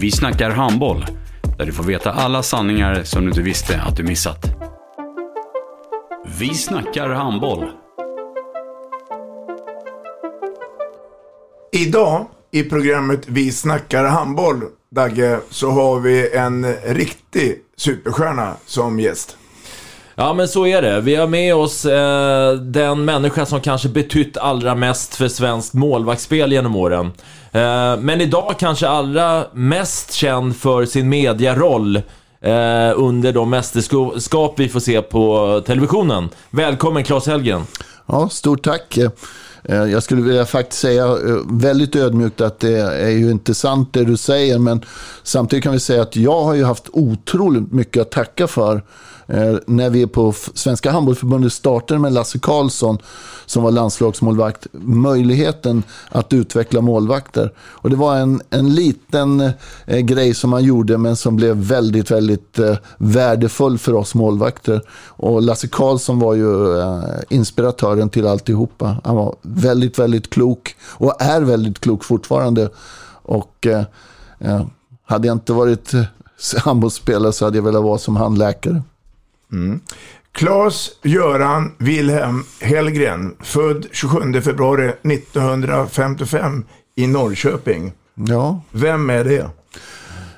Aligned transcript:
Vi 0.00 0.10
snackar 0.10 0.50
handboll, 0.50 1.06
där 1.58 1.66
du 1.66 1.72
får 1.72 1.84
veta 1.84 2.12
alla 2.12 2.42
sanningar 2.42 3.02
som 3.04 3.22
du 3.22 3.28
inte 3.28 3.42
visste 3.42 3.80
att 3.80 3.96
du 3.96 4.02
missat. 4.02 4.44
Vi 6.38 6.54
snackar 6.54 7.08
handboll. 7.08 7.70
Idag 11.72 12.26
i 12.50 12.62
programmet 12.62 13.20
Vi 13.26 13.52
snackar 13.52 14.04
handboll, 14.04 14.62
Dagge, 14.90 15.40
så 15.50 15.70
har 15.70 16.00
vi 16.00 16.36
en 16.36 16.74
riktig 16.74 17.58
superstjärna 17.76 18.54
som 18.66 19.00
gäst. 19.00 19.36
Ja 20.20 20.32
men 20.32 20.48
så 20.48 20.66
är 20.66 20.82
det. 20.82 21.00
Vi 21.00 21.14
har 21.14 21.26
med 21.26 21.54
oss 21.54 21.84
eh, 21.84 22.52
den 22.52 23.04
människa 23.04 23.46
som 23.46 23.60
kanske 23.60 23.88
betytt 23.88 24.36
allra 24.36 24.74
mest 24.74 25.14
för 25.14 25.28
svenskt 25.28 25.74
målvaktsspel 25.74 26.52
genom 26.52 26.76
åren. 26.76 27.06
Eh, 27.52 27.96
men 27.98 28.20
idag 28.20 28.54
kanske 28.58 28.88
allra 28.88 29.44
mest 29.52 30.12
känd 30.12 30.56
för 30.56 30.86
sin 30.86 31.08
mediaroll 31.08 31.96
eh, 31.96 32.92
under 32.96 33.32
de 33.32 33.50
mästerskap 33.50 34.54
vi 34.56 34.68
får 34.68 34.80
se 34.80 35.02
på 35.02 35.62
televisionen. 35.66 36.28
Välkommen 36.50 37.04
Claes 37.04 37.26
Helgen. 37.26 37.62
Ja, 38.06 38.28
stort 38.28 38.64
tack. 38.64 38.98
Eh, 39.64 39.84
jag 39.84 40.02
skulle 40.02 40.22
vilja 40.22 40.46
faktiskt 40.46 40.80
säga 40.80 41.04
eh, 41.04 41.36
väldigt 41.50 41.96
ödmjukt 41.96 42.40
att 42.40 42.60
det 42.60 42.78
är 42.80 43.10
ju 43.10 43.30
inte 43.30 43.54
sant 43.54 43.92
det 43.92 44.04
du 44.04 44.16
säger, 44.16 44.58
men 44.58 44.84
samtidigt 45.22 45.62
kan 45.62 45.72
vi 45.72 45.80
säga 45.80 46.02
att 46.02 46.16
jag 46.16 46.42
har 46.42 46.54
ju 46.54 46.64
haft 46.64 46.88
otroligt 46.92 47.72
mycket 47.72 48.02
att 48.02 48.10
tacka 48.10 48.46
för 48.46 48.82
eh, 49.30 49.54
när 49.66 49.90
vi 49.90 50.06
på 50.06 50.34
Svenska 50.54 50.90
Handbollförbundet 50.90 51.52
startade 51.52 52.00
med 52.00 52.12
Lasse 52.12 52.38
Karlsson 52.38 52.98
som 53.46 53.62
var 53.62 53.70
landslagsmålvakt, 53.70 54.66
möjligheten 54.82 55.82
att 56.08 56.32
utveckla 56.32 56.80
målvakter. 56.80 57.52
Och 57.58 57.90
det 57.90 57.96
var 57.96 58.16
en, 58.16 58.42
en 58.50 58.74
liten 58.74 59.52
eh, 59.86 59.98
grej 59.98 60.34
som 60.34 60.52
han 60.52 60.64
gjorde 60.64 60.98
men 60.98 61.16
som 61.16 61.36
blev 61.36 61.56
väldigt, 61.56 62.10
väldigt 62.10 62.58
eh, 62.58 62.76
värdefull 62.98 63.78
för 63.78 63.94
oss 63.94 64.14
målvakter. 64.14 64.82
Och 65.06 65.42
Lasse 65.42 65.68
Karlsson 65.68 66.18
var 66.18 66.34
ju 66.34 66.78
eh, 66.78 67.02
inspiratören 67.28 68.08
till 68.08 68.26
alltihopa. 68.26 68.96
Han 69.04 69.16
var 69.16 69.36
väldigt, 69.42 69.98
väldigt 69.98 70.30
klok 70.30 70.76
och 70.82 71.22
är 71.22 71.40
väldigt 71.40 71.80
klok 71.80 72.04
fortfarande. 72.04 72.68
Och 73.22 73.66
eh, 73.66 73.84
eh 74.38 74.62
hade 75.04 75.26
jag 75.26 75.34
inte 75.34 75.52
varit 75.52 75.94
eh, 75.94 76.04
handbollsspelare 76.58 77.32
så 77.32 77.44
hade 77.44 77.58
jag 77.58 77.62
velat 77.62 77.82
vara 77.82 77.98
som 77.98 78.16
handläkare. 78.16 78.82
Claes 80.32 80.90
Göran 81.02 81.72
Wilhelm 81.78 82.44
Hellgren, 82.60 83.34
född 83.40 83.86
27 83.92 84.40
februari 84.42 84.88
1955 84.88 86.64
i 86.96 87.06
Norrköping. 87.06 87.92
Ja, 88.14 88.60
Vem 88.70 89.10
är 89.10 89.24
det? 89.24 89.50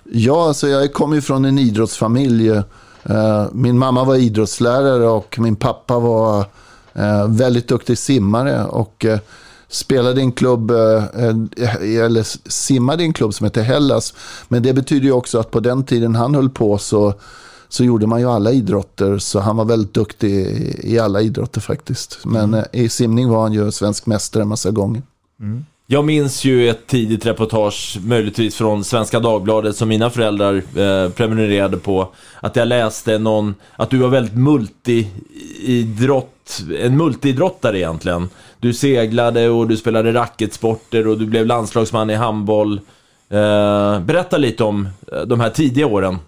Ja, 0.04 0.46
alltså 0.48 0.68
jag 0.68 0.92
kommer 0.92 1.14
ju 1.14 1.22
från 1.22 1.44
en 1.44 1.58
idrottsfamilj. 1.58 2.48
Eh, 2.50 3.46
Min 3.52 3.78
mamma 3.78 4.04
var 4.04 4.16
idrottslärare 4.16 5.08
och 5.08 5.38
min 5.38 5.56
pappa 5.56 5.98
var 5.98 6.38
eh, 6.94 7.28
väldigt 7.28 7.68
duktig 7.68 7.98
simmare. 7.98 8.64
Och 8.64 9.04
eh, 9.04 9.18
spelade 9.68 10.20
i 10.20 10.24
en 10.24 10.32
klubb, 10.32 10.70
eller 10.70 12.48
simmade 12.50 13.02
i 13.02 13.06
en 13.06 13.12
klubb 13.12 13.34
som 13.34 13.44
heter 13.44 13.62
Hellas. 13.62 14.14
Men 14.48 14.62
det 14.62 14.72
betyder 14.72 15.06
ju 15.06 15.12
också 15.12 15.38
att 15.38 15.50
på 15.50 15.60
den 15.60 15.84
tiden 15.84 16.14
han 16.14 16.34
höll 16.34 16.50
på 16.50 16.78
så, 16.78 17.14
så 17.72 17.84
gjorde 17.84 18.06
man 18.06 18.20
ju 18.20 18.30
alla 18.30 18.52
idrotter. 18.52 19.18
Så 19.18 19.40
han 19.40 19.56
var 19.56 19.64
väldigt 19.64 19.94
duktig 19.94 20.30
i, 20.30 20.80
i 20.82 20.98
alla 20.98 21.20
idrotter 21.20 21.60
faktiskt. 21.60 22.18
Men 22.24 22.54
eh, 22.54 22.64
i 22.72 22.88
simning 22.88 23.28
var 23.28 23.42
han 23.42 23.52
ju 23.52 23.72
svensk 23.72 24.06
mästare 24.06 24.42
en 24.42 24.48
massa 24.48 24.70
gånger. 24.70 25.02
Jag 25.86 26.04
minns 26.04 26.44
ju 26.44 26.68
ett 26.68 26.86
tidigt 26.86 27.26
reportage, 27.26 27.98
möjligtvis 28.04 28.54
från 28.54 28.84
Svenska 28.84 29.20
Dagbladet, 29.20 29.76
som 29.76 29.88
mina 29.88 30.10
föräldrar 30.10 30.54
eh, 30.54 30.62
prenumererade 31.10 31.76
på. 31.76 32.08
Att 32.40 32.56
jag 32.56 32.68
läste 32.68 33.18
någon, 33.18 33.54
att 33.76 33.90
du 33.90 33.98
var 33.98 34.08
väldigt 34.08 34.36
multiidrott, 34.36 36.28
en 36.78 36.96
multiidrottare 36.96 37.78
egentligen. 37.78 38.28
Du 38.60 38.74
seglade 38.74 39.48
och 39.48 39.68
du 39.68 39.76
spelade 39.76 40.12
racketsporter 40.12 41.06
och 41.06 41.18
du 41.18 41.26
blev 41.26 41.46
landslagsman 41.46 42.10
i 42.10 42.14
handboll. 42.14 42.80
Eh, 43.28 44.00
berätta 44.00 44.38
lite 44.38 44.64
om 44.64 44.88
eh, 45.12 45.20
de 45.20 45.40
här 45.40 45.50
tidiga 45.50 45.86
åren. 45.86 46.18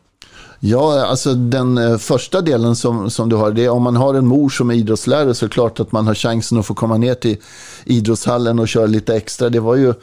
Ja, 0.67 1.07
alltså 1.07 1.35
den 1.35 1.79
eh, 1.79 1.97
första 1.97 2.41
delen 2.41 2.77
som, 2.77 3.11
som 3.11 3.29
du 3.29 3.37
har, 3.37 3.51
det 3.51 3.65
är 3.65 3.71
om 3.71 3.83
man 3.83 3.97
har 3.97 4.15
en 4.15 4.27
mor 4.27 4.49
som 4.49 4.71
är 4.71 4.75
idrottslärare 4.75 5.35
så 5.35 5.45
är 5.45 5.49
det 5.49 5.53
klart 5.53 5.81
att 5.81 5.93
man 5.93 6.07
har 6.07 6.15
chansen 6.15 6.59
att 6.59 6.67
få 6.67 6.75
komma 6.75 6.97
ner 6.97 7.15
till 7.15 7.37
idrottshallen 7.85 8.59
och 8.59 8.69
köra 8.69 8.87
lite 8.87 9.17
extra. 9.17 9.49
Det 9.49 9.61
var 9.61 9.77
ju 9.77 9.95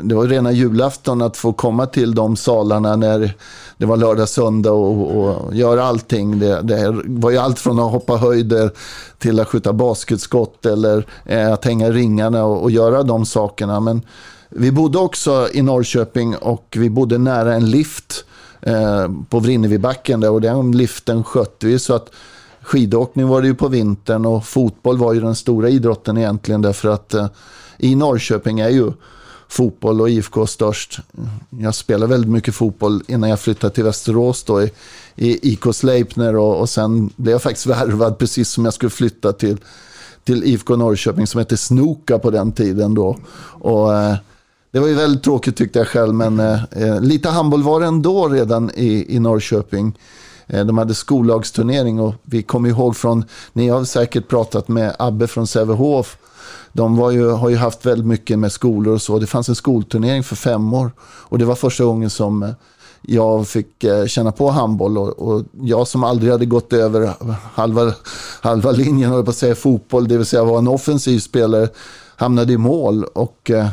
det 0.00 0.14
var 0.14 0.26
rena 0.26 0.52
julafton 0.52 1.22
att 1.22 1.36
få 1.36 1.52
komma 1.52 1.86
till 1.86 2.14
de 2.14 2.36
salarna 2.36 2.96
när 2.96 3.34
det 3.76 3.86
var 3.86 3.96
lördag, 3.96 4.28
söndag 4.28 4.72
och, 4.72 5.16
och 5.16 5.54
göra 5.54 5.84
allting. 5.84 6.38
Det, 6.38 6.62
det 6.62 7.02
var 7.04 7.30
ju 7.30 7.38
allt 7.38 7.58
från 7.58 7.78
att 7.78 7.92
hoppa 7.92 8.16
höjder 8.16 8.70
till 9.18 9.40
att 9.40 9.48
skjuta 9.48 9.72
basketskott 9.72 10.66
eller 10.66 11.06
eh, 11.24 11.52
att 11.52 11.64
hänga 11.64 11.90
ringarna 11.90 12.44
och, 12.44 12.62
och 12.62 12.70
göra 12.70 13.02
de 13.02 13.26
sakerna. 13.26 13.80
Men 13.80 14.02
vi 14.48 14.72
bodde 14.72 14.98
också 14.98 15.48
i 15.52 15.62
Norrköping 15.62 16.36
och 16.36 16.76
vi 16.78 16.90
bodde 16.90 17.18
nära 17.18 17.54
en 17.54 17.70
lift 17.70 18.24
eh, 18.66 19.08
på 19.28 19.38
Vrinnevibacken 19.38 20.20
där 20.20 20.30
och 20.30 20.40
den 20.40 20.72
liften 20.72 21.24
skötte 21.24 21.66
vi 21.66 21.78
så 21.78 21.94
att 21.94 22.10
skidåkning 22.62 23.28
var 23.28 23.42
det 23.42 23.48
ju 23.48 23.54
på 23.54 23.68
vintern 23.68 24.26
och 24.26 24.46
fotboll 24.46 24.98
var 24.98 25.12
ju 25.12 25.20
den 25.20 25.34
stora 25.34 25.68
idrotten 25.68 26.18
egentligen 26.18 26.62
därför 26.62 26.88
att 26.88 27.14
eh, 27.14 27.26
i 27.78 27.94
Norrköping 27.94 28.60
är 28.60 28.68
ju 28.68 28.92
fotboll 29.48 30.00
och 30.00 30.10
IFK 30.10 30.46
störst. 30.46 30.98
Jag 31.50 31.74
spelade 31.74 32.10
väldigt 32.10 32.30
mycket 32.30 32.54
fotboll 32.54 33.02
innan 33.06 33.30
jag 33.30 33.40
flyttade 33.40 33.74
till 33.74 33.84
Västerås 33.84 34.44
då 34.44 34.62
i, 34.62 34.70
i 35.16 35.52
IK 35.52 35.64
Sleipner 35.72 36.36
och, 36.36 36.60
och 36.60 36.68
sen 36.68 37.10
blev 37.16 37.32
jag 37.32 37.42
faktiskt 37.42 37.66
värvad 37.66 38.18
precis 38.18 38.48
som 38.48 38.64
jag 38.64 38.74
skulle 38.74 38.90
flytta 38.90 39.32
till, 39.32 39.56
till 40.24 40.44
IFK 40.44 40.76
Norrköping 40.76 41.26
som 41.26 41.38
hette 41.38 41.56
Snoka 41.56 42.18
på 42.18 42.30
den 42.30 42.52
tiden 42.52 42.94
då. 42.94 43.18
Och, 43.60 43.94
eh, 43.94 44.16
det 44.74 44.80
var 44.80 44.88
ju 44.88 44.94
väldigt 44.94 45.22
tråkigt 45.22 45.56
tyckte 45.56 45.78
jag 45.78 45.88
själv, 45.88 46.14
men 46.14 46.40
eh, 46.40 46.64
eh 46.70 47.00
lite 47.00 47.28
handboll 47.28 47.62
var 47.62 47.80
det 47.80 47.86
ändå 47.86 48.28
redan 48.28 48.70
i, 48.74 49.16
i 49.16 49.18
Norrköping. 49.18 49.98
Eh, 50.46 50.66
de 50.66 50.78
hade 50.78 50.94
skollagsturnering 50.94 52.00
och 52.00 52.14
vi 52.22 52.42
kommer 52.42 52.68
ihåg 52.68 52.96
från, 52.96 53.24
ni 53.52 53.68
har 53.68 53.84
säkert 53.84 54.28
pratat 54.28 54.68
med 54.68 54.96
Abbe 54.98 55.26
från 55.26 55.46
Sävehof. 55.46 56.16
De 56.72 56.96
var 56.96 57.10
ju, 57.10 57.30
har 57.30 57.48
ju 57.48 57.56
haft 57.56 57.86
väldigt 57.86 58.06
mycket 58.06 58.38
med 58.38 58.52
skolor 58.52 58.94
och 58.94 59.02
så. 59.02 59.18
Det 59.18 59.26
fanns 59.26 59.48
en 59.48 59.54
skolturnering 59.54 60.22
för 60.24 60.36
fem 60.36 60.74
år 60.74 60.90
och 61.00 61.38
det 61.38 61.44
var 61.44 61.54
första 61.54 61.84
gången 61.84 62.10
som 62.10 62.42
eh, 62.42 62.50
jag 63.02 63.48
fick 63.48 63.84
eh, 63.84 64.06
känna 64.06 64.32
på 64.32 64.50
handboll 64.50 64.98
och, 64.98 65.08
och 65.08 65.44
jag 65.60 65.88
som 65.88 66.04
aldrig 66.04 66.32
hade 66.32 66.46
gått 66.46 66.72
över 66.72 67.10
halva, 67.54 67.92
halva 68.40 68.70
linjen, 68.70 69.10
höll 69.10 69.24
på 69.24 69.30
att 69.30 69.36
säga 69.36 69.54
fotboll, 69.54 70.08
det 70.08 70.16
vill 70.16 70.26
säga 70.26 70.44
var 70.44 70.58
en 70.58 70.68
offensiv 70.68 71.18
spelare, 71.18 71.68
hamnade 72.16 72.52
i 72.52 72.58
mål 72.58 73.04
och 73.04 73.50
eh, 73.50 73.68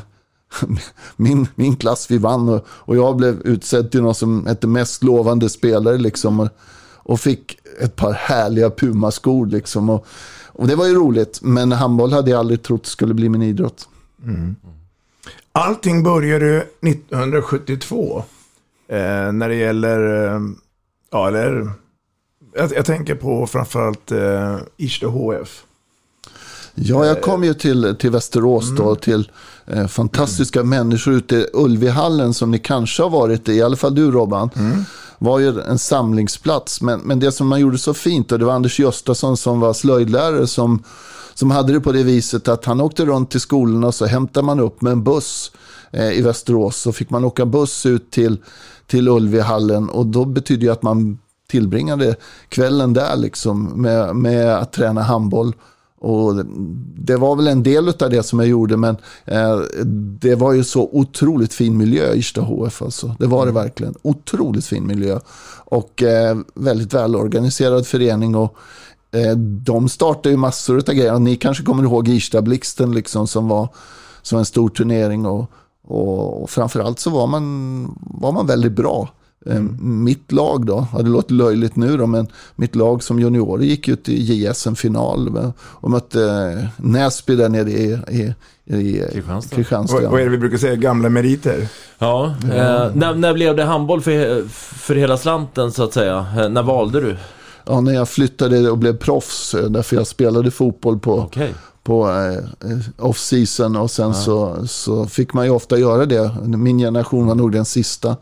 min, 1.15 1.47
min 1.55 1.75
klass 1.75 2.11
vi 2.11 2.17
vann 2.17 2.49
och, 2.49 2.65
och 2.67 2.95
jag 2.95 3.15
blev 3.15 3.41
utsedd 3.41 3.91
till 3.91 4.01
någon 4.01 4.15
som 4.15 4.45
hette 4.45 4.67
mest 4.67 5.03
lovande 5.03 5.49
spelare 5.49 5.97
liksom 5.97 6.39
och, 6.39 6.49
och 6.95 7.19
fick 7.19 7.57
ett 7.79 7.95
par 7.95 8.13
härliga 8.13 8.69
Puma-skor 8.69 9.45
liksom 9.45 9.89
och, 9.89 10.05
och 10.47 10.67
det 10.67 10.75
var 10.75 10.85
ju 10.85 10.95
roligt 10.95 11.39
men 11.41 11.71
handboll 11.71 12.13
hade 12.13 12.31
jag 12.31 12.39
aldrig 12.39 12.63
trott 12.63 12.85
skulle 12.85 13.13
bli 13.13 13.29
min 13.29 13.41
idrott. 13.41 13.87
Mm. 14.23 14.55
Allting 15.51 16.03
började 16.03 16.57
1972 16.81 18.23
eh, 18.87 19.31
när 19.31 19.49
det 19.49 19.55
gäller 19.55 20.25
eh, 20.25 20.39
Ja, 21.11 21.27
eller... 21.27 21.71
Jag, 22.53 22.71
jag 22.75 22.85
tänker 22.85 23.15
på 23.15 23.47
framförallt 23.47 24.11
eh, 24.11 24.57
Ystad 24.77 25.07
HF. 25.07 25.63
Ja, 26.75 27.05
jag 27.05 27.21
kom 27.21 27.43
ju 27.43 27.53
till, 27.53 27.95
till 27.99 28.11
Västerås 28.11 28.75
då, 28.77 28.95
till 28.95 29.31
eh, 29.67 29.87
fantastiska 29.87 30.63
människor 30.63 31.13
ute 31.13 31.35
i 31.35 31.45
Ulvihallen 31.53 32.33
som 32.33 32.51
ni 32.51 32.59
kanske 32.59 33.03
har 33.03 33.09
varit 33.09 33.49
i, 33.49 33.53
i 33.53 33.61
alla 33.61 33.75
fall 33.75 33.95
du 33.95 34.11
Robban. 34.11 34.49
var 35.17 35.39
ju 35.39 35.61
en 35.61 35.79
samlingsplats. 35.79 36.81
Men, 36.81 36.99
men 36.99 37.19
det 37.19 37.31
som 37.31 37.47
man 37.47 37.59
gjorde 37.59 37.77
så 37.77 37.93
fint, 37.93 38.31
och 38.31 38.39
det 38.39 38.45
var 38.45 38.53
Anders 38.53 38.79
Göstason 38.79 39.37
som 39.37 39.59
var 39.59 39.73
slöjdlärare 39.73 40.47
som, 40.47 40.83
som 41.33 41.51
hade 41.51 41.73
det 41.73 41.79
på 41.79 41.91
det 41.91 42.03
viset 42.03 42.47
att 42.47 42.65
han 42.65 42.81
åkte 42.81 43.05
runt 43.05 43.31
till 43.31 43.41
skolorna 43.41 43.87
och 43.87 43.95
så 43.95 44.05
hämtade 44.05 44.45
man 44.45 44.59
upp 44.59 44.81
med 44.81 44.91
en 44.91 45.03
buss 45.03 45.51
eh, 45.91 46.11
i 46.11 46.21
Västerås. 46.21 46.77
Så 46.77 46.91
fick 46.91 47.09
man 47.09 47.25
åka 47.25 47.45
buss 47.45 47.85
ut 47.85 48.11
till, 48.11 48.37
till 48.87 49.07
Ulvihallen 49.07 49.89
och 49.89 50.05
då 50.05 50.25
betyder 50.25 50.67
det 50.67 50.73
att 50.73 50.83
man 50.83 51.19
tillbringade 51.47 52.15
kvällen 52.49 52.93
där 52.93 53.15
liksom 53.15 53.81
med, 53.81 54.15
med 54.15 54.57
att 54.57 54.73
träna 54.73 55.01
handboll. 55.01 55.53
Och 56.01 56.45
det 56.95 57.15
var 57.15 57.35
väl 57.35 57.47
en 57.47 57.63
del 57.63 57.87
av 57.87 58.09
det 58.09 58.23
som 58.23 58.39
jag 58.39 58.47
gjorde, 58.47 58.77
men 58.77 58.97
eh, 59.25 59.59
det 60.19 60.35
var 60.35 60.53
ju 60.53 60.63
så 60.63 60.89
otroligt 60.91 61.53
fin 61.53 61.77
miljö 61.77 62.13
i 62.13 62.17
Ystad 62.17 62.41
HF. 62.41 62.81
Alltså. 62.81 63.15
Det 63.19 63.27
var 63.27 63.45
det 63.45 63.51
verkligen. 63.51 63.95
Otroligt 64.01 64.65
fin 64.65 64.87
miljö. 64.87 65.19
Och 65.65 66.03
eh, 66.03 66.37
väldigt 66.55 66.93
välorganiserad 66.93 67.87
förening. 67.87 68.35
Och, 68.35 68.55
eh, 69.11 69.35
de 69.37 69.89
startade 69.89 70.29
ju 70.29 70.37
massor 70.37 70.77
av 70.77 70.93
grejer. 70.93 71.19
Ni 71.19 71.35
kanske 71.35 71.63
kommer 71.63 71.83
ihåg 71.83 72.07
Ystad-blixten 72.07 72.93
liksom, 72.93 73.27
som 73.27 73.47
var 73.47 73.69
som 74.21 74.39
en 74.39 74.45
stor 74.45 74.69
turnering. 74.69 75.25
Och, 75.25 75.51
och, 75.87 76.43
och 76.43 76.49
framförallt 76.49 76.99
så 76.99 77.09
var 77.09 77.27
man, 77.27 77.97
var 77.99 78.31
man 78.31 78.47
väldigt 78.47 78.73
bra. 78.73 79.09
Mm. 79.45 80.03
Mitt 80.03 80.31
lag 80.31 80.65
då, 80.65 80.87
ja, 80.93 81.01
det 81.01 81.09
låter 81.09 81.33
löjligt 81.33 81.75
nu 81.75 81.97
då, 81.97 82.07
men 82.07 82.27
mitt 82.55 82.75
lag 82.75 83.03
som 83.03 83.19
juniorer 83.19 83.63
gick 83.63 83.87
ut 83.87 84.09
i 84.09 84.23
JSM-final 84.23 85.51
och 85.57 85.91
mötte 85.91 86.23
eh, 86.23 86.85
Näsby 86.85 87.35
där 87.35 87.49
nere 87.49 87.69
i, 87.69 87.99
i, 88.07 88.33
i 88.65 89.03
Kristianstad. 89.13 89.55
Kristianstad. 89.55 90.01
Vad, 90.01 90.11
vad 90.11 90.19
är 90.19 90.25
det 90.25 90.31
vi 90.31 90.37
brukar 90.37 90.57
säga? 90.57 90.75
Gamla 90.75 91.09
meriter? 91.09 91.67
Ja, 91.99 92.35
eh, 92.43 92.95
när, 92.95 93.15
när 93.15 93.33
blev 93.33 93.55
det 93.55 93.63
handboll 93.63 94.01
för, 94.01 94.47
för 94.49 94.95
hela 94.95 95.17
slanten 95.17 95.71
så 95.71 95.83
att 95.83 95.93
säga? 95.93 96.25
Eh, 96.37 96.49
när 96.49 96.63
valde 96.63 97.01
du? 97.01 97.17
Ja, 97.65 97.81
när 97.81 97.93
jag 97.93 98.09
flyttade 98.09 98.71
och 98.71 98.77
blev 98.77 98.97
proffs, 98.97 99.53
eh, 99.53 99.69
därför 99.69 99.95
jag 99.95 100.07
spelade 100.07 100.51
fotboll 100.51 100.99
på, 100.99 101.19
Okej. 101.19 101.53
på 101.83 102.09
eh, 102.09 103.05
off-season 103.05 103.75
och 103.75 103.91
sen 103.91 104.13
så, 104.13 104.67
så 104.67 105.05
fick 105.05 105.33
man 105.33 105.45
ju 105.45 105.51
ofta 105.51 105.77
göra 105.77 106.05
det. 106.05 106.31
Min 106.43 106.77
generation 106.77 107.27
var 107.27 107.35
nog 107.35 107.51
den 107.51 107.65
sista. 107.65 108.17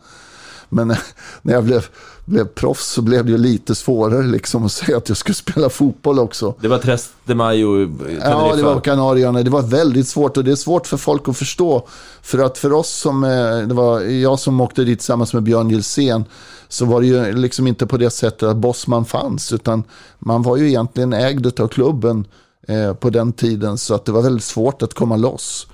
Men 0.70 0.88
när 1.42 1.54
jag 1.54 1.64
blev, 1.64 1.86
blev 2.24 2.44
proffs 2.44 2.86
så 2.86 3.02
blev 3.02 3.24
det 3.24 3.30
ju 3.32 3.38
lite 3.38 3.74
svårare 3.74 4.22
liksom 4.22 4.64
att 4.64 4.72
säga 4.72 4.96
att 4.96 5.08
jag 5.08 5.18
skulle 5.18 5.34
spela 5.46 5.70
fotboll 5.70 6.18
också. 6.18 6.54
Det 6.60 6.68
var 6.68 6.78
Tres 6.78 7.10
de 7.24 7.34
Mayo. 7.34 7.90
Ja, 8.20 8.56
det 8.56 8.62
var 8.62 8.80
Kanarieöarna. 8.80 9.42
Det 9.42 9.50
var 9.50 9.62
väldigt 9.62 10.08
svårt 10.08 10.36
och 10.36 10.44
det 10.44 10.50
är 10.50 10.56
svårt 10.56 10.86
för 10.86 10.96
folk 10.96 11.28
att 11.28 11.38
förstå. 11.38 11.86
För 12.22 12.38
att 12.38 12.58
för 12.58 12.72
oss 12.72 12.90
som, 12.90 13.24
eh, 13.24 13.58
det 13.68 13.74
var 13.74 14.00
jag 14.00 14.38
som 14.38 14.60
åkte 14.60 14.84
dit 14.84 14.98
tillsammans 14.98 15.34
med 15.34 15.42
Björn 15.42 15.70
Gilsén, 15.70 16.24
så 16.68 16.84
var 16.84 17.00
det 17.00 17.06
ju 17.06 17.32
liksom 17.32 17.66
inte 17.66 17.86
på 17.86 17.96
det 17.96 18.10
sättet 18.10 18.42
att 18.42 18.56
Bosman 18.56 19.04
fanns, 19.04 19.52
utan 19.52 19.84
man 20.18 20.42
var 20.42 20.56
ju 20.56 20.68
egentligen 20.68 21.12
ägd 21.12 21.60
av 21.60 21.68
klubben 21.68 22.26
eh, 22.68 22.94
på 22.94 23.10
den 23.10 23.32
tiden, 23.32 23.78
så 23.78 23.94
att 23.94 24.04
det 24.04 24.12
var 24.12 24.22
väldigt 24.22 24.44
svårt 24.44 24.82
att 24.82 24.94
komma 24.94 25.16
loss. 25.16 25.66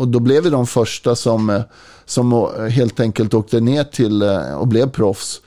Och 0.00 0.08
då 0.08 0.20
blev 0.20 0.42
vi 0.42 0.50
de 0.50 0.66
första 0.66 1.16
som, 1.16 1.50
eh, 1.50 1.62
som 2.04 2.32
eh, 2.32 2.64
helt 2.64 3.00
enkelt 3.00 3.34
åkte 3.34 3.60
ner 3.60 3.84
till 3.84 4.22
eh, 4.22 4.54
och 4.54 4.68
blev 4.68 4.90
proffs. 4.90 5.40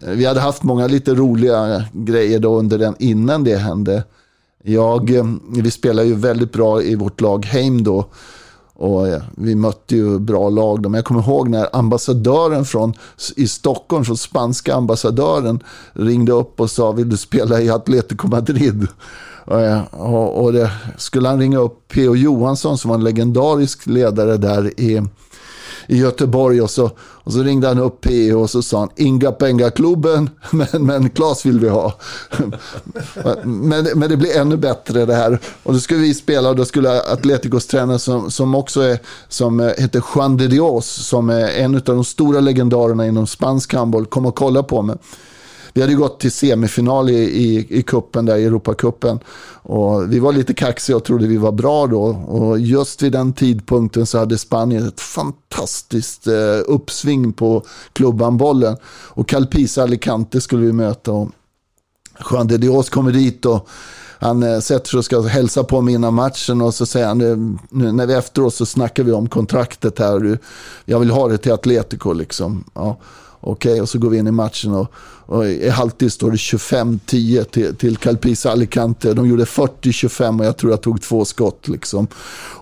Vi 0.00 0.24
hade 0.24 0.40
haft 0.40 0.62
många 0.62 0.86
lite 0.86 1.14
roliga 1.14 1.84
grejer 1.92 2.38
då 2.38 2.58
under 2.58 2.78
den 2.78 2.94
innan 2.98 3.44
det 3.44 3.56
hände. 3.56 4.04
Jag, 4.62 5.10
vi 5.56 5.70
spelade 5.70 6.08
ju 6.08 6.14
väldigt 6.14 6.52
bra 6.52 6.82
i 6.82 6.94
vårt 6.94 7.20
lag 7.20 7.46
Heim 7.46 7.84
då. 7.84 8.06
Och 8.74 9.06
vi 9.36 9.54
mötte 9.54 9.96
ju 9.96 10.18
bra 10.18 10.48
lag. 10.48 10.82
då. 10.82 10.88
Men 10.88 10.98
jag 10.98 11.04
kommer 11.04 11.22
ihåg 11.22 11.48
när 11.48 11.76
ambassadören 11.76 12.64
från, 12.64 12.94
i 13.36 13.48
Stockholm, 13.48 14.04
från 14.04 14.16
spanska 14.16 14.74
ambassadören, 14.74 15.62
ringde 15.92 16.32
upp 16.32 16.60
och 16.60 16.70
sa 16.70 16.92
vill 16.92 17.08
du 17.08 17.16
spela 17.16 17.60
i 17.60 17.70
Atletico 17.70 18.28
Madrid? 18.28 18.86
Eh, 19.50 19.80
och, 19.90 20.44
och, 20.44 20.52
det 20.52 20.70
skulle 20.96 21.28
han 21.28 21.38
ringa 21.38 21.58
upp 21.58 21.88
P.O. 21.88 22.16
Johansson 22.16 22.78
som 22.78 22.88
var 22.88 22.96
en 22.96 23.04
legendarisk 23.04 23.86
ledare 23.86 24.36
där 24.36 24.80
i, 24.80 25.02
i 25.86 25.98
Göteborg 25.98 26.62
och 26.62 26.70
så, 26.70 26.90
och 26.98 27.32
så 27.32 27.42
ringde 27.42 27.68
han 27.68 27.78
upp 27.78 28.00
P.O. 28.00 28.40
och 28.40 28.50
så 28.50 28.62
sa 28.62 28.78
han 28.78 28.88
Inga 28.96 29.32
Penga-klubben, 29.32 30.30
men, 30.50 30.86
men 30.86 31.10
Klas 31.10 31.46
vill 31.46 31.60
vi 31.60 31.68
ha. 31.68 31.94
men, 33.44 33.88
men 33.94 34.08
det 34.10 34.16
blir 34.16 34.36
ännu 34.36 34.56
bättre 34.56 35.04
det 35.04 35.14
här. 35.14 35.38
Och 35.62 35.72
då 35.72 35.78
skulle 35.78 36.00
vi 36.00 36.14
spela 36.14 36.48
och 36.48 36.56
då 36.56 36.64
skulle 36.64 37.02
Atleticos 37.02 37.66
tränare 37.66 37.98
som, 37.98 38.30
som 38.30 38.54
också 38.54 38.80
är, 38.80 38.98
som 39.28 39.60
heter 39.60 40.02
Juan 40.14 40.36
de 40.36 40.46
Dios, 40.46 40.86
som 40.86 41.30
är 41.30 41.48
en 41.48 41.74
av 41.74 41.82
de 41.82 42.04
stora 42.04 42.40
legendarerna 42.40 43.06
inom 43.06 43.26
spansk 43.26 43.74
handboll, 43.74 44.06
komma 44.06 44.28
och 44.28 44.36
kolla 44.36 44.62
på 44.62 44.82
mig. 44.82 44.96
Vi 45.76 45.82
hade 45.82 45.92
ju 45.92 45.98
gått 45.98 46.20
till 46.20 46.32
semifinal 46.32 47.10
i, 47.10 47.14
i, 47.14 47.66
i 47.78 47.82
kuppen 47.82 48.26
där, 48.26 48.36
i 48.36 48.44
Europacupen. 48.44 49.18
Och 49.62 50.12
vi 50.12 50.18
var 50.18 50.32
lite 50.32 50.54
kaxiga 50.54 50.96
och 50.96 51.04
trodde 51.04 51.26
vi 51.26 51.36
var 51.36 51.52
bra 51.52 51.86
då. 51.86 52.02
Och 52.04 52.58
just 52.58 53.02
vid 53.02 53.12
den 53.12 53.32
tidpunkten 53.32 54.06
så 54.06 54.18
hade 54.18 54.38
Spanien 54.38 54.88
ett 54.88 55.00
fantastiskt 55.00 56.26
eh, 56.26 56.34
uppsving 56.66 57.32
på 57.32 57.62
klubbanbollen. 57.92 58.76
Och 58.86 59.28
Calpisa 59.28 59.82
Alicante 59.82 60.40
skulle 60.40 60.66
vi 60.66 60.72
möta. 60.72 61.12
Och 61.12 61.30
Juan 62.30 62.46
de 62.46 62.56
Dios 62.56 62.90
kommer 62.90 63.12
dit 63.12 63.46
och 63.46 63.68
han 64.18 64.42
eh, 64.42 64.58
sätter 64.58 64.88
sig 64.88 64.98
och 64.98 65.04
ska 65.04 65.20
hälsa 65.20 65.64
på 65.64 65.80
mig 65.80 65.94
innan 65.94 66.14
matchen 66.14 66.62
och 66.62 66.74
så 66.74 66.86
säger 66.86 67.06
han, 67.06 67.18
nu, 67.70 67.92
när 67.92 68.06
vi 68.06 68.14
efteråt 68.14 68.54
så 68.54 68.66
snackar 68.66 69.02
vi 69.02 69.12
om 69.12 69.28
kontraktet 69.28 69.98
här. 69.98 70.38
Jag 70.84 71.00
vill 71.00 71.10
ha 71.10 71.28
det 71.28 71.38
till 71.38 71.52
Atletico 71.52 72.12
liksom. 72.12 72.64
Ja. 72.74 72.96
Okej, 73.40 73.80
och 73.80 73.88
så 73.88 73.98
går 73.98 74.10
vi 74.10 74.18
in 74.18 74.26
i 74.26 74.30
matchen 74.30 74.74
och, 74.74 74.92
och 75.26 75.46
i 75.46 75.68
halvtid 75.68 76.12
står 76.12 76.30
det 76.30 76.36
25-10 76.36 77.44
till, 77.44 77.76
till 77.76 77.96
Calpisa 77.96 78.50
Alicante. 78.50 79.14
De 79.14 79.28
gjorde 79.28 79.44
40-25 79.44 80.38
och 80.40 80.46
jag 80.46 80.56
tror 80.56 80.72
jag 80.72 80.82
tog 80.82 81.02
två 81.02 81.24
skott. 81.24 81.68
Liksom. 81.68 82.06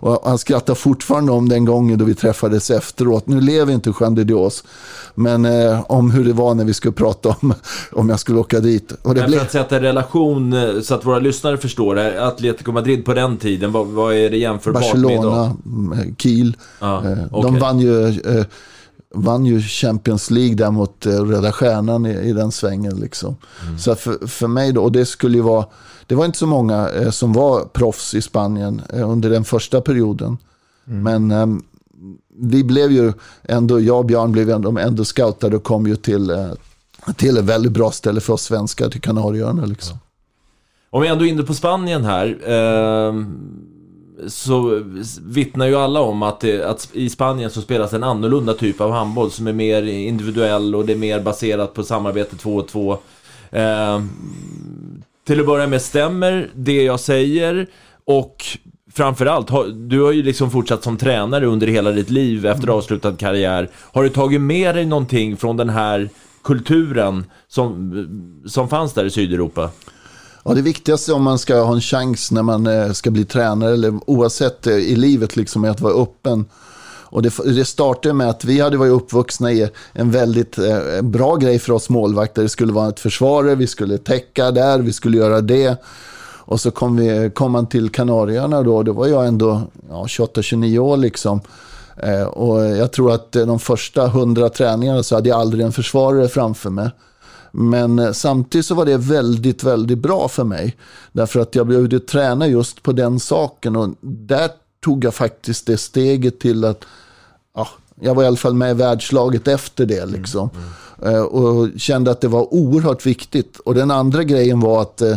Och 0.01 0.21
han 0.25 0.39
skrattar 0.39 0.75
fortfarande 0.75 1.33
om 1.33 1.49
den 1.49 1.65
gången 1.65 1.99
då 1.99 2.05
vi 2.05 2.15
träffades 2.15 2.71
efteråt. 2.71 3.27
Nu 3.27 3.41
lever 3.41 3.73
inte 3.73 3.93
Juan 4.01 4.15
de 4.15 4.25
Dios, 4.25 4.65
men 5.15 5.45
eh, 5.45 5.91
om 5.91 6.11
hur 6.11 6.25
det 6.25 6.33
var 6.33 6.55
när 6.55 6.65
vi 6.65 6.75
skulle 6.75 6.93
prata 6.93 7.29
om 7.41 7.55
om 7.93 8.09
jag 8.09 8.21
skulle 8.21 8.39
åka 8.39 8.61
dit. 8.61 8.93
Och 9.03 9.15
det 9.15 9.21
Men 9.21 9.31
blev... 9.31 9.39
för 9.39 9.47
att 9.47 9.53
sätta 9.53 9.81
relation 9.81 10.53
eh, 10.53 10.81
så 10.81 10.95
att 10.95 11.05
våra 11.05 11.19
lyssnare 11.19 11.57
förstår 11.57 11.95
det. 11.95 12.27
Atletico 12.27 12.73
Madrid 12.73 13.05
på 13.05 13.15
den 13.15 13.37
tiden, 13.37 13.73
vad, 13.73 13.87
vad 13.87 14.15
är 14.15 14.31
det 14.31 14.37
jämförbart 14.37 14.83
med 14.83 15.03
Barcelona, 15.03 15.15
idag? 15.15 15.57
mm, 15.67 16.17
Kiel. 16.17 16.57
Ja, 16.81 17.05
Eh, 17.05 17.19
okej. 17.31 17.51
De 17.51 17.59
vann 17.59 17.81
ju, 17.81 18.07
eh, 18.09 18.45
vann 19.15 19.47
ju 19.47 19.61
Champions 19.63 20.31
League 20.31 20.55
där 20.55 20.71
mot 20.71 21.07
eh, 21.07 21.13
Röda 21.13 21.53
Stjärnan 21.53 22.07
i, 22.07 22.11
i 22.11 22.33
den 22.33 22.53
svängen. 22.53 22.97
Liksom. 22.97 23.37
Mm. 23.63 23.79
Så 23.79 23.95
för, 23.95 24.27
för 24.27 24.49
mig 24.49 24.73
då, 24.73 24.83
och 24.83 24.93
det 24.93 25.07
skulle 25.07 25.37
ju 25.37 25.43
vara, 25.43 25.67
det 26.07 26.15
var 26.15 26.25
inte 26.25 26.39
så 26.39 26.47
många 26.47 26.89
eh, 26.89 27.11
som 27.11 27.33
var 27.33 27.65
proffs 27.65 28.15
i 28.15 28.23
Spanien 28.23 28.83
eh, 28.93 29.11
under 29.11 29.31
den 29.31 29.45
första 29.45 29.81
perioden. 29.81 30.39
Men 30.85 31.31
eh, 31.31 31.47
vi 32.37 32.65
blev 32.65 32.93
ju 32.93 33.13
ändå, 33.43 33.81
jag 33.81 33.99
och 33.99 34.05
Björn 34.05 34.33
blev 34.33 34.51
ändå, 34.51 34.79
ändå 34.79 35.05
scoutade 35.05 35.57
och 35.57 35.63
kom 35.63 35.87
ju 35.87 35.97
till, 35.97 36.31
eh, 36.31 36.51
till 37.17 37.37
ett 37.37 37.45
väldigt 37.45 37.73
bra 37.73 37.91
ställe 37.91 38.21
för 38.21 38.33
oss 38.33 38.43
svenskar, 38.43 38.91
till 38.91 39.01
Kanarieöarna. 39.01 39.65
Liksom. 39.65 39.99
Om 40.91 41.03
vi 41.03 41.09
ändå 41.09 41.25
är 41.25 41.29
inne 41.29 41.43
på 41.43 41.55
Spanien 41.55 42.05
här. 42.05 42.39
Så 44.29 44.83
vittnar 45.23 45.67
ju 45.67 45.77
alla 45.77 46.01
om 46.01 46.23
att, 46.23 46.41
det, 46.41 46.65
att 46.65 46.91
i 46.93 47.11
Spanien 47.11 47.51
så 47.51 47.61
spelas 47.61 47.93
en 47.93 48.05
annorlunda 48.05 48.55
typ 48.55 48.81
av 48.81 48.93
handboll 48.93 49.31
som 49.31 49.47
är 49.47 49.53
mer 49.53 49.83
individuell 49.83 50.75
och 50.75 50.87
det 50.87 50.93
är 50.93 50.97
mer 50.97 51.21
baserat 51.21 51.75
på 51.75 51.83
samarbete 51.83 52.37
2 52.37 52.57
och 52.57 52.69
2. 52.69 52.99
Eh, 53.51 54.03
till 55.27 55.41
att 55.41 55.47
börja 55.47 55.67
med, 55.67 55.83
stämmer 55.83 56.51
det 56.55 56.83
jag 56.83 57.01
säger? 57.01 57.67
Och 58.05 58.45
framförallt, 58.93 59.51
du 59.75 60.01
har 60.01 60.13
ju 60.13 60.23
liksom 60.23 60.51
fortsatt 60.51 60.83
som 60.83 60.97
tränare 60.97 61.47
under 61.47 61.67
hela 61.67 61.91
ditt 61.91 62.11
liv 62.11 62.47
efter 62.47 62.69
avslutad 62.69 63.17
karriär. 63.17 63.69
Har 63.93 64.03
du 64.03 64.09
tagit 64.09 64.41
med 64.41 64.75
dig 64.75 64.87
någonting 64.87 65.37
från 65.37 65.57
den 65.57 65.69
här 65.69 66.09
kulturen 66.45 67.25
som, 67.49 68.43
som 68.47 68.69
fanns 68.69 68.93
där 68.93 69.05
i 69.05 69.11
Sydeuropa? 69.11 69.71
Ja, 70.47 70.55
det 70.55 70.63
viktigaste 70.63 71.13
om 71.13 71.23
man 71.23 71.39
ska 71.39 71.61
ha 71.61 71.75
en 71.75 71.81
chans 71.81 72.31
när 72.31 72.43
man 72.43 72.67
eh, 72.67 72.93
ska 72.93 73.11
bli 73.11 73.25
tränare 73.25 73.73
eller 73.73 74.01
oavsett 74.07 74.67
eh, 74.67 74.75
i 74.75 74.97
livet 74.97 75.37
liksom, 75.37 75.65
är 75.65 75.71
att 75.71 75.81
vara 75.81 76.03
öppen. 76.03 76.45
Och 77.15 77.23
det, 77.23 77.35
det 77.45 77.65
startade 77.65 78.15
med 78.15 78.29
att 78.29 78.45
vi 78.45 78.61
hade 78.61 78.77
varit 78.77 78.93
uppvuxna 78.93 79.53
i 79.53 79.69
en 79.93 80.11
väldigt 80.11 80.59
eh, 80.59 81.03
bra 81.03 81.37
grej 81.37 81.59
för 81.59 81.73
oss 81.73 81.89
målvakter. 81.89 82.43
Det 82.43 82.49
skulle 82.49 82.73
vara 82.73 82.89
ett 82.89 83.01
försvarare, 83.01 83.55
vi 83.55 83.67
skulle 83.67 83.99
täcka 83.99 84.51
där, 84.51 84.79
vi 84.79 84.93
skulle 84.93 85.17
göra 85.17 85.41
det. 85.41 85.83
Och 86.47 86.61
så 86.61 86.71
kom, 86.71 86.97
vi, 86.97 87.31
kom 87.35 87.53
man 87.53 87.67
till 87.67 87.91
Kanarieöarna 87.91 88.63
då, 88.63 88.83
då 88.83 88.93
var 88.93 89.07
jag 89.07 89.27
ändå 89.27 89.63
ja, 89.89 90.05
28-29 90.09 90.79
år 90.79 90.97
liksom. 90.97 91.41
Eh, 91.97 92.23
och 92.23 92.65
jag 92.65 92.93
tror 92.93 93.13
att 93.13 93.33
de 93.33 93.59
första 93.59 94.07
hundra 94.09 94.49
träningarna 94.49 95.03
så 95.03 95.15
hade 95.15 95.29
jag 95.29 95.41
aldrig 95.41 95.65
en 95.65 95.73
försvarare 95.73 96.29
framför 96.29 96.71
mig. 96.71 96.91
Men 97.57 97.99
eh, 97.99 98.13
samtidigt 98.13 98.67
så 98.67 98.75
var 98.75 98.85
det 98.85 98.97
väldigt, 98.97 99.65
väldigt 99.65 99.99
bra 99.99 100.29
för 100.29 100.45
mig. 100.45 100.77
Därför 101.13 101.41
att 101.41 101.55
jag 101.55 101.67
behövde 101.67 102.01
träna 102.01 102.47
just 102.47 102.83
på 102.83 102.93
den 102.93 103.21
saken. 103.21 103.77
Och 103.77 103.89
där 104.01 104.51
tog 104.85 105.05
jag 105.05 105.15
faktiskt 105.15 105.67
det 105.67 105.77
steget 105.77 106.41
till 106.41 106.65
att 106.65 106.85
ja, 107.55 107.69
jag 108.01 108.15
var 108.15 108.23
i 108.23 108.27
alla 108.27 108.37
fall 108.37 108.55
med 108.55 108.71
i 108.71 108.75
världslaget 108.75 109.49
efter 109.49 109.87
det. 109.87 110.07
Liksom. 110.07 110.51
Eh, 111.03 111.23
Och 111.23 111.69
kände 111.77 112.11
att 112.11 112.21
det 112.21 112.29
var 112.29 112.55
oerhört 112.55 113.07
viktigt. 113.07 113.59
Och 113.59 113.75
den 113.75 113.91
andra 113.91 114.25
grejen 114.25 114.61
var 114.61 114.83
att 114.83 115.01
eh, 115.01 115.17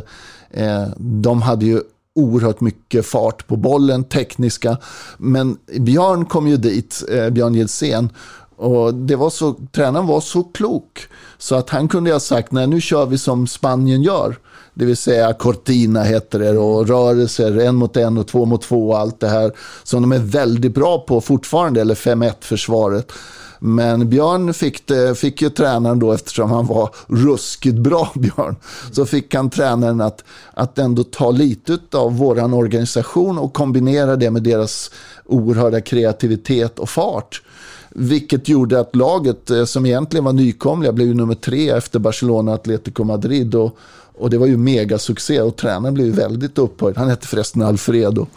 eh, 0.51 0.88
de 0.98 1.41
hade 1.41 1.65
ju 1.65 1.82
oerhört 2.15 2.62
mycket 2.62 3.06
fart 3.06 3.48
på 3.48 3.56
bollen, 3.56 4.03
tekniska. 4.03 4.77
Men 5.17 5.58
Björn 5.79 6.25
kom 6.25 6.48
ju 6.48 6.58
dit, 6.58 7.03
eh, 7.12 7.29
Björn 7.29 7.53
Gilsén. 7.53 8.10
Och 8.57 8.93
det 8.93 9.15
var 9.15 9.29
så, 9.29 9.55
tränaren 9.71 10.07
var 10.07 10.21
så 10.21 10.43
klok. 10.43 11.07
Så 11.37 11.55
att 11.55 11.69
han 11.69 11.87
kunde 11.87 12.11
ha 12.11 12.19
sagt, 12.19 12.51
nej 12.51 12.67
nu 12.67 12.81
kör 12.81 13.05
vi 13.05 13.17
som 13.17 13.47
Spanien 13.47 14.01
gör. 14.01 14.37
Det 14.73 14.85
vill 14.85 14.97
säga 14.97 15.33
Cortina 15.33 16.03
heter 16.03 16.39
det 16.39 16.57
och 16.57 16.87
rörelser, 16.87 17.57
en 17.57 17.75
mot 17.75 17.97
en 17.97 18.17
och 18.17 18.27
två 18.27 18.45
mot 18.45 18.61
två 18.61 18.89
och 18.89 18.99
allt 18.99 19.19
det 19.19 19.27
här. 19.27 19.51
Som 19.83 20.01
de 20.01 20.11
är 20.11 20.19
väldigt 20.19 20.73
bra 20.73 20.99
på 20.99 21.21
fortfarande, 21.21 21.81
eller 21.81 21.95
5-1 21.95 22.33
försvaret. 22.39 23.11
Men 23.59 24.09
Björn 24.09 24.53
fick, 24.53 24.87
det, 24.87 25.15
fick 25.15 25.41
ju 25.41 25.49
tränaren 25.49 25.99
då, 25.99 26.11
eftersom 26.11 26.51
han 26.51 26.67
var 26.67 26.89
ruskigt 27.07 27.77
bra, 27.77 28.11
Björn, 28.15 28.55
så 28.91 29.05
fick 29.05 29.35
han 29.35 29.49
tränaren 29.49 30.01
att, 30.01 30.23
att 30.53 30.79
ändå 30.79 31.03
ta 31.03 31.31
lite 31.31 31.77
av 31.91 32.17
våran 32.17 32.53
organisation 32.53 33.37
och 33.37 33.53
kombinera 33.53 34.15
det 34.15 34.31
med 34.31 34.43
deras 34.43 34.91
oerhörda 35.25 35.81
kreativitet 35.81 36.79
och 36.79 36.89
fart. 36.89 37.41
Vilket 37.89 38.50
gjorde 38.50 38.79
att 38.79 38.96
laget, 38.96 39.51
eh, 39.51 39.65
som 39.65 39.86
egentligen 39.86 40.24
var 40.24 40.34
nykomliga, 40.34 40.91
blev 40.91 41.15
nummer 41.15 41.36
tre 41.36 41.70
efter 41.70 42.00
Barcelona 42.00 42.53
Atletico 42.53 43.03
Madrid. 43.03 43.56
Och, 43.56 43.77
och 44.17 44.29
det 44.29 44.38
var 44.38 44.48
ju 44.48 44.58
megasuccé 44.58 45.41
och 45.41 45.56
tränaren 45.56 45.94
blev 45.94 46.08
ju 46.08 46.13
väldigt 46.13 46.58
upphöjd. 46.58 46.98
Han 46.98 47.10
hette 47.10 47.27
förresten 47.27 47.62
Alfredo. 47.62 48.27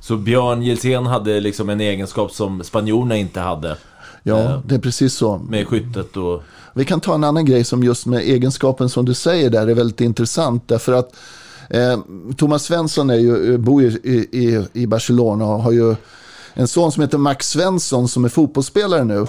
Så 0.00 0.16
Björn 0.16 0.62
Gilsén 0.62 1.06
hade 1.06 1.40
liksom 1.40 1.68
en 1.68 1.80
egenskap 1.80 2.32
som 2.32 2.64
spanjorerna 2.64 3.16
inte 3.16 3.40
hade. 3.40 3.76
Ja, 4.22 4.40
Eh, 4.40 4.60
det 4.66 4.74
är 4.74 4.78
precis 4.78 5.14
så. 5.14 5.38
Med 5.38 5.68
skyttet 5.68 6.16
och... 6.16 6.42
Vi 6.74 6.84
kan 6.84 7.00
ta 7.00 7.14
en 7.14 7.24
annan 7.24 7.44
grej 7.44 7.64
som 7.64 7.82
just 7.82 8.06
med 8.06 8.20
egenskapen 8.20 8.88
som 8.88 9.04
du 9.04 9.14
säger 9.14 9.50
där 9.50 9.66
är 9.66 9.74
väldigt 9.74 10.00
intressant. 10.00 10.68
Därför 10.68 10.92
att 10.92 11.14
eh, 11.70 11.98
Thomas 12.36 12.64
Svensson 12.64 13.10
är 13.10 13.14
ju, 13.14 13.58
bor 13.58 13.82
ju 13.82 13.88
i, 13.88 14.28
i, 14.32 14.66
i 14.72 14.86
Barcelona 14.86 15.44
och 15.44 15.62
har 15.62 15.72
ju 15.72 15.94
en 16.54 16.68
son 16.68 16.92
som 16.92 17.02
heter 17.02 17.18
Max 17.18 17.50
Svensson 17.50 18.08
som 18.08 18.24
är 18.24 18.28
fotbollsspelare 18.28 19.04
nu. 19.04 19.26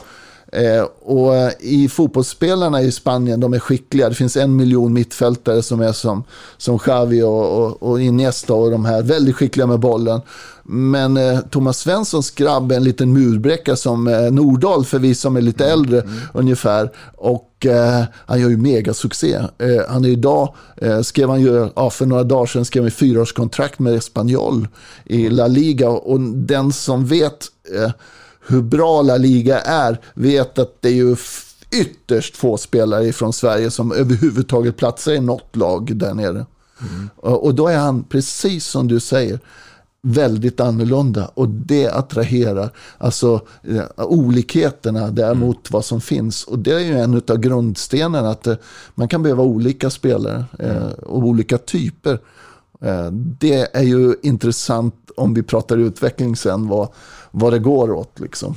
Eh, 0.53 0.83
och 1.01 1.35
eh, 1.35 1.51
i 1.59 1.89
fotbollsspelarna 1.89 2.81
i 2.81 2.91
Spanien, 2.91 3.39
de 3.39 3.53
är 3.53 3.59
skickliga. 3.59 4.09
Det 4.09 4.15
finns 4.15 4.37
en 4.37 4.55
miljon 4.55 4.93
mittfältare 4.93 5.63
som 5.63 5.81
är 5.81 5.91
som, 5.91 6.23
som 6.57 6.79
Xavi 6.79 7.21
och, 7.21 7.63
och, 7.63 7.83
och 7.83 8.01
Iniesta 8.01 8.53
och 8.53 8.71
de 8.71 8.85
här. 8.85 9.01
Väldigt 9.01 9.35
skickliga 9.35 9.67
med 9.67 9.79
bollen. 9.79 10.21
Men 10.63 11.17
eh, 11.17 11.39
Thomas 11.39 11.79
Svenssons 11.79 12.31
grabb 12.31 12.71
är 12.71 12.75
en 12.75 12.83
liten 12.83 13.13
murbräcka 13.13 13.75
som 13.75 14.07
eh, 14.07 14.31
Nordahl 14.31 14.85
för 14.85 14.99
vi 14.99 15.15
som 15.15 15.35
är 15.35 15.41
lite 15.41 15.65
äldre 15.65 16.03
ungefär. 16.33 16.91
Och 17.17 17.52
eh, 17.65 18.03
han 18.25 18.41
gör 18.41 18.49
ju 18.49 18.57
megasuccé. 18.57 19.33
Eh, 19.33 19.81
han 19.89 20.05
är 20.05 20.09
idag, 20.09 20.55
eh, 20.77 21.01
skrev 21.01 21.29
han 21.29 21.41
ju, 21.41 21.69
ja, 21.75 21.89
för 21.89 22.05
några 22.05 22.23
dagar 22.23 22.45
sedan 22.45 22.65
skrev 22.65 22.83
han 22.83 22.91
fyraårskontrakt 22.91 23.79
med 23.79 23.95
Espanyol 23.95 24.67
i 25.05 25.29
La 25.29 25.47
Liga. 25.47 25.89
Och 25.89 26.19
den 26.19 26.73
som 26.73 27.05
vet 27.05 27.45
eh, 27.75 27.91
hur 28.47 28.61
bra 28.61 29.01
La 29.01 29.17
Liga 29.17 29.59
är 29.59 29.99
vet 30.13 30.59
att 30.59 30.81
det 30.81 30.89
är 30.89 30.93
ju 30.93 31.15
ytterst 31.71 32.37
få 32.37 32.57
spelare 32.57 33.13
från 33.13 33.33
Sverige 33.33 33.71
som 33.71 33.91
överhuvudtaget 33.91 34.77
platsar 34.77 35.11
i 35.11 35.19
något 35.19 35.55
lag 35.55 35.95
där 35.95 36.13
nere. 36.13 36.45
Och, 37.15 37.45
och 37.45 37.55
då 37.55 37.67
är 37.67 37.77
han, 37.77 38.03
precis 38.03 38.65
som 38.65 38.87
du 38.87 38.99
säger, 38.99 39.39
väldigt 40.03 40.59
annorlunda 40.59 41.31
och 41.33 41.49
det 41.49 41.87
attraherar. 41.87 42.69
Alltså 42.97 43.41
eh, 43.63 43.83
olikheterna 43.97 45.11
däremot 45.11 45.71
vad 45.71 45.85
som 45.85 46.01
finns. 46.01 46.43
Och 46.43 46.59
det 46.59 46.73
är 46.73 46.79
ju 46.79 46.99
en 46.99 47.21
av 47.27 47.37
grundstenarna 47.37 48.29
att 48.29 48.47
eh, 48.47 48.55
man 48.95 49.07
kan 49.07 49.23
behöva 49.23 49.43
olika 49.43 49.89
spelare 49.89 50.45
eh, 50.59 50.87
och 50.87 51.17
olika 51.17 51.57
typer. 51.57 52.19
Det 53.39 53.75
är 53.75 53.83
ju 53.83 54.15
intressant 54.21 55.11
om 55.17 55.33
vi 55.33 55.43
pratar 55.43 55.77
utveckling 55.77 56.35
sen 56.35 56.67
vad, 56.67 56.89
vad 57.31 57.53
det 57.53 57.59
går 57.59 57.91
åt 57.91 58.19
liksom. 58.19 58.55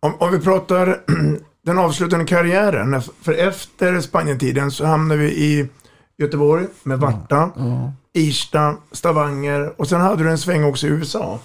Om, 0.00 0.14
om 0.18 0.32
vi 0.32 0.38
pratar 0.38 1.00
den 1.64 1.78
avslutande 1.78 2.24
karriären. 2.24 3.02
För 3.22 3.32
efter 3.32 4.00
Spanientiden 4.00 4.70
så 4.70 4.84
hamnade 4.84 5.20
vi 5.20 5.30
i 5.30 5.68
Göteborg 6.18 6.66
med 6.82 6.98
Varta, 6.98 7.50
Irsta, 8.12 8.76
Stavanger 8.92 9.80
och 9.80 9.88
sen 9.88 10.00
hade 10.00 10.24
du 10.24 10.30
en 10.30 10.38
sväng 10.38 10.64
också 10.64 10.86
i 10.86 10.90
USA. 10.90 11.38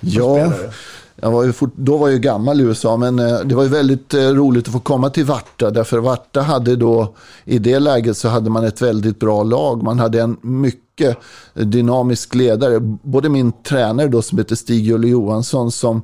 Ja, 0.00 1.30
var 1.30 1.52
fort, 1.52 1.72
då 1.76 1.96
var 1.96 2.08
jag 2.08 2.14
ju 2.14 2.20
gammal 2.20 2.60
i 2.60 2.64
USA, 2.64 2.96
men 2.96 3.18
eh, 3.18 3.40
det 3.40 3.54
var 3.54 3.62
ju 3.62 3.68
väldigt 3.68 4.14
eh, 4.14 4.20
roligt 4.20 4.66
att 4.66 4.72
få 4.72 4.80
komma 4.80 5.10
till 5.10 5.24
Varta. 5.24 5.70
Därför 5.70 5.98
Varta 5.98 6.40
hade 6.40 6.76
då, 6.76 7.14
i 7.44 7.58
det 7.58 7.78
läget 7.78 8.16
så 8.16 8.28
hade 8.28 8.50
man 8.50 8.64
ett 8.64 8.82
väldigt 8.82 9.20
bra 9.20 9.42
lag. 9.42 9.82
Man 9.82 9.98
hade 9.98 10.20
en 10.20 10.36
mycket 10.40 11.16
dynamisk 11.54 12.34
ledare. 12.34 12.80
Både 13.02 13.28
min 13.28 13.52
tränare 13.52 14.08
då 14.08 14.22
som 14.22 14.38
heter 14.38 14.56
Stig-Julle 14.56 15.08
Johansson 15.08 15.72
som, 15.72 16.02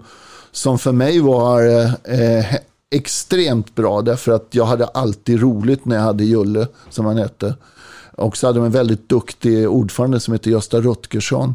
som 0.53 0.79
för 0.79 0.93
mig 0.93 1.21
var 1.21 1.67
eh, 1.67 1.95
eh, 2.21 2.57
extremt 2.91 3.75
bra. 3.75 4.03
Därför 4.03 4.33
att 4.33 4.47
jag 4.51 4.65
hade 4.65 4.87
alltid 4.87 5.41
roligt 5.41 5.85
när 5.85 5.97
jag 5.97 6.03
hade 6.03 6.25
Julle, 6.25 6.67
som 6.91 7.07
han 7.07 7.17
hette. 7.17 7.55
Och 8.13 8.37
så 8.37 8.47
hade 8.47 8.59
de 8.59 8.65
en 8.65 8.73
väldigt 8.73 9.09
duktig 9.09 9.71
ordförande 9.71 10.21
som 10.21 10.33
hette 10.33 10.51
Gösta 10.51 10.81
Rutgersson. 10.81 11.55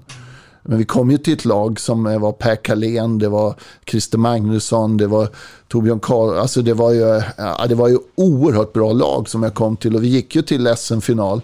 Men 0.63 0.77
vi 0.77 0.85
kom 0.85 1.11
ju 1.11 1.17
till 1.17 1.33
ett 1.33 1.45
lag 1.45 1.79
som 1.79 2.07
eh, 2.07 2.19
var 2.19 2.31
Per 2.31 2.55
Carlén, 2.55 3.19
det 3.19 3.29
var 3.29 3.55
Christer 3.85 4.17
Magnusson, 4.17 4.97
det 4.97 5.07
var 5.07 5.29
Torbjörn 5.67 5.99
Karl. 5.99 6.37
Alltså 6.37 6.61
det 6.61 6.73
var, 6.73 6.91
ju, 6.91 7.17
eh, 7.17 7.23
ja, 7.37 7.65
det 7.69 7.75
var 7.75 7.87
ju 7.87 7.97
oerhört 8.15 8.73
bra 8.73 8.93
lag 8.93 9.29
som 9.29 9.43
jag 9.43 9.53
kom 9.53 9.77
till. 9.77 9.95
Och 9.95 10.03
vi 10.03 10.07
gick 10.07 10.35
ju 10.35 10.41
till 10.41 10.75
SM-final. 10.77 11.41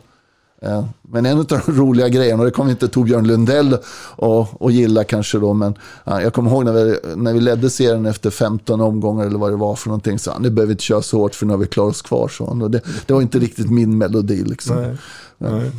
Men 1.02 1.26
en 1.26 1.40
av 1.40 1.46
de 1.46 1.60
roliga 1.68 2.10
grejerna, 2.10 2.40
och 2.40 2.46
det 2.46 2.52
kommer 2.52 2.72
inte 2.72 2.88
Torbjörn 2.88 3.28
Lundell 3.28 3.78
och, 4.16 4.62
och 4.62 4.72
gilla 4.72 5.04
kanske 5.04 5.40
då, 5.40 5.54
men 5.54 5.76
ja, 6.04 6.22
jag 6.22 6.34
kommer 6.34 6.52
ihåg 6.52 6.66
när 6.66 6.74
vi, 6.74 7.00
när 7.16 7.34
vi 7.34 7.40
ledde 7.40 7.70
serien 7.70 8.06
efter 8.06 8.30
15 8.30 8.82
omgångar 8.82 9.26
eller 9.26 9.40
vad 9.40 9.52
det 9.52 9.56
var 9.56 9.76
för 9.76 9.88
någonting, 9.90 10.20
så 10.20 10.40
nu 10.40 10.50
behöver 10.50 10.68
vi 10.68 10.72
inte 10.72 10.84
köra 10.84 11.02
så 11.02 11.18
hårt 11.18 11.36
för 11.36 11.46
nu 11.46 11.54
har 11.54 11.58
vi 11.58 11.68
klarat 11.68 11.92
oss 11.92 12.02
kvar. 12.02 12.28
Så, 12.28 12.54
det, 12.54 12.82
det 13.06 13.14
var 13.14 13.22
inte 13.22 13.40
riktigt 13.40 13.72
min 13.72 13.98
melodi 13.98 14.44
liksom. 14.44 14.76
Nej. 14.76 14.98
Nej. 15.38 15.72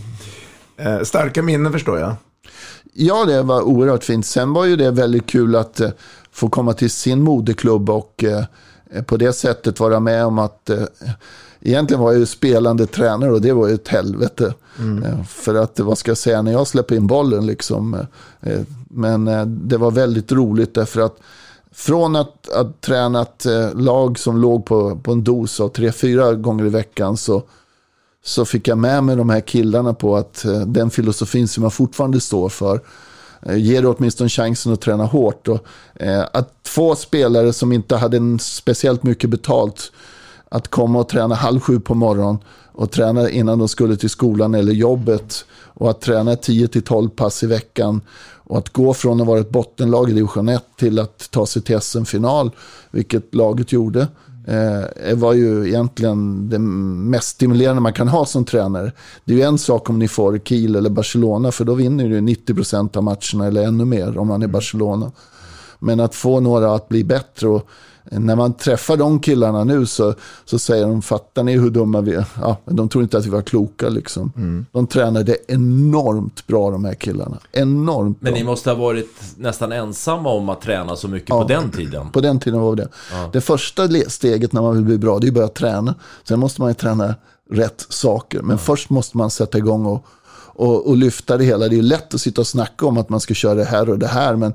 Eh, 0.76 1.02
starka 1.02 1.42
minnen 1.42 1.72
förstår 1.72 1.98
jag. 1.98 2.14
Ja, 2.92 3.24
det 3.24 3.42
var 3.42 3.62
oerhört 3.62 4.04
fint. 4.04 4.26
Sen 4.26 4.52
var 4.52 4.64
ju 4.64 4.76
det 4.76 4.90
väldigt 4.90 5.26
kul 5.26 5.56
att 5.56 5.80
eh, 5.80 5.90
få 6.32 6.48
komma 6.48 6.72
till 6.72 6.90
sin 6.90 7.22
moderklubb 7.22 7.90
och 7.90 8.24
eh, 8.24 8.44
på 9.02 9.16
det 9.16 9.32
sättet 9.32 9.80
vara 9.80 10.00
med 10.00 10.24
om 10.24 10.38
att 10.38 10.70
egentligen 11.60 12.02
var 12.02 12.12
jag 12.12 12.20
ju 12.20 12.26
spelande 12.26 12.86
tränare 12.86 13.32
och 13.32 13.40
det 13.40 13.52
var 13.52 13.68
ju 13.68 13.74
ett 13.74 13.88
helvete. 13.88 14.54
Mm. 14.78 15.02
Eh, 15.02 15.24
för 15.24 15.54
att, 15.54 15.80
vad 15.80 15.98
ska 15.98 16.10
jag 16.10 16.18
säga, 16.18 16.42
när 16.42 16.52
jag 16.52 16.66
släpper 16.66 16.96
in 16.96 17.06
bollen 17.06 17.46
liksom. 17.46 17.94
Eh, 17.94 18.52
eh, 18.52 18.60
men 18.88 19.24
det 19.68 19.76
var 19.76 19.90
väldigt 19.90 20.32
roligt 20.32 20.74
därför 20.74 21.00
att 21.00 21.16
från 21.72 22.16
att, 22.16 22.48
att 22.48 22.80
träna 22.80 23.22
ett 23.22 23.46
lag 23.74 24.18
som 24.18 24.36
låg 24.36 24.66
på, 24.66 24.96
på 24.96 25.12
en 25.12 25.24
dos 25.24 25.60
av 25.60 25.68
tre, 25.68 25.92
fyra 25.92 26.34
gånger 26.34 26.66
i 26.66 26.68
veckan 26.68 27.16
så 27.16 27.42
så 28.24 28.44
fick 28.44 28.68
jag 28.68 28.78
med 28.78 29.04
mig 29.04 29.16
de 29.16 29.30
här 29.30 29.40
killarna 29.40 29.94
på 29.94 30.16
att 30.16 30.44
den 30.66 30.90
filosofin 30.90 31.48
som 31.48 31.62
jag 31.62 31.72
fortfarande 31.72 32.20
står 32.20 32.48
för 32.48 32.80
ger 33.46 33.86
åtminstone 33.86 34.30
chansen 34.30 34.72
att 34.72 34.80
träna 34.80 35.04
hårt. 35.04 35.48
Och, 35.48 35.66
eh, 35.94 36.24
att 36.32 36.54
få 36.64 36.96
spelare 36.96 37.52
som 37.52 37.72
inte 37.72 37.96
hade 37.96 38.16
en 38.16 38.38
speciellt 38.38 39.02
mycket 39.02 39.30
betalt 39.30 39.92
att 40.50 40.68
komma 40.68 40.98
och 40.98 41.08
träna 41.08 41.34
halv 41.34 41.60
sju 41.60 41.80
på 41.80 41.94
morgonen 41.94 42.38
och 42.72 42.90
träna 42.90 43.30
innan 43.30 43.58
de 43.58 43.68
skulle 43.68 43.96
till 43.96 44.10
skolan 44.10 44.54
eller 44.54 44.72
jobbet 44.72 45.44
och 45.74 45.90
att 45.90 46.00
träna 46.00 46.34
10-12 46.34 47.08
pass 47.08 47.42
i 47.42 47.46
veckan 47.46 48.00
och 48.48 48.58
att 48.58 48.68
gå 48.68 48.94
från 48.94 49.20
att 49.20 49.26
vara 49.26 49.40
ett 49.40 49.50
bottenlag 49.50 50.10
i 50.10 50.12
division 50.12 50.48
1 50.48 50.64
till 50.76 50.98
att 50.98 51.30
ta 51.30 51.46
sig 51.46 51.62
till 51.62 51.80
SM-final, 51.80 52.50
vilket 52.90 53.34
laget 53.34 53.72
gjorde 53.72 54.08
eh, 54.46 55.16
var 55.16 55.32
ju 55.32 55.68
egentligen 55.68 56.48
det 56.48 56.58
mest 56.58 57.28
stimulerande 57.28 57.80
man 57.80 57.92
kan 57.92 58.08
ha 58.08 58.24
som 58.24 58.44
tränare. 58.44 58.92
Det 59.24 59.32
är 59.32 59.36
ju 59.36 59.42
en 59.42 59.58
sak 59.58 59.90
om 59.90 59.98
ni 59.98 60.08
får 60.08 60.38
Kiel 60.38 60.76
eller 60.76 60.90
Barcelona, 60.90 61.52
för 61.52 61.64
då 61.64 61.74
vinner 61.74 62.08
du 62.08 62.20
90% 62.20 62.96
av 62.96 63.04
matcherna 63.04 63.46
eller 63.46 63.66
ännu 63.66 63.84
mer 63.84 64.18
om 64.18 64.28
man 64.28 64.42
är 64.42 64.46
Barcelona. 64.46 65.12
Men 65.78 66.00
att 66.00 66.14
få 66.14 66.40
några 66.40 66.74
att 66.74 66.88
bli 66.88 67.04
bättre 67.04 67.48
och 67.48 67.68
när 68.10 68.36
man 68.36 68.52
träffar 68.54 68.96
de 68.96 69.20
killarna 69.20 69.64
nu 69.64 69.86
så, 69.86 70.14
så 70.44 70.58
säger 70.58 70.86
de, 70.86 71.02
fattar 71.02 71.42
ni 71.42 71.58
hur 71.58 71.70
dumma 71.70 72.00
vi 72.00 72.14
är? 72.14 72.24
Ja, 72.40 72.56
men 72.64 72.76
de 72.76 72.88
tror 72.88 73.02
inte 73.04 73.18
att 73.18 73.26
vi 73.26 73.30
var 73.30 73.42
kloka 73.42 73.88
liksom. 73.88 74.32
Mm. 74.36 74.66
De 74.72 74.86
tränade 74.86 75.36
enormt 75.48 76.46
bra 76.46 76.70
de 76.70 76.84
här 76.84 76.94
killarna. 76.94 77.38
Enormt 77.52 78.22
Men 78.22 78.32
bra. 78.32 78.38
ni 78.40 78.44
måste 78.44 78.70
ha 78.70 78.76
varit 78.76 79.20
nästan 79.36 79.72
ensamma 79.72 80.30
om 80.30 80.48
att 80.48 80.60
träna 80.60 80.96
så 80.96 81.08
mycket 81.08 81.28
Ja. 81.28 81.42
på 81.42 81.48
den 81.48 81.70
tiden. 81.70 82.10
På 82.10 82.20
den 82.20 82.40
tiden 82.40 82.60
var 82.60 82.76
det. 82.76 82.88
Ja. 83.12 83.30
Det 83.32 83.40
första 83.40 83.88
steget 84.08 84.52
när 84.52 84.62
man 84.62 84.74
vill 84.74 84.84
bli 84.84 84.98
bra, 84.98 85.18
det 85.18 85.26
är 85.26 85.28
att 85.28 85.34
börja 85.34 85.48
träna. 85.48 85.94
Sen 86.24 86.40
måste 86.40 86.60
man 86.60 86.70
ju 86.70 86.74
träna 86.74 87.14
rätt 87.50 87.86
saker. 87.88 88.42
Men 88.42 88.58
först 88.58 88.90
måste 88.90 89.16
man 89.16 89.30
sätta 89.30 89.58
igång 89.58 89.86
och, 89.86 90.06
och, 90.54 90.86
och 90.88 90.96
lyfta 90.96 91.36
det 91.36 91.44
hela. 91.44 91.68
Det 91.68 91.74
är 91.74 91.76
ju 91.76 91.82
lätt 91.82 92.14
att 92.14 92.20
sitta 92.20 92.40
och 92.40 92.46
snacka 92.46 92.86
om 92.86 92.98
att 92.98 93.08
man 93.08 93.20
ska 93.20 93.34
köra 93.34 93.54
det 93.54 93.64
här 93.64 93.90
och 93.90 93.98
det 93.98 94.06
här. 94.06 94.36
Men 94.36 94.54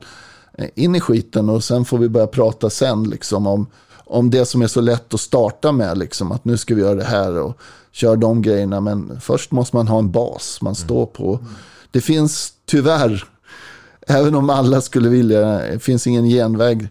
Eh, 0.57 0.69
in 0.75 0.95
i 0.95 1.00
skiten 1.00 1.50
och 1.50 1.63
sen 1.63 1.86
får 1.86 1.98
vi 1.98 2.10
börja 2.10 2.27
prata 2.27 2.69
sen 2.69 3.03
liksom 3.03 3.48
om, 3.48 3.67
om 4.05 4.29
det 4.29 4.45
som 4.45 4.62
är 4.62 4.67
så 4.67 4.81
lätt 4.81 5.13
att 5.13 5.19
starta 5.19 5.72
med. 5.72 5.98
Liksom, 5.98 6.31
att 6.31 6.45
nu 6.45 6.57
ska 6.57 6.75
vi 6.75 6.81
göra 6.81 6.95
det 6.95 7.03
här 7.03 7.38
och 7.38 7.57
köra 7.91 8.15
de 8.15 8.41
grejerna. 8.41 8.81
Men 8.81 9.19
först 9.22 9.51
måste 9.51 9.75
man 9.75 9.88
ha 9.88 10.00
en 10.00 10.12
bas 10.12 10.60
man 10.62 10.75
står 10.75 11.05
på. 11.05 11.39
Det 11.91 12.01
finns 12.01 12.53
tyvärr 12.65 13.27
Även 14.07 14.36
om 14.36 14.50
alla 14.50 14.81
skulle 14.81 15.10
vilja, 15.10 15.41
det 15.41 15.79
finns 15.79 16.07
ingen 16.07 16.25
genväg. 16.25 16.88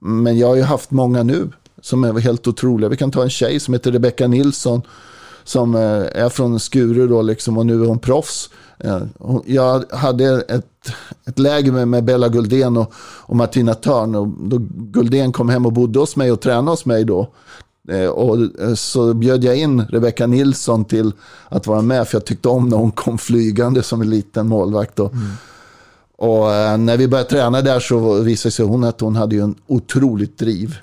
Men 0.00 0.38
jag 0.38 0.48
har 0.48 0.56
ju 0.56 0.62
haft 0.62 0.90
många 0.90 1.22
nu 1.22 1.50
som 1.82 2.04
är 2.04 2.20
helt 2.20 2.46
otroliga. 2.46 2.88
Vi 2.88 2.96
kan 2.96 3.10
ta 3.10 3.22
en 3.22 3.30
tjej 3.30 3.60
som 3.60 3.74
heter 3.74 3.92
Rebecca 3.92 4.26
Nilsson. 4.26 4.82
Som 5.46 5.74
eh, 5.74 5.80
är 6.24 6.28
från 6.28 6.60
Skuru 6.60 7.08
då 7.08 7.22
liksom 7.22 7.58
och 7.58 7.66
nu 7.66 7.82
är 7.82 7.86
hon 7.86 7.98
proffs. 7.98 8.50
Eh, 8.78 9.02
Jag 9.46 9.84
hade 9.90 10.40
ett, 10.48 10.92
ett 11.26 11.38
läger 11.38 11.72
med, 11.72 11.88
med 11.88 12.04
Bella 12.04 12.28
Guldén 12.28 12.76
och, 12.76 12.92
och 13.26 13.36
Martina 13.36 13.74
Törn. 13.74 14.14
Och 14.14 14.28
då 14.28 14.58
Guldén 14.70 15.32
kom 15.32 15.48
hem 15.48 15.66
och 15.66 15.72
bodde 15.72 15.98
hos 15.98 16.16
mig 16.16 16.32
och 16.32 16.40
tränade 16.40 16.70
hos 16.70 16.86
mig 16.86 17.04
då. 17.04 17.28
Eh, 17.88 18.06
Och 18.06 18.38
så 18.78 19.14
bjöd 19.14 19.44
jag 19.44 19.56
in 19.56 19.82
Rebecca 19.90 20.26
Nilsson 20.26 20.84
till 20.84 21.12
att 21.48 21.66
vara 21.66 21.82
med. 21.82 22.08
För 22.08 22.16
jag 22.16 22.24
tyckte 22.24 22.48
om 22.48 22.68
när 22.68 22.76
hon 22.76 22.92
kom 22.92 23.18
flygande 23.18 23.82
som 23.82 24.00
en 24.00 24.10
liten 24.10 24.48
målvakt. 24.48 24.98
Och 26.18 26.52
eh, 26.54 26.78
när 26.78 26.96
vi 26.96 27.08
började 27.08 27.30
träna 27.30 27.62
där 27.62 27.80
så 27.80 28.12
visade 28.20 28.52
sig 28.52 28.64
hon 28.66 28.84
att 28.84 29.00
hon 29.00 29.16
hade 29.16 29.36
en 29.36 29.54
otroligt 29.66 30.38
driv. 30.38 30.76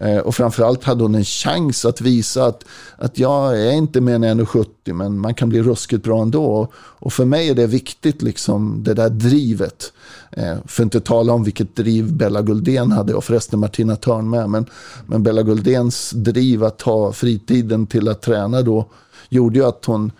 Eh, 0.00 0.18
och 0.18 0.34
framförallt 0.34 0.84
hade 0.84 1.02
hon 1.02 1.14
en 1.14 1.24
chans 1.24 1.84
att 1.84 2.00
visa 2.00 2.44
att, 2.44 2.64
att 2.96 3.18
jag 3.18 3.60
är 3.60 3.72
inte 3.72 4.00
mer 4.00 4.14
än 4.14 4.24
1,70 4.24 4.92
men 4.92 5.18
man 5.18 5.34
kan 5.34 5.48
bli 5.48 5.62
ruskigt 5.62 6.04
bra 6.04 6.22
ändå. 6.22 6.68
Och, 6.74 7.12
för 7.12 7.24
mig 7.24 7.48
är 7.48 7.54
det 7.54 7.66
viktigt, 7.66 8.22
liksom, 8.22 8.82
det 8.82 8.94
där 8.94 9.10
drivet. 9.10 9.92
Eh, 10.30 10.56
för 10.66 10.82
att 10.82 10.86
inte 10.86 11.00
tala 11.00 11.32
om 11.32 11.44
vilket 11.44 11.76
driv 11.76 12.12
Bella 12.12 12.42
Guldén 12.42 12.92
hade 12.92 13.14
och 13.14 13.24
förresten 13.24 13.60
Martina 13.60 13.96
Törn 13.96 14.30
med. 14.30 14.50
Men, 14.50 14.66
men 15.06 15.22
Bella 15.22 15.42
Guldéns 15.42 16.10
driv 16.10 16.64
att 16.64 16.78
ta 16.78 17.12
fritiden 17.12 17.86
till 17.86 18.08
att 18.08 18.22
träna 18.22 18.62
då 18.62 18.86
gjorde 19.28 19.58
ju 19.58 19.64
att 19.64 19.84
hon 19.84 20.12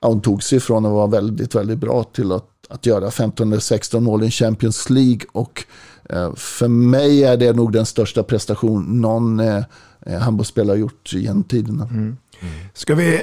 ja, 0.00 0.08
hon 0.08 0.20
tog 0.20 0.42
sig 0.42 0.58
ifrån 0.58 0.86
att 0.86 0.92
vara 0.92 1.06
väldigt, 1.06 1.54
väldigt 1.54 1.78
bra 1.78 2.04
till 2.04 2.32
att, 2.32 2.48
att 2.68 2.86
göra 2.86 3.10
15 3.10 3.52
eller 3.52 3.60
16 3.60 4.04
mål 4.04 4.24
i 4.24 4.30
Champions 4.30 4.90
League. 4.90 5.20
Och 5.32 5.64
för 6.36 6.68
mig 6.68 7.24
är 7.24 7.36
det 7.36 7.52
nog 7.52 7.72
den 7.72 7.86
största 7.86 8.22
prestation 8.22 9.00
någon 9.00 9.40
eh, 9.40 9.62
eh, 10.06 10.18
handbollsspelare 10.18 10.72
har 10.74 10.78
gjort 10.78 11.12
genom 11.12 11.44
tiderna. 11.44 11.88
Ska 12.74 12.94
vi 12.94 13.22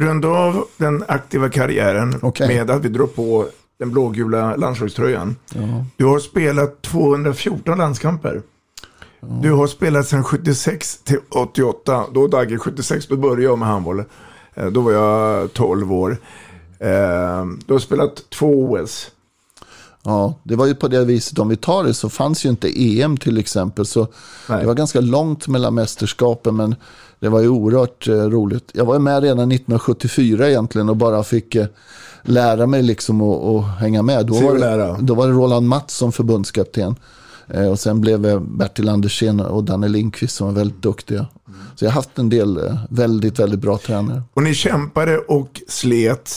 runda 0.00 0.28
av 0.28 0.64
den 0.76 1.04
aktiva 1.08 1.48
karriären 1.48 2.14
Okej. 2.22 2.48
med 2.48 2.70
att 2.70 2.84
vi 2.84 2.88
drar 2.88 3.06
på 3.06 3.46
den 3.78 3.90
blågula 3.90 4.56
landslagströjan. 4.56 5.36
Ja. 5.54 5.60
Du 5.96 6.04
har 6.04 6.18
spelat 6.18 6.82
214 6.82 7.78
landskamper. 7.78 8.42
Du 9.42 9.52
har 9.52 9.66
spelat 9.66 10.06
sedan 10.08 10.24
76 10.24 10.98
till 11.04 11.18
88. 11.30 12.04
Då 12.14 12.26
Dagge 12.26 12.58
76, 12.58 13.06
då 13.06 13.16
började 13.16 13.42
jag 13.42 13.58
med 13.58 13.68
handboll. 13.68 14.04
Eh, 14.54 14.66
Då 14.66 14.80
var 14.80 14.92
jag 14.92 15.52
12 15.52 15.92
år. 15.92 16.10
Eh, 16.78 17.44
Du 17.66 17.72
har 17.72 17.78
spelat 17.78 18.30
två 18.30 18.72
OS. 18.72 19.10
Ja, 20.04 20.34
det 20.42 20.56
var 20.56 20.66
ju 20.66 20.74
på 20.74 20.88
det 20.88 21.04
viset, 21.04 21.38
om 21.38 21.48
vi 21.48 21.56
tar 21.56 21.84
det 21.84 21.94
så 21.94 22.08
fanns 22.08 22.44
ju 22.44 22.48
inte 22.48 23.00
EM 23.00 23.16
till 23.16 23.38
exempel. 23.38 23.86
Så 23.86 24.08
det 24.46 24.66
var 24.66 24.74
ganska 24.74 25.00
långt 25.00 25.48
mellan 25.48 25.74
mästerskapen, 25.74 26.56
men 26.56 26.74
det 27.20 27.28
var 27.28 27.40
ju 27.40 27.48
oerhört 27.48 28.08
eh, 28.08 28.14
roligt. 28.14 28.70
Jag 28.74 28.84
var 28.84 28.94
ju 28.94 29.00
med 29.00 29.22
redan 29.22 29.52
1974 29.52 30.48
egentligen 30.48 30.88
och 30.88 30.96
bara 30.96 31.24
fick 31.24 31.54
eh, 31.54 31.66
lära 32.22 32.66
mig 32.66 32.82
liksom 32.82 33.22
och, 33.22 33.54
och 33.54 33.64
hänga 33.64 34.02
med. 34.02 34.26
Då 34.26 34.34
var, 34.34 34.54
det, 34.54 34.96
då 35.00 35.14
var 35.14 35.26
det 35.26 35.32
Roland 35.32 35.68
Mattsson 35.68 36.06
som 36.06 36.12
förbundskapten. 36.12 36.96
Eh, 37.48 37.70
och 37.70 37.78
sen 37.78 38.00
blev 38.00 38.26
eh, 38.26 38.40
Bertil 38.40 38.88
Andersén 38.88 39.40
och 39.40 39.64
Danne 39.64 39.88
Lindqvist 39.88 40.36
som 40.36 40.46
var 40.46 40.54
väldigt 40.54 40.82
duktiga. 40.82 41.26
Så 41.74 41.84
jag 41.84 41.90
har 41.90 41.94
haft 41.94 42.18
en 42.18 42.28
del 42.28 42.66
eh, 42.66 42.78
väldigt, 42.90 43.38
väldigt 43.38 43.60
bra 43.60 43.78
tränare. 43.78 44.22
Och 44.34 44.42
ni 44.42 44.54
kämpade 44.54 45.18
och 45.18 45.62
slet. 45.68 46.30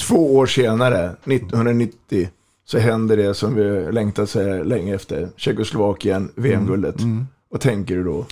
Två 0.00 0.36
år 0.36 0.46
senare, 0.46 1.16
1990, 1.24 2.28
så 2.72 2.78
hände 2.78 3.16
det 3.16 3.34
som 3.34 3.54
vi 3.54 3.92
längtat 3.92 4.30
så 4.30 4.62
länge 4.62 4.94
efter. 4.94 5.28
Tjeckoslovakien, 5.36 6.30
VM-guldet. 6.34 6.94
Vad 7.50 7.60
tänker 7.60 7.94
du 7.96 8.04
då? 8.04 8.26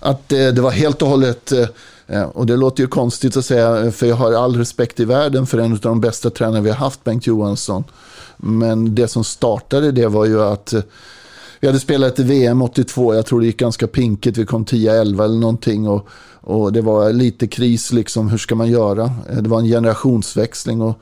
Att 0.00 0.32
eh, 0.32 0.38
det 0.48 0.60
var 0.60 0.70
helt 0.70 1.02
och 1.02 1.08
hållet, 1.08 1.52
eh, 1.52 1.68
eh, 2.06 2.22
och 2.22 2.46
det 2.46 2.56
låter 2.56 2.82
ju 2.82 2.86
konstigt 2.86 3.36
att 3.36 3.44
säga, 3.44 3.90
för 3.92 4.06
jag 4.06 4.16
har 4.16 4.32
all 4.32 4.56
respekt 4.56 5.00
i 5.00 5.04
världen 5.04 5.46
för 5.46 5.58
en 5.58 5.72
av 5.72 5.78
de 5.78 6.00
bästa 6.00 6.30
tränare 6.30 6.60
vi 6.60 6.68
har 6.70 6.76
haft, 6.76 7.04
Bengt 7.04 7.26
Johansson. 7.26 7.84
Men 8.36 8.94
det 8.94 9.08
som 9.08 9.24
startade 9.24 9.92
det 9.92 10.06
var 10.08 10.24
ju 10.24 10.42
att 10.42 10.72
eh, 10.72 10.82
vi 11.60 11.66
hade 11.66 11.80
spelat 11.80 12.18
VM 12.18 12.62
82, 12.62 13.14
jag 13.14 13.26
tror 13.26 13.40
det 13.40 13.46
gick 13.46 13.58
ganska 13.58 13.86
pinkigt, 13.86 14.36
vi 14.36 14.46
kom 14.46 14.64
10-11 14.64 15.24
eller 15.24 15.38
någonting. 15.38 15.88
Och, 15.88 16.08
och 16.40 16.72
det 16.72 16.80
var 16.80 17.12
lite 17.12 17.46
kris, 17.46 17.92
liksom, 17.92 18.28
hur 18.28 18.38
ska 18.38 18.54
man 18.54 18.68
göra? 18.70 19.04
Eh, 19.30 19.36
Det 19.36 19.48
var 19.48 19.58
en 19.58 19.66
generationsväxling. 19.66 20.82
och 20.82 21.00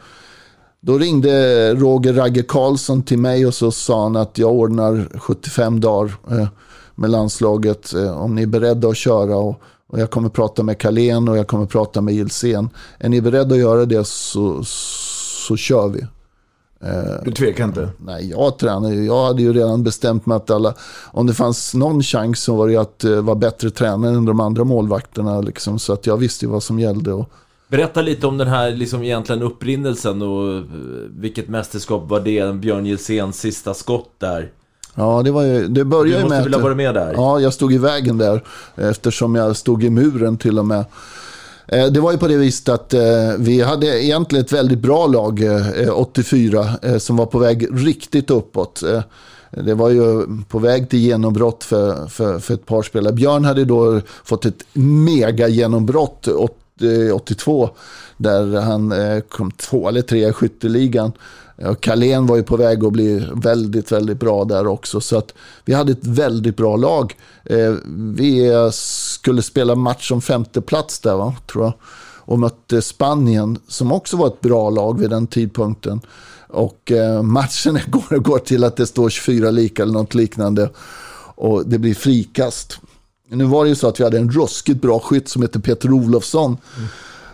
då 0.86 0.98
ringde 0.98 1.74
Roger 1.74 2.12
Ragge 2.12 2.42
Karlsson 2.42 3.02
till 3.02 3.18
mig 3.18 3.46
och 3.46 3.54
så 3.54 3.70
sa 3.70 4.02
han 4.02 4.16
att 4.16 4.38
jag 4.38 4.52
ordnar 4.52 5.18
75 5.18 5.80
dagar 5.80 6.16
eh, 6.30 6.48
med 6.94 7.10
landslaget 7.10 7.94
eh, 7.94 8.22
om 8.22 8.34
ni 8.34 8.42
är 8.42 8.46
beredda 8.46 8.88
att 8.88 8.96
köra. 8.96 9.36
Och, 9.36 9.60
jag 9.92 10.10
kommer 10.10 10.28
prata 10.28 10.62
med 10.62 10.78
Kalén 10.78 11.28
och 11.28 11.38
jag 11.38 11.46
kommer 11.46 11.66
prata 11.66 12.00
med 12.00 12.14
Ilsen. 12.14 12.68
Är 12.98 13.08
ni 13.08 13.20
beredda 13.20 13.54
att 13.54 13.60
göra 13.60 13.84
det 13.84 14.06
så, 14.06 14.64
så 15.48 15.56
kör 15.56 15.88
vi. 15.88 16.00
Eh, 16.80 17.22
Du 17.24 17.32
tvekar 17.32 17.64
inte? 17.64 17.88
Nej, 17.98 18.30
jag 18.30 18.58
tränar 18.58 18.90
ju. 18.90 19.04
Jag 19.04 19.26
hade 19.26 19.42
ju 19.42 19.52
redan 19.52 19.82
bestämt 19.82 20.26
mig 20.26 20.36
att 20.36 20.50
alla, 20.50 20.74
om 21.12 21.26
det 21.26 21.34
fanns 21.34 21.74
någon 21.74 22.02
chans 22.02 22.42
så 22.42 22.56
var 22.56 22.68
det 22.68 22.76
att 22.76 23.04
vara 23.04 23.36
bättre 23.36 23.70
tränare 23.70 24.16
än 24.16 24.24
de 24.24 24.40
andra 24.40 24.64
målvakterna. 24.64 25.40
Liksom, 25.40 25.78
så 25.78 25.92
att 25.92 26.06
jag 26.06 26.16
visste 26.16 26.44
ju 26.44 26.50
vad 26.50 26.62
som 26.62 26.78
gällde. 26.78 27.12
Och, 27.12 27.30
Berätta 27.68 28.02
lite 28.02 28.26
om 28.26 28.38
den 28.38 28.48
här 28.48 28.70
liksom 28.70 29.02
egentligen 29.02 29.42
upprinnelsen 29.42 30.22
och 30.22 30.54
eh, 30.54 30.62
vilket 31.10 31.48
mästerskap 31.48 32.10
var 32.10 32.20
det? 32.20 32.54
Björn 32.54 32.86
Gilséns 32.86 33.40
sista 33.40 33.74
skott 33.74 34.10
där. 34.18 34.52
Ja, 34.94 35.22
det, 35.22 35.30
var 35.30 35.42
ju, 35.42 35.68
det 35.68 35.84
började 35.84 36.18
Du 36.18 36.22
måste 36.22 36.36
med 36.36 36.44
väl 36.44 36.54
ha 36.54 36.60
varit 36.60 36.76
med 36.76 36.94
där? 36.94 37.12
Ja, 37.12 37.40
jag 37.40 37.52
stod 37.52 37.72
i 37.72 37.78
vägen 37.78 38.18
där 38.18 38.44
eftersom 38.74 39.34
jag 39.34 39.56
stod 39.56 39.84
i 39.84 39.90
muren 39.90 40.36
till 40.36 40.58
och 40.58 40.66
med. 40.66 40.84
Eh, 41.68 41.86
Det 41.86 42.00
var 42.00 42.12
ju 42.12 42.18
på 42.18 42.28
det 42.28 42.36
viset 42.36 42.68
att 42.68 42.94
eh, 42.94 43.00
vi 43.38 43.62
hade 43.62 44.04
egentligen 44.04 44.44
ett 44.44 44.52
väldigt 44.52 44.78
bra 44.78 45.06
lag 45.06 45.42
eh, 45.42 45.98
84 45.98 46.68
eh, 46.82 46.98
som 46.98 47.16
var 47.16 47.26
på 47.26 47.38
väg 47.38 47.68
riktigt 47.86 48.30
uppåt. 48.30 48.82
Det 49.50 49.74
var 49.74 49.90
ju 49.90 50.26
på 50.48 50.58
väg 50.58 50.90
till 50.90 50.98
genombrott 50.98 51.64
för, 51.64 52.06
för, 52.06 52.38
för 52.38 52.54
ett 52.54 52.66
par 52.66 52.82
spelare. 52.82 53.12
Björn 53.12 53.44
hade 53.44 53.64
då 53.64 54.00
fått 54.24 54.44
ett 54.44 54.64
mega 54.72 55.48
genombrott 55.48 56.28
80 56.28 56.65
Eh, 56.80 57.14
82 57.14 57.70
där 58.16 58.60
han 58.60 58.92
eh, 58.92 59.20
kom 59.20 59.50
två 59.50 59.88
eller 59.88 60.02
tre 60.02 60.28
i 60.28 60.32
skytteligan. 60.32 61.12
Carlén 61.80 62.26
var 62.26 62.36
ju 62.36 62.42
på 62.42 62.56
väg 62.56 62.84
att 62.84 62.92
bli 62.92 63.28
väldigt, 63.34 63.92
väldigt 63.92 64.20
bra 64.20 64.44
där 64.44 64.66
också. 64.66 65.00
Så 65.00 65.18
att 65.18 65.34
vi 65.64 65.74
hade 65.74 65.92
ett 65.92 66.06
väldigt 66.06 66.56
bra 66.56 66.76
lag. 66.76 67.16
Eh, 67.44 67.74
vi 68.14 68.50
skulle 68.72 69.42
spela 69.42 69.74
match 69.74 70.12
om 70.12 70.20
femte 70.22 70.60
plats 70.60 71.00
där, 71.00 71.16
va, 71.16 71.34
tror 71.52 71.64
jag. 71.64 71.72
Och 72.18 72.38
mötte 72.38 72.82
Spanien, 72.82 73.58
som 73.68 73.92
också 73.92 74.16
var 74.16 74.26
ett 74.26 74.40
bra 74.40 74.70
lag 74.70 75.00
vid 75.00 75.10
den 75.10 75.26
tidpunkten. 75.26 76.00
Och 76.48 76.92
matchen 77.22 77.78
går, 77.86 78.18
går 78.18 78.38
till 78.38 78.64
att 78.64 78.76
det 78.76 78.86
står 78.86 79.10
24 79.10 79.50
lika 79.50 79.82
eller 79.82 79.92
något 79.92 80.14
liknande. 80.14 80.70
Och 81.34 81.66
det 81.66 81.78
blir 81.78 81.94
frikast. 81.94 82.78
Nu 83.28 83.44
var 83.44 83.64
det 83.64 83.68
ju 83.68 83.74
så 83.74 83.88
att 83.88 84.00
vi 84.00 84.04
hade 84.04 84.18
en 84.18 84.30
ruskigt 84.30 84.82
bra 84.82 84.98
skytt 84.98 85.28
som 85.28 85.42
heter 85.42 85.60
Peter 85.60 85.92
Olofsson. 85.92 86.56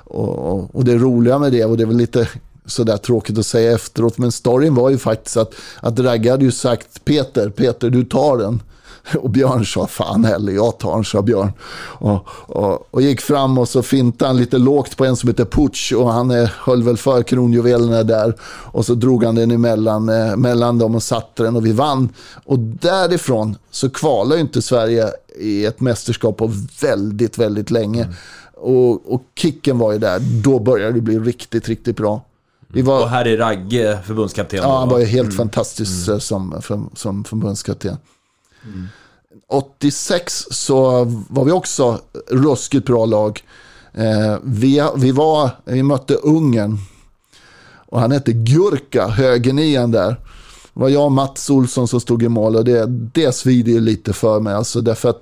Och, 0.04 0.28
och, 0.28 0.74
och 0.74 0.84
det 0.84 0.96
roliga 0.96 1.38
med 1.38 1.52
det, 1.52 1.64
och 1.64 1.76
det 1.76 1.82
är 1.82 1.86
väl 1.86 1.96
lite 1.96 2.28
sådär 2.66 2.96
tråkigt 2.96 3.38
att 3.38 3.46
säga 3.46 3.72
efteråt, 3.72 4.18
men 4.18 4.32
storyn 4.32 4.74
var 4.74 4.90
ju 4.90 4.98
faktiskt 4.98 5.36
att, 5.36 5.54
att 5.80 5.98
Ragge 5.98 6.30
hade 6.30 6.44
ju 6.44 6.52
sagt 6.52 7.04
Peter, 7.04 7.50
Peter 7.50 7.90
du 7.90 8.04
tar 8.04 8.38
den. 8.38 8.62
Och 9.18 9.30
Björn 9.30 9.66
sa, 9.66 9.86
fan 9.86 10.24
heller, 10.24 10.52
jag 10.52 10.78
tar 10.78 10.94
den, 10.94 11.04
sa 11.04 11.22
Björn. 11.22 11.52
Och, 11.98 12.28
och, 12.46 12.88
och 12.90 13.02
gick 13.02 13.20
fram 13.20 13.58
och 13.58 13.68
så 13.68 13.82
fintade 13.82 14.28
han 14.28 14.36
lite 14.36 14.58
lågt 14.58 14.96
på 14.96 15.04
en 15.04 15.16
som 15.16 15.28
heter 15.28 15.44
Puch 15.44 15.92
och 15.96 16.12
han 16.12 16.30
eh, 16.30 16.50
höll 16.58 16.82
väl 16.82 16.96
för 16.96 17.22
kronjuvelerna 17.22 18.02
där. 18.02 18.34
Och 18.44 18.86
så 18.86 18.94
drog 18.94 19.24
han 19.24 19.34
den 19.34 19.50
emellan 19.50 20.08
eh, 20.08 20.36
mellan 20.36 20.78
dem 20.78 20.94
och 20.94 21.02
satte 21.02 21.42
den 21.42 21.56
och 21.56 21.66
vi 21.66 21.72
vann. 21.72 22.08
Och 22.44 22.58
därifrån 22.58 23.56
så 23.70 23.90
kvalade 23.90 24.34
ju 24.34 24.40
inte 24.40 24.62
Sverige 24.62 25.10
i 25.38 25.64
ett 25.64 25.80
mästerskap 25.80 26.36
på 26.36 26.52
väldigt, 26.80 27.38
väldigt 27.38 27.70
länge. 27.70 28.08
Och, 28.54 29.14
och 29.14 29.22
kicken 29.34 29.78
var 29.78 29.92
ju 29.92 29.98
där, 29.98 30.18
då 30.44 30.58
började 30.58 30.92
det 30.92 31.00
bli 31.00 31.18
riktigt, 31.18 31.68
riktigt 31.68 31.96
bra. 31.96 32.20
Vi 32.72 32.82
var, 32.82 33.02
Och 33.02 33.08
här 33.08 33.24
är 33.26 33.36
Ragge 33.36 33.98
förbundskapten. 34.06 34.58
Ja, 34.62 34.78
han 34.78 34.88
var 34.88 34.98
ju 34.98 35.04
helt 35.04 35.26
Mm. 35.28 35.36
fantastisk 35.36 36.08
eh, 36.08 36.18
som, 36.18 36.60
som, 36.66 36.90
som 36.94 37.24
förbundskapten. 37.24 37.96
86 39.48 40.44
så 40.50 41.04
var 41.28 41.44
vi 41.44 41.52
också 41.52 42.00
ruskigt 42.30 42.86
bra 42.86 43.06
lag. 43.06 43.40
Eh, 43.94 44.36
vi, 44.44 44.88
vi, 44.96 45.12
var, 45.12 45.50
vi 45.64 45.82
mötte 45.82 46.14
Ungern. 46.14 46.78
Och 47.86 48.00
han 48.00 48.12
hette 48.12 48.32
Gurka, 48.32 49.08
högernian 49.08 49.90
där. 49.90 50.08
Det 50.74 50.80
var 50.80 50.88
jag 50.88 51.04
och 51.04 51.12
Mats 51.12 51.50
Olsson 51.50 51.88
som 51.88 52.00
stod 52.00 52.22
i 52.22 52.28
mål 52.28 52.56
och 52.56 52.64
det, 52.64 52.86
det 52.86 53.32
svider 53.34 53.72
ju 53.72 53.80
lite 53.80 54.12
för 54.12 54.40
mig. 54.40 54.54
Alltså 54.54 54.80
därför 54.80 55.08
att 55.08 55.20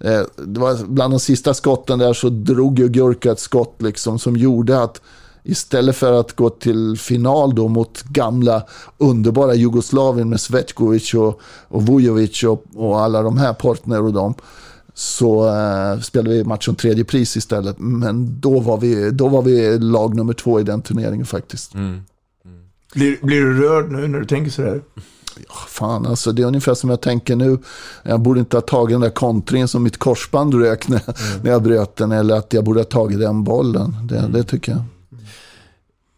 eh, 0.00 0.20
det 0.46 0.60
var 0.60 0.84
bland 0.86 1.12
de 1.12 1.20
sista 1.20 1.54
skotten 1.54 1.98
där 1.98 2.12
så 2.12 2.28
drog 2.28 2.78
ju 2.78 2.88
Gurka 2.88 3.32
ett 3.32 3.40
skott 3.40 3.74
liksom 3.82 4.18
som 4.18 4.36
gjorde 4.36 4.82
att 4.82 5.00
istället 5.42 5.96
för 5.96 6.12
att 6.12 6.36
gå 6.36 6.50
till 6.50 6.98
final 6.98 7.54
då 7.54 7.68
mot 7.68 8.02
gamla 8.02 8.62
underbara 8.98 9.54
Jugoslavien 9.54 10.28
med 10.28 10.40
Svetkovic 10.40 11.14
och, 11.14 11.40
och 11.68 11.86
Vujovic 11.86 12.44
och, 12.44 12.64
och 12.74 13.00
alla 13.00 13.22
de 13.22 13.38
här 13.38 13.52
Portner 13.52 14.02
och 14.02 14.12
dem 14.12 14.34
så 14.94 15.48
eh, 15.48 16.00
spelade 16.00 16.36
vi 16.36 16.44
match 16.44 16.68
om 16.68 16.74
tredje 16.74 17.04
pris 17.04 17.36
istället. 17.36 17.76
Men 17.78 18.40
då 18.40 18.60
var, 18.60 18.78
vi, 18.78 19.10
då 19.10 19.28
var 19.28 19.42
vi 19.42 19.78
lag 19.78 20.14
nummer 20.14 20.32
två 20.32 20.60
i 20.60 20.62
den 20.62 20.82
turneringen 20.82 21.26
faktiskt. 21.26 21.72
Blir, 22.94 23.26
blir 23.26 23.40
du 23.40 23.62
rörd 23.62 23.92
nu 23.92 24.08
när 24.08 24.20
du 24.20 24.26
tänker 24.26 24.50
sådär? 24.50 24.82
Fan, 25.68 26.06
alltså 26.06 26.32
det 26.32 26.42
är 26.42 26.46
ungefär 26.46 26.74
som 26.74 26.90
jag 26.90 27.00
tänker 27.00 27.36
nu. 27.36 27.58
Jag 28.02 28.20
borde 28.20 28.40
inte 28.40 28.56
ha 28.56 28.62
tagit 28.62 28.94
den 28.94 29.00
där 29.00 29.10
kontringen 29.10 29.68
som 29.68 29.82
mitt 29.82 29.96
korsband 29.96 30.54
rök 30.54 30.88
när, 30.88 31.02
när 31.42 31.50
jag 31.50 31.62
bröt 31.62 31.96
den. 31.96 32.12
Eller 32.12 32.36
att 32.36 32.52
jag 32.52 32.64
borde 32.64 32.80
ha 32.80 32.84
tagit 32.84 33.18
den 33.18 33.44
bollen. 33.44 33.96
Det, 34.04 34.28
det 34.32 34.42
tycker 34.42 34.72
jag. 34.72 34.82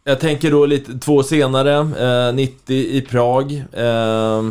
Jag 0.05 0.21
tänker 0.21 0.51
då 0.51 0.67
lite 0.67 0.99
två 0.99 1.23
senare, 1.23 1.75
eh, 2.29 2.35
90 2.35 2.75
i 2.77 3.01
Prag. 3.01 3.53
Eh, 3.73 4.43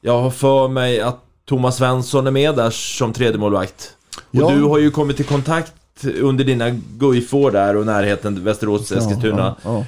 jag 0.00 0.20
har 0.22 0.30
för 0.30 0.68
mig 0.68 1.00
att 1.00 1.20
Thomas 1.48 1.76
Svensson 1.76 2.26
är 2.26 2.30
med 2.30 2.54
där 2.56 2.70
som 2.70 3.12
tredje 3.12 3.38
målvakt. 3.38 3.94
Och 4.16 4.22
Ja. 4.30 4.50
du 4.50 4.62
har 4.62 4.78
ju 4.78 4.90
kommit 4.90 5.20
i 5.20 5.24
kontakt 5.24 5.72
under 6.20 6.44
dina 6.44 6.70
Guif-år 6.98 7.50
där 7.50 7.76
och 7.76 7.86
närheten 7.86 8.44
Västerås, 8.44 8.92
Eskilstuna. 8.92 9.56
Ja, 9.64 9.70
ja, 9.70 9.84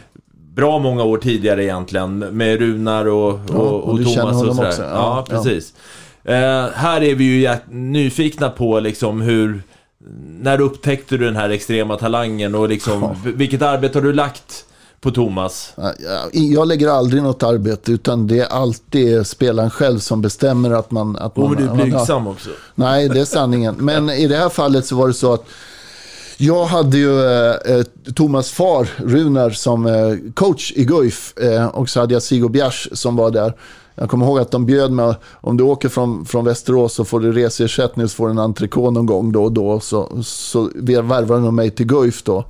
Bra 0.54 0.78
många 0.78 1.02
år 1.02 1.18
tidigare 1.18 1.64
egentligen 1.64 2.18
med 2.18 2.58
Runar 2.58 3.06
och, 3.06 3.30
och, 3.50 3.50
och 3.54 3.88
och 3.88 4.04
Thomas 4.04 4.42
och 4.42 4.54
sådär. 4.56 4.68
också. 4.68 4.82
Ja, 4.82 5.26
precis. 5.28 5.72
Eh, 6.24 6.66
här 6.74 7.02
är 7.02 7.14
vi 7.14 7.24
ju 7.24 7.54
nyfikna 7.70 8.50
på 8.50 8.80
liksom 8.80 9.20
hur 9.20 9.62
när 10.40 10.60
upptäckte 10.60 11.16
du 11.16 11.24
den 11.24 11.36
här 11.36 11.50
extrema 11.50 11.96
talangen 11.96 12.54
och 12.54 12.68
liksom 12.68 13.16
vilket 13.24 13.62
arbete 13.62 13.98
har 13.98 14.04
du 14.04 14.12
lagt 14.12 14.64
på 15.00 15.10
Thomas? 15.10 15.72
Ja, 15.76 15.92
Jag 16.32 16.68
lägger 16.68 16.88
aldrig 16.88 17.22
något 17.22 17.42
arbete 17.42 17.92
utan 17.92 18.26
det 18.26 18.38
är 18.38 18.46
alltid 18.46 19.26
spelaren 19.26 19.70
själv 19.70 19.98
som 19.98 20.22
bestämmer 20.22 20.70
att 20.70 20.90
man... 20.90 21.16
Att 21.16 21.36
man 21.36 21.56
du 21.56 21.62
är 21.62 21.66
ja, 21.66 21.74
blygsam 21.74 22.26
också. 22.26 22.50
Nej, 22.74 23.08
det 23.08 23.20
är 23.20 23.24
sanningen. 23.24 23.74
Men 23.78 24.10
i 24.10 24.26
det 24.26 24.36
här 24.36 24.48
fallet 24.48 24.86
så 24.86 24.96
var 24.96 25.08
det 25.08 25.14
så 25.14 25.32
att 25.32 25.44
jag 26.40 26.64
hade 26.64 26.98
ju 26.98 27.24
eh, 27.24 27.76
eh, 27.76 27.84
Thomas 28.14 28.50
far, 28.50 28.88
Runar, 28.96 29.50
som 29.50 29.86
eh, 29.86 30.32
coach 30.34 30.72
i 30.76 30.84
Guif. 30.84 31.38
Eh, 31.38 31.66
och 31.66 31.88
så 31.88 32.00
hade 32.00 32.14
jag 32.14 32.22
Sigurd 32.22 32.50
Bjärs 32.50 32.88
som 32.92 33.16
var 33.16 33.30
där. 33.30 33.54
Jag 33.94 34.10
kommer 34.10 34.26
ihåg 34.26 34.38
att 34.38 34.50
de 34.50 34.66
bjöd 34.66 34.92
mig, 34.92 35.14
om 35.40 35.56
du 35.56 35.64
åker 35.64 35.88
från, 35.88 36.24
från 36.24 36.44
Västerås 36.44 36.94
så 36.94 37.04
får 37.04 37.20
du 37.20 37.32
reseersättning 37.32 38.04
och 38.04 38.10
så 38.10 38.16
får 38.16 38.26
du 38.26 38.30
en 38.30 38.38
entrecote 38.38 38.90
någon 38.90 39.06
gång 39.06 39.32
då 39.32 39.44
och 39.44 39.52
då. 39.52 39.80
Så, 39.80 40.22
så 40.22 40.70
värvade 40.74 41.42
de 41.42 41.56
mig 41.56 41.70
till 41.70 41.86
Guif 41.86 42.22
då. 42.22 42.44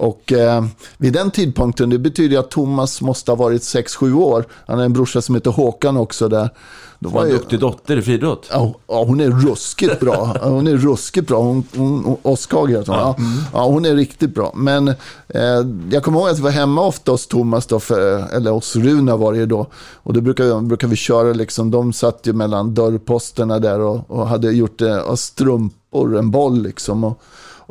Och 0.00 0.32
eh, 0.32 0.64
vid 0.98 1.12
den 1.12 1.30
tidpunkten, 1.30 1.90
det 1.90 1.98
betyder 1.98 2.38
att 2.38 2.50
Thomas 2.50 3.00
måste 3.00 3.30
ha 3.30 3.36
varit 3.36 3.62
6-7 3.62 4.14
år. 4.14 4.44
Han 4.66 4.78
har 4.78 4.84
en 4.84 4.92
brorsa 4.92 5.22
som 5.22 5.34
heter 5.34 5.50
Håkan 5.50 5.96
också 5.96 6.28
där. 6.28 6.50
Då 6.98 7.08
Var 7.08 7.24
en 7.24 7.30
duktig 7.30 7.60
dotter 7.60 7.96
i 7.96 8.02
friidrott. 8.02 8.48
Ja, 8.50 8.74
hon 8.86 9.20
är 9.20 9.30
ruskigt 9.30 10.00
bra. 10.00 10.36
Hon 10.42 10.66
är 10.66 10.76
ruskigt 10.76 11.28
bra. 11.28 11.42
Hon, 11.42 11.64
hon, 11.76 12.16
Oskar 12.22 12.66
heter 12.66 12.92
hon. 12.92 12.98
Ja. 12.98 13.16
Ja, 13.52 13.66
hon 13.66 13.84
är 13.84 13.94
riktigt 13.94 14.34
bra. 14.34 14.52
Men 14.54 14.88
eh, 15.28 15.66
jag 15.90 16.02
kommer 16.02 16.18
ihåg 16.18 16.28
att 16.28 16.38
vi 16.38 16.42
var 16.42 16.50
hemma 16.50 16.82
ofta 16.82 17.12
hos 17.12 17.26
Thomas, 17.26 17.66
då, 17.66 17.80
för, 17.80 18.34
eller 18.36 18.50
hos 18.50 18.76
Runa 18.76 19.16
var 19.16 19.32
det 19.32 19.46
då. 19.46 19.66
Och 19.94 20.12
då 20.12 20.20
brukar 20.20 20.44
vi, 20.44 20.66
brukar 20.66 20.88
vi 20.88 20.96
köra, 20.96 21.32
liksom, 21.32 21.70
de 21.70 21.92
satt 21.92 22.26
ju 22.26 22.32
mellan 22.32 22.74
dörrposterna 22.74 23.58
där 23.58 23.80
och, 23.80 24.10
och 24.10 24.28
hade 24.28 24.52
gjort 24.52 24.80
eh, 24.80 25.14
strumpor 25.14 26.18
en 26.18 26.30
boll 26.30 26.62
liksom. 26.62 27.04
Och, 27.04 27.22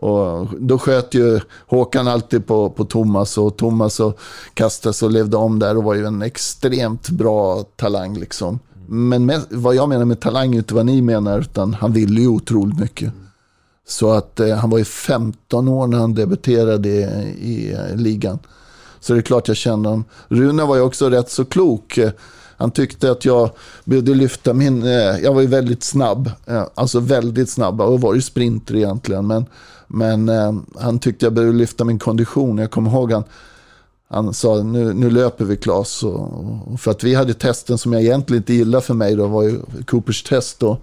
och 0.02 0.48
då 0.60 0.80
sköt 0.80 1.14
ju 1.14 1.40
Håkan 1.68 2.08
alltid 2.08 2.48
på, 2.48 2.70
på 2.70 2.86
Thomas 2.86 3.38
och 3.38 3.58
Thomas 3.58 4.00
och 4.00 4.20
kastade 4.54 5.06
och 5.06 5.12
levde 5.12 5.38
om 5.38 5.60
där 5.60 5.78
och 5.78 5.84
var 5.84 5.96
ju 5.96 6.06
en 6.06 6.22
extremt 6.22 7.10
bra 7.10 7.64
talang 7.76 8.18
liksom. 8.18 8.60
Men 8.88 9.26
med, 9.26 9.42
vad 9.50 9.76
jag 9.76 9.90
menar 9.90 10.06
med 10.06 10.20
talang 10.20 10.54
är 10.54 10.58
inte 10.58 10.74
vad 10.74 10.86
ni 10.86 11.02
menar, 11.02 11.40
utan 11.40 11.74
han 11.74 11.94
ville 11.94 12.22
ju 12.22 12.28
otroligt 12.28 12.80
mycket. 12.80 13.14
Så 13.88 14.12
att 14.12 14.40
eh, 14.40 14.56
han 14.56 14.70
var 14.70 14.78
ju 14.78 14.86
15 14.86 15.68
år 15.68 15.88
när 15.88 15.98
han 15.98 16.14
debuterade 16.14 16.90
i, 16.90 17.02
i 17.42 17.78
i 17.94 17.98
ligan. 17.98 18.40
Så 19.00 19.14
det 19.14 19.20
är 19.20 19.22
klart 19.22 19.48
jag 19.48 19.58
kände 19.58 19.90
honom. 19.90 20.06
Rune 20.28 20.66
var 20.66 20.76
ju 20.76 20.82
också 20.82 21.10
rätt 21.10 21.32
så 21.32 21.46
klok. 21.46 22.00
Han 22.58 22.72
tyckte 22.72 23.12
att 23.12 23.26
jag 23.26 23.50
behövde 23.84 24.14
lyfta 24.14 24.54
min... 24.54 24.84
Eh, 24.84 25.20
jag 25.24 25.34
var 25.34 25.42
ju 25.42 25.48
väldigt 25.48 25.84
snabb. 25.84 26.32
Eh, 26.46 26.64
alltså 26.76 27.00
väldigt 27.00 27.50
snabb. 27.50 27.82
Och 27.82 28.02
var 28.02 28.14
ju 28.14 28.22
sprinter 28.22 28.76
egentligen. 28.76 29.28
Men, 29.28 29.46
men 29.92 30.30
eh, 30.30 30.54
han 30.76 31.00
tyckte 31.00 31.26
jag 31.26 31.34
behövde 31.34 31.58
lyfta 31.58 31.84
min 31.84 32.00
kondition. 32.00 32.58
Jag 32.58 32.72
kommer 32.72 32.92
ihåg 32.92 33.12
han, 33.12 33.24
han 34.10 34.34
sa 34.34 34.64
nu, 34.64 34.94
nu 34.94 35.10
löper 35.10 35.46
vi 35.46 35.58
Klas. 35.58 36.04
Och, 36.04 36.68
och 36.68 36.80
för 36.80 36.92
att 36.92 37.04
vi 37.04 37.16
hade 37.16 37.34
testen 37.34 37.78
som 37.78 37.94
jag 37.94 38.02
egentligen 38.02 38.42
inte 38.42 38.54
gillade 38.54 38.84
för 38.84 38.94
mig. 38.94 39.16
Då 39.16 39.28
var 39.28 39.44
ju 39.44 39.60
Coopers 39.86 40.24
test. 40.24 40.60
Då, 40.60 40.78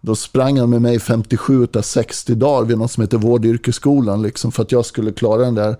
då 0.00 0.14
sprang 0.14 0.58
han 0.58 0.70
med 0.70 0.82
mig 0.82 0.98
57 0.98 1.68
av 1.76 1.82
60 1.82 2.34
dagar 2.34 2.66
vid 2.66 2.78
något 2.78 2.90
som 2.90 3.00
heter 3.00 3.18
Vårdyrkesskolan. 3.18 4.22
Liksom, 4.22 4.52
för 4.52 4.62
att 4.62 4.72
jag 4.72 4.86
skulle 4.86 5.12
klara 5.12 5.42
den 5.42 5.54
där 5.54 5.76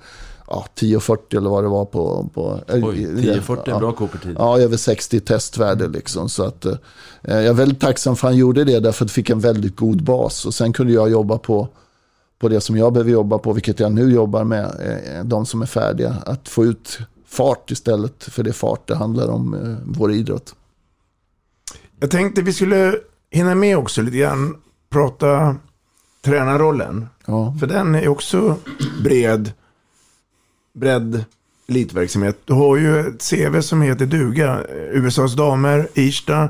ja, 0.48 0.66
10.40 0.74 1.36
eller 1.36 1.50
vad 1.50 1.64
det 1.64 1.68
var 1.68 1.84
på... 1.84 2.30
på 2.34 2.60
Oj, 2.68 2.80
10.40 2.80 3.68
är 3.68 3.72
en 3.72 3.80
bra 3.80 3.92
Cooper-tid. 3.92 4.36
Ja, 4.38 4.58
över 4.58 4.76
60 4.76 5.20
testvärde 5.20 5.88
liksom. 5.88 6.28
Så 6.28 6.44
att, 6.44 6.64
eh, 6.64 6.76
jag 7.22 7.44
är 7.44 7.52
väldigt 7.52 7.80
tacksam 7.80 8.16
för 8.16 8.28
att 8.28 8.32
han 8.32 8.38
gjorde 8.38 8.64
det 8.64 8.80
därför 8.80 9.04
att 9.04 9.10
jag 9.10 9.14
fick 9.14 9.30
en 9.30 9.40
väldigt 9.40 9.76
god 9.76 10.02
bas. 10.02 10.46
Och 10.46 10.54
sen 10.54 10.72
kunde 10.72 10.92
jag 10.92 11.10
jobba 11.10 11.38
på, 11.38 11.68
på 12.38 12.48
det 12.48 12.60
som 12.60 12.76
jag 12.76 12.92
behöver 12.92 13.10
jobba 13.10 13.38
på, 13.38 13.52
vilket 13.52 13.80
jag 13.80 13.92
nu 13.92 14.12
jobbar 14.12 14.44
med, 14.44 14.64
eh, 14.64 15.24
de 15.24 15.46
som 15.46 15.62
är 15.62 15.66
färdiga. 15.66 16.16
Att 16.26 16.48
få 16.48 16.64
ut 16.64 16.98
fart 17.26 17.70
istället 17.70 18.24
för 18.24 18.42
det 18.42 18.52
fart 18.52 18.86
det 18.86 18.96
handlar 18.96 19.28
om, 19.28 19.54
eh, 19.54 19.76
vår 19.84 20.12
idrott. 20.12 20.54
Jag 22.00 22.10
tänkte 22.10 22.42
vi 22.42 22.52
skulle 22.52 22.94
hinna 23.30 23.54
med 23.54 23.78
också 23.78 24.02
lite 24.02 24.16
grann 24.16 24.56
prata 24.88 25.56
tränarrollen. 26.24 27.06
Ja. 27.26 27.56
För 27.60 27.66
den 27.66 27.94
är 27.94 28.08
också 28.08 28.56
bred, 29.02 29.52
bredd 30.72 31.24
elitverksamhet. 31.68 32.38
Du 32.44 32.52
har 32.52 32.76
ju 32.76 33.00
ett 33.00 33.30
CV 33.30 33.60
som 33.60 33.82
heter 33.82 34.06
duga. 34.06 34.60
USAs 34.92 35.34
damer, 35.34 35.88
Irsta, 35.94 36.48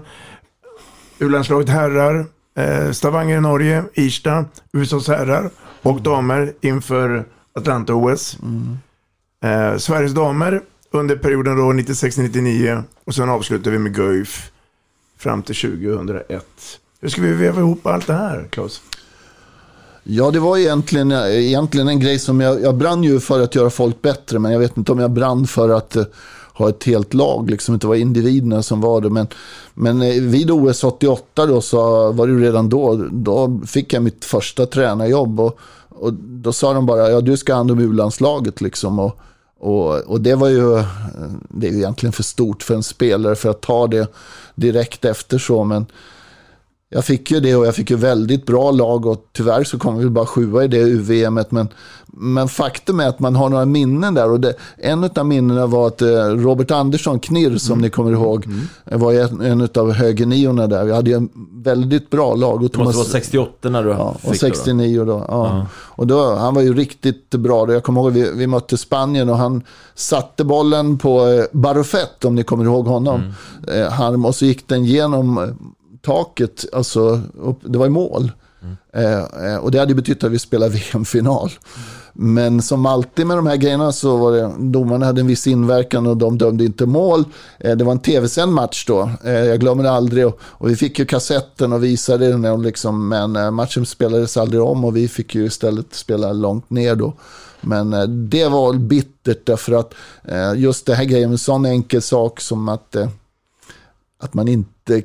U-landslaget 1.19 1.69
herrar, 1.69 2.27
eh, 2.55 2.91
Stavanger 2.93 3.37
i 3.37 3.41
Norge, 3.41 3.85
Irsta, 3.95 4.45
USAs 4.73 5.09
herrar 5.09 5.51
och 5.87 6.03
damer 6.03 6.53
inför 6.61 7.25
Atlanta-OS. 7.53 8.39
Eh, 9.45 9.77
Sveriges 9.77 10.13
damer 10.13 10.63
under 10.91 11.17
perioden 11.17 11.57
då 11.57 11.63
96-99 11.63 12.83
och 13.05 13.15
sen 13.15 13.29
avslutar 13.29 13.71
vi 13.71 13.79
med 13.79 13.95
Guif 13.95 14.51
fram 15.19 15.43
till 15.43 15.55
2001. 15.55 16.45
Hur 17.01 17.09
ska 17.09 17.23
vi 17.23 17.33
veva 17.33 17.61
ihop 17.61 17.87
allt 17.87 18.07
det 18.07 18.15
här, 18.15 18.49
Claes? 18.51 18.81
Ja, 20.03 20.31
det 20.31 20.41
var 20.41 20.59
egentligen, 20.59 21.13
egentligen 21.13 21.89
en 21.89 22.01
grej 22.01 22.19
som 22.19 22.41
jag, 22.41 22.63
jag 22.63 22.75
brann 22.75 23.05
ju 23.05 23.21
för 23.21 23.41
att 23.41 23.55
göra 23.55 23.71
folk 23.71 24.03
bättre, 24.03 24.39
men 24.39 24.53
jag 24.53 24.59
vet 24.59 24.77
inte 24.77 24.93
om 24.93 24.99
jag 24.99 25.11
brann 25.11 25.47
för 25.47 25.69
att 25.69 25.97
eh, 25.97 26.05
ha 26.57 26.69
ett 26.69 26.85
helt 26.85 27.15
lag, 27.15 27.51
liksom 27.51 27.75
inte 27.75 27.87
vara 27.87 27.99
individerna 27.99 28.63
som 28.63 28.81
var 28.81 29.01
det. 29.01 29.11
Men, 29.11 29.27
men 29.75 30.03
eh, 30.03 30.23
vid 30.23 30.51
OS 30.51 30.85
88 30.85 31.47
då 31.47 31.61
så 31.61 32.13
var 32.13 32.27
det 32.27 32.33
ju 32.33 32.41
redan 32.41 32.69
då, 32.69 33.07
då 33.13 33.61
fick 33.67 33.93
jag 33.93 34.03
mitt 34.03 34.25
första 34.25 34.67
tränarjobb 34.67 35.41
och, 35.41 35.59
och 35.89 36.13
då 36.13 36.53
sa 36.53 36.73
de 36.73 36.87
bara, 36.87 37.11
ja 37.11 37.21
du 37.21 37.37
ska 37.37 37.53
ha 37.53 37.59
hand 37.59 37.71
om 37.71 37.79
U-landslaget 37.79 38.61
liksom. 38.61 38.99
Och, 38.99 39.19
och, 39.61 39.99
och 39.99 40.21
det 40.21 40.35
var 40.35 40.49
ju, 40.49 40.77
eh, 40.77 40.87
det 41.49 41.67
är 41.67 41.71
ju 41.71 41.77
egentligen 41.77 42.13
för 42.13 42.23
stort 42.23 42.63
för 42.63 42.75
en 42.75 42.83
spelare 42.83 43.35
för 43.35 43.51
att 43.51 43.61
ta 43.61 43.87
det 43.87 44.13
direkt 44.55 45.05
efter 45.05 45.39
så, 45.39 45.65
men 45.65 45.87
jag 46.89 47.05
fick 47.05 47.31
ju 47.31 47.41
det 47.41 47.57
och 47.57 47.67
jag 47.67 47.75
fick 47.75 47.91
ju 47.91 47.97
väldigt 47.97 48.47
bra 48.47 48.71
lag 48.71 49.07
och 49.07 49.25
tyvärr 49.33 49.65
så 49.65 49.79
kom 49.79 49.99
vi 49.99 50.09
bara 50.09 50.27
sjua 50.27 50.65
i 50.65 50.69
det 50.69 50.79
UVMet. 50.79 51.51
Men, 51.51 51.69
men 52.07 52.49
faktum 52.49 53.01
är 53.01 53.09
att 53.09 53.19
man 53.19 53.37
har 53.37 53.49
några 53.49 53.65
minnen 53.65 54.15
där 54.15 54.31
och 54.31 54.41
det, 54.41 54.55
en 54.77 55.11
av 55.17 55.27
minnena 55.27 55.67
var 55.67 55.87
att 55.87 56.03
eh, 56.03 56.09
Robert 56.17 56.71
Andersson, 56.71 57.21
Knirr 57.21 57.59
som 57.59 57.79
ni 57.79 57.91
kommer 57.91 58.13
ihåg, 58.13 58.47
eh, 58.85 58.99
var 58.99 59.13
en, 59.13 59.41
en 59.41 59.69
av 59.75 59.93
högerniorna 59.93 60.67
där. 60.67 60.85
Vi 60.85 60.93
hade 60.93 61.11
ju 61.11 61.17
en 61.17 61.29
väldigt 61.53 62.11
bra 62.11 62.35
lag. 62.35 62.63
Och 62.63 62.71
Det 62.71 62.79
måste 62.79 62.97
vara 62.97 63.09
68 63.09 63.69
när 63.69 63.83
du 63.83 63.91
Ja, 63.91 64.17
fick 64.21 64.31
och 64.31 64.37
69 64.37 65.05
då. 65.05 65.13
Ja. 65.13 65.27
Ja. 65.29 65.67
Och 65.73 66.07
då, 66.07 66.35
han 66.35 66.55
var 66.55 66.63
ju 66.63 66.75
riktigt 66.75 67.31
bra. 67.31 67.73
Jag 67.73 67.83
kommer 67.83 68.01
ihåg 68.01 68.13
vi, 68.13 68.31
vi 68.35 68.47
mötte 68.47 68.77
Spanien 68.77 69.29
och 69.29 69.39
han 69.39 69.63
satte 69.95 70.45
bollen 70.45 70.99
på 70.99 71.27
eh, 71.27 71.45
Barofet, 71.53 72.25
om 72.25 72.35
ni 72.35 72.43
kommer 72.45 72.65
ihåg 72.65 72.87
honom. 72.87 73.33
Eh, 73.69 73.91
han, 73.91 74.25
och 74.25 74.35
så 74.35 74.45
gick 74.45 74.69
den 74.69 74.85
genom 74.85 75.57
taket, 76.07 76.65
alltså 76.73 77.21
upp, 77.43 77.59
det 77.63 77.79
var 77.79 77.87
i 77.87 77.91
mål. 77.91 78.31
Eh, 78.93 79.19
eh, 79.19 79.57
och 79.57 79.71
det 79.71 79.79
hade 79.79 79.95
betytt 79.95 80.25
att 80.25 80.33
vi 80.33 80.39
spelade 80.39 80.73
VM-final. 80.93 81.51
Men 82.13 82.63
som 82.63 82.87
alltid 82.87 83.27
med 83.27 83.37
de 83.37 83.47
här 83.47 83.57
grejerna 83.57 83.93
så 83.93 84.17
var 84.17 84.33
det, 84.33 84.53
domarna 84.59 85.07
hade 85.07 85.21
en 85.21 85.27
viss 85.27 85.47
inverkan 85.47 86.07
och 86.07 86.17
de 86.17 86.39
dömde 86.39 86.65
inte 86.65 86.87
mål. 86.87 87.25
Eh, 87.59 87.77
det 87.77 87.85
var 87.85 87.93
en 87.93 87.99
tv-sänd 87.99 88.53
match 88.53 88.85
då, 88.87 89.11
eh, 89.25 89.33
jag 89.33 89.61
glömmer 89.61 89.83
det 89.83 89.91
aldrig. 89.91 90.27
Och, 90.27 90.41
och 90.43 90.71
vi 90.71 90.77
fick 90.77 90.99
ju 90.99 91.07
kassetten 91.07 91.73
och 91.73 91.85
visade 91.85 92.29
den, 92.29 92.45
och 92.45 92.59
liksom, 92.59 93.09
men 93.09 93.37
eh, 93.37 93.51
matchen 93.51 93.87
spelades 93.87 94.37
aldrig 94.37 94.63
om 94.63 94.85
och 94.85 94.97
vi 94.97 95.09
fick 95.09 95.35
ju 95.35 95.45
istället 95.45 95.95
spela 95.95 96.33
långt 96.33 96.71
ner 96.71 96.95
då. 96.95 97.13
Men 97.61 97.93
eh, 97.93 98.03
det 98.03 98.49
var 98.49 98.73
bittert 98.73 99.47
därför 99.47 99.73
att 99.73 99.95
just 100.57 100.87
det 100.87 100.95
här 100.95 101.05
grejen, 101.05 101.31
en 101.31 101.39
sån 101.39 101.67
enkel 101.67 102.03
sak 102.03 102.41
som 102.41 102.69
att, 102.69 102.97
att 104.23 104.35
man 104.35 104.49
inte 104.49 105.03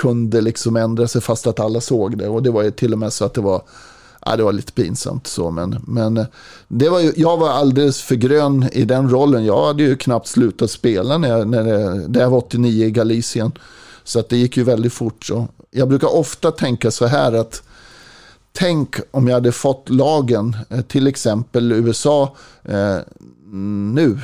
kunde 0.00 0.40
liksom 0.40 0.76
ändra 0.76 1.08
sig 1.08 1.20
fast 1.20 1.46
att 1.46 1.60
alla 1.60 1.80
såg 1.80 2.18
det. 2.18 2.28
Och 2.28 2.42
det 2.42 2.50
var 2.50 2.62
ju 2.62 2.70
till 2.70 2.92
och 2.92 2.98
med 2.98 3.12
så 3.12 3.24
att 3.24 3.34
det 3.34 3.40
var, 3.40 3.62
ja, 4.26 4.36
det 4.36 4.42
var 4.42 4.52
lite 4.52 4.72
pinsamt 4.72 5.26
så. 5.26 5.50
Men, 5.50 5.84
men 5.86 6.26
det 6.68 6.88
var 6.88 7.00
ju, 7.00 7.12
jag 7.16 7.36
var 7.36 7.50
alldeles 7.50 8.02
för 8.02 8.14
grön 8.14 8.68
i 8.72 8.84
den 8.84 9.10
rollen. 9.10 9.44
Jag 9.44 9.66
hade 9.66 9.82
ju 9.82 9.96
knappt 9.96 10.26
slutat 10.26 10.70
spela 10.70 11.18
när 11.18 11.28
jag, 11.28 11.48
när 11.48 11.64
det, 11.64 12.08
det 12.08 12.26
var 12.26 12.38
89 12.38 12.86
i 12.86 12.90
Galicien. 12.90 13.52
Så 14.04 14.20
att 14.20 14.28
det 14.28 14.36
gick 14.36 14.56
ju 14.56 14.64
väldigt 14.64 14.92
fort. 14.92 15.24
Så. 15.24 15.48
Jag 15.70 15.88
brukar 15.88 16.14
ofta 16.14 16.50
tänka 16.50 16.90
så 16.90 17.06
här 17.06 17.32
att 17.32 17.62
tänk 18.52 18.96
om 19.10 19.28
jag 19.28 19.34
hade 19.34 19.52
fått 19.52 19.88
lagen, 19.88 20.56
eh, 20.68 20.80
till 20.80 21.06
exempel 21.06 21.72
USA 21.72 22.36
eh, 22.64 22.96
nu. 23.94 24.18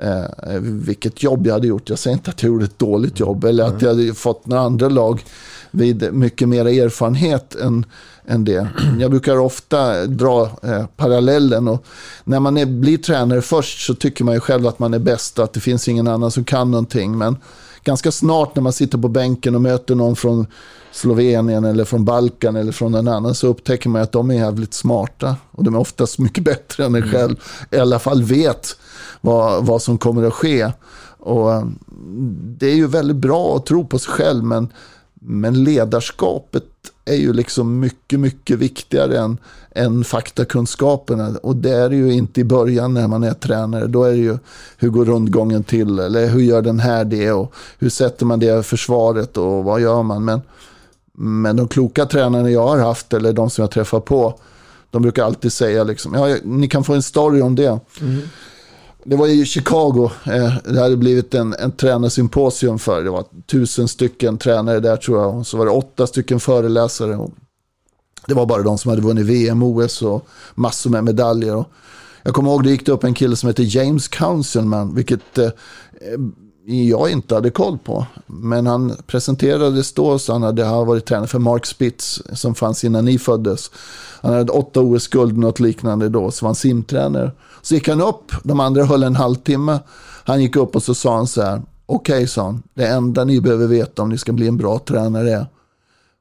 Eh, 0.00 0.60
vilket 0.60 1.22
jobb 1.22 1.46
jag 1.46 1.54
hade 1.54 1.66
gjort. 1.66 1.88
Jag 1.88 1.98
säger 1.98 2.16
inte 2.16 2.30
att 2.30 2.42
jag 2.42 2.48
gjorde 2.48 2.64
ett 2.64 2.78
dåligt 2.78 3.20
jobb. 3.20 3.44
Eller 3.44 3.64
att 3.64 3.82
jag 3.82 3.88
hade 3.88 4.14
fått 4.14 4.46
några 4.46 4.62
andra 4.62 4.88
lag 4.88 5.24
vid 5.70 6.12
mycket 6.12 6.48
mer 6.48 6.66
erfarenhet 6.66 7.54
än, 7.54 7.84
än 8.26 8.44
det. 8.44 8.68
Jag 9.00 9.10
brukar 9.10 9.38
ofta 9.38 10.06
dra 10.06 10.50
eh, 10.62 10.86
parallellen. 10.96 11.68
Och 11.68 11.84
när 12.24 12.40
man 12.40 12.56
är, 12.56 12.66
blir 12.66 12.98
tränare 12.98 13.42
först 13.42 13.86
så 13.86 13.94
tycker 13.94 14.24
man 14.24 14.34
ju 14.34 14.40
själv 14.40 14.66
att 14.66 14.78
man 14.78 14.94
är 14.94 14.98
bäst 14.98 15.38
och 15.38 15.44
att 15.44 15.52
det 15.52 15.60
finns 15.60 15.88
ingen 15.88 16.08
annan 16.08 16.30
som 16.30 16.44
kan 16.44 16.70
någonting. 16.70 17.18
Men 17.18 17.36
ganska 17.86 18.12
snart 18.12 18.54
när 18.54 18.62
man 18.62 18.72
sitter 18.72 18.98
på 18.98 19.08
bänken 19.08 19.54
och 19.54 19.60
möter 19.60 19.94
någon 19.94 20.16
från 20.16 20.46
Slovenien 20.92 21.64
eller 21.64 21.84
från 21.84 22.04
Balkan 22.04 22.56
eller 22.56 22.72
från 22.72 22.94
en 22.94 23.08
annan 23.08 23.34
så 23.34 23.46
upptäcker 23.46 23.90
man 23.90 24.02
att 24.02 24.12
de 24.12 24.30
är 24.30 24.34
jävligt 24.34 24.74
smarta. 24.74 25.36
Och 25.50 25.64
de 25.64 25.74
är 25.74 25.78
oftast 25.78 26.18
mycket 26.18 26.44
bättre 26.44 26.84
än 26.84 26.94
en 26.94 27.10
själv. 27.12 27.36
I 27.70 27.76
alla 27.76 27.98
fall 27.98 28.22
vet 28.22 28.76
vad, 29.20 29.66
vad 29.66 29.82
som 29.82 29.98
kommer 29.98 30.22
att 30.22 30.34
ske. 30.34 30.72
Och 31.18 31.52
eh, 31.52 31.66
det 32.58 32.66
är 32.66 32.74
ju 32.74 32.86
väldigt 32.86 33.16
bra 33.16 33.56
att 33.56 33.66
tro 33.66 33.86
på 33.86 33.98
sig 33.98 34.12
själv 34.12 34.44
men, 34.44 34.68
men 35.28 35.64
ledarskapet 35.64 36.64
är 37.04 37.14
ju 37.14 37.32
liksom 37.32 37.80
mycket, 37.80 38.20
mycket 38.20 38.58
viktigare 38.58 39.18
än, 39.18 39.38
än 39.70 40.04
faktakunskaperna. 40.04 41.38
Och 41.42 41.56
det 41.56 41.70
är 41.70 41.88
det 41.88 41.96
ju 41.96 42.12
inte 42.12 42.40
i 42.40 42.44
början 42.44 42.94
när 42.94 43.08
man 43.08 43.22
är 43.22 43.34
tränare. 43.34 43.86
Då 43.86 44.04
är 44.04 44.10
det 44.10 44.18
ju 44.18 44.38
hur 44.76 44.88
går 44.88 45.04
rundgången 45.04 45.64
till? 45.64 45.98
Eller 45.98 46.28
hur 46.28 46.40
gör 46.40 46.62
den 46.62 46.80
här 46.80 47.04
det? 47.04 47.32
Och 47.32 47.54
hur 47.78 47.88
sätter 47.88 48.26
man 48.26 48.40
det 48.40 48.66
försvaret? 48.66 49.36
Och 49.36 49.64
vad 49.64 49.80
gör 49.80 50.02
man? 50.02 50.24
Men, 50.24 50.40
men 51.12 51.56
de 51.56 51.68
kloka 51.68 52.06
tränarna 52.06 52.50
jag 52.50 52.66
har 52.66 52.78
haft, 52.78 53.12
eller 53.12 53.32
de 53.32 53.50
som 53.50 53.62
jag 53.62 53.70
träffar 53.70 54.00
på, 54.00 54.40
de 54.90 55.02
brukar 55.02 55.24
alltid 55.24 55.52
säga 55.52 55.84
liksom, 55.84 56.14
ja, 56.14 56.36
ni 56.44 56.68
kan 56.68 56.84
få 56.84 56.94
en 56.94 57.02
story 57.02 57.40
om 57.40 57.54
det. 57.54 57.80
Mm. 58.00 58.20
Det 59.08 59.16
var 59.16 59.28
i 59.28 59.44
Chicago. 59.44 60.10
Eh, 60.24 60.54
det 60.64 60.80
hade 60.80 60.96
blivit 60.96 61.34
en, 61.34 61.54
en 61.58 61.72
tränarsymposium 61.72 62.78
för. 62.78 63.02
Det 63.02 63.10
var 63.10 63.24
tusen 63.46 63.88
stycken 63.88 64.38
tränare 64.38 64.80
där 64.80 64.96
tror 64.96 65.22
jag. 65.22 65.38
Och 65.38 65.46
så 65.46 65.56
var 65.56 65.64
det 65.64 65.72
åtta 65.72 66.06
stycken 66.06 66.40
föreläsare. 66.40 67.16
Och 67.16 67.30
det 68.26 68.34
var 68.34 68.46
bara 68.46 68.62
de 68.62 68.78
som 68.78 68.88
hade 68.88 69.02
vunnit 69.02 69.26
VM, 69.26 69.62
OS 69.62 70.02
och 70.02 70.26
massor 70.54 70.90
med 70.90 71.04
medaljer. 71.04 71.56
Och 71.56 71.66
jag 72.22 72.34
kommer 72.34 72.50
ihåg 72.50 72.64
det 72.64 72.70
gick 72.70 72.86
det 72.86 72.92
upp 72.92 73.04
en 73.04 73.14
kille 73.14 73.36
som 73.36 73.46
heter 73.46 73.76
James 73.76 74.08
Councilman. 74.08 74.94
Vilket 74.94 75.38
eh, 75.38 75.50
jag 76.66 77.10
inte 77.10 77.34
hade 77.34 77.50
koll 77.50 77.78
på. 77.78 78.06
Men 78.26 78.66
han 78.66 78.96
presenterades 79.06 79.92
då 79.92 80.18
så 80.18 80.32
han 80.32 80.42
hade 80.42 80.64
han 80.64 80.86
varit 80.86 81.06
tränare 81.06 81.26
för 81.26 81.38
Mark 81.38 81.66
Spitz 81.66 82.22
som 82.32 82.54
fanns 82.54 82.84
innan 82.84 83.04
ni 83.04 83.18
föddes. 83.18 83.70
Han 84.20 84.34
hade 84.34 84.52
åtta 84.52 84.80
OS-guld, 84.80 85.38
något 85.38 85.60
liknande 85.60 86.08
då, 86.08 86.30
så 86.30 86.44
var 86.44 86.48
han 86.48 86.54
simtränare. 86.54 87.30
Så 87.66 87.74
gick 87.74 87.88
han 87.88 88.00
upp, 88.00 88.32
de 88.42 88.60
andra 88.60 88.84
höll 88.84 89.02
en 89.02 89.16
halvtimme. 89.16 89.78
Han 90.24 90.42
gick 90.42 90.56
upp 90.56 90.76
och 90.76 90.82
så 90.82 90.94
sa 90.94 91.16
han 91.16 91.26
så 91.26 91.42
här, 91.42 91.62
okej 91.86 92.14
okay, 92.14 92.26
sa 92.26 92.44
han, 92.44 92.62
det 92.74 92.86
enda 92.86 93.24
ni 93.24 93.40
behöver 93.40 93.66
veta 93.66 94.02
om 94.02 94.08
ni 94.08 94.18
ska 94.18 94.32
bli 94.32 94.48
en 94.48 94.56
bra 94.56 94.78
tränare 94.78 95.32
är, 95.32 95.46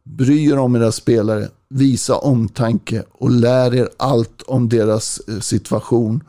bry 0.03 0.51
er 0.51 0.57
om 0.57 0.75
era 0.75 0.91
spelare, 0.91 1.47
visa 1.69 2.15
omtanke 2.15 3.03
och 3.11 3.31
lär 3.31 3.75
er 3.75 3.89
allt 3.97 4.41
om 4.41 4.69
deras 4.69 5.21
eh, 5.27 5.39
situation. 5.39 6.23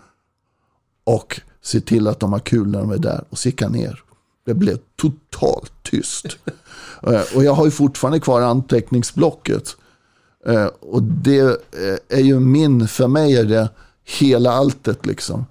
Och 1.05 1.41
se 1.63 1.81
till 1.81 2.09
att 2.09 2.21
de 2.21 2.33
har 2.33 2.41
kul 2.41 2.69
när 2.69 2.79
de 2.79 2.91
är 2.91 2.99
där 2.99 3.25
och 3.31 3.39
sicka 3.39 3.69
ner. 3.69 4.03
Det 4.47 4.55
blev 4.55 4.79
totalt 4.97 5.73
tyst. 5.83 6.27
Eh, 7.03 7.23
och 7.37 7.45
jag 7.45 7.53
har 7.53 7.65
ju 7.65 7.71
fortfarande 7.71 8.21
kvar 8.21 8.41
anteckningsblocket. 8.41 9.77
Eh, 10.47 10.67
och 10.67 11.03
det 11.03 11.61
är 12.09 12.21
ju 12.21 12.41
min, 12.41 12.89
för 12.89 13.09
mig 13.09 13.37
är 13.37 13.45
det 13.45 13.69
hela 14.07 14.53
alltet 14.53 15.07
liksom. 15.07 15.47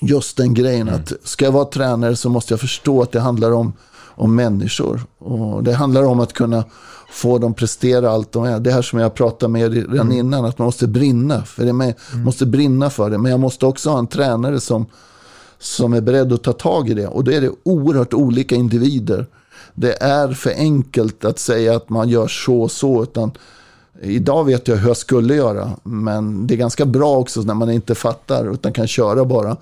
Just 0.00 0.36
den 0.36 0.54
grejen 0.54 0.88
att 0.88 1.12
ska 1.24 1.44
jag 1.44 1.52
vara 1.52 1.64
tränare 1.64 2.16
så 2.16 2.28
måste 2.28 2.52
jag 2.52 2.60
förstå 2.60 3.02
att 3.02 3.12
det 3.12 3.20
handlar 3.20 3.50
om, 3.52 3.72
om 4.14 4.34
människor. 4.34 5.00
Och 5.18 5.64
det 5.64 5.72
handlar 5.72 6.04
om 6.04 6.20
att 6.20 6.32
kunna 6.32 6.64
få 7.10 7.38
dem 7.38 7.54
prestera 7.54 8.10
allt 8.10 8.32
de 8.32 8.44
är. 8.44 8.60
Det 8.60 8.72
här 8.72 8.82
som 8.82 8.98
jag 8.98 9.14
pratade 9.14 9.52
med 9.52 9.62
er 9.62 9.70
redan 9.70 10.12
innan, 10.12 10.44
att 10.44 10.58
man 10.58 10.66
måste 10.66 10.86
brinna 10.86 11.42
för 11.42 11.64
det. 11.64 11.72
Man 11.72 11.94
måste 12.12 12.46
brinna 12.46 12.90
för 12.90 13.10
det. 13.10 13.18
Men 13.18 13.30
jag 13.30 13.40
måste 13.40 13.66
också 13.66 13.90
ha 13.90 13.98
en 13.98 14.06
tränare 14.06 14.60
som, 14.60 14.86
som 15.58 15.92
är 15.92 16.00
beredd 16.00 16.32
att 16.32 16.42
ta 16.42 16.52
tag 16.52 16.88
i 16.88 16.94
det. 16.94 17.06
Och 17.06 17.24
då 17.24 17.32
är 17.32 17.40
det 17.40 17.50
oerhört 17.62 18.14
olika 18.14 18.54
individer. 18.54 19.26
Det 19.74 20.02
är 20.02 20.32
för 20.32 20.50
enkelt 20.50 21.24
att 21.24 21.38
säga 21.38 21.76
att 21.76 21.88
man 21.88 22.08
gör 22.08 22.28
så 22.28 22.62
och 22.62 22.70
så. 22.70 23.02
Utan 23.02 23.30
idag 24.02 24.44
vet 24.44 24.68
jag 24.68 24.76
hur 24.76 24.88
jag 24.88 24.96
skulle 24.96 25.34
göra. 25.34 25.70
Men 25.82 26.46
det 26.46 26.54
är 26.54 26.58
ganska 26.58 26.84
bra 26.84 27.16
också 27.16 27.40
när 27.40 27.54
man 27.54 27.70
inte 27.70 27.94
fattar 27.94 28.52
utan 28.54 28.72
kan 28.72 28.86
köra 28.86 29.24
bara. 29.24 29.56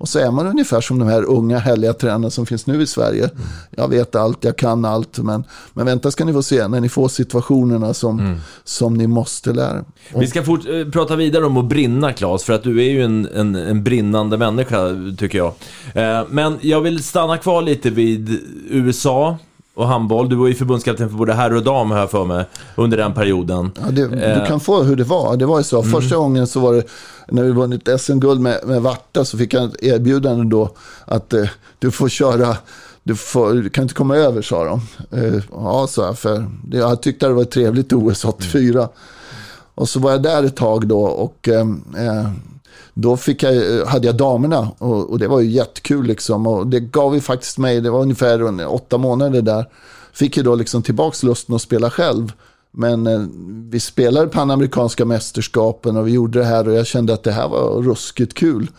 Och 0.00 0.08
så 0.08 0.18
är 0.18 0.30
man 0.30 0.46
ungefär 0.46 0.80
som 0.80 0.98
de 0.98 1.08
här 1.08 1.22
unga 1.24 1.58
härliga 1.58 1.92
tränarna 1.92 2.30
som 2.30 2.46
finns 2.46 2.66
nu 2.66 2.82
i 2.82 2.86
Sverige. 2.86 3.30
Jag 3.70 3.88
vet 3.88 4.14
allt, 4.14 4.44
jag 4.44 4.56
kan 4.56 4.84
allt. 4.84 5.18
Men, 5.18 5.44
men 5.72 5.86
vänta 5.86 6.10
ska 6.10 6.24
ni 6.24 6.32
få 6.32 6.42
se 6.42 6.68
när 6.68 6.80
ni 6.80 6.88
får 6.88 7.08
situationerna 7.08 7.94
som, 7.94 8.40
som 8.64 8.94
ni 8.94 9.06
måste 9.06 9.52
lära. 9.52 9.84
Vi 10.14 10.26
ska 10.26 10.42
fort, 10.42 10.60
eh, 10.68 10.90
prata 10.92 11.16
vidare 11.16 11.44
om 11.44 11.56
att 11.56 11.64
brinna, 11.64 12.12
Claes, 12.12 12.44
för 12.44 12.52
att 12.52 12.62
du 12.62 12.78
är 12.78 12.90
ju 12.90 13.02
en, 13.02 13.28
en, 13.34 13.54
en 13.54 13.84
brinnande 13.84 14.38
människa, 14.38 14.88
tycker 15.18 15.38
jag. 15.38 15.52
Eh, 15.94 16.26
men 16.30 16.58
jag 16.60 16.80
vill 16.80 17.04
stanna 17.04 17.36
kvar 17.36 17.62
lite 17.62 17.90
vid 17.90 18.40
USA 18.70 19.38
och 19.78 19.88
handboll. 19.88 20.28
Du 20.28 20.36
var 20.36 20.48
ju 20.48 20.54
förbundskapten 20.54 21.08
för 21.08 21.16
både 21.16 21.34
herr 21.34 21.54
och 21.54 21.62
dam, 21.62 21.90
jag 21.90 22.10
för 22.10 22.24
mig, 22.24 22.44
under 22.76 22.96
den 22.96 23.14
perioden. 23.14 23.70
Ja, 23.80 23.90
det, 23.90 24.06
du 24.40 24.46
kan 24.46 24.60
få 24.60 24.82
hur 24.82 24.96
det 24.96 25.04
var. 25.04 25.36
Det 25.36 25.46
var 25.46 25.58
ju 25.58 25.64
så. 25.64 25.82
Första 25.82 26.16
gången 26.16 26.46
så 26.46 26.60
var 26.60 26.72
det, 26.74 26.82
när 27.28 27.42
vi 27.42 27.50
vunnit 27.50 27.88
SM-guld 28.00 28.40
med, 28.40 28.60
med 28.66 28.82
Varta, 28.82 29.24
så 29.24 29.38
fick 29.38 29.54
jag 29.54 29.64
ett 29.64 29.82
erbjudande 29.82 30.44
då 30.44 30.70
att 31.04 31.32
eh, 31.32 31.44
du 31.78 31.90
får 31.90 32.08
köra 32.08 32.56
du, 33.02 33.14
får, 33.14 33.52
du 33.52 33.70
kan 33.70 33.82
inte 33.82 33.94
komma 33.94 34.16
över, 34.16 34.42
sa 34.42 34.64
de. 34.64 34.80
Eh, 35.18 35.42
ja, 35.52 35.86
sa 35.86 36.06
jag, 36.06 36.18
för 36.18 36.46
jag 36.72 37.02
tyckte 37.02 37.26
det 37.26 37.32
var 37.32 37.42
ett 37.42 37.50
trevligt 37.50 37.92
OS 37.92 38.24
84. 38.24 38.88
Och 39.74 39.88
så 39.88 40.00
var 40.00 40.10
jag 40.10 40.22
där 40.22 40.44
ett 40.44 40.56
tag 40.56 40.86
då 40.86 41.00
och 41.00 41.48
eh, 41.48 41.66
eh, 42.06 42.30
då 43.00 43.16
fick 43.16 43.42
jag, 43.42 43.84
hade 43.86 44.06
jag 44.06 44.16
damerna 44.16 44.70
och, 44.78 45.10
och, 45.10 45.18
det 45.18 45.28
var 45.28 45.40
ju 45.40 45.50
jättekul 45.50 46.06
liksom. 46.06 46.46
Och 46.46 46.66
det 46.66 46.80
gav 46.80 47.14
ju 47.14 47.20
faktiskt 47.20 47.58
mig, 47.58 47.80
det 47.80 47.90
var 47.90 48.00
ungefär 48.00 48.66
åtta 48.72 48.98
månader 48.98 49.42
där, 49.42 49.68
fick 50.12 50.36
ju 50.36 50.42
då 50.42 50.54
liksom 50.54 50.82
tillbaks 50.82 51.22
lusten 51.22 51.54
att 51.54 51.62
spela 51.62 51.90
själv. 51.90 52.32
Men 52.70 53.06
eh, 53.06 53.20
vi 53.70 53.80
spelade 53.80 54.26
Panamerikanska 54.26 55.04
mästerskapen 55.04 55.96
och 55.96 56.06
vi 56.06 56.12
gjorde 56.12 56.38
det 56.38 56.44
här 56.44 56.68
och 56.68 56.74
jag 56.74 56.86
kände 56.86 57.14
att 57.14 57.22
det 57.22 57.32
här 57.32 57.48
var 57.48 57.82
ruskigt 57.82 58.34
kul. 58.34 58.70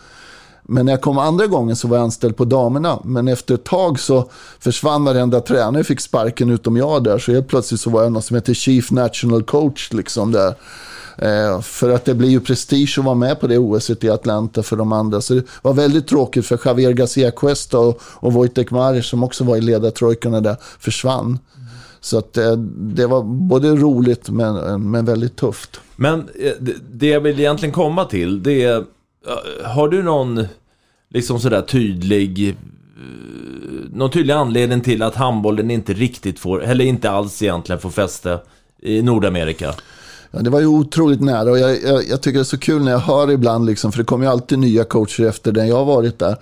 Men 0.62 0.86
när 0.86 0.92
jag 0.92 1.00
kom 1.00 1.18
andra 1.18 1.46
gången 1.46 1.76
så 1.76 1.88
var 1.88 1.96
jag 1.96 2.04
anställd 2.04 2.36
på 2.36 2.44
damerna. 2.44 3.00
Men 3.04 3.28
efter 3.28 3.54
ett 3.54 3.64
tag 3.64 4.00
så 4.00 4.30
försvann 4.58 5.04
varenda 5.04 5.40
tränare, 5.40 5.84
fick 5.84 6.00
sparken 6.00 6.50
utom 6.50 6.76
jag 6.76 7.04
där. 7.04 7.18
Så 7.18 7.32
helt 7.32 7.48
plötsligt 7.48 7.80
så 7.80 7.90
var 7.90 8.02
jag 8.02 8.12
något 8.12 8.24
som 8.24 8.34
heter 8.34 8.54
Chief 8.54 8.90
National 8.90 9.42
Coach 9.42 9.92
liksom 9.92 10.32
där. 10.32 10.54
Eh, 11.18 11.60
för 11.60 11.90
att 11.90 12.04
det 12.04 12.14
blir 12.14 12.28
ju 12.28 12.40
prestige 12.40 12.94
att 12.98 13.04
vara 13.04 13.14
med 13.14 13.40
på 13.40 13.46
det 13.46 13.58
OS 13.58 13.90
i 13.90 14.10
Atlanta 14.10 14.62
för 14.62 14.76
de 14.76 14.92
andra. 14.92 15.20
Så 15.20 15.34
det 15.34 15.42
var 15.62 15.72
väldigt 15.74 16.06
tråkigt 16.08 16.46
för 16.46 16.60
Javier 16.64 16.92
Garcia 16.92 17.30
Cuesta 17.30 17.78
och, 17.78 18.00
och 18.02 18.32
Wojtek 18.32 18.70
Maric 18.70 19.06
som 19.06 19.22
också 19.24 19.44
var 19.44 19.56
i 19.56 19.60
ledartrojkorna 19.60 20.40
där 20.40 20.56
försvann. 20.78 21.38
Så 22.00 22.18
att 22.18 22.36
eh, 22.36 22.52
det 22.76 23.06
var 23.06 23.22
både 23.22 23.68
roligt 23.76 24.30
men, 24.30 24.90
men 24.90 25.04
väldigt 25.04 25.36
tufft. 25.36 25.80
Men 25.96 26.20
eh, 26.20 26.52
det- 26.92 27.06
jag 27.06 27.20
vill 27.20 27.40
egentligen 27.40 27.72
komma 27.74 28.04
till, 28.04 28.42
det 28.42 28.62
är... 28.62 28.76
Eh, 28.76 28.84
har 29.68 29.88
du 29.88 30.02
någon 30.02 30.44
liksom 31.08 31.40
sådär 31.40 31.62
tydlig... 31.62 32.56
Någon 33.92 34.10
tydlig 34.10 34.34
anledning 34.34 34.80
till 34.80 35.02
att 35.02 35.14
handbollen 35.14 35.70
inte 35.70 35.92
riktigt 35.92 36.38
får, 36.38 36.62
eller 36.64 36.84
inte 36.84 37.10
alls 37.10 37.42
egentligen 37.42 37.80
får 37.80 37.90
fäste 37.90 38.38
i 38.82 39.02
Nordamerika? 39.02 39.74
Ja, 40.30 40.38
det 40.40 40.50
var 40.50 40.60
ju 40.60 40.66
otroligt 40.66 41.20
nära 41.20 41.50
och 41.50 41.58
jag, 41.58 41.82
jag, 41.82 42.08
jag 42.08 42.20
tycker 42.20 42.38
det 42.38 42.42
är 42.42 42.44
så 42.44 42.58
kul 42.58 42.84
när 42.84 42.92
jag 42.92 42.98
hör 42.98 43.30
ibland, 43.30 43.66
liksom, 43.66 43.92
för 43.92 43.98
det 43.98 44.04
kommer 44.04 44.24
ju 44.24 44.32
alltid 44.32 44.58
nya 44.58 44.84
coacher 44.84 45.24
efter 45.24 45.52
den 45.52 45.68
jag 45.68 45.76
har 45.76 45.84
varit 45.84 46.18
där. 46.18 46.36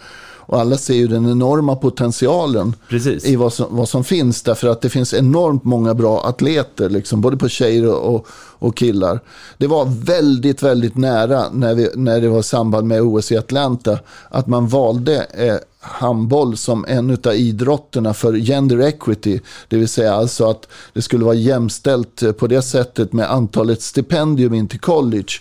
Och 0.48 0.60
alla 0.60 0.76
ser 0.76 0.94
ju 0.94 1.06
den 1.06 1.30
enorma 1.30 1.76
potentialen 1.76 2.74
Precis. 2.88 3.24
i 3.24 3.36
vad 3.36 3.52
som, 3.52 3.66
vad 3.70 3.88
som 3.88 4.04
finns. 4.04 4.42
Därför 4.42 4.68
att 4.68 4.80
det 4.80 4.88
finns 4.88 5.14
enormt 5.14 5.64
många 5.64 5.94
bra 5.94 6.24
atleter, 6.24 6.88
liksom, 6.88 7.20
både 7.20 7.36
på 7.36 7.48
tjejer 7.48 7.86
och, 7.86 8.14
och, 8.14 8.26
och 8.58 8.76
killar. 8.76 9.20
Det 9.58 9.66
var 9.66 9.84
väldigt, 10.04 10.62
väldigt 10.62 10.96
nära 10.96 11.44
när, 11.52 11.74
vi, 11.74 11.90
när 11.94 12.20
det 12.20 12.28
var 12.28 12.42
samband 12.42 12.86
med 12.86 13.02
OS 13.02 13.32
i 13.32 13.36
Atlanta. 13.36 13.98
Att 14.28 14.46
man 14.46 14.68
valde 14.68 15.26
eh, 15.30 15.56
handboll 15.80 16.56
som 16.56 16.84
en 16.88 17.10
av 17.10 17.34
idrotterna 17.34 18.14
för 18.14 18.34
gender 18.36 18.80
equity. 18.80 19.40
Det 19.68 19.76
vill 19.76 19.88
säga 19.88 20.14
alltså 20.14 20.50
att 20.50 20.68
det 20.92 21.02
skulle 21.02 21.24
vara 21.24 21.34
jämställt 21.34 22.22
eh, 22.22 22.32
på 22.32 22.46
det 22.46 22.62
sättet 22.62 23.12
med 23.12 23.30
antalet 23.30 23.82
stipendium 23.82 24.54
in 24.54 24.68
till 24.68 24.80
college. 24.80 25.32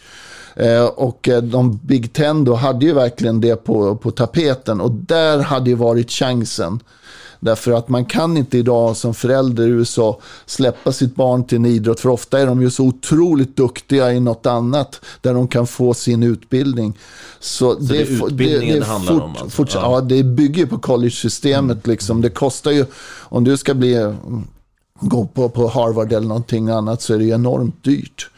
Eh, 0.56 0.86
och 0.86 1.30
eh, 1.30 1.42
de 1.42 1.80
Big 1.84 2.14
Ten 2.14 2.46
då 2.46 2.56
hade 2.56 2.86
ju 2.86 2.94
verkligen 2.94 3.42
det 3.42 3.56
på, 3.56 3.96
på 3.96 4.12
tapeten 4.12 4.82
och 4.82 4.92
där 4.92 5.40
hade 5.40 5.70
ju 5.70 5.76
varit 5.76 6.12
chansen. 6.12 6.80
Därför 7.40 7.72
att 7.72 7.90
man 7.90 8.06
kan 8.06 8.38
inte 8.38 8.58
idag 8.58 8.98
som 8.98 9.14
förälder 9.14 9.68
i 9.68 9.70
USA 9.70 10.20
släppa 10.46 10.92
sitt 10.92 11.16
barn 11.16 11.44
till 11.44 11.56
en 11.58 11.66
idrott. 11.66 12.00
För 12.00 12.10
ofta 12.10 12.40
är 12.40 12.46
de 12.46 12.62
ju 12.62 12.70
så 12.72 12.84
otroligt 12.84 13.56
duktiga 13.58 14.14
i 14.14 14.20
något 14.20 14.46
annat 14.46 15.02
där 15.22 15.34
de 15.34 15.48
kan 15.48 15.68
få 15.68 15.94
sin 15.94 16.24
utbildning. 16.24 16.98
Så, 17.40 17.74
det 17.74 17.98
är 18.02 18.06
fo- 18.06 18.28
utbildningen 18.28 18.80
det 18.80 18.86
handlar 18.86 19.14
om 19.22 19.30
alltså? 19.32 19.50
Fort, 19.50 19.70
Ja. 19.74 19.82
ja. 19.92 20.02
det 20.02 20.24
bygger 20.24 20.66
på 20.66 20.78
college-systemet. 20.80 21.88
Liksom. 21.88 22.22
Det 22.22 22.30
kostar 22.30 22.72
ju, 22.72 22.86
om 23.20 23.44
du 23.44 23.58
ska 23.58 23.74
bli, 23.74 23.96
mm, 23.96 24.44
gå 25.00 25.26
på, 25.26 25.50
på 25.50 25.68
Harvard 25.68 26.14
eller 26.14 26.28
någonting 26.28 26.70
annat 26.70 27.02
så 27.02 27.14
är 27.14 27.18
det 27.18 27.26
enormt 27.26 27.84
dyrt. 27.84 28.30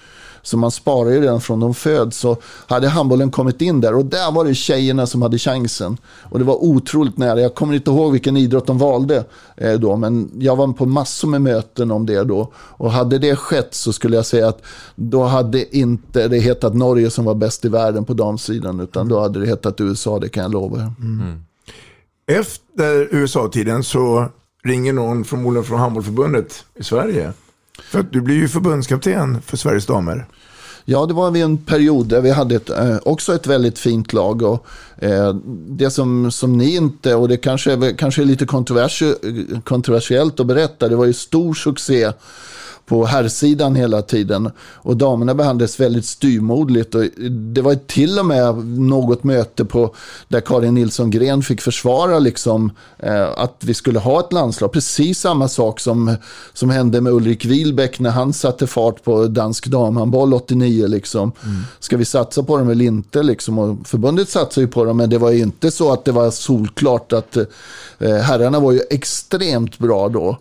Så 0.50 0.58
man 0.58 0.72
sparar 0.72 1.10
ju 1.10 1.22
redan 1.22 1.42
från 1.42 1.60
de 1.60 1.74
föds. 1.74 2.18
Så 2.18 2.38
hade 2.68 2.88
handbollen 2.88 3.32
kommit 3.32 3.62
in 3.62 3.82
där 3.82 3.96
och 3.96 4.06
där 4.06 4.32
var 4.32 4.46
det 4.46 4.56
tjejerna 4.56 5.08
som 5.08 5.22
hade 5.22 5.38
chansen. 5.38 5.98
Och 6.24 6.40
det 6.40 6.46
var 6.46 6.64
otroligt 6.64 7.18
nära. 7.18 7.42
Jag 7.42 7.56
kommer 7.56 7.74
inte 7.74 7.92
ihåg 7.92 8.12
vilken 8.12 8.38
idrott 8.38 8.68
de 8.68 8.78
valde 8.78 9.26
eh, 9.58 9.74
då. 9.74 9.96
Men 9.96 10.32
jag 10.40 10.56
var 10.56 10.68
på 10.74 10.86
massor 10.86 11.28
med 11.28 11.42
möten 11.42 11.92
om 11.92 12.06
det 12.06 12.24
då. 12.24 12.52
Och 12.56 12.92
hade 12.92 13.18
det 13.18 13.36
skett 13.36 13.74
så 13.74 13.94
skulle 13.94 14.16
jag 14.16 14.26
säga 14.26 14.48
att 14.48 14.62
då 14.96 15.24
hade 15.24 15.78
inte 15.78 16.28
det 16.28 16.40
hetat 16.40 16.76
Norge 16.76 17.10
som 17.10 17.26
var 17.26 17.36
bäst 17.36 17.66
i 17.66 17.70
världen 17.70 18.06
på 18.06 18.14
damsidan. 18.14 18.80
Utan 18.80 19.08
då 19.08 19.20
hade 19.20 19.40
det 19.40 19.48
hetat 19.48 19.82
USA, 19.82 20.20
det 20.20 20.30
kan 20.30 20.44
jag 20.44 20.52
lova 20.52 20.78
er. 20.78 20.94
Mm. 21.00 21.22
Mm. 21.22 21.40
Efter 22.28 23.16
USA-tiden 23.16 23.84
så 23.84 24.30
ringer 24.64 24.94
någon 24.94 25.24
förmodligen 25.24 25.66
från 25.66 25.80
handbollförbundet 25.80 26.66
i 26.76 26.84
Sverige. 26.84 27.34
För 27.84 28.00
att 28.00 28.12
du 28.12 28.22
blir 28.22 28.36
ju 28.36 28.48
förbundskapten 28.48 29.42
för 29.42 29.58
Sveriges 29.58 29.86
damer. 29.86 30.26
Ja, 30.86 31.06
det 31.06 31.14
var 31.14 31.32
vid 31.32 31.44
en 31.44 31.58
period 31.58 32.08
där 32.08 32.22
vi 32.22 32.32
hade 32.32 32.56
ett, 32.56 32.70
eh, 32.70 32.98
också 33.04 33.34
ett 33.36 33.48
väldigt 33.48 33.80
fint 33.80 34.14
lag. 34.14 34.42
Och, 34.42 34.66
eh, 34.98 35.34
det 35.68 35.92
som, 35.92 36.32
som 36.32 36.58
ni 36.58 36.76
inte, 36.76 37.16
och 37.16 37.28
det 37.28 37.38
kanske 37.38 37.72
är, 37.72 37.98
kanske 37.98 38.22
är 38.22 38.26
lite 38.26 38.46
kontroversi- 38.46 39.62
kontroversiellt 39.62 40.40
att 40.40 40.46
berätta, 40.46 40.90
det 40.90 40.96
var 40.96 41.06
ju 41.06 41.14
stor 41.14 41.54
succé 41.54 42.12
på 42.90 43.06
herrsidan 43.06 43.76
hela 43.76 44.02
tiden. 44.02 44.52
Och 44.60 44.98
damerna 44.98 45.36
behandlades 45.36 45.80
väldigt 45.80 46.06
styrmodligt. 46.06 46.96
Och 46.96 47.04
det 47.32 47.62
var 47.62 47.76
till 47.76 48.20
och 48.20 48.26
med 48.26 48.56
något 48.68 49.24
möte 49.24 49.66
på 49.66 49.96
där 50.28 50.42
Karin 50.42 50.76
Nilsson 50.76 51.12
Gren 51.12 51.44
fick 51.44 51.62
försvara 51.62 52.20
liksom, 52.20 52.72
eh, 52.98 53.30
att 53.38 53.56
vi 53.60 53.74
skulle 53.74 54.00
ha 54.00 54.20
ett 54.20 54.34
landslag. 54.34 54.72
Precis 54.72 55.20
samma 55.20 55.48
sak 55.48 55.80
som, 55.80 56.16
som 56.54 56.70
hände 56.70 57.02
med 57.02 57.14
Ulrik 57.14 57.46
Wilbäck 57.46 58.00
när 58.00 58.10
han 58.10 58.34
satte 58.34 58.68
fart 58.68 59.04
på 59.04 59.28
dansk 59.28 59.68
damhandboll 59.68 60.34
89. 60.34 60.88
Liksom. 60.88 61.32
Ska 61.80 61.98
vi 61.98 62.06
satsa 62.06 62.44
på 62.44 62.58
dem 62.58 62.70
eller 62.70 62.86
inte? 62.86 63.24
Liksom? 63.24 63.60
Och 63.60 63.88
förbundet 63.88 64.30
satsade 64.30 64.66
ju 64.66 64.72
på 64.72 64.86
dem, 64.86 64.98
men 64.98 65.10
det 65.10 65.18
var 65.18 65.32
ju 65.32 65.40
inte 65.40 65.72
så 65.72 65.94
att 65.94 66.06
det 66.06 66.12
var 66.12 66.32
solklart 66.32 67.14
att 67.14 67.38
eh, 68.00 68.16
herrarna 68.16 68.60
var 68.60 68.72
ju 68.72 68.82
extremt 68.90 69.80
bra 69.80 70.10
då. 70.10 70.38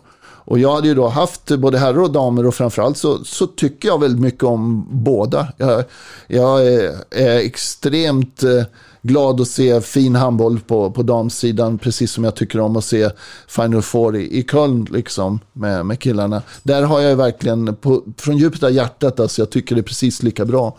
Och 0.49 0.59
jag 0.59 0.75
hade 0.75 0.87
ju 0.87 0.95
då 0.95 1.07
haft 1.07 1.51
både 1.57 1.77
herrar 1.77 2.01
och 2.01 2.11
damer 2.11 2.47
och 2.47 2.55
framförallt 2.55 2.97
så, 2.97 3.23
så 3.23 3.47
tycker 3.47 3.87
jag 3.87 3.99
väldigt 3.99 4.21
mycket 4.21 4.43
om 4.43 4.87
båda. 4.91 5.47
Jag, 5.57 5.83
jag 6.27 6.67
är, 6.67 6.95
är 7.09 7.37
extremt 7.37 8.43
eh, 8.43 8.63
glad 9.01 9.41
att 9.41 9.47
se 9.47 9.81
fin 9.81 10.15
handboll 10.15 10.59
på, 10.59 10.91
på 10.91 11.03
damsidan, 11.03 11.77
precis 11.77 12.11
som 12.11 12.23
jag 12.23 12.35
tycker 12.35 12.59
om 12.59 12.75
att 12.75 12.83
se 12.83 13.09
Final 13.47 13.81
Four 13.81 14.15
i, 14.15 14.39
i 14.39 14.43
Köln 14.43 14.87
liksom, 14.91 15.39
med, 15.53 15.85
med 15.85 15.99
killarna. 15.99 16.41
Där 16.63 16.83
har 16.83 17.01
jag 17.01 17.15
verkligen, 17.15 17.75
på, 17.75 18.03
från 18.17 18.37
djupet 18.37 18.63
av 18.63 18.71
hjärtat, 18.71 19.19
alltså, 19.19 19.41
jag 19.41 19.49
tycker 19.49 19.75
det 19.75 19.81
är 19.81 19.83
precis 19.83 20.23
lika 20.23 20.45
bra. 20.45 20.77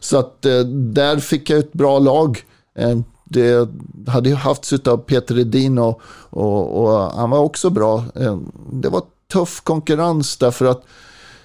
Så 0.00 0.18
att 0.18 0.46
eh, 0.46 0.58
där 0.68 1.18
fick 1.18 1.50
jag 1.50 1.58
ett 1.58 1.72
bra 1.72 1.98
lag. 1.98 2.44
Eh, 2.78 2.98
det 3.24 3.68
hade 4.06 4.28
ju 4.28 4.34
haft 4.34 4.88
av 4.88 4.96
Peter 4.96 5.38
Edin 5.38 5.78
och, 5.78 6.00
och, 6.30 6.82
och 6.82 7.12
han 7.12 7.30
var 7.30 7.38
också 7.38 7.70
bra. 7.70 8.04
Eh, 8.14 8.38
det 8.72 8.88
var 8.88 9.02
tuff 9.32 9.60
konkurrens 9.60 10.36
därför 10.36 10.66
att 10.66 10.84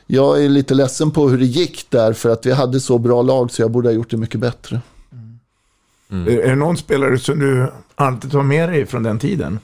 jag 0.07 0.43
är 0.43 0.49
lite 0.49 0.73
ledsen 0.73 1.11
på 1.11 1.29
hur 1.29 1.37
det 1.37 1.45
gick 1.45 1.85
där 1.89 2.13
för 2.13 2.29
att 2.29 2.45
vi 2.45 2.51
hade 2.51 2.79
så 2.79 2.97
bra 2.97 3.21
lag 3.21 3.51
så 3.51 3.61
jag 3.61 3.71
borde 3.71 3.89
ha 3.89 3.93
gjort 3.93 4.09
det 4.09 4.17
mycket 4.17 4.39
bättre. 4.39 4.81
Mm. 6.11 6.27
är 6.27 6.49
det 6.49 6.55
någon 6.55 6.77
spelare 6.77 7.19
som 7.19 7.39
du 7.39 7.71
alltid 7.95 8.31
tar 8.31 8.43
med 8.43 8.69
dig 8.69 8.85
från 8.85 9.03
den 9.03 9.19
tiden? 9.19 9.59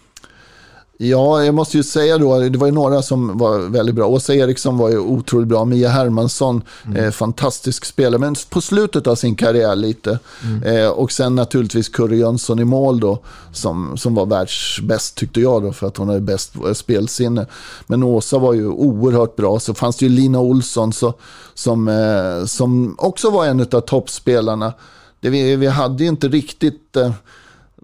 Ja, 0.98 1.44
jag 1.44 1.56
måste 1.56 1.78
ju 1.78 1.84
säga 1.84 2.18
då, 2.18 2.40
det 2.40 2.58
var 2.58 2.68
ju 2.68 2.74
några 2.74 3.02
som 3.02 3.38
var 3.38 3.60
väldigt 3.60 3.96
bra. 3.96 4.08
Åsa 4.08 4.36
Eriksson 4.36 4.78
var 4.78 4.90
ju 4.90 5.00
otroligt 5.00 5.48
bra. 5.48 5.66
Mia 5.66 5.90
Hermansson, 5.90 6.62
eh, 6.96 7.12
fantastisk 7.12 7.86
spelare. 7.86 8.20
Men 8.20 8.36
på 8.50 8.62
slutet 8.62 9.08
av 9.08 9.16
sin 9.16 9.36
karriär 9.36 9.76
lite. 9.76 10.20
Eh, 10.66 10.88
och 10.88 11.12
sen 11.12 11.36
naturligtvis 11.36 11.90
Curry 11.90 12.18
Jönsson 12.18 12.60
i 12.60 12.66
mål 12.66 13.00
då. 13.00 13.20
Som, 13.54 13.98
som 13.98 14.16
var 14.16 14.26
världsbäst 14.26 15.16
tyckte 15.16 15.42
jag 15.42 15.64
då, 15.64 15.74
för 15.74 15.88
att 15.88 15.98
hon 15.98 16.08
hade 16.08 16.22
bäst 16.22 16.56
eh, 16.56 16.74
spelsinne. 16.74 17.48
Men 17.88 18.04
Åsa 18.04 18.38
var 18.38 18.54
ju 18.54 18.68
oerhört 18.68 19.36
bra. 19.36 19.60
Så 19.60 19.74
fanns 19.74 19.98
det 19.98 20.06
ju 20.06 20.12
Lina 20.12 20.40
Olsson 20.40 20.94
så, 20.94 21.14
som, 21.54 21.88
eh, 21.88 22.46
som 22.46 22.96
också 22.98 23.30
var 23.30 23.46
en 23.46 23.60
av 23.60 23.82
toppspelarna. 23.82 24.74
Det 25.20 25.30
vi, 25.30 25.56
vi 25.56 25.68
hade 25.68 26.04
ju 26.04 26.10
inte 26.10 26.28
riktigt... 26.28 26.98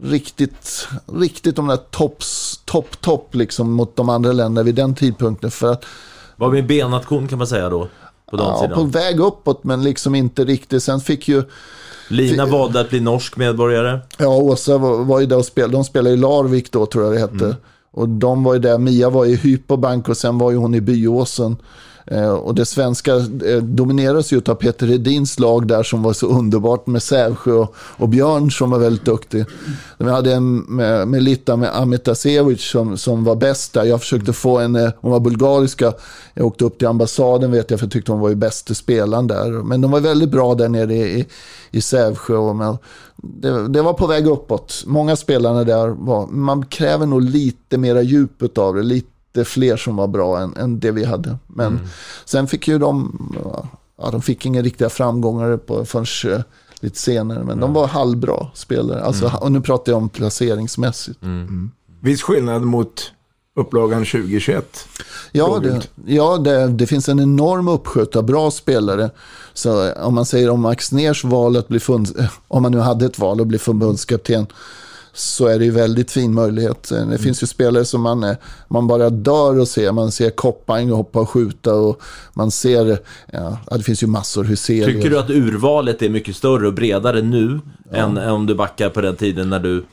Riktigt, 0.03 0.87
riktigt 1.13 1.55
de 1.55 1.67
där 1.67 1.77
topps, 1.77 2.59
topp, 2.65 3.01
topp 3.01 3.35
liksom 3.35 3.71
mot 3.71 3.95
de 3.95 4.09
andra 4.09 4.31
länderna 4.31 4.63
vid 4.65 4.75
den 4.75 4.95
tidpunkten. 4.95 5.51
För 5.51 5.71
att, 5.71 5.85
Var 6.35 6.49
vi 6.49 6.59
en 6.59 6.67
B-nation 6.67 7.27
kan 7.27 7.37
man 7.37 7.47
säga 7.47 7.69
då? 7.69 7.87
På 8.31 8.37
ja, 8.37 8.43
damsidan? 8.43 8.75
på 8.75 8.83
väg 8.83 9.19
uppåt 9.19 9.63
men 9.63 9.83
liksom 9.83 10.15
inte 10.15 10.45
riktigt. 10.45 10.83
Sen 10.83 10.99
fick 10.99 11.27
ju, 11.27 11.43
Lina 12.09 12.45
valde 12.45 12.79
att 12.79 12.89
bli 12.89 12.99
norsk 12.99 13.37
medborgare. 13.37 13.99
ja 14.17 14.27
Åsa 14.27 14.77
var, 14.77 15.03
var 15.03 15.19
ju 15.19 15.25
där 15.25 15.37
och 15.37 15.45
spelade, 15.45 15.73
de 15.73 15.83
spelade 15.83 16.15
i 16.15 16.17
Larvik 16.17 16.71
då 16.71 16.85
tror 16.85 17.03
jag 17.03 17.13
det 17.13 17.19
hette. 17.19 17.55
Och 17.91 18.09
de 18.09 18.43
var 18.43 18.53
ju 18.53 18.59
där, 18.59 18.77
Mia 18.77 19.09
var 19.09 19.25
i 19.25 19.35
Hypobank 19.35 20.09
och 20.09 20.17
sen 20.17 20.37
var 20.37 20.51
ju 20.51 20.57
hon 20.57 20.75
i 20.75 20.81
Byåsen. 20.81 21.57
Eh, 22.05 22.31
och 22.31 22.55
det 22.55 22.65
svenska 22.65 23.15
eh, 23.15 23.57
domineras 23.61 24.33
ju 24.33 24.41
av 24.45 24.55
Peter 24.55 24.87
Hedins 24.87 25.39
lag 25.39 25.67
där 25.67 25.83
som 25.83 26.03
var 26.03 26.13
så 26.13 26.27
underbart 26.27 26.87
med 26.87 27.03
Sävsjö 27.03 27.53
och, 27.53 27.75
och 27.77 28.09
Björn 28.09 28.51
som 28.51 28.69
var 28.69 28.79
väldigt 28.79 29.05
duktig. 29.05 29.45
Vi 29.97 30.09
hade 30.09 30.33
en 30.33 30.57
med, 30.57 31.07
med 31.07 31.23
Litta 31.23 31.55
med 31.55 31.77
Amitasevic 31.77 32.61
som, 32.61 32.97
som 32.97 33.23
var 33.23 33.35
bäst 33.35 33.73
där. 33.73 33.83
Jag 33.83 33.99
försökte 33.99 34.33
få 34.33 34.59
en, 34.59 34.75
eh, 34.75 34.89
hon 34.99 35.11
var 35.11 35.19
bulgariska. 35.19 35.93
Jag 36.33 36.45
åkte 36.45 36.65
upp 36.65 36.77
till 36.77 36.87
ambassaden 36.87 37.51
vet 37.51 37.71
jag 37.71 37.79
för 37.79 37.85
jag 37.85 37.93
tyckte 37.93 38.11
hon 38.11 38.21
var 38.21 38.29
ju 38.29 38.35
bästa 38.35 38.73
spelaren 38.73 39.27
där. 39.27 39.49
Men 39.51 39.81
de 39.81 39.91
var 39.91 39.99
väldigt 39.99 40.29
bra 40.29 40.55
där 40.55 40.69
nere 40.69 40.93
i, 40.93 41.19
i, 41.19 41.25
i 41.71 41.81
Sävsjö. 41.81 42.35
Och 42.35 42.55
med, 42.55 42.77
det, 43.15 43.67
det 43.67 43.81
var 43.81 43.93
på 43.93 44.07
väg 44.07 44.27
uppåt. 44.27 44.83
Många 44.85 45.15
spelarna 45.15 45.63
där 45.63 45.87
var, 45.87 46.27
man 46.27 46.65
kräver 46.65 47.05
nog 47.05 47.21
lite 47.21 47.77
mera 47.77 48.01
djup 48.01 48.57
av 48.57 48.75
det. 48.75 48.83
Lite 48.83 49.07
fler 49.45 49.77
som 49.77 49.95
var 49.95 50.07
bra 50.07 50.39
än, 50.39 50.55
än 50.57 50.79
det 50.79 50.91
vi 50.91 51.05
hade. 51.05 51.37
Men 51.47 51.79
sen 52.25 52.47
fick 52.47 52.67
ju 52.67 52.79
de, 52.79 53.19
ja, 53.97 54.11
de 54.11 54.21
fick 54.21 54.45
inga 54.45 54.61
riktiga 54.61 54.89
framgångar 54.89 55.57
på, 55.57 55.85
förrän 55.85 56.33
eh, 56.33 56.41
lite 56.79 56.99
senare. 56.99 57.43
Men 57.43 57.59
de 57.59 57.73
var 57.73 57.87
halvbra 57.87 58.47
spelare. 58.53 59.03
Alltså, 59.03 59.25
Mm. 59.25 59.39
Och 59.39 59.51
nu 59.51 59.61
pratar 59.61 59.91
jag 59.91 59.97
om 59.97 60.09
placeringsmässigt. 60.09 61.19
Viss 62.01 62.21
skillnad 62.21 62.61
mot 62.61 63.11
upplagan 63.55 64.05
2021. 64.05 64.87
Ja, 65.31 65.59
det, 65.63 65.89
ja 66.05 66.37
det, 66.37 66.67
det 66.67 66.87
finns 66.87 67.09
en 67.09 67.19
enorm 67.19 67.67
uppsjö 67.67 68.05
av 68.15 68.23
bra 68.23 68.51
spelare. 68.51 69.09
Så 69.53 69.87
eh, 69.87 70.07
om 70.07 70.15
man 70.15 70.25
säger 70.25 70.49
om 70.49 70.61
Max 70.61 70.91
Ners 70.91 71.23
val 71.23 71.57
att 71.57 71.67
bli 71.67 71.79
om 72.47 72.63
man 72.63 72.71
nu 72.71 72.79
hade 72.79 73.05
ett 73.05 73.19
val 73.19 73.41
att 73.41 73.47
bli 73.47 73.57
förbundskapten, 73.57 74.47
så 75.13 75.47
är 75.47 75.59
det 75.59 75.65
ju 75.65 75.71
väldigt 75.71 76.11
fin 76.11 76.33
möjlighet. 76.33 76.91
Eh, 76.91 77.07
Det 77.07 77.17
finns 77.17 77.43
ju 77.43 77.47
spelare 77.47 77.85
som 77.85 78.01
man, 78.01 78.23
eh, 78.23 78.35
man 78.67 78.87
bara 78.87 79.09
dör 79.09 79.59
och 79.59 79.67
ser. 79.67 79.91
Man 79.91 80.11
ser 80.11 80.29
Koppang 80.29 80.89
hoppa 80.89 81.19
och 81.19 81.29
skjuta 81.29 81.73
och 81.75 82.01
man 82.33 82.51
ser, 82.51 82.97
ja, 83.31 83.57
ja, 83.69 83.77
det 83.77 83.83
finns 83.83 84.03
ju 84.03 84.07
massor, 84.07 84.43
Hyselius. 84.43 84.85
Tycker 84.87 85.09
du 85.09 85.19
att 85.19 85.29
urvalet 85.29 86.01
är 86.01 86.09
mycket 86.09 86.35
större 86.35 86.67
och 86.67 86.73
bredare 86.73 87.21
nu 87.21 87.59
än 87.91 88.17
än 88.17 88.29
om 88.31 88.45
du 88.45 88.55
backar 88.55 88.89
på 88.89 89.01
den 89.01 89.15
tiden 89.15 89.49
när 89.49 89.59
du... 89.59 89.83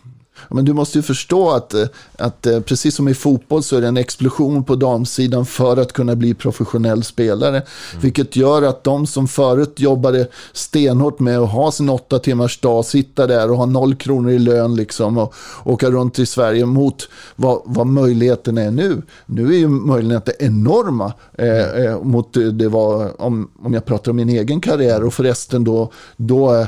Men 0.51 0.65
du 0.65 0.73
måste 0.73 0.99
ju 0.99 1.03
förstå 1.03 1.51
att, 1.51 1.75
eh, 1.75 1.87
att 2.19 2.47
eh, 2.47 2.61
precis 2.61 2.95
som 2.95 3.09
i 3.09 3.15
fotboll 3.15 3.63
så 3.63 3.77
är 3.77 3.81
det 3.81 3.89
en 3.89 3.97
explosion 3.97 4.65
på 4.65 4.75
damsidan 4.75 5.47
för 5.47 5.77
att 5.77 5.93
kunna 5.93 6.17
bli 6.17 6.35
professionell 6.35 7.05
spelare. 7.05 7.63
Vilket 8.01 8.37
gör 8.37 8.63
att 8.63 8.85
de 8.85 9.07
som 9.07 9.29
förut 9.29 9.81
jobbade 9.81 10.29
stenhårt 10.53 11.19
med 11.19 11.39
att 11.39 11.51
ha 11.51 11.73
sin 11.73 11.89
åtta 11.89 12.19
timmars 12.19 12.61
dag, 12.61 12.85
sitta 12.85 13.27
där 13.27 13.51
och 13.51 13.57
ha 13.57 13.67
noll 13.67 13.95
kronor 13.95 14.31
i 14.31 14.39
lön 14.39 14.77
liksom 14.77 15.19
och 15.19 15.35
åka 15.65 15.91
runt 15.91 16.19
i 16.19 16.27
Sverige 16.27 16.67
mot 16.67 17.09
vad, 17.37 17.63
vad 17.65 17.87
möjligheten 17.87 18.59
är 18.59 18.71
nu. 18.71 19.03
Nu 19.27 19.49
är 19.55 19.59
ju 19.59 19.69
möjligheterna 19.69 20.37
enorma 20.39 21.13
eh, 21.39 21.85
eh, 21.85 22.03
mot 22.03 22.35
det 22.53 22.69
var, 22.69 23.21
om, 23.23 23.51
om 23.63 23.75
jag 23.75 23.85
pratar 23.85 24.11
om 24.11 24.17
min 24.17 24.29
egen 24.29 24.61
karriär 24.61 25.05
och 25.05 25.15
förresten 25.15 25.65
då, 25.65 25.93
då 26.17 26.67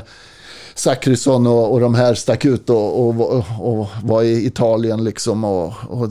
Zachrisson 0.75 1.47
och, 1.47 1.71
och 1.71 1.79
de 1.79 1.95
här 1.95 2.13
stack 2.13 2.45
ut 2.45 2.69
och, 2.69 3.07
och, 3.07 3.37
och, 3.37 3.45
och 3.59 3.87
var 4.03 4.23
i 4.23 4.45
Italien 4.45 5.03
liksom. 5.03 5.43
Och, 5.43 5.73
och, 5.87 6.09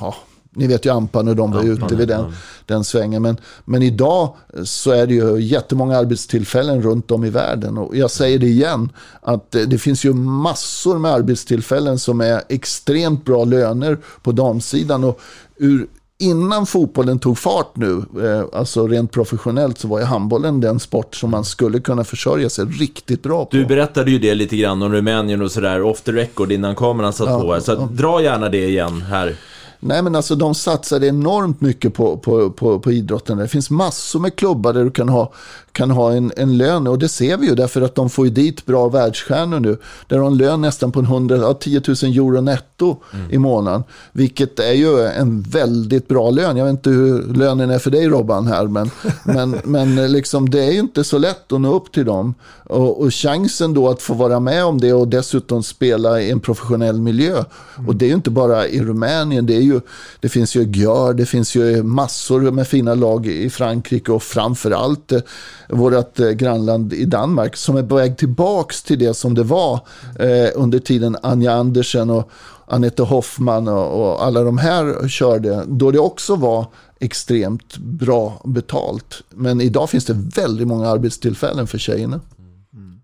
ja, 0.00 0.14
ni 0.56 0.66
vet 0.66 0.86
ju 0.86 0.90
Ampan 0.92 1.28
och 1.28 1.36
de 1.36 1.52
var 1.52 1.62
ute 1.62 1.94
vid 1.94 2.08
den, 2.08 2.32
den 2.66 2.84
svängen. 2.84 3.22
Men, 3.22 3.36
men 3.64 3.82
idag 3.82 4.34
så 4.64 4.90
är 4.90 5.06
det 5.06 5.14
ju 5.14 5.40
jättemånga 5.40 5.96
arbetstillfällen 5.96 6.82
runt 6.82 7.10
om 7.10 7.24
i 7.24 7.30
världen. 7.30 7.78
Och 7.78 7.96
jag 7.96 8.10
säger 8.10 8.38
det 8.38 8.46
igen, 8.46 8.92
att 9.20 9.50
det 9.50 9.78
finns 9.78 10.04
ju 10.04 10.12
massor 10.12 10.98
med 10.98 11.10
arbetstillfällen 11.10 11.98
som 11.98 12.20
är 12.20 12.42
extremt 12.48 13.24
bra 13.24 13.44
löner 13.44 13.98
på 14.22 14.32
damsidan. 14.32 15.04
Och 15.04 15.20
ur, 15.56 15.86
innan 16.18 16.66
fotbollen 16.66 17.18
tog 17.18 17.38
fart 17.38 17.76
nu, 17.76 18.02
eh, 18.22 18.58
alltså 18.58 18.86
rent 18.86 19.12
professionellt, 19.12 19.78
så 19.78 19.88
var 19.88 19.98
ju 19.98 20.04
handbollen 20.04 20.60
den 20.60 20.80
sport 20.80 21.14
som 21.14 21.30
man 21.30 21.44
skulle 21.44 21.80
kunna 21.80 22.04
försörja 22.04 22.50
sig 22.50 22.64
riktigt 22.64 23.22
bra 23.22 23.44
på. 23.44 23.56
Du 23.56 23.66
berättade 23.66 24.10
ju 24.10 24.18
det 24.18 24.34
lite 24.34 24.56
grann 24.56 24.82
om 24.82 24.92
Rumänien 24.92 25.42
och 25.42 25.52
sådär, 25.52 25.82
off 25.82 26.00
the 26.00 26.12
record 26.12 26.52
innan 26.52 26.74
kameran 26.74 27.12
satt 27.12 27.28
Ja, 27.28 27.40
på 27.40 27.52
här. 27.52 27.60
Så 27.60 27.72
att, 27.72 27.96
dra 27.96 28.22
gärna 28.22 28.48
det 28.48 28.68
igen 28.68 29.02
här. 29.02 29.36
Nej 29.80 30.02
men 30.02 30.14
alltså 30.14 30.34
de 30.34 30.54
satsade 30.54 31.06
enormt 31.06 31.60
mycket 31.60 31.94
på, 31.94 32.16
på, 32.16 32.50
på, 32.50 32.80
på 32.80 32.92
idrotten. 32.92 33.38
Det 33.38 33.48
finns 33.48 33.70
massor 33.70 34.20
med 34.20 34.36
klubbar 34.36 34.72
där 34.72 34.84
du 34.84 34.90
kan 34.90 35.08
ha, 35.08 35.32
kan 35.76 35.90
ha 35.90 36.12
en, 36.12 36.32
en 36.36 36.56
lön 36.56 36.86
och 36.86 36.98
det 36.98 37.08
ser 37.08 37.36
vi 37.36 37.46
ju 37.46 37.54
därför 37.54 37.82
att 37.82 37.94
de 37.94 38.10
får 38.10 38.26
ju 38.26 38.32
dit 38.32 38.66
bra 38.66 38.88
världsstjärnor 38.88 39.60
nu. 39.60 39.78
Där 40.06 40.16
de 40.16 40.18
har 40.18 40.30
en 40.30 40.36
lön 40.36 40.60
nästan 40.60 40.92
på 40.92 40.98
en 40.98 41.04
100, 41.04 41.36
ja, 41.36 41.54
10 41.54 41.82
000 41.86 41.96
euro 42.02 42.40
netto 42.40 42.96
i 43.30 43.38
månaden. 43.38 43.84
Vilket 44.12 44.60
är 44.60 44.72
ju 44.72 45.06
en 45.06 45.42
väldigt 45.42 46.08
bra 46.08 46.30
lön. 46.30 46.56
Jag 46.56 46.64
vet 46.64 46.72
inte 46.72 46.90
hur 46.90 47.34
lönen 47.34 47.70
är 47.70 47.78
för 47.78 47.90
dig 47.90 48.08
Robban 48.08 48.46
här 48.46 48.66
men, 48.66 48.90
men, 49.24 49.60
men 49.64 50.12
liksom, 50.12 50.50
det 50.50 50.64
är 50.64 50.72
ju 50.72 50.80
inte 50.80 51.04
så 51.04 51.18
lätt 51.18 51.52
att 51.52 51.60
nå 51.60 51.74
upp 51.74 51.92
till 51.92 52.04
dem. 52.04 52.34
Och, 52.64 53.00
och 53.00 53.14
chansen 53.14 53.74
då 53.74 53.88
att 53.88 54.02
få 54.02 54.14
vara 54.14 54.40
med 54.40 54.64
om 54.64 54.80
det 54.80 54.92
och 54.92 55.08
dessutom 55.08 55.62
spela 55.62 56.20
i 56.20 56.30
en 56.30 56.40
professionell 56.40 57.00
miljö. 57.00 57.44
Och 57.86 57.96
det 57.96 58.04
är 58.04 58.08
ju 58.08 58.14
inte 58.14 58.30
bara 58.30 58.66
i 58.66 58.80
Rumänien, 58.80 59.46
det, 59.46 59.56
är 59.56 59.60
ju, 59.60 59.80
det 60.20 60.28
finns 60.28 60.56
ju 60.56 60.62
Gjör, 60.62 61.14
det 61.14 61.26
finns 61.26 61.54
ju 61.54 61.82
massor 61.82 62.50
med 62.50 62.68
fina 62.68 62.94
lag 62.94 63.26
i 63.26 63.50
Frankrike 63.50 64.12
och 64.12 64.22
framförallt 64.22 65.12
eh, 65.12 65.20
vårt 65.68 66.20
eh, 66.20 66.30
grannland 66.30 66.92
i 66.92 67.04
Danmark 67.04 67.56
som 67.56 67.76
är 67.76 67.82
på 67.82 67.94
väg 67.94 68.16
tillbaks 68.16 68.82
till 68.82 68.98
det 68.98 69.14
som 69.14 69.34
det 69.34 69.42
var 69.42 69.80
eh, 70.18 70.48
under 70.54 70.78
tiden 70.78 71.16
Anja 71.22 71.52
Andersen 71.52 72.10
och 72.10 72.30
Anette 72.66 73.02
Hoffman 73.02 73.68
och, 73.68 74.00
och 74.00 74.24
alla 74.24 74.42
de 74.42 74.58
här 74.58 75.08
körde, 75.08 75.64
då 75.66 75.90
det 75.90 75.98
också 75.98 76.36
var 76.36 76.66
extremt 77.00 77.76
bra 77.76 78.40
betalt. 78.44 79.22
Men 79.30 79.60
idag 79.60 79.90
finns 79.90 80.04
det 80.04 80.12
väldigt 80.36 80.68
många 80.68 80.88
arbetstillfällen 80.88 81.66
för 81.66 81.78
tjejerna. 81.78 82.20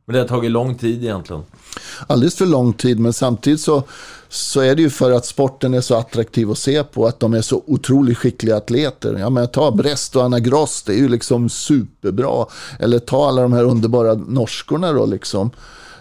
Men 0.04 0.14
det 0.14 0.18
har 0.18 0.28
tagit 0.28 0.50
lång 0.50 0.74
tid 0.74 1.04
egentligen. 1.04 1.42
Alldeles 2.06 2.34
för 2.34 2.46
lång 2.46 2.72
tid, 2.72 3.00
men 3.00 3.12
samtidigt 3.12 3.60
så, 3.60 3.82
så 4.32 4.60
är 4.60 4.74
det 4.74 4.82
ju 4.82 4.90
för 4.90 5.10
att 5.10 5.26
sporten 5.26 5.74
är 5.74 5.80
så 5.80 5.94
attraktiv 5.94 6.50
att 6.50 6.58
se 6.58 6.84
på, 6.84 7.06
att 7.06 7.20
de 7.20 7.34
är 7.34 7.40
så 7.40 7.62
otroligt 7.66 8.18
skickliga 8.18 8.56
atleter. 8.56 9.16
Ja, 9.18 9.30
men 9.30 9.48
ta 9.48 9.70
Brest 9.70 10.16
och 10.16 10.24
Anna 10.24 10.40
Gross, 10.40 10.82
det 10.82 10.92
är 10.92 10.96
ju 10.96 11.08
liksom 11.08 11.48
superbra. 11.48 12.46
Eller 12.78 12.98
ta 12.98 13.28
alla 13.28 13.42
de 13.42 13.52
här 13.52 13.64
underbara 13.64 14.14
norskorna 14.14 14.92
då 14.92 15.06
liksom. 15.06 15.50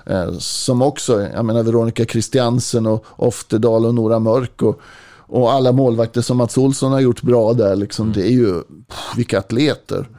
Eh, 0.06 0.34
som 0.38 0.82
också, 0.82 1.22
jag 1.22 1.46
menar 1.46 1.64
Veronica 1.64 2.06
Christiansen 2.06 2.86
och 2.86 3.06
Oftedal 3.10 3.86
och 3.86 3.96
Nora 3.96 4.20
Mörk 4.20 4.62
och, 4.62 4.82
och 5.18 5.52
alla 5.52 5.72
målvakter 5.72 6.22
som 6.22 6.38
Mats 6.38 6.58
Olsson 6.58 6.92
har 6.92 7.00
gjort 7.00 7.22
bra 7.22 7.54
där. 7.54 7.76
Liksom, 7.76 8.14
Det 8.14 8.22
är 8.22 8.32
ju, 8.32 8.54
pff, 8.62 9.18
vilka 9.18 9.40
atleter. 9.40 10.10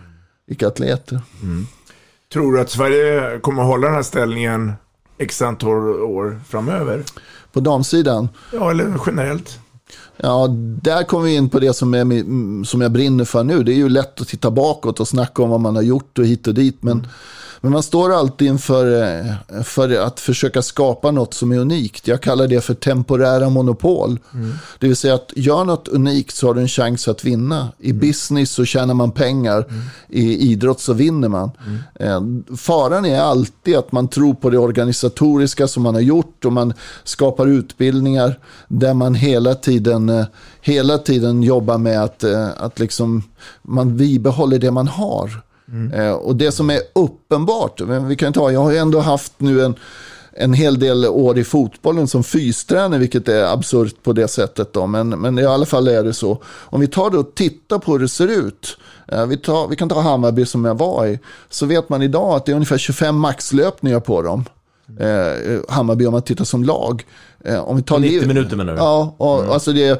Vilka 0.47 0.67
atleter. 0.67 1.21
Tror 2.33 2.53
du 2.53 2.61
att 2.61 2.71
Sverige 2.71 3.39
kommer 3.39 3.63
att 3.63 3.69
hålla 3.69 3.87
den 3.87 3.97
här 3.97 4.03
ställningen 4.03 4.73
x 5.23 5.43
antal 5.43 6.03
år 6.03 6.41
framöver? 6.49 7.03
På 7.53 7.61
damsidan, 7.61 8.29
Ja, 8.53 8.71
eller 8.71 9.01
generellt? 9.07 9.59
Ja, 10.17 10.49
där 10.83 11.05
kommer 11.05 11.25
vi 11.25 11.35
in 11.35 11.49
på 11.49 11.61
det 11.61 11.73
som, 11.73 11.95
är, 11.95 12.65
som 12.65 12.81
jag 12.81 12.93
brinner 12.93 13.25
för 13.25 13.45
nu. 13.45 13.63
Det 13.63 13.73
är 13.73 13.77
ju 13.77 13.89
lätt 13.89 14.21
att 14.21 14.29
titta 14.29 14.51
bakåt 14.51 15.01
och 15.01 15.09
snacka 15.09 15.43
om 15.43 15.51
vad 15.51 15.61
man 15.61 15.77
har 15.77 15.83
gjort 15.83 16.19
och 16.19 16.27
hit 16.27 16.47
och 16.47 16.55
dit. 16.55 16.83
Men, 16.83 17.07
men 17.65 17.73
man 17.73 17.83
står 17.83 18.13
alltid 18.13 18.49
inför 18.49 19.03
eh, 19.03 19.63
för 19.63 20.01
att 20.01 20.21
försöka 20.21 20.63
skapa 20.63 21.11
något 21.11 21.35
som 21.35 21.53
är 21.53 21.59
unikt. 21.59 22.09
Jag 22.09 22.21
kallar 22.21 22.49
det 22.49 22.61
för 22.61 22.75
temporära 22.75 23.49
monopol. 23.49 24.19
Det 24.79 24.87
vill 24.87 24.97
säga 24.97 25.15
att 25.15 25.33
gör 25.37 25.65
något 25.65 25.89
unikt 25.89 26.37
så 26.37 26.47
har 26.47 26.55
du 26.55 26.61
en 26.61 26.69
chans 26.69 27.09
att 27.09 27.25
vinna. 27.25 27.69
I 27.79 27.93
business 27.93 28.51
så 28.51 28.65
tjänar 28.65 28.95
man 28.95 29.11
pengar. 29.11 29.65
I 30.09 30.53
idrott 30.53 30.81
så 30.81 30.93
vinner 30.93 31.29
man. 31.29 31.51
Eh, 31.95 32.21
Faran 32.57 33.05
är 33.05 33.21
alltid 33.21 33.77
att 33.77 33.93
man 33.93 34.09
tror 34.09 34.35
på 34.35 34.51
det 34.51 34.59
organisatoriska 34.59 35.69
som 35.69 35.83
man 35.83 35.95
har 35.95 36.03
gjort 36.03 36.45
och 36.45 36.53
man 36.53 36.75
skapar 37.05 37.47
utbildningar 37.47 38.39
där 38.69 38.95
man 38.95 39.15
hela 39.15 39.55
tiden, 39.55 40.09
eh, 40.09 40.25
hela 40.61 40.99
tiden 40.99 41.43
jobbar 41.43 41.79
med 41.79 42.03
att, 42.03 42.25
att 42.57 42.79
liksom 42.79 43.23
man 43.63 43.97
bibehåller 43.97 44.59
det 44.59 44.71
man 44.71 44.89
har. 44.89 45.43
Eh, 45.95 46.13
Och 46.13 46.37
det 46.37 46.53
som 46.53 46.71
är 46.71 46.81
uppenbart, 46.95 47.81
vi 47.81 48.17
kan 48.17 48.33
ta, 48.33 48.53
jag 48.53 48.61
har 48.61 48.71
ju 48.71 48.77
ändå 48.79 49.01
haft 49.01 49.33
nu 49.39 49.65
en, 49.65 49.75
en 50.33 50.53
hel 50.53 50.79
del 50.79 51.07
år 51.07 51.39
i 51.39 51.45
fotbollen 51.45 52.09
som 52.09 52.25
fystränare, 52.25 53.01
vilket 53.01 53.29
är 53.29 53.45
absurt 53.45 54.03
på 54.03 54.13
det 54.13 54.29
sättet. 54.29 54.73
Då. 54.73 54.87
Men, 54.87 55.09
men 55.09 55.39
i 55.39 55.45
alla 55.47 55.67
fall 55.67 55.89
är 55.89 56.05
det 56.05 56.15
så. 56.15 56.43
Om 56.47 56.81
vi 56.81 56.87
tar 56.87 57.11
det 57.11 57.19
och 57.19 57.35
tittar 57.35 57.79
på 57.79 57.93
hur 57.93 57.99
det 57.99 58.09
ser 58.09 58.29
ut. 58.29 58.77
Eh, 59.09 59.27
Vi, 59.27 59.37
tar, 59.37 59.69
vi 59.69 59.77
kan 59.77 59.89
ta 59.89 60.01
Hammarby 60.01 60.47
som 60.47 60.65
jag 60.65 60.79
var 60.79 61.07
i. 61.07 61.19
Så 61.51 61.67
vet 61.67 61.89
man 61.89 62.03
idag 62.03 62.35
att 62.37 62.47
det 62.47 62.53
är 62.53 62.57
ungefär 62.57 62.79
25 62.79 63.17
maxlöpningar 63.19 64.01
på 64.01 64.23
dem. 64.23 64.45
Eh, 65.01 65.61
Hammarby 65.69 66.07
om 66.07 66.13
man 66.13 66.23
tittar 66.23 66.45
som 66.45 66.65
lag. 66.65 67.07
Eh, 67.45 67.61
om 67.61 67.77
vi 67.77 67.83
tar 67.83 67.99
90 67.99 68.19
Liv- 68.19 68.29
minuter 68.29 68.57
menar 68.57 68.73
du? 68.73 68.79
Ja, 68.79 69.15
och, 69.19 69.55
alltså 69.55 69.73
det, 69.73 69.89
är- 69.89 69.99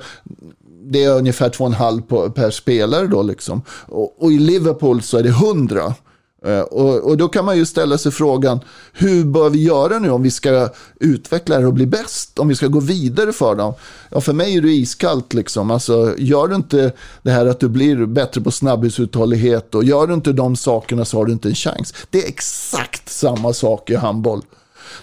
det 0.91 1.05
är 1.05 1.17
ungefär 1.17 1.49
två 1.49 1.65
och 1.65 1.71
en 1.71 1.77
halv 1.77 2.03
på, 2.03 2.31
per 2.31 2.51
spelare 2.51 3.07
då 3.07 3.23
liksom. 3.23 3.63
Och, 3.87 4.23
och 4.23 4.33
i 4.33 4.39
Liverpool 4.39 5.03
så 5.03 5.19
är 5.19 5.23
det 5.23 5.29
100. 5.29 5.95
Eh, 6.47 6.61
och, 6.61 7.11
och 7.11 7.17
då 7.17 7.29
kan 7.29 7.45
man 7.45 7.57
ju 7.57 7.67
ställa 7.67 7.99
sig 7.99 8.13
frågan, 8.13 8.61
hur 8.93 9.25
bör 9.25 9.51
vi 9.51 9.63
göra 9.63 9.99
nu 9.99 10.11
om 10.11 10.23
vi 10.23 10.31
ska 10.31 10.69
utveckla 11.01 11.59
det 11.59 11.67
och 11.67 11.73
bli 11.73 11.87
bäst? 11.87 12.39
Om 12.39 12.49
vi 12.49 12.55
ska 12.55 12.67
gå 12.67 12.81
vidare 12.81 13.33
för 13.33 13.55
dem? 13.55 13.75
Ja, 14.11 14.21
för 14.21 14.33
mig 14.33 14.57
är 14.57 14.61
det 14.61 14.73
iskallt 14.73 15.35
liksom. 15.35 15.71
Alltså, 15.71 16.15
gör 16.19 16.49
du 16.49 16.55
inte 16.55 16.93
det 17.23 17.31
här 17.31 17.47
att 17.47 17.61
du 17.61 17.69
blir 17.69 18.07
bättre 18.07 18.41
på 18.41 18.51
snabbhetsuthållighet 18.51 19.75
och 19.75 19.85
gör 19.85 20.07
du 20.07 20.15
inte 20.15 20.33
de 20.33 20.57
sakerna 20.57 21.05
så 21.05 21.19
har 21.19 21.27
du 21.27 21.33
inte 21.33 21.49
en 21.49 21.55
chans. 21.55 21.95
Det 22.11 22.25
är 22.25 22.29
exakt 22.29 23.09
samma 23.09 23.53
sak 23.53 23.91
i 23.91 23.95
handboll. 23.95 24.43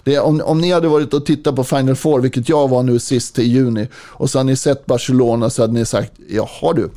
Det 0.04 0.14
är, 0.14 0.22
om, 0.22 0.40
om 0.44 0.60
ni 0.60 0.72
hade 0.72 0.88
varit 0.88 1.14
och 1.14 1.26
tittat 1.26 1.56
på 1.56 1.64
Final 1.64 1.96
Four, 1.96 2.20
vilket 2.20 2.48
jag 2.48 2.68
var 2.68 2.82
nu 2.82 2.98
sist 2.98 3.38
i 3.38 3.42
juni, 3.42 3.88
och 3.94 4.30
så 4.30 4.38
hade 4.38 4.50
ni 4.50 4.56
sett 4.56 4.86
Barcelona 4.86 5.50
så 5.50 5.62
hade 5.62 5.72
ni 5.72 5.86
sagt, 5.86 6.12
jaha 6.28 6.72
du, 6.72 6.90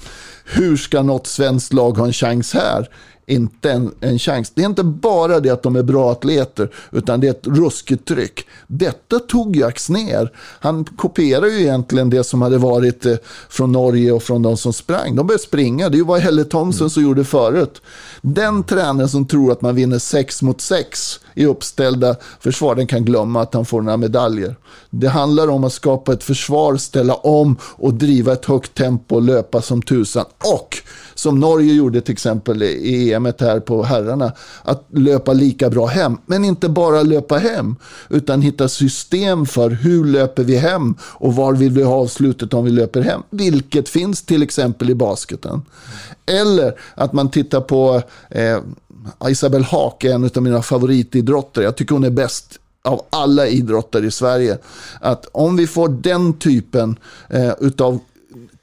hur 0.45 0.77
ska 0.77 1.01
något 1.01 1.27
svenskt 1.27 1.73
lag 1.73 1.97
ha 1.97 2.05
en 2.05 2.13
chans 2.13 2.53
här? 2.53 2.89
Inte 3.25 3.71
en, 3.71 3.91
en 3.99 4.19
chans. 4.19 4.51
Det 4.55 4.61
är 4.61 4.65
inte 4.65 4.83
bara 4.83 5.39
det 5.39 5.49
att 5.49 5.63
de 5.63 5.75
är 5.75 5.83
bra 5.83 6.11
atleter, 6.11 6.71
utan 6.91 7.19
det 7.19 7.27
är 7.27 7.31
ett 7.31 7.47
ruskigt 7.47 8.07
tryck. 8.07 8.47
Detta 8.67 9.19
tog 9.19 9.55
ju 9.55 9.71
ner. 9.89 10.31
Han 10.59 10.85
kopierar 10.85 11.45
ju 11.45 11.61
egentligen 11.61 12.09
det 12.09 12.23
som 12.23 12.41
hade 12.41 12.57
varit 12.57 13.05
eh, 13.05 13.15
från 13.49 13.71
Norge 13.71 14.11
och 14.11 14.23
från 14.23 14.41
de 14.41 14.57
som 14.57 14.73
sprang. 14.73 15.15
De 15.15 15.27
började 15.27 15.43
springa, 15.43 15.89
det 15.89 16.03
var 16.03 16.19
Helle 16.19 16.43
Thomsen 16.43 16.89
som 16.89 17.03
gjorde 17.03 17.23
förut. 17.23 17.81
Den 18.21 18.63
tränaren 18.63 19.09
som 19.09 19.27
tror 19.27 19.51
att 19.51 19.61
man 19.61 19.75
vinner 19.75 19.99
6 19.99 20.41
mot 20.41 20.61
6 20.61 21.19
i 21.33 21.45
uppställda 21.45 22.15
försvar, 22.39 22.75
den 22.75 22.87
kan 22.87 23.05
glömma 23.05 23.41
att 23.41 23.53
han 23.53 23.65
får 23.65 23.81
några 23.81 23.97
medaljer. 23.97 24.55
Det 24.89 25.07
handlar 25.07 25.47
om 25.47 25.63
att 25.63 25.73
skapa 25.73 26.13
ett 26.13 26.23
försvar, 26.23 26.77
ställa 26.77 27.13
om 27.13 27.57
och 27.61 27.93
driva 27.93 28.33
ett 28.33 28.45
högt 28.45 28.73
tempo 28.73 29.15
och 29.15 29.21
löpa 29.21 29.61
som 29.61 29.81
tusan. 29.81 30.25
Och 30.57 30.77
som 31.15 31.39
Norge 31.39 31.73
gjorde 31.73 32.01
till 32.01 32.11
exempel 32.11 32.63
i 32.63 33.13
EM 33.13 33.25
här 33.25 33.59
på 33.59 33.83
herrarna, 33.83 34.31
att 34.63 34.85
löpa 34.89 35.33
lika 35.33 35.69
bra 35.69 35.85
hem. 35.85 36.17
Men 36.25 36.45
inte 36.45 36.69
bara 36.69 37.01
löpa 37.01 37.37
hem, 37.37 37.75
utan 38.09 38.41
hitta 38.41 38.67
system 38.67 39.45
för 39.45 39.69
hur 39.69 40.05
löper 40.05 40.43
vi 40.43 40.57
hem 40.57 40.95
och 41.01 41.35
var 41.35 41.53
vill 41.53 41.71
vi 41.71 41.83
ha 41.83 41.95
avslutet 41.95 42.53
om 42.53 42.65
vi 42.65 42.71
löper 42.71 43.01
hem. 43.01 43.21
Vilket 43.29 43.89
finns 43.89 44.21
till 44.21 44.43
exempel 44.43 44.89
i 44.89 44.95
basketen. 44.95 45.61
Eller 46.25 46.79
att 46.95 47.13
man 47.13 47.29
tittar 47.29 47.61
på 47.61 48.01
eh, 48.29 48.59
Isabel 49.27 49.63
Haak, 49.63 50.03
en 50.03 50.23
av 50.35 50.43
mina 50.43 50.61
favoritidrottare. 50.61 51.65
Jag 51.65 51.75
tycker 51.75 51.95
hon 51.95 52.03
är 52.03 52.09
bäst 52.09 52.59
av 52.83 53.01
alla 53.09 53.47
idrottare 53.47 54.05
i 54.05 54.11
Sverige. 54.11 54.57
Att 55.01 55.25
om 55.31 55.55
vi 55.55 55.67
får 55.67 55.89
den 55.89 56.33
typen 56.33 56.95
eh, 57.29 57.53
utav 57.59 57.99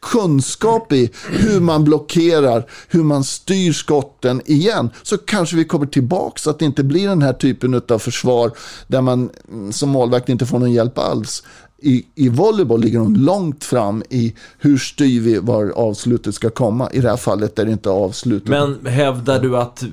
kunskap 0.01 0.93
i 0.93 1.11
hur 1.29 1.61
man 1.61 1.85
blockerar, 1.85 2.67
hur 2.89 3.03
man 3.03 3.25
styr 3.25 3.73
skotten 3.73 4.43
igen, 4.45 4.91
så 5.03 5.19
kanske 5.19 5.57
vi 5.57 5.65
kommer 5.65 5.87
tillbaka 5.87 6.39
så 6.39 6.51
att 6.51 6.59
det 6.59 6.65
inte 6.65 6.85
blir 6.85 7.09
den 7.09 7.23
här 7.23 7.33
typen 7.33 7.83
av 7.89 7.99
försvar 7.99 8.53
där 8.87 9.01
man 9.01 9.31
mm, 9.49 9.73
som 9.73 9.89
målvakt 9.89 10.29
inte 10.29 10.47
får 10.47 10.59
någon 10.59 10.73
hjälp 10.73 10.99
alls. 10.99 11.43
I, 11.83 12.07
I 12.15 12.29
volleyboll 12.29 12.81
ligger 12.81 12.99
de 12.99 13.17
långt 13.17 13.65
fram 13.65 14.03
i 14.11 14.35
hur 14.59 14.79
styr 14.79 15.21
vi 15.21 15.39
var 15.39 15.73
avslutet 15.77 16.35
ska 16.35 16.51
komma. 16.51 16.91
I 16.93 17.01
det 17.01 17.09
här 17.09 17.17
fallet 17.17 17.59
är 17.59 17.65
det 17.65 17.73
inte 17.73 17.91
avslutet. 17.91 18.49
Men 18.49 18.87
hävdar 18.87 19.41
du 19.41 19.57
att 19.57 19.85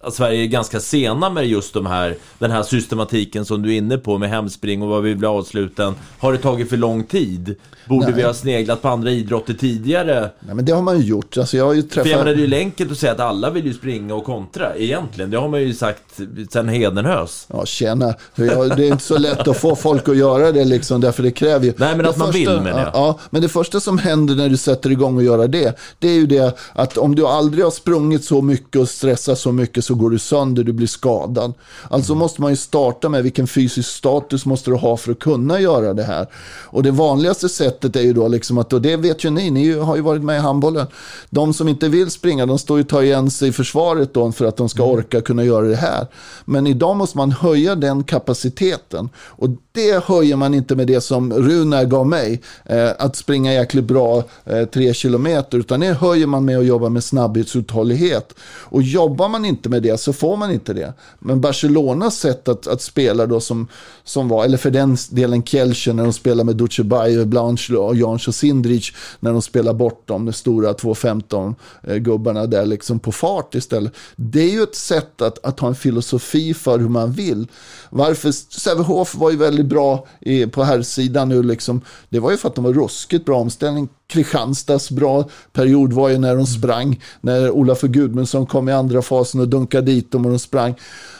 att 0.00 0.14
Sverige 0.14 0.42
är 0.42 0.46
ganska 0.46 0.80
sena 0.80 1.30
med 1.30 1.46
just 1.46 1.74
de 1.74 1.86
här, 1.86 2.16
den 2.38 2.50
här 2.50 2.62
systematiken 2.62 3.44
som 3.44 3.62
du 3.62 3.74
är 3.74 3.76
inne 3.76 3.98
på 3.98 4.18
med 4.18 4.30
hemspring 4.30 4.82
och 4.82 4.88
vad 4.88 5.02
vi 5.02 5.14
vill 5.14 5.24
avsluta. 5.24 5.94
Har 6.18 6.32
det 6.32 6.38
tagit 6.38 6.68
för 6.68 6.76
lång 6.76 7.04
tid? 7.04 7.56
Borde 7.88 8.06
Nej. 8.06 8.14
vi 8.14 8.22
ha 8.22 8.34
sneglat 8.34 8.82
på 8.82 8.88
andra 8.88 9.10
idrotter 9.10 9.54
tidigare? 9.54 10.30
Nej, 10.40 10.54
men 10.54 10.64
det 10.64 10.72
har 10.72 10.82
man 10.82 11.00
ju 11.00 11.04
gjort. 11.06 11.38
Alltså, 11.38 11.56
jag 11.56 11.64
har 11.64 11.74
ju 11.74 11.82
träffat... 11.82 12.02
För 12.02 12.10
jag 12.10 12.18
menar, 12.18 12.36
det 12.36 12.42
är 12.42 12.46
ju 12.46 12.54
enkelt 12.54 12.90
att 12.90 12.98
säga 12.98 13.12
att 13.12 13.20
alla 13.20 13.50
vill 13.50 13.66
ju 13.66 13.74
springa 13.74 14.14
och 14.14 14.24
kontra 14.24 14.76
egentligen. 14.76 15.30
Det 15.30 15.36
har 15.36 15.48
man 15.48 15.62
ju 15.62 15.74
sagt 15.74 16.20
sedan 16.50 16.68
Hedenhös. 16.68 17.46
Ja, 17.52 17.66
tjena. 17.66 18.14
Jag, 18.34 18.76
det 18.76 18.86
är 18.86 18.92
inte 18.92 19.04
så 19.04 19.18
lätt 19.18 19.48
att 19.48 19.56
få 19.56 19.76
folk 19.76 20.08
att 20.08 20.16
göra 20.16 20.52
det 20.52 20.64
liksom, 20.64 21.00
därför 21.00 21.22
det 21.22 21.30
kräver 21.30 21.66
ju... 21.66 21.72
Nej, 21.76 21.96
men 21.96 22.04
det 22.04 22.08
att 22.08 22.16
man 22.16 22.30
vill 22.30 22.60
menar 22.60 22.80
jag. 22.80 22.90
Ja, 22.94 23.18
men 23.30 23.42
det 23.42 23.48
första 23.48 23.80
som 23.80 23.98
händer 23.98 24.34
när 24.34 24.48
du 24.48 24.56
sätter 24.56 24.90
igång 24.90 25.16
och 25.16 25.22
göra 25.22 25.46
det, 25.46 25.78
det 25.98 26.08
är 26.08 26.14
ju 26.14 26.26
det 26.26 26.58
att 26.72 26.98
om 26.98 27.14
du 27.14 27.26
aldrig 27.26 27.64
har 27.64 27.70
sprungit 27.70 28.24
så 28.24 28.42
mycket 28.42 28.80
och 28.80 28.88
stressat 28.88 29.38
så 29.38 29.52
mycket 29.52 29.84
så 29.84 29.94
går 29.98 30.10
du 30.10 30.18
sönder, 30.18 30.64
du 30.64 30.72
blir 30.72 30.86
skadad. 30.86 31.52
Alltså 31.90 32.12
Mm. 32.12 32.18
måste 32.18 32.40
man 32.40 32.50
ju 32.50 32.56
starta 32.56 33.08
med 33.08 33.22
vilken 33.22 33.46
fysisk 33.46 33.88
status 33.88 34.46
måste 34.46 34.70
du 34.70 34.76
ha 34.76 34.96
för 34.96 35.12
att 35.12 35.18
kunna 35.18 35.60
göra 35.60 35.94
det 35.94 36.02
här. 36.02 36.26
Och 36.64 36.82
det 36.82 36.90
vanligaste 36.90 37.48
sättet 37.48 37.96
är 37.96 38.00
ju 38.00 38.12
då 38.12 38.28
liksom 38.28 38.58
att, 38.58 38.72
och 38.72 38.82
det 38.82 38.96
vet 38.96 39.24
ju 39.24 39.30
ni, 39.30 39.50
ni 39.50 39.72
har 39.78 39.96
ju 39.96 40.02
varit 40.02 40.22
med 40.24 40.36
i 40.36 40.40
handbollen. 40.40 40.86
De 41.30 41.54
som 41.54 41.68
inte 41.68 41.88
vill 41.88 42.10
springa, 42.10 42.46
de 42.46 42.58
står 42.58 42.78
ju 42.78 42.82
och 42.84 42.88
tar 42.90 43.02
igen 43.02 43.30
sig 43.30 43.48
i 43.48 43.52
försvaret 43.52 44.14
då 44.14 44.32
för 44.32 44.44
att 44.44 44.56
de 44.56 44.68
ska 44.68 44.82
Mm. 44.82 44.94
orka 44.94 45.20
kunna 45.20 45.44
göra 45.44 45.66
det 45.66 45.76
här. 45.76 46.06
Men 46.44 46.66
idag 46.66 46.96
måste 46.96 47.16
man 47.16 47.32
höja 47.32 47.74
den 47.74 48.04
kapaciteten. 48.04 49.08
Och 49.16 49.48
det 49.72 50.04
höjer 50.04 50.36
man 50.36 50.54
inte 50.54 50.76
med 50.76 50.86
det 50.86 51.00
som 51.00 51.32
Runar 51.32 51.84
gav 51.84 52.06
mig, 52.06 52.40
eh, 52.64 52.90
att 52.98 53.16
springa 53.16 53.52
jäkligt 53.52 53.84
bra 53.84 54.24
eh, 54.44 54.64
tre 54.64 54.94
kilometer, 54.94 55.58
utan 55.58 55.80
det 55.80 55.92
höjer 55.92 56.26
man 56.26 56.44
med 56.44 56.58
att 56.58 56.66
jobba 56.66 56.88
med 56.88 57.04
snabbhetsuthållighet. 57.04 58.34
Och 58.70 58.82
jobbar 58.82 59.28
man 59.28 59.44
inte 59.44 59.68
med 59.68 59.77
det 59.80 60.00
så 60.00 60.12
får 60.12 60.36
man 60.36 60.50
inte 60.50 60.72
det. 60.72 60.92
Men 61.18 61.40
Barcelonas 61.40 62.18
sätt 62.18 62.48
att, 62.48 62.66
att 62.66 62.82
spela 62.82 63.26
då 63.26 63.40
som, 63.40 63.68
som 64.04 64.28
var, 64.28 64.44
eller 64.44 64.56
för 64.56 64.70
den 64.70 64.96
delen 65.10 65.42
Kielce 65.42 65.92
när 65.92 66.04
de 66.04 66.12
spelar 66.12 66.44
med 66.44 66.56
Duce 66.56 66.68
Dutjebajev, 66.78 67.26
Blanche 67.26 67.74
och 67.74 67.96
Jan 67.96 68.18
och 68.26 68.34
Sindrich 68.34 68.94
när 69.20 69.32
de 69.32 69.42
spelar 69.42 69.74
bort 69.74 70.08
dem, 70.08 70.24
de 70.24 70.32
stora 70.32 70.72
2.15-gubbarna 70.72 72.42
eh, 72.42 72.48
där 72.48 72.66
liksom 72.66 72.98
på 72.98 73.12
fart 73.12 73.54
istället. 73.54 73.92
Det 74.16 74.40
är 74.40 74.50
ju 74.50 74.62
ett 74.62 74.76
sätt 74.76 75.22
att, 75.22 75.44
att 75.44 75.60
ha 75.60 75.68
en 75.68 75.74
filosofi 75.74 76.54
för 76.54 76.78
hur 76.78 76.88
man 76.88 77.12
vill. 77.12 77.46
Varför 77.90 78.32
Sävehof 78.32 79.14
var 79.14 79.30
ju 79.30 79.36
väldigt 79.36 79.66
bra 79.66 80.06
i, 80.20 80.46
på 80.46 80.62
här 80.62 80.82
sidan 80.82 81.28
nu 81.28 81.42
liksom. 81.42 81.80
Det 82.08 82.20
var 82.20 82.30
ju 82.30 82.36
för 82.36 82.48
att 82.48 82.54
de 82.54 82.64
var 82.64 82.72
ruskigt 82.72 83.24
bra 83.24 83.38
omställning. 83.38 83.88
Kristianstads 84.08 84.90
bra 84.90 85.28
period 85.52 85.92
var 85.92 86.08
ju 86.08 86.18
när 86.18 86.36
de 86.36 86.46
sprang. 86.46 87.02
När 87.20 87.50
Olaf 87.50 87.80
Gudmundsson 87.80 88.46
kom 88.46 88.68
i 88.68 88.72
andra 88.72 89.02
fasen 89.02 89.40
och 89.40 89.48
dunkade 89.48 89.92
dit 89.92 90.12
dem 90.12 90.24
och 90.24 90.30
de 90.30 90.38
sprang. 90.38 90.74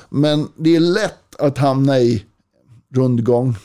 Men 0.09 0.49
det 0.57 0.77
är 0.77 0.81
lätt 0.81 1.37
att 1.39 1.59
hamna 1.59 2.01
i 2.01 2.25
rundgång, 2.95 3.57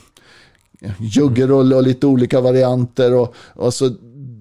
juggerulle 1.00 1.76
och 1.76 1.82
lite 1.82 2.06
olika 2.06 2.40
varianter. 2.40 3.14
Och, 3.14 3.34
och 3.54 3.74
så, 3.74 3.88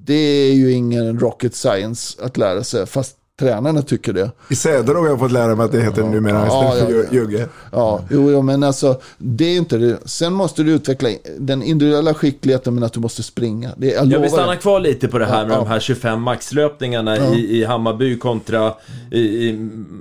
det 0.06 0.14
är 0.14 0.54
ju 0.54 0.72
ingen 0.72 1.20
rocket 1.20 1.56
science 1.56 2.24
att 2.24 2.38
lära 2.38 2.64
sig, 2.64 2.86
fast 2.86 3.18
tränarna 3.40 3.82
tycker 3.82 4.14
det. 4.14 4.32
I 4.50 4.56
Säder 4.56 4.96
har 4.96 5.08
jag 5.08 5.20
fått 5.20 5.32
lära 5.32 5.56
mig 5.56 5.66
att 5.66 5.72
det 5.72 5.82
heter 5.82 6.04
numera 6.04 6.46
Ja, 6.48 6.74
istället 6.76 6.96
ja, 6.96 7.04
ja. 7.12 7.14
jugge. 7.20 7.48
Ja, 7.72 8.02
jo, 8.10 8.32
jo, 8.32 8.42
men 8.42 8.64
alltså 8.64 9.02
det 9.18 9.46
är 9.46 9.58
inte 9.58 9.78
det. 9.78 9.98
Sen 10.06 10.34
måste 10.34 10.64
du 10.64 10.72
utveckla 10.72 11.10
den 11.40 11.64
individuella 11.64 12.14
skickligheten, 12.14 12.76
men 12.76 12.84
att 12.84 12.94
du 12.94 13.00
måste 13.00 13.24
springa. 13.24 13.72
Det, 13.78 13.88
jag 13.88 14.06
Jag 14.06 14.20
vill 14.20 14.30
stanna 14.30 14.56
kvar 14.56 14.80
lite 14.80 15.08
på 15.08 15.18
det 15.20 15.26
här 15.26 15.40
Ja, 15.42 15.48
med 15.48 15.56
ja. 15.56 15.60
de 15.60 15.68
här 15.68 15.80
25 15.80 16.22
maxlöpningarna 16.22 17.18
Ja. 17.18 17.36
i, 17.36 17.58
i 17.62 17.64
Hammarby 17.66 18.18
kontra 18.18 18.74
i, 19.12 19.20
i 19.20 19.54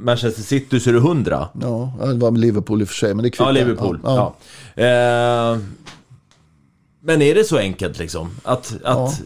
Manchester 0.02 0.42
City 0.42 0.80
så 0.80 0.90
är 0.90 0.94
det 0.94 0.98
100. 1.00 1.48
Ja, 1.60 1.92
det 2.06 2.14
var 2.14 2.30
Liverpool 2.30 2.80
i 2.80 2.84
och 2.84 2.88
för 2.88 2.94
sig, 2.94 3.14
men 3.14 3.22
det 3.22 3.30
kvittar. 3.30 3.44
Ja, 3.44 3.50
Liverpool. 3.50 4.00
Ja. 4.04 4.34
Eh, 4.74 5.58
men 7.04 7.22
är 7.22 7.34
det 7.34 7.44
så 7.44 7.56
enkelt 7.58 7.98
liksom? 7.98 8.30
Att, 8.42 8.74
att 8.84 9.22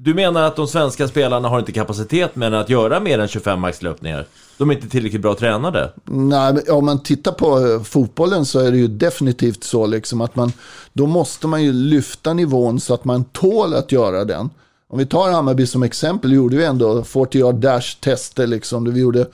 du 0.00 0.14
menar 0.14 0.42
att 0.42 0.56
de 0.56 0.66
svenska 0.66 1.08
spelarna 1.08 1.48
har 1.48 1.58
inte 1.58 1.72
kapacitet 1.72 2.36
med 2.36 2.54
att 2.54 2.70
göra 2.70 3.00
mer 3.00 3.18
än 3.18 3.28
25 3.28 3.60
maxlöpningar? 3.60 4.26
De 4.58 4.70
är 4.70 4.74
inte 4.74 4.88
tillräckligt 4.88 5.22
bra 5.22 5.34
tränade? 5.34 5.92
Nej, 6.04 6.52
men 6.52 6.62
om 6.70 6.84
man 6.84 7.02
tittar 7.02 7.32
på 7.32 7.66
eh, 7.66 7.82
fotbollen 7.82 8.44
så 8.44 8.58
är 8.60 8.70
det 8.70 8.76
ju 8.76 8.88
definitivt 8.88 9.64
så 9.64 9.86
liksom 9.86 10.20
att 10.20 10.36
man, 10.36 10.52
då 10.92 11.06
måste 11.06 11.46
man 11.46 11.64
ju 11.64 11.72
lyfta 11.72 12.32
nivån 12.32 12.80
så 12.80 12.94
att 12.94 13.04
man 13.04 13.24
tål 13.24 13.74
att 13.74 13.92
göra 13.92 14.24
den. 14.24 14.50
Om 14.90 14.98
vi 14.98 15.06
tar 15.06 15.32
Hammarby 15.32 15.66
som 15.66 15.82
exempel, 15.82 16.32
gjorde 16.32 16.56
vi 16.56 16.64
ändå 16.64 17.04
40 17.04 17.38
yard 17.38 17.54
dash 17.54 18.00
tester 18.00 18.46
liksom. 18.46 18.92
Vi 18.94 19.00
gjorde 19.00 19.26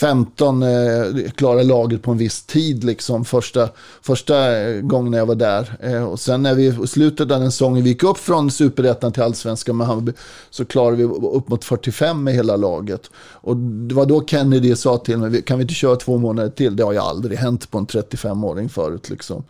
15 0.00 0.62
eh, 0.62 0.68
klara 1.34 1.62
laget 1.62 2.02
på 2.02 2.10
en 2.10 2.18
viss 2.18 2.42
tid 2.42 2.84
liksom 2.84 3.24
första, 3.24 3.68
första 4.02 4.34
gången 4.80 5.12
jag 5.12 5.26
var 5.26 5.34
där. 5.34 5.76
Eh, 5.80 6.04
och 6.04 6.20
sen 6.20 6.42
när 6.42 6.54
vi 6.54 6.66
i 6.66 6.86
slutet 6.86 7.20
av 7.20 7.40
den 7.40 7.52
säsongen 7.52 7.84
vi 7.84 7.90
gick 7.90 8.02
upp 8.02 8.18
från 8.18 8.50
superettan 8.50 9.12
till 9.12 9.22
allsvenskan 9.22 9.76
med 9.76 9.86
Hammarby 9.86 10.12
så 10.50 10.64
klarade 10.64 10.96
vi 10.96 11.04
upp 11.04 11.48
mot 11.48 11.64
45 11.64 12.24
med 12.24 12.34
hela 12.34 12.56
laget. 12.56 13.10
Och 13.16 13.56
det 13.56 13.94
var 13.94 14.06
då 14.06 14.24
Kennedy 14.26 14.76
sa 14.76 14.98
till 14.98 15.18
mig, 15.18 15.42
kan 15.42 15.58
vi 15.58 15.62
inte 15.62 15.74
köra 15.74 15.96
två 15.96 16.18
månader 16.18 16.50
till? 16.50 16.76
Det 16.76 16.84
har 16.84 16.92
ju 16.92 16.98
aldrig 16.98 17.38
hänt 17.38 17.70
på 17.70 17.78
en 17.78 17.86
35-åring 17.86 18.68
förut 18.68 19.10
liksom. 19.10 19.44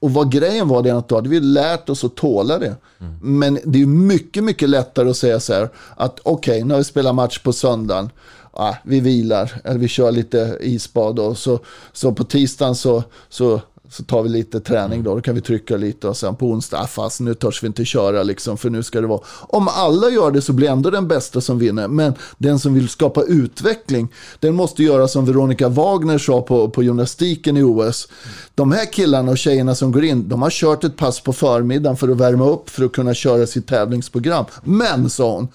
Och 0.00 0.10
vad 0.10 0.32
grejen 0.32 0.68
var 0.68 0.82
det 0.82 0.90
att 0.90 1.08
då 1.08 1.14
hade 1.14 1.28
vi 1.28 1.40
lärt 1.40 1.88
oss 1.88 2.04
att 2.04 2.16
tåla 2.16 2.58
det. 2.58 2.76
Men 3.22 3.58
det 3.64 3.82
är 3.82 3.86
mycket, 3.86 4.44
mycket 4.44 4.68
lättare 4.68 5.10
att 5.10 5.16
säga 5.16 5.40
så 5.40 5.52
här 5.52 5.68
att 5.96 6.20
okej, 6.22 6.64
nu 6.64 6.74
har 6.74 6.78
vi 6.78 6.84
spelat 6.84 7.14
match 7.14 7.38
på 7.38 7.52
söndagen. 7.52 8.10
Ah, 8.52 8.74
vi 8.82 9.00
vilar, 9.00 9.60
eller 9.64 9.78
vi 9.78 9.88
kör 9.88 10.12
lite 10.12 10.58
isbad 10.60 11.18
och 11.18 11.38
så, 11.38 11.58
så 11.92 12.12
på 12.12 12.24
tisdagen 12.24 12.74
så, 12.74 13.04
så, 13.28 13.60
så 13.90 14.04
tar 14.04 14.22
vi 14.22 14.28
lite 14.28 14.60
träning 14.60 15.02
då, 15.02 15.14
då 15.14 15.20
kan 15.20 15.34
vi 15.34 15.40
trycka 15.40 15.76
lite 15.76 16.08
och 16.08 16.16
sen 16.16 16.36
på 16.36 16.46
onsdag, 16.46 16.78
ah, 16.78 16.86
fast 16.86 17.20
nu 17.20 17.34
törs 17.34 17.62
vi 17.62 17.66
inte 17.66 17.84
köra 17.84 18.22
liksom, 18.22 18.56
för 18.58 18.70
nu 18.70 18.82
ska 18.82 19.00
det 19.00 19.06
vara. 19.06 19.20
Om 19.40 19.68
alla 19.68 20.10
gör 20.10 20.30
det 20.30 20.42
så 20.42 20.52
blir 20.52 20.68
ändå 20.68 20.90
den 20.90 21.08
bästa 21.08 21.40
som 21.40 21.58
vinner, 21.58 21.88
men 21.88 22.14
den 22.38 22.58
som 22.58 22.74
vill 22.74 22.88
skapa 22.88 23.22
utveckling, 23.22 24.08
den 24.40 24.54
måste 24.54 24.82
göra 24.82 25.08
som 25.08 25.24
Veronica 25.24 25.68
Wagner 25.68 26.18
sa 26.18 26.42
på, 26.42 26.70
på 26.70 26.82
gymnastiken 26.82 27.56
i 27.56 27.62
OS. 27.62 28.08
De 28.54 28.72
här 28.72 28.92
killarna 28.92 29.30
och 29.30 29.38
tjejerna 29.38 29.74
som 29.74 29.92
går 29.92 30.04
in, 30.04 30.28
de 30.28 30.42
har 30.42 30.50
kört 30.50 30.84
ett 30.84 30.96
pass 30.96 31.20
på 31.20 31.32
förmiddagen 31.32 31.96
för 31.96 32.08
att 32.08 32.16
värma 32.16 32.50
upp 32.50 32.70
för 32.70 32.84
att 32.84 32.92
kunna 32.92 33.14
köra 33.14 33.46
sitt 33.46 33.66
tävlingsprogram. 33.66 34.44
Men, 34.64 35.10
sa 35.10 35.34
hon, 35.34 35.48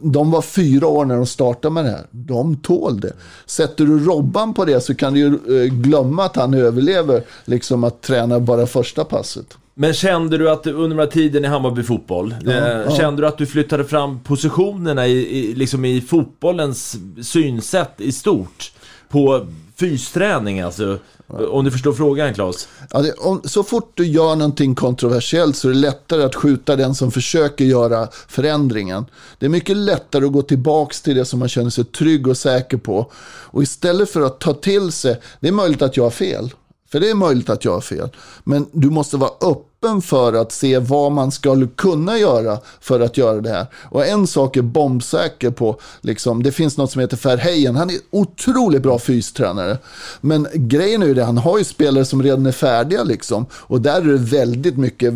de 0.00 0.30
var 0.30 0.42
fyra 0.42 0.86
år 0.86 1.04
när 1.04 1.16
de 1.16 1.26
startade 1.26 1.74
med 1.74 1.84
det 1.84 1.90
här. 1.90 2.06
De 2.10 2.56
tål 2.56 3.00
det. 3.00 3.12
Sätter 3.46 3.84
du 3.84 3.98
Robban 4.04 4.54
på 4.54 4.64
det 4.64 4.80
så 4.80 4.94
kan 4.94 5.14
du 5.14 5.20
ju 5.20 5.26
eh, 5.26 5.72
glömma 5.72 6.24
att 6.24 6.36
han 6.36 6.54
överlever 6.54 7.22
liksom 7.44 7.84
att 7.84 8.02
träna 8.02 8.40
bara 8.40 8.66
första 8.66 9.04
passet. 9.04 9.56
Men 9.74 9.94
kände 9.94 10.38
du 10.38 10.50
att 10.50 10.66
under 10.66 10.88
den 10.88 10.98
här 10.98 11.06
tiden 11.06 11.44
i 11.44 11.48
Hammarby 11.48 11.82
fotboll, 11.82 12.34
Ja, 12.44 12.52
eh, 12.52 12.58
ja. 12.68 12.90
kände 12.90 13.22
du 13.22 13.26
att 13.26 13.38
du 13.38 13.46
flyttade 13.46 13.84
fram 13.84 14.20
positionerna 14.20 15.06
i, 15.06 15.38
i, 15.38 15.54
liksom 15.54 15.84
i 15.84 16.00
fotbollens 16.00 16.96
synsätt 17.22 17.92
i 17.98 18.12
stort? 18.12 18.72
På 19.08 19.46
fysträning 19.76 20.60
alltså? 20.60 20.98
Om 21.32 21.64
du 21.64 21.70
förstår 21.70 21.92
frågan, 21.92 22.34
Claes? 22.34 22.68
Ja, 22.90 23.02
det, 23.02 23.12
om, 23.12 23.42
så 23.44 23.62
fort 23.62 23.92
du 23.94 24.06
gör 24.06 24.36
någonting 24.36 24.74
kontroversiellt 24.74 25.56
så 25.56 25.68
är 25.68 25.72
det 25.72 25.78
lättare 25.78 26.22
att 26.22 26.34
skjuta 26.34 26.76
den 26.76 26.94
som 26.94 27.10
försöker 27.10 27.64
göra 27.64 28.08
förändringen. 28.28 29.04
Det 29.38 29.46
är 29.46 29.50
mycket 29.50 29.76
lättare 29.76 30.26
att 30.26 30.32
gå 30.32 30.42
tillbaka 30.42 30.94
till 31.04 31.16
det 31.16 31.24
som 31.24 31.38
man 31.38 31.48
känner 31.48 31.70
sig 31.70 31.84
trygg 31.84 32.28
och 32.28 32.36
säker 32.36 32.76
på. 32.76 33.12
Och 33.24 33.62
istället 33.62 34.10
för 34.10 34.20
att 34.20 34.40
ta 34.40 34.54
till 34.54 34.92
sig, 34.92 35.20
det 35.40 35.48
är 35.48 35.52
möjligt 35.52 35.82
att 35.82 35.96
jag 35.96 36.04
har 36.04 36.10
fel. 36.10 36.50
För 36.92 37.00
det 37.00 37.10
är 37.10 37.14
möjligt 37.14 37.50
att 37.50 37.64
jag 37.64 37.72
har 37.72 37.80
fel. 37.80 38.08
Men 38.44 38.66
du 38.72 38.90
måste 38.90 39.16
vara 39.16 39.30
öppen 39.40 39.71
för 40.02 40.32
att 40.32 40.52
se 40.52 40.78
vad 40.78 41.12
man 41.12 41.32
skulle 41.32 41.66
kunna 41.66 42.18
göra 42.18 42.58
för 42.80 43.00
att 43.00 43.16
göra 43.16 43.40
det 43.40 43.50
här. 43.50 43.66
Och 43.74 44.06
en 44.06 44.26
sak 44.26 44.56
är 44.56 44.62
bombsäker 44.62 45.50
på, 45.50 45.76
liksom, 46.00 46.42
det 46.42 46.52
finns 46.52 46.76
något 46.76 46.90
som 46.90 47.00
heter 47.00 47.18
Verheyen. 47.22 47.76
Han 47.76 47.90
är 47.90 47.96
otroligt 48.10 48.82
bra 48.82 48.98
fystränare. 48.98 49.78
Men 50.20 50.46
grejen 50.54 51.02
är 51.02 51.06
ju 51.06 51.14
det, 51.14 51.24
han 51.24 51.38
har 51.38 51.58
ju 51.58 51.64
spelare 51.64 52.04
som 52.04 52.22
redan 52.22 52.46
är 52.46 52.52
färdiga 52.52 53.02
liksom. 53.02 53.46
Och 53.52 53.80
där 53.80 54.00
är 54.00 54.12
det 54.12 54.18
väldigt 54.18 54.76
mycket, 54.76 55.14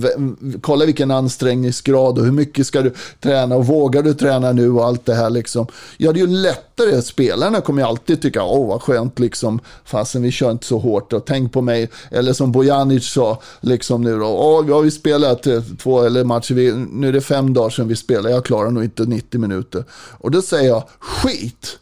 kolla 0.60 0.84
vilken 0.84 1.10
ansträngningsgrad 1.10 2.18
och 2.18 2.24
hur 2.24 2.32
mycket 2.32 2.66
ska 2.66 2.82
du 2.82 2.94
träna 3.20 3.56
och 3.56 3.66
vågar 3.66 4.02
du 4.02 4.14
träna 4.14 4.52
nu 4.52 4.70
och 4.70 4.84
allt 4.84 5.06
det 5.06 5.14
här 5.14 5.30
liksom. 5.30 5.66
Ja, 5.96 6.12
det 6.12 6.20
är 6.20 6.26
ju 6.26 6.36
lättare. 6.36 7.02
Spelarna 7.02 7.60
kommer 7.60 7.82
ju 7.82 7.88
alltid 7.88 8.22
tycka, 8.22 8.42
åh 8.42 8.68
vad 8.68 8.82
skönt 8.82 9.18
liksom, 9.18 9.60
fasen 9.84 10.22
vi 10.22 10.30
kör 10.30 10.50
inte 10.50 10.66
så 10.66 10.78
hårt 10.78 11.12
och 11.12 11.24
tänk 11.24 11.52
på 11.52 11.60
mig. 11.60 11.90
Eller 12.10 12.32
som 12.32 12.52
Bojanic 12.52 13.12
sa, 13.12 13.42
liksom 13.60 14.02
nu 14.02 14.18
då, 14.18 14.26
vi 14.62 14.72
har 14.72 14.82
vi 14.82 14.90
spelat 14.90 15.46
eh, 15.46 15.62
två 15.78 16.02
eller 16.02 16.24
matcher, 16.24 16.54
vi, 16.54 16.72
nu 16.72 17.08
är 17.08 17.12
det 17.12 17.20
fem 17.20 17.54
dagar 17.54 17.70
sedan 17.70 17.88
vi 17.88 17.96
spelade, 17.96 18.34
jag 18.34 18.44
klarar 18.44 18.70
nog 18.70 18.84
inte 18.84 19.04
90 19.04 19.40
minuter. 19.40 19.84
Och 20.18 20.30
då 20.30 20.42
säger 20.42 20.68
jag, 20.68 20.84
skit! 20.98 21.78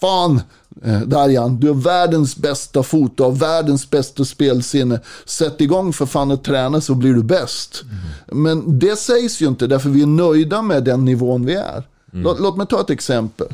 Fan, 0.00 0.40
eh, 0.84 1.00
Darjan, 1.00 1.60
du 1.60 1.68
har 1.68 1.74
världens 1.74 2.36
bästa 2.36 2.82
fot, 2.82 3.16
du 3.16 3.22
har 3.22 3.30
världens 3.30 3.90
bästa 3.90 4.24
spelsinne. 4.24 5.00
Sätt 5.24 5.60
igång 5.60 5.92
för 5.92 6.06
fan 6.06 6.30
och 6.30 6.44
träna 6.44 6.80
så 6.80 6.94
blir 6.94 7.14
du 7.14 7.22
bäst. 7.22 7.82
Mm. 7.82 8.42
Men 8.42 8.78
det 8.78 8.96
sägs 8.96 9.42
ju 9.42 9.46
inte 9.46 9.66
därför 9.66 9.88
vi 9.88 10.02
är 10.02 10.06
nöjda 10.06 10.62
med 10.62 10.84
den 10.84 11.04
nivån 11.04 11.46
vi 11.46 11.54
är. 11.54 11.82
Mm. 12.12 12.24
Låt, 12.24 12.40
låt 12.40 12.56
mig 12.56 12.66
ta 12.66 12.80
ett 12.80 12.90
exempel. 12.90 13.46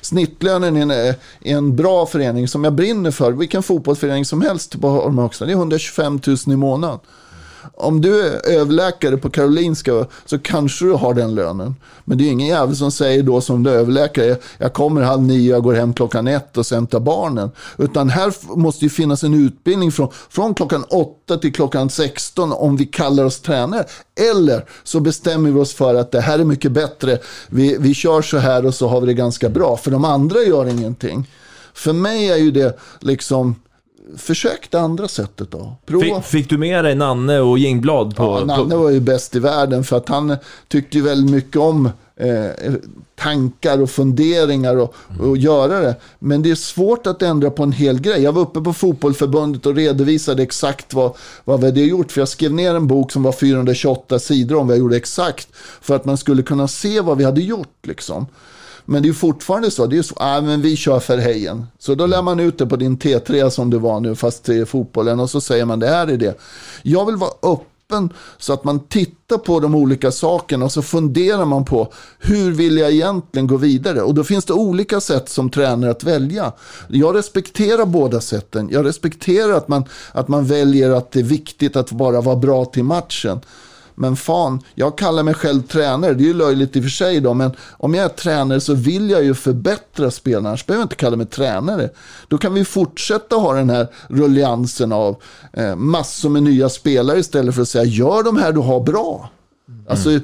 Snittlönen 0.00 0.76
i 0.76 0.80
en, 0.80 0.90
eh, 0.90 1.14
en, 1.40 1.76
bra 1.76 2.06
förening 2.06 2.48
som 2.48 2.64
jag 2.64 2.72
brinner 2.72 3.10
för, 3.10 3.32
vilken 3.32 3.62
fotbollsförening 3.62 4.24
som 4.24 4.42
helst 4.42 4.80
på 4.80 4.88
Holma 4.88 5.30
det 5.38 5.44
är 5.44 5.50
125 5.50 6.20
000 6.26 6.36
i 6.46 6.56
månaden 6.56 6.98
om 7.74 8.00
du 8.00 8.20
är 8.20 8.48
överläkare 8.48 9.16
på 9.16 9.30
Karolinska 9.30 10.06
så 10.26 10.38
kanske 10.38 10.84
du 10.84 10.92
har 10.92 11.14
den 11.14 11.34
lönen. 11.34 11.76
Men 12.04 12.18
det 12.18 12.24
är 12.24 12.30
ingen 12.30 12.48
jävel 12.48 12.76
som 12.76 12.92
säger 12.92 13.22
då 13.22 13.40
som 13.40 13.62
du 13.62 13.70
är 13.70 13.74
överläkare, 13.74 14.36
jag 14.58 14.72
kommer 14.72 15.02
halv 15.02 15.22
nio, 15.22 15.50
jag 15.50 15.62
går 15.62 15.74
hem 15.74 15.94
klockan 15.94 16.28
ett 16.28 16.56
och 16.56 16.66
sen 16.66 16.86
tar 16.86 17.00
barnen. 17.00 17.50
Utan 17.78 18.08
här 18.08 18.56
måste 18.56 18.84
ju 18.84 18.90
finnas 18.90 19.24
en 19.24 19.34
utbildning 19.34 19.92
från, 19.92 20.08
från 20.30 20.54
klockan 20.54 20.84
åtta 20.84 21.36
till 21.36 21.52
klockan 21.52 21.90
16 21.90 22.52
om 22.52 22.76
vi 22.76 22.86
kallar 22.86 23.24
oss 23.24 23.40
tränare. 23.40 23.84
Eller 24.32 24.64
så 24.84 25.00
bestämmer 25.00 25.50
vi 25.50 25.60
oss 25.60 25.74
för 25.74 25.94
att 25.94 26.12
det 26.12 26.20
här 26.20 26.38
är 26.38 26.44
mycket 26.44 26.72
bättre, 26.72 27.18
vi, 27.48 27.76
vi 27.80 27.94
kör 27.94 28.22
så 28.22 28.38
här 28.38 28.66
och 28.66 28.74
så 28.74 28.88
har 28.88 29.00
vi 29.00 29.06
det 29.06 29.14
ganska 29.14 29.48
bra. 29.48 29.76
För 29.76 29.90
de 29.90 30.04
andra 30.04 30.38
gör 30.38 30.66
ingenting. 30.66 31.30
För 31.74 31.92
mig 31.92 32.30
är 32.30 32.36
ju 32.36 32.50
det 32.50 32.78
liksom 33.00 33.56
försök 34.16 34.70
det 34.70 34.80
andra 34.80 35.08
sättet 35.08 35.50
då. 35.50 35.76
Prova. 35.86 36.04
Fick, 36.04 36.24
fick, 36.24 36.50
du 36.50 36.58
med 36.58 36.84
dig 36.84 36.94
Nanne 36.94 37.40
och 37.40 37.58
Jingblad? 37.58 38.16
På, 38.16 38.22
ja, 38.22 38.44
Nanne 38.44 38.76
var 38.76 38.90
ju 38.90 39.00
bäst 39.00 39.36
i 39.36 39.38
världen 39.38 39.84
för 39.84 39.96
att 39.96 40.08
han 40.08 40.36
tyckte 40.68 40.98
ju 40.98 41.04
väldigt 41.04 41.30
mycket 41.30 41.56
om 41.56 41.90
eh, 42.16 42.72
tankar 43.16 43.82
och 43.82 43.90
funderingar 43.90 44.76
och, 44.76 44.94
mm. 45.10 45.30
och 45.30 45.36
göra 45.36 45.80
det. 45.80 45.96
Men 46.18 46.42
det 46.42 46.50
är 46.50 46.54
svårt 46.54 47.06
att 47.06 47.22
ändra 47.22 47.50
på 47.50 47.62
en 47.62 47.72
hel 47.72 48.00
grej. 48.00 48.22
Jag 48.22 48.32
var 48.32 48.42
uppe 48.42 48.60
på 48.60 48.72
fotbollförbundet 48.72 49.66
och 49.66 49.74
redovisade 49.74 50.42
exakt 50.42 50.94
vad, 50.94 51.16
vad 51.44 51.60
vi 51.60 51.66
hade 51.66 51.80
gjort. 51.80 52.12
För 52.12 52.20
jag 52.20 52.28
skrev 52.28 52.52
ner 52.52 52.74
en 52.74 52.86
bok 52.86 53.12
som 53.12 53.22
var 53.22 53.32
428 53.32 54.18
sidor 54.18 54.56
om 54.56 54.66
vad 54.66 54.76
jag 54.76 54.80
gjorde 54.80 54.96
exakt. 54.96 55.48
För 55.80 55.96
att 55.96 56.04
man 56.04 56.16
skulle 56.16 56.42
kunna 56.42 56.68
se 56.68 57.00
vad 57.00 57.18
vi 57.18 57.24
hade 57.24 57.40
gjort 57.40 57.86
liksom. 57.86 58.26
Men 58.84 59.02
det 59.02 59.08
är 59.08 59.12
fortfarande 59.12 59.70
så, 59.70 59.86
det 59.86 59.98
är 59.98 60.02
så, 60.02 60.14
ah, 60.18 60.40
men 60.40 60.62
vi 60.62 60.76
kör 60.76 61.00
för 61.00 61.18
hejen. 61.18 61.66
Så 61.78 61.94
då 61.94 62.06
lär 62.06 62.22
man 62.22 62.40
ut 62.40 62.58
det 62.58 62.66
på 62.66 62.76
din 62.76 62.98
T3 62.98 63.50
som 63.50 63.70
du 63.70 63.78
var 63.78 64.00
nu, 64.00 64.14
fast 64.14 64.44
till 64.44 64.66
fotbollen. 64.66 65.20
Och 65.20 65.30
så 65.30 65.40
säger 65.40 65.64
man 65.64 65.80
det 65.80 65.88
här 65.88 66.06
är 66.06 66.16
det. 66.16 66.40
Jag 66.82 67.06
vill 67.06 67.16
vara 67.16 67.30
öppen 67.42 68.12
så 68.38 68.52
att 68.52 68.64
man 68.64 68.80
tittar 68.80 69.38
på 69.38 69.60
de 69.60 69.74
olika 69.74 70.12
sakerna 70.12 70.64
och 70.64 70.72
så 70.72 70.82
funderar 70.82 71.44
man 71.44 71.64
på 71.64 71.92
hur 72.18 72.52
vill 72.52 72.78
jag 72.78 72.92
egentligen 72.92 73.46
gå 73.46 73.56
vidare? 73.56 74.02
Och 74.02 74.14
då 74.14 74.24
finns 74.24 74.44
det 74.44 74.52
olika 74.52 75.00
sätt 75.00 75.28
som 75.28 75.50
tränare 75.50 75.90
att 75.90 76.04
välja. 76.04 76.52
Jag 76.88 77.16
respekterar 77.16 77.86
båda 77.86 78.20
sätten. 78.20 78.68
Jag 78.72 78.86
respekterar 78.86 79.52
att 79.52 79.68
man, 79.68 79.84
att 80.12 80.28
man 80.28 80.44
väljer 80.44 80.90
att 80.90 81.12
det 81.12 81.20
är 81.20 81.24
viktigt 81.24 81.76
att 81.76 81.90
bara 81.90 82.20
vara 82.20 82.36
bra 82.36 82.64
till 82.64 82.84
matchen. 82.84 83.40
Men 83.94 84.16
fan, 84.16 84.60
jag 84.74 84.98
kallar 84.98 85.22
mig 85.22 85.34
själv 85.34 85.62
tränare. 85.62 86.14
Det 86.14 86.24
är 86.24 86.26
ju 86.26 86.34
löjligt 86.34 86.76
i 86.76 86.80
och 86.80 86.82
för 86.82 86.90
sig 86.90 87.20
då. 87.20 87.34
Men 87.34 87.52
om 87.70 87.94
jag 87.94 88.04
är 88.04 88.08
tränare 88.08 88.60
så 88.60 88.74
vill 88.74 89.10
jag 89.10 89.24
ju 89.24 89.34
förbättra 89.34 90.10
spelarna. 90.10 90.48
Annars 90.48 90.66
behöver 90.66 90.82
jag 90.82 90.84
inte 90.84 90.96
kalla 90.96 91.16
mig 91.16 91.26
tränare. 91.26 91.90
Då 92.28 92.38
kan 92.38 92.54
vi 92.54 92.64
fortsätta 92.64 93.36
ha 93.36 93.54
den 93.54 93.70
här 93.70 93.86
rulliansen 94.08 94.92
av 94.92 95.16
eh, 95.52 95.76
massor 95.76 96.28
med 96.28 96.42
nya 96.42 96.68
spelare 96.68 97.18
istället 97.18 97.54
för 97.54 97.62
att 97.62 97.68
säga 97.68 97.84
gör 97.84 98.22
de 98.22 98.36
här 98.36 98.52
du 98.52 98.60
har 98.60 98.80
bra. 98.80 99.30
Mm. 99.68 99.84
Alltså, 99.88 100.20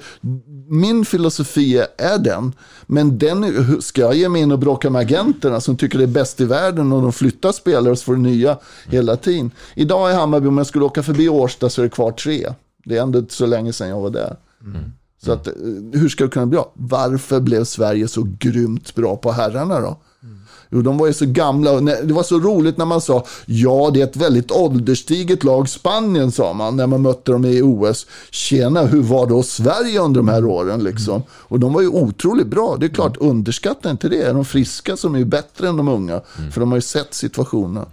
min 0.68 1.04
filosofi 1.04 1.84
är 1.98 2.18
den. 2.18 2.52
Men 2.86 3.18
den 3.18 3.82
ska 3.82 4.00
jag 4.00 4.14
ge 4.14 4.28
mig 4.28 4.42
in 4.42 4.52
och 4.52 4.58
bråka 4.58 4.90
med 4.90 5.00
agenterna 5.00 5.60
som 5.60 5.76
tycker 5.76 5.98
det 5.98 6.04
är 6.04 6.08
bäst 6.08 6.40
i 6.40 6.44
världen 6.44 6.92
och 6.92 7.02
de 7.02 7.12
flyttar 7.12 7.52
spelare 7.52 7.90
och 7.90 7.98
så 7.98 8.04
får 8.04 8.16
nya 8.16 8.58
hela 8.86 9.16
tiden. 9.16 9.50
Idag 9.74 10.10
i 10.10 10.14
Hammarby, 10.14 10.48
om 10.48 10.58
jag 10.58 10.66
skulle 10.66 10.84
åka 10.84 11.02
förbi 11.02 11.28
Årsta 11.28 11.70
så 11.70 11.80
är 11.80 11.84
det 11.84 11.90
kvar 11.90 12.12
tre. 12.12 12.48
Det 12.90 12.98
är 12.98 13.02
ändå 13.02 13.18
inte 13.18 13.34
så 13.34 13.46
länge 13.46 13.72
sedan 13.72 13.88
jag 13.88 14.00
var 14.00 14.10
där. 14.10 14.36
Mm. 14.64 14.92
Så 15.22 15.32
att, 15.32 15.46
eh, 15.46 15.52
hur 15.92 16.08
ska 16.08 16.24
det 16.24 16.30
kunna 16.30 16.46
bli 16.46 16.56
bra? 16.56 16.72
Varför 16.74 17.40
blev 17.40 17.64
Sverige 17.64 18.08
så 18.08 18.26
grymt 18.38 18.94
bra 18.94 19.16
på 19.16 19.32
herrarna 19.32 19.80
då? 19.80 20.00
Mm. 20.22 20.38
Jo, 20.70 20.82
de 20.82 20.98
var 20.98 21.06
ju 21.06 21.12
så 21.12 21.26
gamla. 21.26 21.72
Och 21.72 21.84
det 21.84 22.12
var 22.12 22.22
så 22.22 22.38
roligt 22.38 22.76
när 22.76 22.84
man 22.84 23.00
sa, 23.00 23.26
ja 23.46 23.90
det 23.94 24.00
är 24.00 24.04
ett 24.04 24.16
väldigt 24.16 24.50
ålderstiget 24.50 25.44
lag, 25.44 25.68
Spanien 25.68 26.32
sa 26.32 26.52
man, 26.52 26.76
när 26.76 26.86
man 26.86 27.02
mötte 27.02 27.32
dem 27.32 27.44
i 27.44 27.62
OS. 27.62 28.06
Tjena, 28.30 28.82
hur 28.82 29.02
var 29.02 29.26
då 29.26 29.42
Sverige 29.42 30.00
under 30.00 30.20
de 30.20 30.28
här 30.28 30.44
åren 30.44 30.84
liksom? 30.84 31.14
Mm. 31.14 31.26
Och 31.32 31.60
de 31.60 31.72
var 31.72 31.80
ju 31.80 31.88
otroligt 31.88 32.46
bra. 32.46 32.76
Det 32.80 32.86
är 32.86 32.90
klart, 32.90 33.16
mm. 33.16 33.30
underskatta 33.30 33.90
inte 33.90 34.08
det. 34.08 34.32
De 34.32 34.44
friska 34.44 34.96
som 34.96 35.14
är 35.14 35.24
bättre 35.24 35.68
än 35.68 35.76
de 35.76 35.88
unga. 35.88 36.20
Mm. 36.38 36.52
För 36.52 36.60
de 36.60 36.70
har 36.70 36.78
ju 36.78 36.82
sett 36.82 37.14
situationerna. 37.14 37.86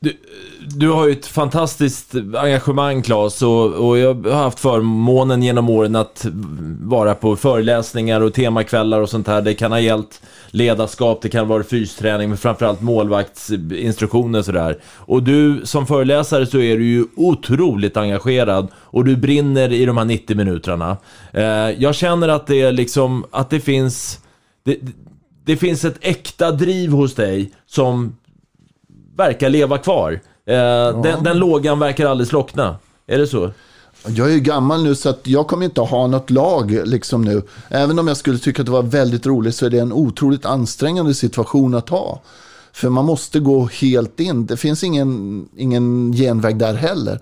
Du, 0.00 0.16
du 0.76 0.88
har 0.90 1.06
ju 1.06 1.12
ett 1.12 1.26
fantastiskt 1.26 2.14
engagemang 2.34 3.02
Claes 3.02 3.42
och, 3.42 3.88
och 3.88 3.98
jag 3.98 4.26
har 4.26 4.42
haft 4.42 4.60
förmånen 4.60 5.42
genom 5.42 5.70
åren 5.70 5.96
att 5.96 6.26
vara 6.80 7.14
på 7.14 7.36
föreläsningar 7.36 8.20
och 8.20 8.34
temakvällar 8.34 9.00
och 9.00 9.08
sånt 9.10 9.26
här. 9.26 9.42
Det 9.42 9.54
kan 9.54 9.72
ha 9.72 9.80
gällt 9.80 10.22
ledarskap, 10.50 11.22
det 11.22 11.28
kan 11.28 11.48
vara 11.48 11.62
fysträning, 11.62 12.28
men 12.28 12.38
framförallt 12.38 12.80
målvaktsinstruktioner 12.80 14.38
och 14.38 14.44
sådär. 14.44 14.78
Och 14.96 15.22
du 15.22 15.60
som 15.64 15.86
föreläsare 15.86 16.46
så 16.46 16.58
är 16.58 16.76
du 16.76 16.86
ju 16.86 17.04
otroligt 17.16 17.96
engagerad 17.96 18.68
och 18.74 19.04
du 19.04 19.16
brinner 19.16 19.72
i 19.72 19.84
de 19.84 19.96
här 19.96 20.04
90 20.04 20.36
minuterna. 20.36 20.96
Eh, 21.32 21.44
jag 21.78 21.94
känner 21.94 22.28
att 22.28 22.46
det 22.46 22.60
är 22.60 22.72
liksom, 22.72 23.24
att 23.30 23.50
det 23.50 23.60
finns 23.60 24.18
det, 24.64 24.78
det 25.44 25.56
finns 25.56 25.84
ett 25.84 25.98
äkta 26.00 26.50
driv 26.50 26.90
hos 26.90 27.14
dig 27.14 27.52
som 27.66 28.17
verkar 29.18 29.48
leva 29.48 29.78
kvar. 29.78 30.20
Eh, 30.46 30.54
ja. 30.54 30.92
den, 30.92 31.24
den 31.24 31.38
lågan 31.38 31.78
verkar 31.78 32.06
aldrig 32.06 32.28
slockna. 32.28 32.76
Är 33.06 33.18
det 33.18 33.26
så? 33.26 33.50
Jag 34.06 34.28
är 34.28 34.32
ju 34.32 34.40
gammal 34.40 34.82
nu 34.82 34.94
så 34.94 35.08
att 35.08 35.26
jag 35.26 35.46
kommer 35.46 35.64
inte 35.64 35.80
ha 35.80 36.06
något 36.06 36.30
lag 36.30 36.80
liksom 36.84 37.22
nu. 37.22 37.42
Även 37.68 37.98
om 37.98 38.08
jag 38.08 38.16
skulle 38.16 38.38
tycka 38.38 38.62
att 38.62 38.66
det 38.66 38.72
var 38.72 38.82
väldigt 38.82 39.26
roligt 39.26 39.54
så 39.54 39.66
är 39.66 39.70
det 39.70 39.78
en 39.78 39.92
otroligt 39.92 40.44
ansträngande 40.44 41.14
situation 41.14 41.74
att 41.74 41.88
ha. 41.88 42.22
För 42.72 42.88
man 42.88 43.04
måste 43.04 43.40
gå 43.40 43.68
helt 43.72 44.20
in. 44.20 44.46
Det 44.46 44.56
finns 44.56 44.84
ingen, 44.84 45.48
ingen 45.56 46.12
genväg 46.12 46.56
där 46.56 46.74
heller. 46.74 47.20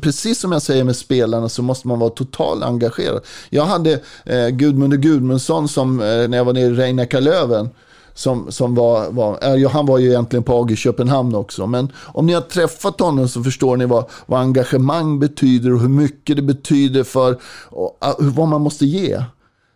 Precis 0.00 0.40
som 0.40 0.52
jag 0.52 0.62
säger 0.62 0.84
med 0.84 0.96
spelarna 0.96 1.48
så 1.48 1.62
måste 1.62 1.88
man 1.88 1.98
vara 1.98 2.10
totalt 2.10 2.64
engagerad. 2.64 3.20
Jag 3.50 3.64
hade 3.64 4.00
eh, 4.24 4.48
Gudmund 4.48 5.02
Gudmundsson 5.02 5.68
som 5.68 6.00
eh, 6.00 6.06
när 6.06 6.36
jag 6.36 6.44
var 6.44 6.52
nere 6.52 6.64
i 6.64 6.70
Reineckarlöven 6.70 7.68
som, 8.14 8.52
som 8.52 8.74
var, 8.74 9.10
var 9.10 9.56
ja, 9.56 9.68
han 9.68 9.86
var 9.86 9.98
ju 9.98 10.08
egentligen 10.08 10.42
på 10.42 10.60
AG 10.60 10.70
i 10.70 10.76
Köpenhamn 10.76 11.34
också. 11.34 11.66
Men 11.66 11.92
om 11.96 12.26
ni 12.26 12.32
har 12.32 12.40
träffat 12.40 13.00
honom 13.00 13.28
så 13.28 13.44
förstår 13.44 13.76
ni 13.76 13.86
vad, 13.86 14.04
vad 14.26 14.40
engagemang 14.40 15.18
betyder 15.18 15.72
och 15.72 15.80
hur 15.80 15.88
mycket 15.88 16.36
det 16.36 16.42
betyder 16.42 17.04
för 17.04 17.38
och, 17.68 17.98
vad 18.18 18.48
man 18.48 18.60
måste 18.60 18.86
ge. 18.86 19.24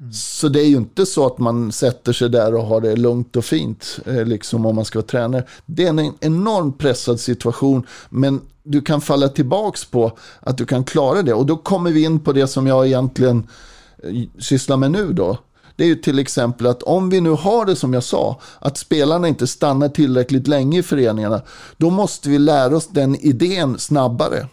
Mm. 0.01 0.13
Så 0.13 0.49
det 0.49 0.61
är 0.61 0.67
ju 0.67 0.77
inte 0.77 1.07
så 1.07 1.27
att 1.27 1.39
man 1.39 1.73
sätter 1.73 2.13
sig 2.13 2.29
där 2.29 2.55
och 2.55 2.63
har 2.63 2.81
det 2.81 2.97
lugnt 2.97 3.37
och 3.37 3.45
fint, 3.45 3.99
eh, 4.07 4.25
liksom 4.25 4.67
om 4.67 4.77
man 4.77 4.85
ska 4.85 4.99
vara 4.99 5.07
tränare. 5.07 5.45
Det 5.67 5.85
är 5.85 5.89
en 5.89 6.13
enormt 6.21 6.79
pressad 6.79 7.21
situation, 7.21 7.87
men 8.09 8.41
du 8.63 8.81
kan 8.81 9.01
falla 9.01 9.29
tillbaks 9.29 9.85
på 9.85 10.19
att 10.41 10.59
du 10.59 10.67
kan 10.67 10.85
klara 10.85 11.23
det. 11.23 11.35
Och 11.35 11.47
då 11.47 11.57
kommer 11.57 11.91
vi 11.91 12.05
in 12.05 12.21
på 12.21 12.33
det 12.33 12.47
som 12.47 12.67
jag 12.67 12.87
egentligen 12.87 13.49
eh, 14.03 14.23
sysslar 14.39 14.77
med 14.77 14.91
nu 14.91 15.13
då 15.13 15.39
det 15.77 15.85
är 15.85 15.89
ju 15.89 15.97
till 15.97 16.19
exempel 16.19 16.67
att 16.67 16.83
om 16.83 17.11
vi 17.11 17.21
nu 17.21 17.31
har 17.31 17.67
det 17.67 17.77
som 17.77 17.95
jag 17.95 18.05
sa, 18.05 18.41
att 18.59 18.79
spelarna 18.79 19.29
inte 19.29 19.47
stannar 19.47 19.89
tillräckligt 19.89 20.47
länge 20.47 20.79
i 20.79 20.83
föreningarna, 20.83 21.43
då 21.77 21.91
måste 21.91 22.29
vi 22.29 22.39
lära 22.39 22.77
oss 22.77 22.89
den 22.89 23.17
idén 23.17 23.79
snabbare. 23.79 24.47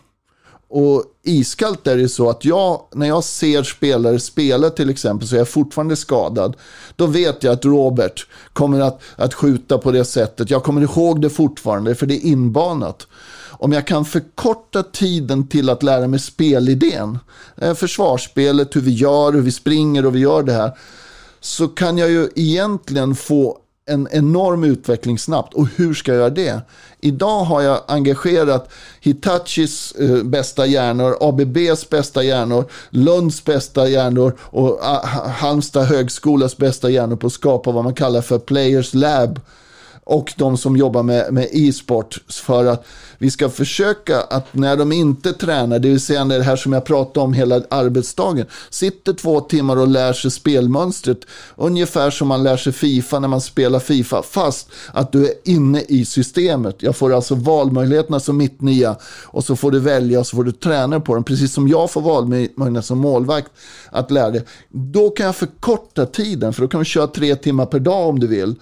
Och 0.76 1.04
iskallt 1.24 1.88
är 1.88 1.98
det 1.98 2.10
så 2.10 2.30
att 2.30 2.46
jag, 2.46 2.82
när 2.94 3.08
jag 3.08 3.24
ser 3.24 3.64
spelare 3.64 4.20
spela 4.20 4.70
till 4.70 4.90
exempel, 4.90 5.28
så 5.28 5.36
är 5.36 5.40
jag 5.40 5.50
fortfarande 5.50 5.96
skadad. 5.96 6.56
Då 6.96 7.06
vet 7.06 7.44
jag 7.44 7.54
att 7.54 7.66
Robert 7.66 8.28
kommer 8.54 8.80
att, 8.80 9.02
att 9.16 9.34
skjuta 9.34 9.78
på 9.78 9.92
det 9.92 10.06
sättet. 10.06 10.50
Jag 10.50 10.64
kommer 10.64 10.82
ihåg 10.82 11.22
det 11.22 11.30
fortfarande, 11.30 11.96
för 11.96 12.06
det 12.06 12.16
är 12.16 12.26
inbanat. 12.26 13.08
Om 13.50 13.72
jag 13.72 13.88
kan 13.88 14.06
förkorta 14.06 14.84
tiden 14.84 15.48
till 15.48 15.70
att 15.70 15.84
lära 15.84 16.08
mig 16.08 16.20
spelidén, 16.20 17.20
eh, 17.58 17.74
försvarsspelet, 17.74 18.76
hur 18.76 18.82
vi 18.82 18.92
gör, 18.92 19.34
hur 19.34 19.42
vi 19.42 19.52
springer 19.52 20.06
och 20.06 20.16
vi 20.16 20.20
gör 20.20 20.44
det 20.44 20.54
här, 20.54 20.72
så 21.44 21.68
kan 21.68 21.98
jag 21.98 22.10
ju 22.10 22.30
egentligen 22.36 23.16
få 23.16 23.58
en 23.86 24.08
enorm 24.12 24.64
utveckling 24.64 25.20
snabbt. 25.20 25.54
Och 25.54 25.68
hur 25.76 25.94
ska 25.94 26.12
jag 26.12 26.20
göra 26.20 26.30
det? 26.30 26.62
Idag 27.00 27.44
har 27.44 27.62
jag 27.62 27.82
engagerat 27.88 28.70
Hitachis 29.00 29.92
eh, 29.92 30.24
bästa 30.24 30.66
hjärnor, 30.66 31.18
ABBs 31.22 31.90
bästa 31.90 32.24
hjärnor, 32.24 32.66
Lunds 32.90 33.46
bästa 33.46 33.88
hjärnor 33.88 34.38
och 34.40 34.80
ah, 34.82 35.06
Halmstad 35.28 35.86
högskolas 35.86 36.58
bästa 36.58 36.90
hjärnor 36.90 37.16
på 37.16 37.28
att 37.28 37.34
skapa 37.34 37.72
vad 37.72 37.84
man 37.84 37.94
kallar 37.94 38.22
för 38.22 38.40
Players 38.40 38.94
Lab 38.94 39.40
och 40.06 40.34
de 40.38 40.58
som 40.58 40.78
jobbar 40.78 41.04
med, 41.04 41.34
med 41.34 41.48
e-sport 41.52 42.18
för 42.28 42.66
att 42.66 42.86
vi 43.18 43.32
ska 43.32 43.50
försöka 43.50 44.22
att 44.22 44.54
när 44.54 44.78
de 44.78 44.92
inte 44.92 45.34
tränar, 45.34 45.80
det 45.80 45.90
vill 45.90 46.02
säga 46.02 46.26
det 46.26 46.44
här 46.44 46.56
som 46.56 46.74
jag 46.74 46.86
pratade 46.86 47.20
om 47.20 47.34
hela 47.34 47.62
arbetsdagen, 47.70 48.46
sitter 48.70 49.14
två 49.14 49.42
timmar 49.42 49.78
och 49.78 49.88
lär 49.88 50.14
sig 50.14 50.32
spelmönstret, 50.32 51.20
ungefär 51.56 52.10
som 52.10 52.28
man 52.28 52.44
lär 52.44 52.58
sig 52.58 52.74
Fifa 52.74 53.20
när 53.20 53.28
man 53.28 53.42
spelar 53.42 53.80
Fifa, 53.80 54.24
fast 54.24 54.70
att 54.92 55.12
du 55.12 55.26
är 55.26 55.34
inne 55.44 55.82
i 55.88 56.06
systemet. 56.06 56.76
Jag 56.80 56.96
får 56.96 57.14
alltså 57.14 57.36
valmöjligheterna 57.36 58.20
som 58.20 58.38
mittnia 58.38 58.96
och 59.26 59.44
så 59.44 59.56
får 59.56 59.72
du 59.72 59.80
välja 59.80 60.20
och 60.20 60.28
så 60.28 60.36
får 60.36 60.44
du 60.44 60.52
träna 60.52 61.00
på 61.00 61.16
dem, 61.16 61.24
precis 61.24 61.54
som 61.54 61.68
jag 61.68 61.92
får 61.92 62.02
valmöjligheterna 62.02 62.82
som 62.82 62.98
målvakt 62.98 63.52
att 63.90 64.12
lära 64.12 64.32
dig. 64.32 64.44
Då 64.70 65.10
kan 65.10 65.26
jag 65.26 65.36
förkorta 65.36 66.06
tiden, 66.06 66.54
för 66.54 66.62
då 66.62 66.68
kan 66.68 66.80
vi 66.80 66.86
köra 66.86 67.08
tre 67.08 67.36
timmar 67.36 67.66
per 67.66 67.80
dag 67.80 68.10
om 68.10 68.20
du 68.20 68.28
vill. 68.28 68.56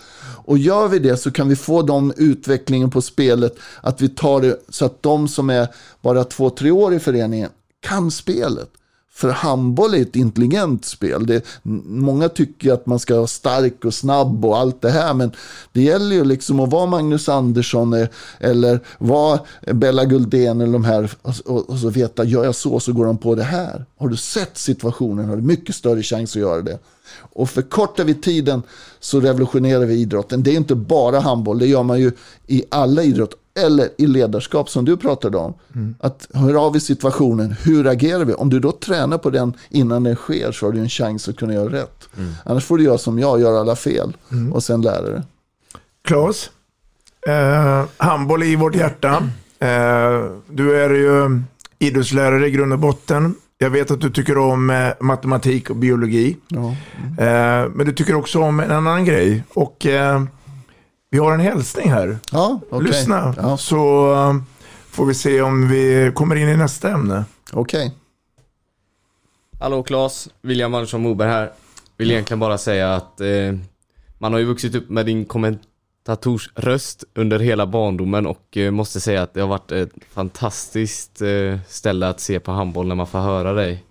Och 0.46 0.58
gör 0.58 0.88
vi 0.88 1.00
det 1.00 1.18
så 1.18 1.31
kan 1.32 1.50
vi 1.50 1.56
få 1.56 1.82
den 1.82 2.14
utvecklingen 2.18 2.90
på 2.90 3.02
spelet 3.02 3.56
att 3.82 4.02
vi 4.02 4.10
tar 4.10 4.42
det 4.42 4.60
så 4.70 4.86
att 4.86 5.04
de 5.04 5.28
som 5.28 5.50
är 5.50 5.68
bara 6.02 6.24
två, 6.24 6.50
tre 6.50 6.72
år 6.72 6.94
i 6.94 7.00
föreningen 7.00 7.50
kan 7.80 8.12
spelet. 8.12 8.70
För 9.14 9.30
handboll 9.30 9.94
är 9.94 10.02
ett 10.02 10.16
intelligent 10.16 10.86
spel. 10.86 11.26
Det, 11.26 11.46
många 11.86 12.30
tycker 12.30 12.74
att 12.74 12.86
man 12.86 13.00
ska 13.00 13.16
vara 13.16 13.28
stark 13.28 13.86
och 13.86 13.94
snabb 13.94 14.46
och 14.46 14.58
allt 14.58 14.82
det 14.82 14.90
här. 14.90 15.14
Men 15.14 15.32
det 15.72 15.82
gäller 15.82 16.16
ju 16.16 16.24
liksom 16.24 16.60
att 16.60 16.72
vara 16.72 16.86
Magnus 16.86 17.30
Andersson 17.30 17.94
eh, 17.94 18.08
eller 18.40 18.80
vara 18.98 19.40
Bella 19.74 20.06
Guldén 20.06 20.62
eller 20.62 20.74
de 20.74 20.86
här. 20.86 21.12
Och, 21.22 21.34
och, 21.46 21.70
och 21.70 21.78
så 21.78 21.90
veta, 21.90 22.24
gör 22.24 22.46
jag 22.46 22.56
så 22.56 22.80
så 22.80 22.94
går 22.94 23.06
de 23.06 23.18
på 23.18 23.36
det 23.36 23.44
här. 23.44 23.86
Har 23.98 24.08
du 24.08 24.18
sett 24.18 24.58
situationen 24.58 25.30
har 25.30 25.36
du 25.36 25.42
mycket 25.42 25.76
större 25.76 26.04
chans 26.04 26.36
att 26.36 26.42
göra 26.42 26.62
det. 26.62 26.80
Och 27.14 27.50
förkortar 27.50 28.04
vi 28.04 28.14
tiden 28.14 28.64
så 29.00 29.20
revolutionerar 29.20 29.86
vi 29.86 29.94
idrotten. 29.94 30.44
Det 30.44 30.52
är 30.52 30.58
inte 30.58 30.76
bara 30.76 31.20
handboll, 31.20 31.60
det 31.60 31.68
gör 31.68 31.84
man 31.84 32.00
ju 32.00 32.12
i 32.48 32.64
alla 32.70 33.04
idrotter. 33.04 33.38
Eller 33.60 33.90
i 33.98 34.08
ledarskap 34.08 34.70
som 34.70 34.86
du 34.86 34.98
pratade 34.98 35.38
om. 35.38 35.54
Mm. 35.76 35.96
Att 36.00 36.28
hur 36.34 36.54
har 36.54 36.72
vi 36.72 36.80
situationen, 36.80 37.56
hur 37.64 37.88
agerar 37.88 38.26
vi? 38.26 38.34
Om 38.34 38.50
du 38.50 38.60
då 38.60 38.72
tränar 38.72 39.18
på 39.18 39.30
den 39.30 39.54
innan 39.70 40.04
den 40.04 40.16
sker 40.16 40.52
så 40.52 40.66
har 40.66 40.74
du 40.74 40.80
en 40.80 40.90
chans 40.90 41.30
att 41.30 41.36
kunna 41.36 41.54
göra 41.54 41.74
rätt. 41.74 42.10
Mm. 42.18 42.34
Annars 42.46 42.66
får 42.66 42.78
du 42.78 42.84
göra 42.84 42.98
som 42.98 43.20
jag, 43.20 43.42
göra 43.42 43.60
alla 43.60 43.76
fel 43.76 44.18
mm. 44.32 44.54
och 44.54 44.64
sen 44.64 44.82
lära 44.82 45.10
dig. 45.10 45.22
Klas, 46.04 46.50
eh, 47.28 47.86
handboll 47.98 48.44
i 48.44 48.56
vårt 48.56 48.76
hjärta. 48.76 49.30
Eh, 49.60 50.32
du 50.50 50.82
är 50.82 50.90
ju 50.90 51.42
idrottslärare 51.80 52.48
i 52.48 52.52
grund 52.52 52.74
och 52.74 52.80
botten. 52.80 53.36
Jag 53.62 53.70
vet 53.70 53.92
att 53.92 54.02
du 54.02 54.10
tycker 54.10 54.38
om 54.38 54.70
eh, 54.70 54.94
matematik 55.00 55.70
och 55.70 55.76
biologi. 55.76 56.38
Ja. 56.48 56.76
Mm. 56.98 57.12
Eh, 57.18 57.70
men 57.76 57.86
du 57.86 57.94
tycker 57.94 58.16
också 58.16 58.42
om 58.42 58.60
en 58.60 58.72
annan 58.72 59.06
grej. 59.06 59.44
Och 59.54 59.86
eh, 59.86 60.24
vi 61.10 61.18
har 61.18 61.34
en 61.34 61.40
hälsning 61.40 61.92
här. 61.92 62.18
Ja, 62.32 62.60
okay. 62.70 62.88
Lyssna, 62.88 63.36
ja. 63.38 63.58
så 63.58 64.44
får 64.90 65.06
vi 65.06 65.14
se 65.14 65.42
om 65.42 65.70
vi 65.70 66.12
kommer 66.16 66.36
in 66.36 66.50
i 66.50 66.58
nästa 66.58 66.92
ämne. 66.92 67.26
Okej. 67.52 67.86
Okay. 67.86 67.98
Hallå 69.60 69.84
Claes, 69.84 70.30
William 70.42 70.74
Andersson 70.74 71.02
Moberg 71.02 71.30
här. 71.30 71.52
Vill 71.98 72.12
egentligen 72.12 72.40
bara 72.40 72.58
säga 72.58 72.96
att 72.96 73.22
eh, 73.22 73.28
man 74.18 74.34
har 74.34 74.40
ju 74.40 74.46
vuxit 74.46 74.76
upp 74.76 74.90
med 74.90 75.06
din 75.06 75.26
kommentar 76.06 76.62
röst 76.62 77.04
under 77.16 77.40
hela 77.40 77.66
barndomen 77.68 78.28
och 78.28 78.58
eh, 78.58 78.72
måste 78.72 79.00
säga 79.00 79.22
att 79.22 79.34
det 79.34 79.42
har 79.42 79.48
varit 79.48 79.72
ett 79.72 79.92
fantastiskt 80.10 81.22
eh, 81.22 81.60
ställe 81.68 82.08
att 82.08 82.20
se 82.20 82.40
på 82.40 82.52
handboll 82.52 82.88
när 82.88 82.96
man 82.96 83.08
får 83.08 83.20
höra 83.20 83.54
dig 83.54 83.84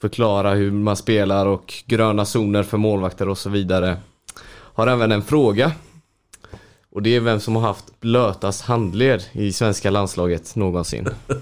förklara 0.00 0.54
hur 0.54 0.70
man 0.70 0.96
spelar 0.96 1.46
och 1.46 1.74
gröna 1.86 2.24
zoner 2.24 2.62
för 2.62 2.78
målvakter 2.78 3.28
och 3.28 3.38
så 3.38 3.50
vidare. 3.50 3.96
Har 4.74 4.86
även 4.86 5.12
en 5.12 5.22
fråga. 5.22 5.72
Och 6.90 7.02
det 7.02 7.16
är 7.16 7.20
vem 7.20 7.40
som 7.40 7.56
har 7.56 7.62
haft 7.62 8.00
blötast 8.00 8.62
handled 8.62 9.22
i 9.32 9.52
svenska 9.52 9.90
landslaget 9.90 10.56
någonsin. 10.56 11.08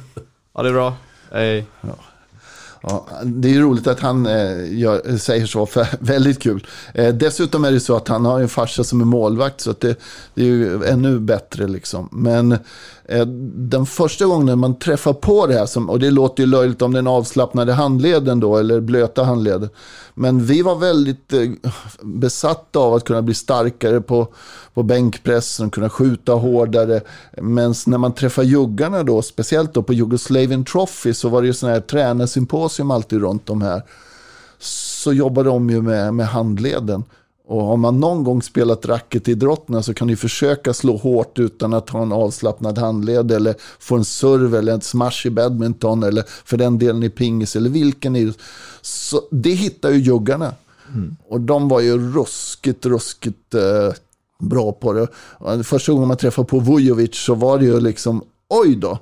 Ja, 0.52 0.62
det 0.62 0.68
är 0.68 0.72
bra. 0.72 0.94
Hej. 1.32 1.64
Ja. 1.80 2.09
Ja, 2.82 3.06
det 3.24 3.54
är 3.54 3.60
roligt 3.60 3.86
att 3.86 4.00
han 4.00 4.26
eh, 4.26 4.78
gör, 4.78 5.16
säger 5.16 5.46
så, 5.46 5.66
för 5.66 5.86
väldigt 6.00 6.42
kul. 6.42 6.66
Eh, 6.94 7.14
dessutom 7.14 7.64
är 7.64 7.72
det 7.72 7.80
så 7.80 7.96
att 7.96 8.08
han 8.08 8.24
har 8.24 8.40
en 8.40 8.48
farsa 8.48 8.84
som 8.84 9.00
är 9.00 9.04
målvakt, 9.04 9.60
så 9.60 9.74
det, 9.78 10.00
det, 10.34 10.42
är 10.42 10.46
ju 10.46 10.84
ännu 10.84 11.18
bättre. 11.18 11.68
Liksom. 11.68 12.08
Men 12.12 12.58
Eh, 13.10 13.26
den 13.54 13.86
första 13.86 14.26
gången 14.26 14.58
man 14.58 14.78
träffar 14.78 15.12
på 15.12 15.46
det 15.46 15.54
här, 15.54 15.66
som, 15.66 15.90
och 15.90 15.98
det 15.98 16.10
låter 16.10 16.42
ju 16.42 16.46
löjligt 16.46 16.82
om 16.82 16.92
den 16.92 17.06
avslappnade 17.06 17.72
handleden 17.72 18.40
då, 18.40 18.56
eller 18.56 18.80
blöta 18.80 19.24
handleden. 19.24 19.68
Men 20.14 20.44
vi 20.44 20.62
var 20.62 20.76
väldigt 20.76 21.32
eh, 21.32 21.50
besatta 22.02 22.78
av 22.78 22.94
att 22.94 23.04
kunna 23.04 23.22
bli 23.22 23.34
starkare 23.34 24.00
på, 24.00 24.28
på 24.74 24.82
bänkpressen, 24.82 25.70
kunna 25.70 25.90
skjuta 25.90 26.32
hårdare. 26.32 27.00
Men 27.36 27.74
när 27.86 27.98
man 27.98 28.14
träffar 28.14 28.42
juggarna 28.42 29.02
då, 29.02 29.22
speciellt 29.22 29.74
då 29.74 29.82
på 29.82 29.92
Jugoslavian 29.92 30.64
Trophy, 30.64 31.14
så 31.14 31.28
var 31.28 31.40
det 31.40 31.46
ju 31.46 31.54
sådana 31.54 31.74
här 31.74 31.82
tränarsymposium 31.82 32.90
alltid 32.90 33.20
runt 33.20 33.46
de 33.46 33.62
här. 33.62 33.82
Så 34.58 35.12
jobbade 35.12 35.48
de 35.48 35.70
ju 35.70 35.82
med, 35.82 36.14
med 36.14 36.26
handleden. 36.26 37.04
Och 37.50 37.64
har 37.64 37.76
man 37.76 38.00
någon 38.00 38.24
gång 38.24 38.42
spelat 38.42 38.86
racketidrotterna 38.86 39.82
så 39.82 39.94
kan 39.94 40.08
du 40.08 40.16
försöka 40.16 40.74
slå 40.74 40.96
hårt 40.96 41.38
utan 41.38 41.74
att 41.74 41.90
ha 41.90 42.02
en 42.02 42.12
avslappnad 42.12 42.78
handled 42.78 43.32
eller 43.32 43.54
få 43.78 43.96
en 43.96 44.04
serve 44.04 44.58
eller 44.58 44.72
en 44.72 44.80
smash 44.80 45.26
i 45.26 45.30
badminton 45.30 46.02
eller 46.02 46.24
för 46.44 46.56
den 46.56 46.78
delen 46.78 47.02
i 47.02 47.10
pingis 47.10 47.56
eller 47.56 47.70
vilken 47.70 48.16
idrott. 48.16 48.38
Så 48.80 49.22
det 49.30 49.50
hittar 49.50 49.90
ju 49.90 49.98
juggarna. 49.98 50.54
Mm. 50.88 51.16
Och 51.28 51.40
de 51.40 51.68
var 51.68 51.80
ju 51.80 52.12
ruskigt, 52.12 52.86
ruskigt 52.86 53.54
eh, 53.54 53.92
bra 54.38 54.72
på 54.72 54.92
det. 54.92 55.08
Första 55.64 55.92
gången 55.92 56.08
man 56.08 56.16
träffade 56.16 56.48
på 56.48 56.60
Vujovic 56.60 57.14
så 57.14 57.34
var 57.34 57.58
det 57.58 57.64
ju 57.64 57.80
liksom, 57.80 58.24
oj 58.48 58.76
då, 58.76 58.98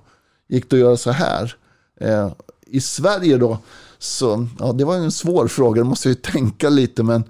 gick 0.48 0.70
det 0.70 0.76
att 0.76 0.80
göra 0.80 0.96
så 0.96 1.10
här? 1.10 1.56
Eh, 2.00 2.30
I 2.66 2.80
Sverige 2.80 3.36
då, 3.36 3.58
så 3.98 4.46
ja, 4.58 4.72
det 4.72 4.84
var 4.84 4.94
en 4.94 5.12
svår 5.12 5.48
fråga, 5.48 5.82
det 5.82 5.88
måste 5.88 6.08
jag 6.08 6.16
ju 6.16 6.22
tänka 6.32 6.68
lite, 6.68 7.02
men 7.02 7.24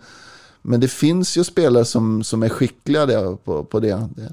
men 0.68 0.80
det 0.80 0.88
finns 0.88 1.36
ju 1.36 1.44
spelare 1.44 1.84
som, 1.84 2.24
som 2.24 2.42
är 2.42 2.48
skickliga 2.48 3.06
där 3.06 3.36
på, 3.36 3.64
på 3.64 3.80
det. 3.80 4.08
det. 4.16 4.32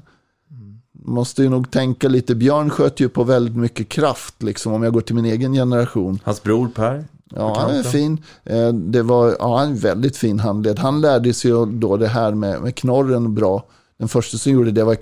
Måste 0.92 1.42
ju 1.42 1.48
nog 1.48 1.70
tänka 1.70 2.08
lite. 2.08 2.34
Björn 2.34 2.70
sköt 2.70 3.00
ju 3.00 3.08
på 3.08 3.24
väldigt 3.24 3.56
mycket 3.56 3.88
kraft, 3.88 4.42
liksom, 4.42 4.72
om 4.72 4.82
jag 4.82 4.92
går 4.92 5.00
till 5.00 5.14
min 5.14 5.24
egen 5.24 5.52
generation. 5.52 6.20
Hans 6.24 6.42
bror 6.42 6.68
Per? 6.68 7.04
Ja, 7.34 7.60
han 7.60 7.70
är 7.70 7.82
fin. 7.82 8.18
Eh, 8.44 8.68
det 8.68 9.02
var 9.02 9.36
ja, 9.38 9.62
en 9.62 9.76
väldigt 9.76 10.16
fin 10.16 10.38
handled. 10.38 10.78
Han 10.78 11.00
lärde 11.00 11.34
sig 11.34 11.50
ju 11.50 11.66
då 11.66 11.96
det 11.96 12.08
här 12.08 12.34
med, 12.34 12.62
med 12.62 12.74
knorren 12.74 13.34
bra. 13.34 13.64
Den 13.98 14.08
första 14.08 14.38
som 14.38 14.52
gjorde 14.52 14.70
det 14.70 14.84
var 14.84 14.94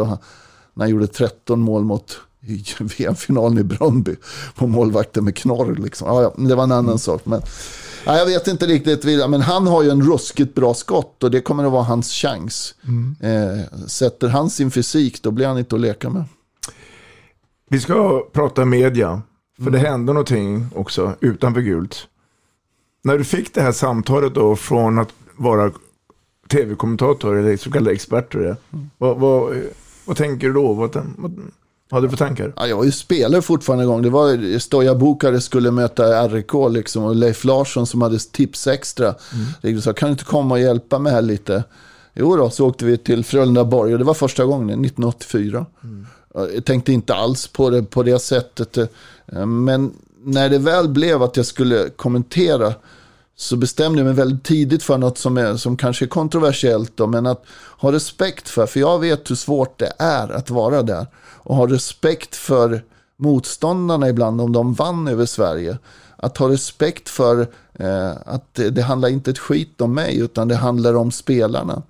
och 0.00 0.06
han, 0.06 0.18
när 0.74 0.84
han 0.84 0.90
gjorde 0.90 1.06
13 1.06 1.60
mål 1.60 1.84
mot 1.84 2.18
VM-finalen 2.80 3.58
i 3.58 3.62
Bröndby 3.62 4.16
på 4.54 4.66
målvakten 4.66 5.24
med 5.24 5.36
knorr. 5.36 5.74
Liksom. 5.74 6.08
Ja, 6.08 6.22
ja, 6.22 6.34
det 6.36 6.54
var 6.54 6.64
en 6.64 6.72
annan 6.72 6.84
mm. 6.84 6.98
sak. 6.98 7.20
Men, 7.24 7.42
ja, 8.04 8.16
jag 8.16 8.26
vet 8.26 8.48
inte 8.48 8.66
riktigt, 8.66 9.04
men 9.04 9.40
han 9.40 9.66
har 9.66 9.82
ju 9.82 9.90
en 9.90 10.02
ruskigt 10.02 10.54
bra 10.54 10.74
skott 10.74 11.24
och 11.24 11.30
det 11.30 11.40
kommer 11.40 11.64
att 11.64 11.72
vara 11.72 11.82
hans 11.82 12.12
chans. 12.12 12.74
Mm. 12.88 13.16
Eh, 13.20 13.78
sätter 13.86 14.28
han 14.28 14.50
sin 14.50 14.70
fysik, 14.70 15.22
då 15.22 15.30
blir 15.30 15.46
han 15.46 15.58
inte 15.58 15.74
att 15.74 15.80
leka 15.80 16.10
med. 16.10 16.24
Vi 17.68 17.80
ska 17.80 18.26
prata 18.32 18.64
media, 18.64 19.22
för 19.56 19.62
mm. 19.62 19.72
det 19.72 19.88
hände 19.88 20.12
någonting 20.12 20.66
också 20.74 21.14
utanför 21.20 21.60
gult. 21.60 22.06
När 23.02 23.18
du 23.18 23.24
fick 23.24 23.54
det 23.54 23.62
här 23.62 23.72
samtalet 23.72 24.34
då 24.34 24.56
från 24.56 24.98
att 24.98 25.08
vara 25.36 25.72
tv-kommentator 26.48 27.36
eller 27.36 27.56
så 27.56 27.70
kallad 27.70 27.92
expert, 27.92 28.34
mm. 28.34 28.56
vad, 28.98 29.18
vad, 29.18 29.56
vad 30.04 30.16
tänker 30.16 30.46
du 30.46 30.52
då? 30.52 30.72
Vad, 30.72 30.96
Vad 31.16 31.32
hade 31.90 32.06
du 32.06 32.10
för 32.10 32.16
tankar? 32.16 32.52
Ja, 32.56 32.66
jag 32.66 32.76
var 32.76 32.84
ju 32.84 32.92
spelare 32.92 33.42
fortfarande 33.42 33.84
en 33.84 33.88
gång. 33.88 34.02
Det 34.02 34.10
var 34.10 34.58
Stoja 34.58 34.94
Bukare 34.94 35.40
skulle 35.40 35.70
möta 35.70 36.28
RIK 36.28 36.52
liksom. 36.70 37.04
Och 37.04 37.16
Leif 37.16 37.44
Larsson 37.44 37.86
som 37.86 38.02
hade 38.02 38.18
tips 38.18 38.66
extra. 38.66 39.06
Mm. 39.06 39.74
Jag 39.74 39.82
sa, 39.82 39.92
kan 39.92 40.08
du 40.08 40.12
inte 40.12 40.24
komma 40.24 40.54
och 40.54 40.60
hjälpa 40.60 40.98
mig 40.98 41.12
här 41.12 41.22
lite? 41.22 41.64
Jo 42.14 42.36
då, 42.36 42.50
så 42.50 42.66
åkte 42.66 42.84
vi 42.84 42.96
till 42.98 43.24
Frölunda-Borg 43.24 43.92
och 43.92 43.98
det 43.98 44.04
var 44.04 44.14
första 44.14 44.44
gången, 44.44 44.84
1984. 44.84 45.66
Mm. 45.84 46.06
Jag 46.54 46.64
tänkte 46.64 46.92
inte 46.92 47.14
alls 47.14 47.46
på 47.46 47.70
det 47.70 47.82
på 47.82 48.02
det 48.02 48.18
sättet. 48.18 48.76
eh, 48.76 49.46
Men 49.46 49.92
när 50.24 50.48
det 50.48 50.58
väl 50.58 50.88
blev 50.88 51.22
att 51.22 51.36
jag 51.36 51.46
skulle 51.46 51.88
kommentera 51.96 52.74
så 53.40 53.56
bestämde 53.56 53.98
jag 53.98 54.06
mig 54.06 54.14
väldigt 54.14 54.44
tidigt 54.44 54.82
för 54.82 54.98
något 54.98 55.18
som, 55.18 55.36
är, 55.36 55.56
som 55.56 55.76
kanske 55.76 56.04
är 56.04 56.08
kontroversiellt. 56.08 56.92
Då, 56.96 57.06
men 57.06 57.26
att 57.26 57.44
ha 57.78 57.92
respekt 57.92 58.48
för, 58.48 58.66
för 58.66 58.80
jag 58.80 58.98
vet 58.98 59.30
hur 59.30 59.34
svårt 59.34 59.78
det 59.78 59.92
är 59.98 60.28
att 60.28 60.50
vara 60.50 60.82
där. 60.82 61.06
Och 61.16 61.56
ha 61.56 61.66
respekt 61.66 62.36
för 62.36 62.84
motståndarna 63.16 64.08
ibland 64.08 64.40
om 64.40 64.52
de 64.52 64.74
vann 64.74 65.08
över 65.08 65.26
Sverige. 65.26 65.78
Att 66.16 66.36
ha 66.36 66.48
respekt 66.48 67.08
för 67.08 67.40
eh, 67.74 68.10
att 68.24 68.54
det, 68.54 68.70
det 68.70 68.82
handlar 68.82 69.08
inte 69.08 69.30
ett 69.30 69.38
skit 69.38 69.80
om 69.80 69.94
mig 69.94 70.18
utan 70.18 70.48
det 70.48 70.56
handlar 70.56 70.94
om 70.94 71.10
spelarna. 71.10 71.82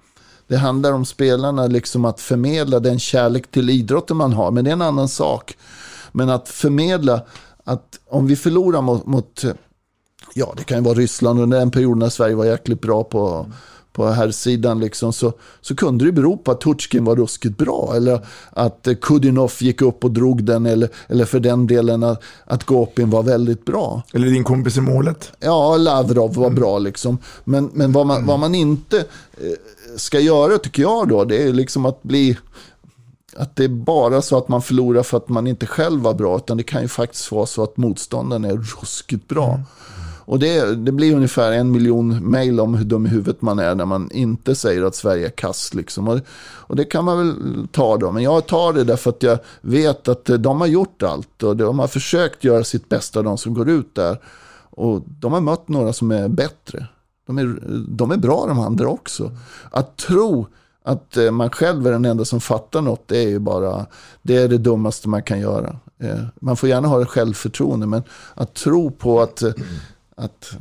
Det 0.47 0.57
handlar 0.57 0.93
om 0.93 1.05
spelarna, 1.05 1.67
liksom 1.67 2.05
att 2.05 2.21
förmedla 2.21 2.81
den 2.81 2.99
kärlek 2.99 3.51
till 3.51 3.71
idrotten 3.71 4.17
man 4.17 4.33
har. 4.33 4.51
Men 4.51 4.65
det 4.65 4.71
är 4.71 4.73
en 4.73 4.83
annan 4.83 5.09
sak. 5.09 5.57
Men 6.13 6.31
att 6.31 6.49
förmedla 6.49 7.23
att 7.65 8.01
om 8.09 8.27
vi 8.27 8.37
förlorar 8.37 8.83
mot, 8.83 9.07
mot 9.07 9.45
ja 10.35 10.55
det 10.57 10.64
kan 10.64 10.78
ju 10.78 10.85
vara 10.85 10.95
Ryssland 10.95 11.41
under 11.41 11.59
den 11.59 11.70
perioden 11.70 11.99
när 11.99 12.09
Sverige 12.09 12.35
var 12.35 12.45
jäkligt 12.45 12.81
bra 12.81 13.05
på, 13.05 13.47
på 13.93 14.09
här 14.09 14.31
sidan 14.31 14.81
liksom, 14.81 15.12
så, 15.12 15.33
så 15.61 15.76
kunde 15.76 16.05
det 16.05 16.12
bero 16.12 16.37
på 16.37 16.51
att 16.51 16.61
Tutjkin 16.61 17.05
var 17.05 17.16
ruskigt 17.16 17.59
bra. 17.59 17.93
Eller 17.97 18.26
att 18.51 18.87
eh, 18.87 18.95
Kudinov 18.95 19.53
gick 19.59 19.83
upp 19.83 20.05
och 20.05 20.11
drog 20.11 20.45
den. 20.45 20.66
Eller, 20.66 20.89
eller 21.09 21.24
för 21.24 21.41
den 21.41 21.66
delen 21.66 22.03
att, 22.03 22.22
att 22.45 22.64
Gopin 22.64 23.11
var 23.11 23.22
väldigt 23.22 23.64
bra. 23.64 24.03
Eller 24.12 24.26
din 24.26 24.45
kompis 24.45 24.76
i 24.76 24.81
målet. 24.81 25.33
Ja, 25.41 25.76
Lavrov 25.76 26.35
var 26.35 26.51
bra 26.51 26.78
liksom. 26.78 27.18
Men, 27.45 27.70
men 27.72 27.93
vad, 27.93 28.07
man, 28.07 28.26
vad 28.26 28.39
man 28.39 28.55
inte 28.55 28.99
eh, 28.99 29.05
ska 29.97 30.20
göra 30.20 30.59
tycker 30.59 30.83
jag 30.83 31.09
då, 31.09 31.24
det 31.24 31.43
är 31.43 31.53
liksom 31.53 31.87
att 31.87 32.03
bli 32.03 32.39
att 33.37 33.57
det 33.57 33.64
är 33.64 33.68
bara 33.68 34.22
så 34.22 34.39
att 34.39 34.49
man 34.49 34.62
förlorar 34.62 35.03
för 35.03 35.16
att 35.16 35.28
man 35.28 35.47
inte 35.47 35.66
själv 35.66 36.01
var 36.01 36.14
bra. 36.14 36.37
Utan 36.37 36.57
det 36.57 36.62
kan 36.62 36.83
ju 36.83 36.89
faktiskt 36.89 37.33
vara 37.33 37.47
så 37.47 37.62
att 37.62 37.76
motståndaren 37.76 38.45
är 38.45 38.57
ruskigt 38.57 39.28
bra. 39.28 39.55
Mm. 39.55 39.64
Och 40.31 40.39
det, 40.39 40.74
det 40.74 40.93
blir 40.93 41.14
ungefär 41.14 41.53
en 41.53 41.70
miljon 41.70 42.31
mejl 42.31 42.61
om 42.61 42.74
hur 42.74 42.85
dum 42.85 43.07
i 43.07 43.09
huvudet 43.09 43.43
man 43.43 43.59
är 43.59 43.74
när 43.74 43.85
man 43.85 44.11
inte 44.11 44.55
säger 44.55 44.83
att 44.83 44.95
Sverige 44.95 45.26
är 45.26 45.31
kass. 45.31 45.74
Liksom. 45.74 46.09
Och, 46.09 46.20
och, 46.41 46.76
det 46.76 46.85
kan 46.85 47.05
man 47.05 47.18
väl 47.18 47.68
ta 47.72 47.97
då. 47.97 48.12
Men 48.12 48.22
jag 48.22 48.47
tar 48.47 48.72
det 48.72 48.85
därför 48.85 49.11
att 49.11 49.22
jag 49.22 49.39
vet 49.61 50.09
att 50.09 50.31
eh, 50.31 50.37
de 50.37 50.61
har 50.61 50.66
gjort 50.66 51.03
allt. 51.03 51.43
Och 51.43 51.57
de 51.57 51.78
har 51.78 51.87
försökt 51.87 52.45
göra 52.45 52.64
sitt 52.64 52.89
bästa, 52.89 53.22
de 53.22 53.39
som 53.39 53.55
går 53.55 53.68
ut 53.68 53.95
där. 53.95 54.20
Och 54.70 55.03
de 55.07 55.33
har 55.33 55.41
mött 55.41 55.68
några 55.68 55.93
som 55.93 56.11
är 56.11 56.28
bättre. 56.28 56.87
De 57.26 57.39
är, 57.39 57.59
de 57.89 58.11
är 58.11 58.16
bra 58.16 58.47
de 58.47 58.59
andra 58.61 58.89
också. 58.89 59.33
Att 59.70 59.97
tro 59.97 60.47
att 60.85 61.16
eh, 61.16 61.31
man 61.31 61.51
själv 61.51 61.87
är 61.87 61.93
den 61.93 62.05
enda 62.05 62.24
som 62.24 62.41
fattar 62.41 62.83
något, 62.83 63.09
det 63.09 63.18
är 63.18 63.28
ju 63.28 63.39
bara, 63.39 63.87
det 64.22 64.37
är 64.37 64.49
det 64.49 64.59
dummaste 64.59 65.09
man 65.09 65.22
kan 65.22 65.41
göra. 65.41 65.76
Eh, 65.99 66.20
man 66.41 66.57
får 66.57 66.68
gärna 66.68 66.89
ha 66.89 67.05
självförtroende, 67.05 67.87
men 67.87 68.03
att 68.35 68.55
tro 68.55 68.91
på 68.91 69.20
att, 69.20 69.43
att 70.21 70.53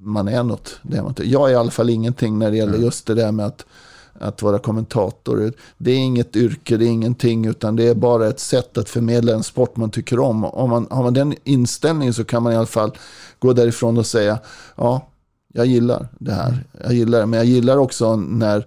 man 0.00 0.28
är 0.28 0.42
något, 0.42 0.78
det 0.82 0.96
är 0.96 1.02
man 1.02 1.10
inte. 1.10 1.28
Jag 1.28 1.48
är 1.48 1.52
i 1.52 1.56
alla 1.56 1.70
fall 1.70 1.90
ingenting 1.90 2.38
när 2.38 2.50
det 2.50 2.56
gäller 2.56 2.78
just 2.78 3.06
det 3.06 3.14
där 3.14 3.32
med 3.32 3.46
att, 3.46 3.66
att 4.12 4.42
vara 4.42 4.58
kommentator. 4.58 5.52
Det 5.78 5.90
är 5.90 5.96
inget 5.96 6.36
yrke, 6.36 6.76
det 6.76 6.84
är 6.84 6.88
ingenting, 6.88 7.46
utan 7.46 7.76
det 7.76 7.88
är 7.88 7.94
bara 7.94 8.28
ett 8.28 8.40
sätt 8.40 8.78
att 8.78 8.88
förmedla 8.88 9.32
en 9.34 9.42
sport 9.42 9.76
man 9.76 9.90
tycker 9.90 10.18
om. 10.18 10.44
Om 10.44 10.70
man, 10.70 10.86
har 10.90 11.02
man 11.02 11.14
den 11.14 11.34
inställningen 11.44 12.14
så 12.14 12.24
kan 12.24 12.42
man 12.42 12.52
i 12.52 12.56
alla 12.56 12.66
fall 12.66 12.92
gå 13.38 13.52
därifrån 13.52 13.98
och 13.98 14.06
säga, 14.06 14.38
ja, 14.76 15.06
jag 15.52 15.66
gillar 15.66 16.08
det 16.18 16.32
här. 16.32 16.64
Jag 16.84 16.94
gillar 16.94 17.20
det, 17.20 17.26
men 17.26 17.36
jag 17.38 17.46
gillar 17.46 17.76
också 17.76 18.16
när 18.16 18.66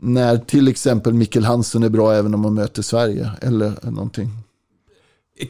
när 0.00 0.36
till 0.36 0.68
exempel 0.68 1.14
Mikkel 1.14 1.44
Hansen 1.44 1.82
är 1.82 1.88
bra 1.88 2.14
även 2.14 2.34
om 2.34 2.40
man 2.40 2.54
möter 2.54 2.82
Sverige 2.82 3.30
eller 3.40 3.90
någonting. 3.90 4.30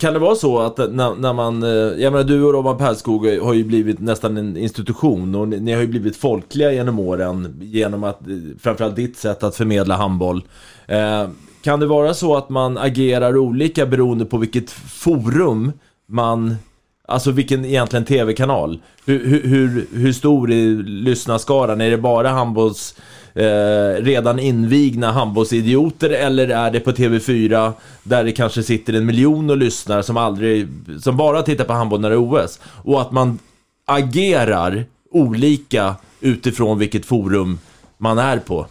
Kan 0.01 0.13
det 0.13 0.19
vara 0.19 0.35
så 0.35 0.59
att 0.59 0.79
när, 0.79 1.15
när 1.15 1.33
man, 1.33 1.63
eh, 1.63 1.69
jag 1.71 2.13
menar 2.13 2.25
du 2.25 2.43
och 2.43 2.53
Robban 2.53 2.79
Perskog 2.79 3.27
har 3.27 3.55
ju 3.55 3.65
blivit 3.65 4.01
nästan 4.01 4.37
en 4.37 4.57
institution 4.57 5.35
och 5.35 5.49
ni, 5.49 5.61
ni, 5.61 5.73
har 5.73 5.81
ju 5.81 5.87
blivit 5.87 6.17
folkliga 6.17 6.73
genom 6.73 6.99
åren 6.99 7.59
genom 7.61 8.05
att, 8.05 8.29
eh, 8.29 8.35
framförallt 8.61 8.97
ditt 8.97 9.17
sätt 9.17 9.43
att 9.43 9.57
förmedla 9.57 9.97
handboll. 9.97 10.43
Eh, 10.87 11.29
kan 11.63 11.81
det 11.81 11.87
vara 11.87 12.15
så 12.15 12.37
att 12.37 12.49
man 12.49 12.79
agerar 12.79 13.37
olika 13.37 13.87
beroende 13.87 14.25
på 14.25 14.39
vilket 14.39 14.71
forum 14.71 15.73
man 16.07 16.57
Alltså 17.09 17.31
vilken 17.31 17.65
egentligen 17.65 18.05
tv-kanal? 18.05 18.81
Hur, 19.07 19.43
hur, 19.43 19.87
hur, 19.93 20.13
stor 20.13 20.51
är 20.51 20.83
lyssnarskaran? 20.83 21.81
Är 21.81 21.91
det 21.91 21.99
bara 21.99 22.29
handbolls 22.29 22.95
eh, 23.39 24.03
redan 24.03 24.39
invigna 24.39 25.13
handbollsidioter 25.13 26.11
eller 26.11 26.49
är 26.49 26.71
det 26.71 26.81
på 26.81 26.91
TV4 26.91 27.73
där 28.03 28.25
det 28.25 28.33
kanske 28.33 28.63
sitter 28.63 28.93
en 28.93 29.07
miljon 29.07 29.51
och 29.51 29.57
lyssnar 29.57 30.03
som 30.03 30.17
aldrig, 30.17 30.69
som 31.01 31.17
bara 31.17 31.43
tittar 31.43 31.65
på 31.65 31.73
handboll 31.73 32.01
när 32.01 32.11
det 32.11 32.17
är 32.17 32.45
OS? 32.45 32.61
Och 32.65 33.01
att 33.01 33.13
man 33.13 33.39
agerar 33.87 34.85
olika 35.11 35.95
utifrån 36.21 36.79
vilket 36.79 37.07
forum 37.07 37.59
man 37.99 38.19
är 38.19 38.39
på. 38.39 38.67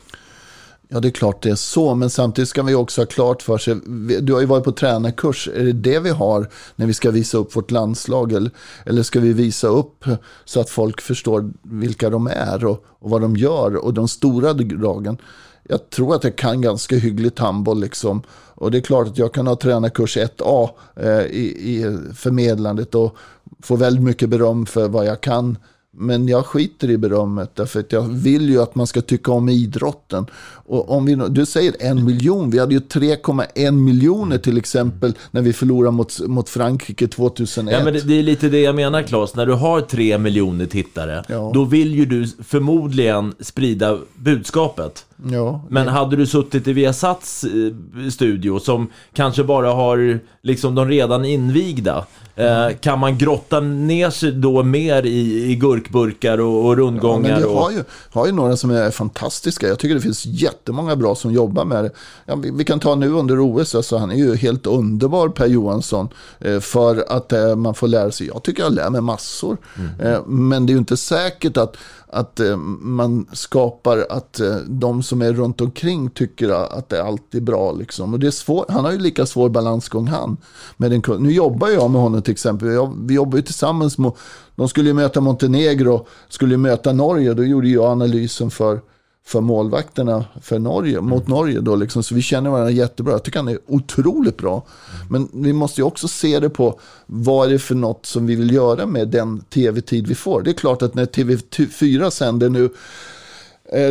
Ja, 0.89 0.99
det 0.99 1.07
är 1.07 1.11
klart 1.11 1.43
det 1.43 1.49
är 1.49 1.55
så, 1.55 1.95
men 1.95 2.09
samtidigt 2.09 2.49
ska 2.49 2.63
vi 2.63 2.75
också 2.75 3.01
ha 3.01 3.05
klart 3.05 3.41
för 3.41 3.57
sig, 3.57 3.75
du 4.21 4.33
har 4.33 4.39
ju 4.39 4.45
varit 4.45 4.63
på 4.63 4.71
tränarkurs, 4.71 5.49
är 5.53 5.63
det 5.63 5.73
det 5.73 5.99
vi 5.99 6.09
har 6.09 6.49
när 6.75 6.85
vi 6.85 6.93
ska 6.93 7.11
visa 7.11 7.37
upp 7.37 7.55
vårt 7.55 7.71
landslag? 7.71 8.31
Eller, 8.33 8.51
eller 8.85 9.03
ska 9.03 9.19
vi 9.19 9.33
visa 9.33 9.67
upp 9.67 10.05
så 10.45 10.59
att 10.59 10.69
folk 10.69 11.01
förstår 11.01 11.51
vilka 11.61 12.09
de 12.09 12.27
är 12.27 12.65
och, 12.65 12.85
och 12.99 13.09
vad 13.09 13.21
de 13.21 13.35
gör 13.35 13.75
och 13.75 13.93
de 13.93 14.07
stora 14.07 14.53
dragen? 14.53 15.17
Jag 15.63 15.89
tror 15.89 16.15
att 16.15 16.23
jag 16.23 16.35
kan 16.35 16.61
ganska 16.61 16.95
hyggligt 16.95 17.39
handboll 17.39 17.79
liksom. 17.79 18.21
Och 18.55 18.71
det 18.71 18.77
är 18.77 18.81
klart 18.81 19.07
att 19.07 19.17
jag 19.17 19.33
kan 19.33 19.47
ha 19.47 19.55
tränarkurs 19.55 20.17
1A 20.17 20.69
eh, 20.95 21.21
i, 21.21 21.73
i 21.73 21.97
förmedlandet 22.15 22.95
och 22.95 23.15
få 23.61 23.75
väldigt 23.75 24.03
mycket 24.03 24.29
beröm 24.29 24.65
för 24.65 24.87
vad 24.87 25.05
jag 25.05 25.21
kan 25.21 25.57
men 25.97 26.27
jag 26.27 26.45
skiter 26.45 26.89
i 26.89 26.97
berömmet 26.97 27.55
därför 27.55 27.79
att 27.79 27.91
jag 27.91 28.01
vill 28.01 28.49
ju 28.49 28.61
att 28.61 28.75
man 28.75 28.87
ska 28.87 29.01
tycka 29.01 29.31
om 29.31 29.49
idrotten. 29.49 30.25
Och 30.65 30.89
om 30.89 31.05
vi, 31.05 31.15
du 31.15 31.45
säger 31.45 31.75
en 31.79 32.05
miljon, 32.05 32.49
vi 32.49 32.59
hade 32.59 32.73
ju 32.73 32.79
3,1 32.79 33.71
miljoner 33.71 34.37
till 34.37 34.57
exempel 34.57 35.13
när 35.31 35.41
vi 35.41 35.53
förlorade 35.53 35.91
mot, 35.91 36.19
mot 36.19 36.49
Frankrike 36.49 37.07
2001. 37.07 37.73
Ja 37.73 37.83
men 37.83 37.93
det, 37.93 38.01
det 38.01 38.19
är 38.19 38.23
lite 38.23 38.49
det 38.49 38.59
jag 38.59 38.75
menar 38.75 39.01
Claes, 39.01 39.35
när 39.35 39.45
du 39.45 39.53
har 39.53 39.81
3 39.81 40.17
miljoner 40.17 40.65
tittare, 40.65 41.23
ja. 41.27 41.51
då 41.53 41.65
vill 41.65 41.95
ju 41.95 42.05
du 42.05 42.27
förmodligen 42.43 43.33
sprida 43.39 43.97
budskapet. 44.15 45.06
Ja, 45.31 45.65
men 45.69 45.87
hade 45.87 46.15
du 46.15 46.25
suttit 46.25 46.67
i 46.67 46.73
Viasats 46.73 47.43
eh, 47.43 48.09
studio 48.09 48.59
som 48.59 48.87
kanske 49.13 49.43
bara 49.43 49.71
har 49.73 50.19
liksom 50.41 50.75
de 50.75 50.87
redan 50.87 51.25
invigda 51.25 52.05
Eh, 52.37 52.75
kan 52.79 52.99
man 52.99 53.17
grotta 53.17 53.59
ner 53.59 54.09
sig 54.09 54.31
då 54.31 54.63
mer 54.63 55.05
i, 55.05 55.51
i 55.51 55.55
gurkburkar 55.55 56.37
och, 56.37 56.65
och 56.65 56.77
rundgångar? 56.77 57.29
Ja, 57.29 57.39
men 57.39 57.49
vi 57.49 57.55
har 57.55 57.71
ju, 57.71 57.83
har 58.11 58.25
ju 58.25 58.31
några 58.31 58.57
som 58.57 58.71
är 58.71 58.91
fantastiska. 58.91 59.67
Jag 59.67 59.79
tycker 59.79 59.95
det 59.95 60.01
finns 60.01 60.25
jättemånga 60.25 60.95
bra 60.95 61.15
som 61.15 61.33
jobbar 61.33 61.65
med 61.65 61.83
det. 61.83 61.91
Ja, 62.25 62.35
vi, 62.35 62.51
vi, 62.51 62.63
kan 62.63 62.79
ta 62.79 62.95
nu 62.95 63.09
under 63.09 63.39
OS, 63.39 63.75
alltså, 63.75 63.97
han 63.97 64.11
är 64.11 64.15
ju 64.15 64.35
helt 64.35 64.67
underbar 64.67 65.29
Per 65.29 65.45
Johansson. 65.45 66.09
Eh, 66.39 66.59
för 66.59 67.05
att 67.07 67.31
eh, 67.31 67.55
man 67.55 67.73
får 67.73 67.87
lära 67.87 68.11
sig. 68.11 68.27
Jag 68.27 68.43
tycker 68.43 68.63
jag 68.63 68.73
lär 68.73 68.89
mig 68.89 69.01
massor. 69.01 69.57
Mm. 69.99 70.23
Men 70.47 70.65
det 70.65 70.71
är 70.71 70.73
ju 70.73 70.79
inte 70.79 70.97
säkert 70.97 71.57
att 71.57 71.77
att 72.09 72.39
eh, 72.39 72.57
man 72.79 73.27
skapar 73.33 74.05
att 74.09 74.39
eh, 74.39 74.55
de 74.55 75.03
som 75.03 75.21
är 75.21 75.33
runt 75.33 75.61
omkring 75.61 76.09
tycker 76.09 76.49
att 76.49 76.89
det 76.89 76.97
är 76.97 77.03
alltid 77.03 77.43
bra. 77.43 77.71
Liksom. 77.71 78.13
Och 78.13 78.19
det 78.19 78.27
är 78.27 78.31
svår, 78.31 78.65
han 78.69 78.85
har 78.85 78.91
ju 78.91 78.97
lika 78.97 79.25
svår 79.25 79.49
balansgång 79.49 80.07
han. 80.07 80.37
Med 80.77 80.91
den, 80.91 81.01
nu 81.19 81.31
jobbar 81.31 81.69
jag 81.69 81.91
med 81.91 82.01
honom 82.01 82.21
till 82.21 82.31
exempel. 82.31 82.67
Jag, 82.67 82.93
vi 83.07 83.13
jobbar 83.13 83.37
ju 83.37 83.41
tillsammans. 83.41 83.97
Med, 83.97 84.11
de 84.55 84.69
skulle 84.69 84.89
ju 84.89 84.93
möta 84.93 85.21
Montenegro, 85.21 86.07
skulle 86.29 86.53
ju 86.53 86.57
möta 86.57 86.93
Norge. 86.93 87.33
Då 87.33 87.43
gjorde 87.43 87.69
jag 87.69 87.85
analysen 87.85 88.51
för 88.51 88.79
för 89.27 89.41
målvakterna 89.41 90.25
för 90.41 90.59
Norge, 90.59 91.01
mot 91.01 91.27
Norge. 91.27 91.59
Då 91.59 91.75
liksom. 91.75 92.03
Så 92.03 92.15
vi 92.15 92.21
känner 92.21 92.49
varandra 92.49 92.71
jättebra. 92.71 93.13
Jag 93.13 93.23
tycker 93.23 93.39
han 93.39 93.47
är 93.47 93.59
otroligt 93.65 94.37
bra. 94.37 94.65
Men 95.09 95.29
vi 95.33 95.53
måste 95.53 95.81
ju 95.81 95.85
också 95.85 96.07
se 96.07 96.39
det 96.39 96.49
på 96.49 96.79
vad 97.05 97.47
är 97.47 97.51
det 97.51 97.59
för 97.59 97.75
något 97.75 98.05
som 98.05 98.27
vi 98.27 98.35
vill 98.35 98.53
göra 98.53 98.85
med 98.85 99.07
den 99.07 99.39
tv-tid 99.39 100.07
vi 100.07 100.15
får. 100.15 100.41
Det 100.41 100.51
är 100.51 100.53
klart 100.53 100.81
att 100.81 100.95
när 100.95 101.05
TV4 101.05 102.09
sänder 102.09 102.49
nu 102.49 102.69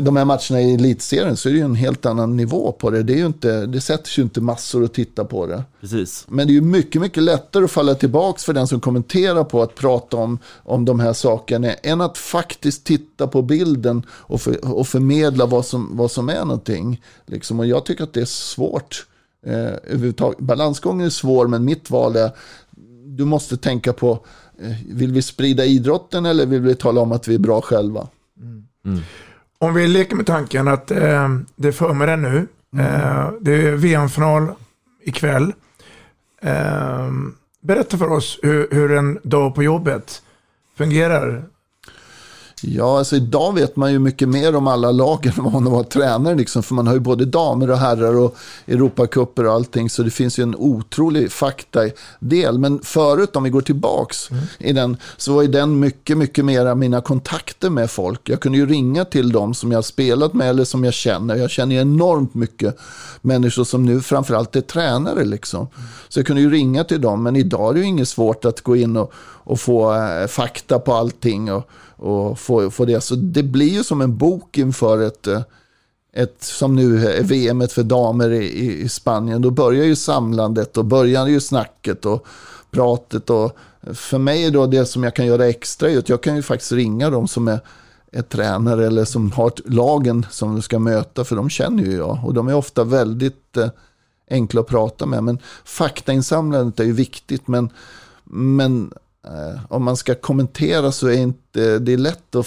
de 0.03 0.17
här 0.17 0.25
matcherna 0.25 0.61
i 0.61 0.75
elitserien 0.75 1.37
så 1.37 1.49
är 1.49 1.53
det 1.53 1.59
ju 1.59 1.65
en 1.65 1.75
helt 1.75 2.07
annan 2.07 2.37
nivå 2.37 2.73
på 2.73 2.91
det. 2.91 3.03
Det, 3.03 3.13
är 3.13 3.17
ju 3.17 3.27
inte, 3.27 3.67
det 3.67 3.81
sätter 3.81 4.09
sig 4.09 4.23
ju 4.23 4.25
inte 4.25 4.41
massor 4.41 4.85
att 4.85 4.95
titta 4.95 5.25
på 5.25 5.47
det. 5.47 5.65
Precis. 5.81 6.25
Men 6.29 6.47
det 6.47 6.53
är 6.53 6.55
ju 6.55 6.61
mycket, 6.61 7.03
mycket 7.03 7.23
lättare 7.23 7.65
att 7.65 7.71
falla 7.71 7.95
tillbaka 7.95 8.39
för 8.39 8.53
den 8.53 8.67
som 8.67 8.81
kommenterar 8.81 9.45
på 9.45 9.63
att 9.63 9.75
prata 9.75 10.17
om, 10.17 10.39
om 10.55 10.85
de 10.85 11.01
här 11.01 11.13
sakerna 11.13 11.73
än 11.73 12.01
att 12.01 12.19
faktiskt 12.19 12.85
titta 12.85 13.27
på 13.27 13.43
bilden 13.43 14.03
och, 14.11 14.41
för, 14.41 14.75
och 14.75 14.89
förmedla 14.89 15.47
vad 15.47 15.67
som, 15.67 15.97
vad 15.97 16.11
som 16.11 16.29
är 16.29 16.45
någonting. 16.45 17.03
Liksom. 17.27 17.61
Och 17.61 17.67
jag 17.67 17.85
tycker 17.85 18.05
att 18.05 18.13
det 18.13 18.21
är 18.21 18.25
svårt. 18.25 19.07
Eh. 19.47 20.31
Balansgången 20.39 21.07
är 21.07 21.11
svår, 21.11 21.47
men 21.47 21.65
mitt 21.65 21.91
val 21.91 22.17
är, 22.17 22.31
du 23.07 23.25
måste 23.25 23.57
tänka 23.57 23.93
på, 23.93 24.19
eh, 24.61 24.73
vill 24.89 25.13
vi 25.13 25.23
sprida 25.23 25.65
idrotten 25.65 26.27
eller 26.27 26.47
vill 26.47 26.61
vi 26.61 26.75
tala 26.75 27.01
om 27.01 27.13
att 27.13 27.29
vi 27.29 27.35
är 27.35 27.39
bra 27.39 27.61
själva? 27.61 28.09
Om 29.59 29.75
vi 29.75 29.89
leker 29.89 30.17
med 30.17 30.27
tanken 30.27 30.69
att 30.69 30.91
eh, 30.91 31.29
det 31.57 31.69
är 31.69 31.73
förmiddag 31.73 32.17
nu. 32.17 32.47
Eh, 32.79 33.31
det 33.41 33.53
är 33.53 33.73
VM-final 33.73 34.53
ikväll. 35.03 35.53
Eh, 36.43 37.11
berätta 37.61 37.99
för 37.99 38.13
oss 38.13 38.39
hur, 38.43 38.69
hur 38.71 38.93
en 38.93 39.19
dag 39.23 39.55
på 39.55 39.63
jobbet 39.63 40.23
fungerar. 40.79 41.45
Ja, 42.63 42.99
alltså 42.99 43.17
idag 43.17 43.55
vet 43.55 43.77
man 43.77 43.93
ju 43.93 43.99
mycket 43.99 44.29
mer 44.29 44.57
om 44.57 44.67
alla 44.67 44.93
lagen 44.93 45.33
än 45.39 45.45
vad 45.45 45.53
man 45.53 45.73
var 45.73 45.83
tränare. 45.83 46.35
Liksom, 46.35 46.63
för 46.63 46.75
man 46.75 46.87
har 46.87 46.95
ju 46.95 47.01
både 47.01 47.25
damer 47.25 47.71
och 47.71 47.79
herrar 47.79 48.19
och 48.19 48.37
Europacuper 48.67 49.47
och 49.47 49.53
allting. 49.53 49.91
Så 49.91 50.03
det 50.03 50.11
finns 50.11 50.39
ju 50.39 50.43
en 50.43 50.55
otrolig 50.57 51.33
faktadel. 51.33 52.59
Men 52.59 52.81
förut, 52.83 53.37
om 53.37 53.43
vi 53.43 53.51
går 53.51 53.61
tillbaks 53.61 54.29
i 54.59 54.73
den, 54.73 54.97
så 55.17 55.35
var 55.35 55.43
ju 55.43 55.49
den 55.49 55.79
mycket, 55.79 56.19
mycket 56.19 56.45
mera 56.45 56.75
mina 56.75 57.01
kontakter 57.01 57.71
med 57.71 57.91
folk. 57.91 58.29
Jag 58.29 58.41
kunde 58.41 58.59
ju 58.59 58.67
ringa 58.67 59.05
till 59.05 59.33
dem 59.33 59.55
som 59.55 59.71
jag 59.71 59.79
har 59.79 59.83
spelat 59.83 60.35
med 60.35 60.51
eller 60.51 60.65
som 60.65 60.85
jag 60.85 60.95
känner. 60.95 61.37
Jag 61.37 61.51
känner 61.51 61.75
ju 61.75 61.81
enormt 61.81 62.35
mycket 62.35 62.79
människor 63.21 63.65
som 63.65 63.85
nu 63.85 64.01
framförallt 64.01 64.57
är 64.57 64.61
tränare. 64.61 65.25
Liksom. 65.25 65.69
Så 66.09 66.19
jag 66.19 66.27
kunde 66.27 66.43
ju 66.43 66.51
ringa 66.51 66.85
till 66.85 67.01
dem. 67.01 67.23
Men 67.23 67.37
idag 67.37 67.71
är 67.71 67.75
det 67.75 67.81
ju 67.81 67.87
inget 67.87 68.09
svårt 68.09 68.45
att 68.45 68.61
gå 68.61 68.77
in 68.77 68.97
och, 68.97 69.13
och 69.47 69.61
få 69.61 69.95
eh, 69.95 70.27
fakta 70.27 70.79
på 70.79 70.95
allting. 70.95 71.53
Och, 71.53 71.69
och 71.97 72.39
få, 72.39 72.71
få 72.71 72.85
det. 72.85 73.01
Så 73.01 73.15
det 73.15 73.43
blir 73.43 73.69
ju 73.69 73.85
som 73.85 74.01
en 74.01 74.17
bok 74.17 74.59
inför 74.59 75.03
ett, 75.03 75.27
eh, 75.27 75.41
ett 76.13 76.43
som 76.43 76.77
nu 76.77 77.09
är 77.09 77.23
VM 77.23 77.69
för 77.69 77.83
damer 77.83 78.31
i, 78.31 78.81
i, 78.83 78.89
Spanien. 78.89 79.43
Då 79.43 79.51
börjar 79.51 79.85
ju 79.85 79.97
samlandet 79.97 80.77
och 80.77 80.85
börjar 80.85 81.27
ju 81.27 81.41
snacket 81.41 82.07
och 82.07 82.27
pratet. 82.71 83.31
Och 83.31 83.57
för 83.95 84.19
mig 84.19 84.45
är 84.45 84.51
då 84.51 84.67
det 84.67 84.87
som 84.87 85.05
jag 85.05 85.15
kan 85.15 85.27
göra 85.27 85.49
extra 85.49 85.91
är 85.91 85.99
att 85.99 86.09
jag 86.09 86.23
kan 86.23 86.37
ju 86.37 86.43
faktiskt 86.43 86.73
ringa 86.73 87.11
dem 87.11 87.29
som 87.29 87.49
är, 87.49 87.61
är 88.13 88.23
tränare 88.23 88.87
eller 88.87 89.05
som 89.05 89.33
har 89.33 89.53
lagen 89.65 90.27
som 90.31 90.57
du 90.57 90.63
ska 90.63 90.79
möta. 90.79 91.25
För 91.25 91.37
de 91.37 91.51
känner 91.51 91.83
ju 91.83 91.97
jag 91.97 92.21
och 92.25 92.35
de 92.35 92.49
är 92.49 92.55
ofta 92.55 92.85
väldigt 92.85 93.57
eh, 93.57 93.69
enkla 94.31 94.61
att 94.61 94.67
prata 94.67 95.07
med. 95.07 95.25
Men 95.25 95.39
faktainsamlandet 95.65 96.81
är 96.81 96.85
ju 96.85 96.93
viktigt. 96.93 97.49
Men, 97.49 97.71
men 98.25 98.93
om 99.69 99.85
man 99.85 99.97
ska 99.97 100.15
kommentera 100.15 100.93
så 100.93 101.07
är 101.09 101.19
inte 101.19 101.79
det 101.79 101.93
är 101.93 101.97
lätt 101.97 102.35
att 102.35 102.47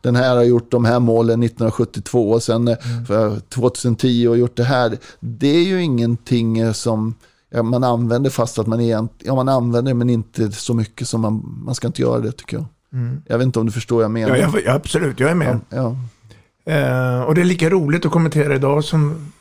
den 0.00 0.16
här 0.16 0.36
har 0.36 0.42
gjort 0.42 0.70
de 0.70 0.84
här 0.84 1.00
målen 1.00 1.42
1972 1.42 2.30
och 2.30 2.42
sen 2.42 2.68
eh, 2.68 2.76
för 3.06 3.40
2010 3.40 4.28
och 4.28 4.38
gjort 4.38 4.56
det 4.56 4.64
här. 4.64 4.98
Det 5.20 5.48
är 5.48 5.64
ju 5.64 5.82
ingenting 5.82 6.58
eh, 6.58 6.72
som 6.72 7.14
ja, 7.50 7.62
man 7.62 7.84
använder 7.84 8.30
fast 8.30 8.58
att 8.58 8.66
man 8.66 8.80
egentligen, 8.80 9.30
ja 9.30 9.34
man 9.34 9.48
använder 9.48 9.90
det 9.90 9.94
men 9.94 10.10
inte 10.10 10.52
så 10.52 10.74
mycket 10.74 11.08
som 11.08 11.20
man, 11.20 11.62
man 11.64 11.74
ska 11.74 11.86
inte 11.86 12.02
göra 12.02 12.20
det 12.20 12.32
tycker 12.32 12.56
jag. 12.56 12.66
Mm. 12.92 13.22
Jag 13.26 13.38
vet 13.38 13.44
inte 13.44 13.58
om 13.58 13.66
du 13.66 13.72
förstår 13.72 13.96
vad 13.96 14.04
jag 14.04 14.10
menar. 14.10 14.36
Ja, 14.36 14.50
jag, 14.54 14.62
ja, 14.64 14.72
absolut, 14.72 15.20
jag 15.20 15.30
är 15.30 15.34
med. 15.34 15.60
Ja, 15.68 15.96
Eh, 16.66 17.20
och 17.20 17.34
det 17.34 17.40
är 17.40 17.44
lika 17.44 17.70
roligt 17.70 18.06
att 18.06 18.12
kommentera 18.12 18.54
idag 18.54 18.84
som 18.84 19.32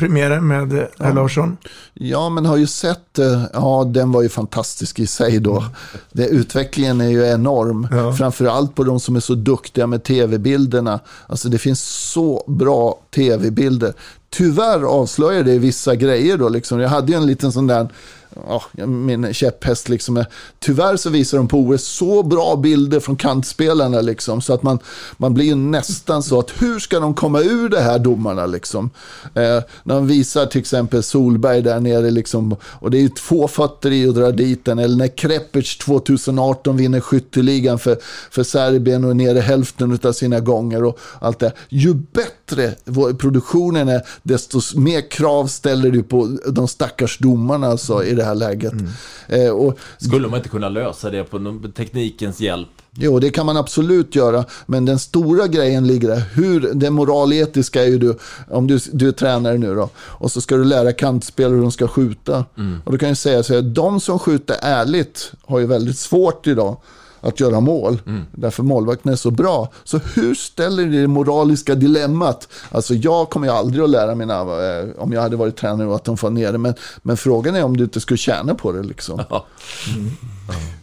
premiären 0.00 0.48
med 0.48 0.72
eh, 0.72 0.84
herr 0.98 1.14
Larsson. 1.14 1.56
Ja, 1.94 2.28
men 2.28 2.46
har 2.46 2.56
ju 2.56 2.66
sett, 2.66 3.18
eh, 3.18 3.44
ja 3.52 3.84
den 3.94 4.12
var 4.12 4.22
ju 4.22 4.28
fantastisk 4.28 4.98
i 4.98 5.06
sig 5.06 5.40
då. 5.40 5.64
Det, 6.12 6.26
utvecklingen 6.26 7.00
är 7.00 7.08
ju 7.08 7.26
enorm. 7.26 7.88
Framförallt 8.18 8.74
på 8.74 8.84
de 8.84 9.00
som 9.00 9.16
är 9.16 9.20
så 9.20 9.34
duktiga 9.34 9.86
med 9.86 10.04
tv-bilderna. 10.04 11.00
Alltså 11.26 11.48
det 11.48 11.58
finns 11.58 11.80
så 11.82 12.44
bra 12.46 12.98
tv-bilder. 13.14 13.94
Tyvärr 14.30 14.82
avslöjar 14.82 15.42
det 15.42 15.58
vissa 15.58 15.94
grejer 15.94 16.36
då. 16.36 16.48
Liksom. 16.48 16.80
Jag 16.80 16.88
hade 16.88 17.12
ju 17.12 17.18
en 17.18 17.26
liten 17.26 17.52
sån 17.52 17.66
där, 17.66 17.88
ja, 18.34 18.86
min 18.86 19.34
käpphäst 19.34 19.88
liksom. 19.88 20.16
är, 20.16 20.26
Tyvärr 20.58 20.96
så 20.96 21.10
visar 21.10 21.38
de 21.38 21.48
på 21.48 21.58
OS 21.58 21.84
så 21.84 22.22
bra 22.22 22.56
bilder 22.56 23.00
från 23.00 23.16
kantspelarna 23.16 24.00
liksom. 24.00 24.40
Så 24.40 24.52
att 24.52 24.62
man, 24.62 24.78
man 25.16 25.34
blir 25.34 25.44
ju 25.44 25.54
nästan 25.54 26.22
så 26.22 26.38
att 26.38 26.62
hur 26.62 26.78
ska 26.78 27.00
de 27.00 27.14
komma 27.14 27.40
ur 27.40 27.68
det 27.68 27.80
här 27.80 27.98
domarna 27.98 28.46
liksom? 28.46 28.90
Eh, 29.34 29.62
när 29.84 29.94
de 29.94 30.06
visar 30.06 30.46
till 30.46 30.60
exempel 30.60 31.02
Solberg 31.02 31.62
där 31.62 31.80
nere 31.80 32.10
liksom. 32.10 32.56
Och 32.62 32.90
det 32.90 32.98
är 32.98 33.02
ju 33.02 33.08
två 33.08 33.48
fötter 33.48 33.90
i 33.90 34.08
att 34.08 34.14
dra 34.14 34.30
dit 34.30 34.64
den. 34.64 34.78
Eller 34.78 34.96
när 34.96 35.16
Krepic 35.16 35.78
2018 35.78 36.76
vinner 36.76 37.00
skytteligan 37.00 37.78
för, 37.78 37.98
för 38.30 38.42
Serbien 38.42 39.04
och 39.04 39.10
är 39.10 39.14
nere 39.14 39.40
hälften 39.40 39.98
av 40.02 40.12
sina 40.12 40.40
gånger 40.40 40.84
och 40.84 40.98
allt 41.18 41.38
det. 41.38 41.52
Ju 41.68 41.94
bättre 41.94 42.74
produktionen 43.18 43.88
är, 43.88 44.02
desto 44.22 44.60
mer 44.80 45.10
krav 45.10 45.46
ställer 45.46 45.90
du 45.90 46.02
på 46.02 46.38
de 46.46 46.68
stackars 46.68 47.18
domarna 47.18 47.66
alltså, 47.66 48.04
i 48.04 48.19
det 48.20 48.26
här 48.26 48.34
läget. 48.34 48.72
Eh, 49.28 49.48
och, 49.50 49.78
Skulle 49.98 50.28
man 50.28 50.36
inte 50.36 50.48
kunna 50.48 50.68
lösa 50.68 51.10
det 51.10 51.24
på 51.24 51.38
någon- 51.38 51.72
teknikens 51.72 52.40
hjälp? 52.40 52.68
Jo, 52.94 53.18
det 53.18 53.30
kan 53.30 53.46
man 53.46 53.56
absolut 53.56 54.14
göra. 54.14 54.44
Men 54.66 54.84
den 54.84 54.98
stora 54.98 55.46
grejen 55.46 55.86
ligger 55.86 56.08
där. 56.08 56.22
Hur, 56.34 56.70
det 56.74 56.90
moraletiska 56.90 57.82
är 57.84 57.88
ju 57.88 57.98
du, 57.98 58.16
om 58.48 58.66
du, 58.66 58.78
du 58.92 59.08
är 59.08 59.12
tränare 59.12 59.58
nu 59.58 59.74
då. 59.74 59.88
Och 59.96 60.32
så 60.32 60.40
ska 60.40 60.56
du 60.56 60.64
lära 60.64 60.92
kantspelare 60.92 61.54
hur 61.54 61.62
de 61.62 61.72
ska 61.72 61.88
skjuta. 61.88 62.44
Och 62.84 62.92
då 62.92 62.98
kan 62.98 63.08
jag 63.08 63.18
säga 63.18 63.42
så 63.42 63.54
här, 63.54 63.62
de 63.62 64.00
som 64.00 64.18
skjuter 64.18 64.56
ärligt 64.62 65.32
har 65.46 65.58
ju 65.58 65.66
väldigt 65.66 65.98
svårt 65.98 66.46
idag 66.46 66.76
att 67.20 67.40
göra 67.40 67.60
mål. 67.60 68.02
Därför 68.32 68.62
målvakten 68.62 69.12
är 69.12 69.16
så 69.16 69.30
bra. 69.30 69.72
Så 69.84 69.98
hur 70.14 70.34
ställer 70.34 70.84
du 70.84 71.00
det 71.00 71.08
moraliska 71.08 71.74
dilemmat? 71.74 72.48
Alltså 72.70 72.94
jag 72.94 73.30
kommer 73.30 73.46
ju 73.46 73.52
aldrig 73.52 73.84
att 73.84 73.90
lära 73.90 74.14
mina, 74.14 74.40
eh, 74.40 74.88
om 74.98 75.12
jag 75.12 75.22
hade 75.22 75.36
varit 75.36 75.56
tränare, 75.56 75.88
och 75.88 75.94
att 75.94 76.04
de 76.04 76.16
får 76.16 76.30
ner 76.30 76.52
det. 76.52 76.58
Men, 76.58 76.74
men 77.02 77.16
frågan 77.16 77.54
är 77.54 77.64
om 77.64 77.76
du 77.76 77.84
inte 77.84 78.00
skulle 78.00 78.18
tjäna 78.18 78.54
på 78.54 78.72
det 78.72 78.82
liksom. 78.82 79.22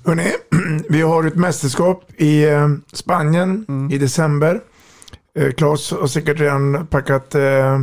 Hörrni, 0.05 0.31
vi 0.89 1.01
har 1.01 1.23
ett 1.23 1.35
mästerskap 1.35 2.03
i 2.17 2.43
eh, 2.43 2.67
Spanien 2.93 3.65
i 3.91 3.97
december. 3.97 4.61
Eh, 5.39 5.51
Claes 5.51 5.91
har 5.91 6.07
säkert 6.07 6.39
redan 6.39 6.87
packat 6.87 7.35
eh, 7.35 7.81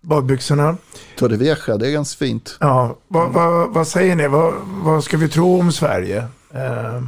badbyxorna. 0.00 0.76
Torrevieja, 1.16 1.76
det 1.78 1.88
är 1.88 1.92
ganska 1.92 2.24
fint. 2.24 2.56
Ja, 2.60 2.96
vad, 3.08 3.32
vad, 3.32 3.74
vad 3.74 3.88
säger 3.88 4.16
ni? 4.16 4.28
Vad, 4.28 4.54
vad 4.66 5.04
ska 5.04 5.16
vi 5.16 5.28
tro 5.28 5.60
om 5.60 5.72
Sverige? 5.72 6.18
Eh, 6.54 7.02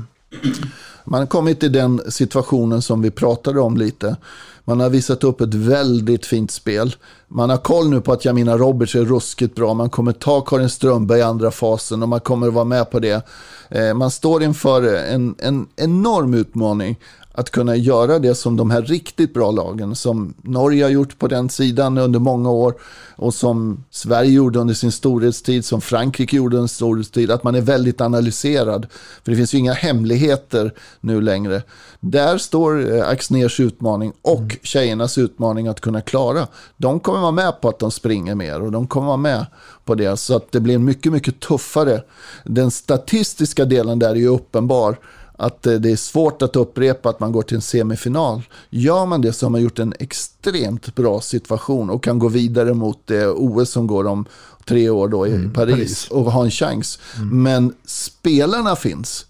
man 1.04 1.20
har 1.20 1.26
kommit 1.26 1.62
i 1.62 1.68
den 1.68 2.00
situationen 2.08 2.82
som 2.82 3.02
vi 3.02 3.10
pratade 3.10 3.60
om 3.60 3.76
lite. 3.76 4.16
Man 4.64 4.80
har 4.80 4.90
visat 4.90 5.24
upp 5.24 5.40
ett 5.40 5.54
väldigt 5.54 6.26
fint 6.26 6.50
spel. 6.50 6.94
Man 7.28 7.50
har 7.50 7.56
koll 7.56 7.88
nu 7.88 8.00
på 8.00 8.12
att 8.12 8.24
Jamina 8.24 8.58
Roberts 8.58 8.94
är 8.94 9.04
ruskigt 9.04 9.54
bra. 9.54 9.74
Man 9.74 9.90
kommer 9.90 10.12
ta 10.12 10.40
Karin 10.40 10.70
Strömberg 10.70 11.18
i 11.18 11.22
andra 11.22 11.50
fasen 11.50 12.02
och 12.02 12.08
man 12.08 12.20
kommer 12.20 12.48
att 12.48 12.54
vara 12.54 12.64
med 12.64 12.90
på 12.90 12.98
det. 12.98 13.26
Eh, 13.68 13.94
man 13.94 14.10
står 14.10 14.42
inför 14.42 14.94
en, 14.94 15.34
en 15.38 15.66
enorm 15.76 16.34
utmaning 16.34 16.98
att 17.40 17.50
kunna 17.50 17.76
göra 17.76 18.18
det 18.18 18.34
som 18.34 18.56
de 18.56 18.70
här 18.70 18.82
riktigt 18.82 19.34
bra 19.34 19.50
lagen, 19.50 19.96
som 19.96 20.34
Norge 20.42 20.84
har 20.84 20.90
gjort 20.90 21.18
på 21.18 21.28
den 21.28 21.48
sidan 21.48 21.98
under 21.98 22.20
många 22.20 22.50
år 22.50 22.74
och 23.16 23.34
som 23.34 23.84
Sverige 23.90 24.30
gjorde 24.30 24.58
under 24.58 24.74
sin 24.74 24.92
storhetstid, 24.92 25.64
som 25.64 25.80
Frankrike 25.80 26.36
gjorde 26.36 26.56
under 26.56 26.68
sin 26.68 26.74
storhetstid, 26.74 27.30
att 27.30 27.44
man 27.44 27.54
är 27.54 27.60
väldigt 27.60 28.00
analyserad. 28.00 28.86
För 29.24 29.30
det 29.30 29.36
finns 29.36 29.54
ju 29.54 29.58
inga 29.58 29.72
hemligheter 29.72 30.74
nu 31.00 31.20
längre. 31.20 31.62
Där 32.00 32.38
står 32.38 32.96
eh, 32.96 33.08
Axners 33.08 33.60
utmaning 33.60 34.12
och 34.22 34.56
tjejernas 34.62 35.18
utmaning 35.18 35.68
att 35.68 35.80
kunna 35.80 36.00
klara. 36.00 36.46
De 36.76 37.00
kommer 37.00 37.20
vara 37.20 37.30
med 37.30 37.60
på 37.60 37.68
att 37.68 37.78
de 37.78 37.90
springer 37.90 38.34
mer 38.34 38.62
och 38.62 38.72
de 38.72 38.86
kommer 38.86 39.06
vara 39.06 39.16
med 39.16 39.46
på 39.84 39.94
det. 39.94 40.16
Så 40.16 40.36
att 40.36 40.52
det 40.52 40.60
blir 40.60 40.78
mycket, 40.78 41.12
mycket 41.12 41.40
tuffare. 41.40 42.02
Den 42.44 42.70
statistiska 42.70 43.64
delen 43.64 43.98
där 43.98 44.10
är 44.10 44.14
ju 44.14 44.28
uppenbar 44.28 44.96
att 45.40 45.66
eh, 45.66 45.74
det 45.74 45.90
är 45.90 45.96
svårt 45.96 46.42
att 46.42 46.56
upprepa 46.56 47.08
att 47.08 47.20
man 47.20 47.32
går 47.32 47.42
till 47.42 47.54
en 47.54 47.62
semifinal. 47.62 48.42
Gör 48.70 49.06
man 49.06 49.20
det 49.20 49.32
så 49.32 49.46
har 49.46 49.50
man 49.50 49.62
gjort 49.62 49.78
en 49.78 49.94
extremt 49.98 50.94
bra 50.94 51.20
situation 51.20 51.90
och 51.90 52.02
kan 52.02 52.18
gå 52.18 52.28
vidare 52.28 52.74
mot 52.74 52.98
det 53.04 53.26
OS 53.26 53.70
som 53.70 53.86
går 53.86 54.06
om 54.06 54.24
tre 54.64 54.90
år 54.90 55.08
då 55.08 55.26
i 55.26 55.30
Paris, 55.30 55.54
Paris. 55.54 56.08
och 56.10 56.32
ha 56.32 56.44
en 56.44 56.50
chans. 56.50 56.98
Men 57.32 57.74
spelarna 57.84 58.76
finns. 58.76 59.26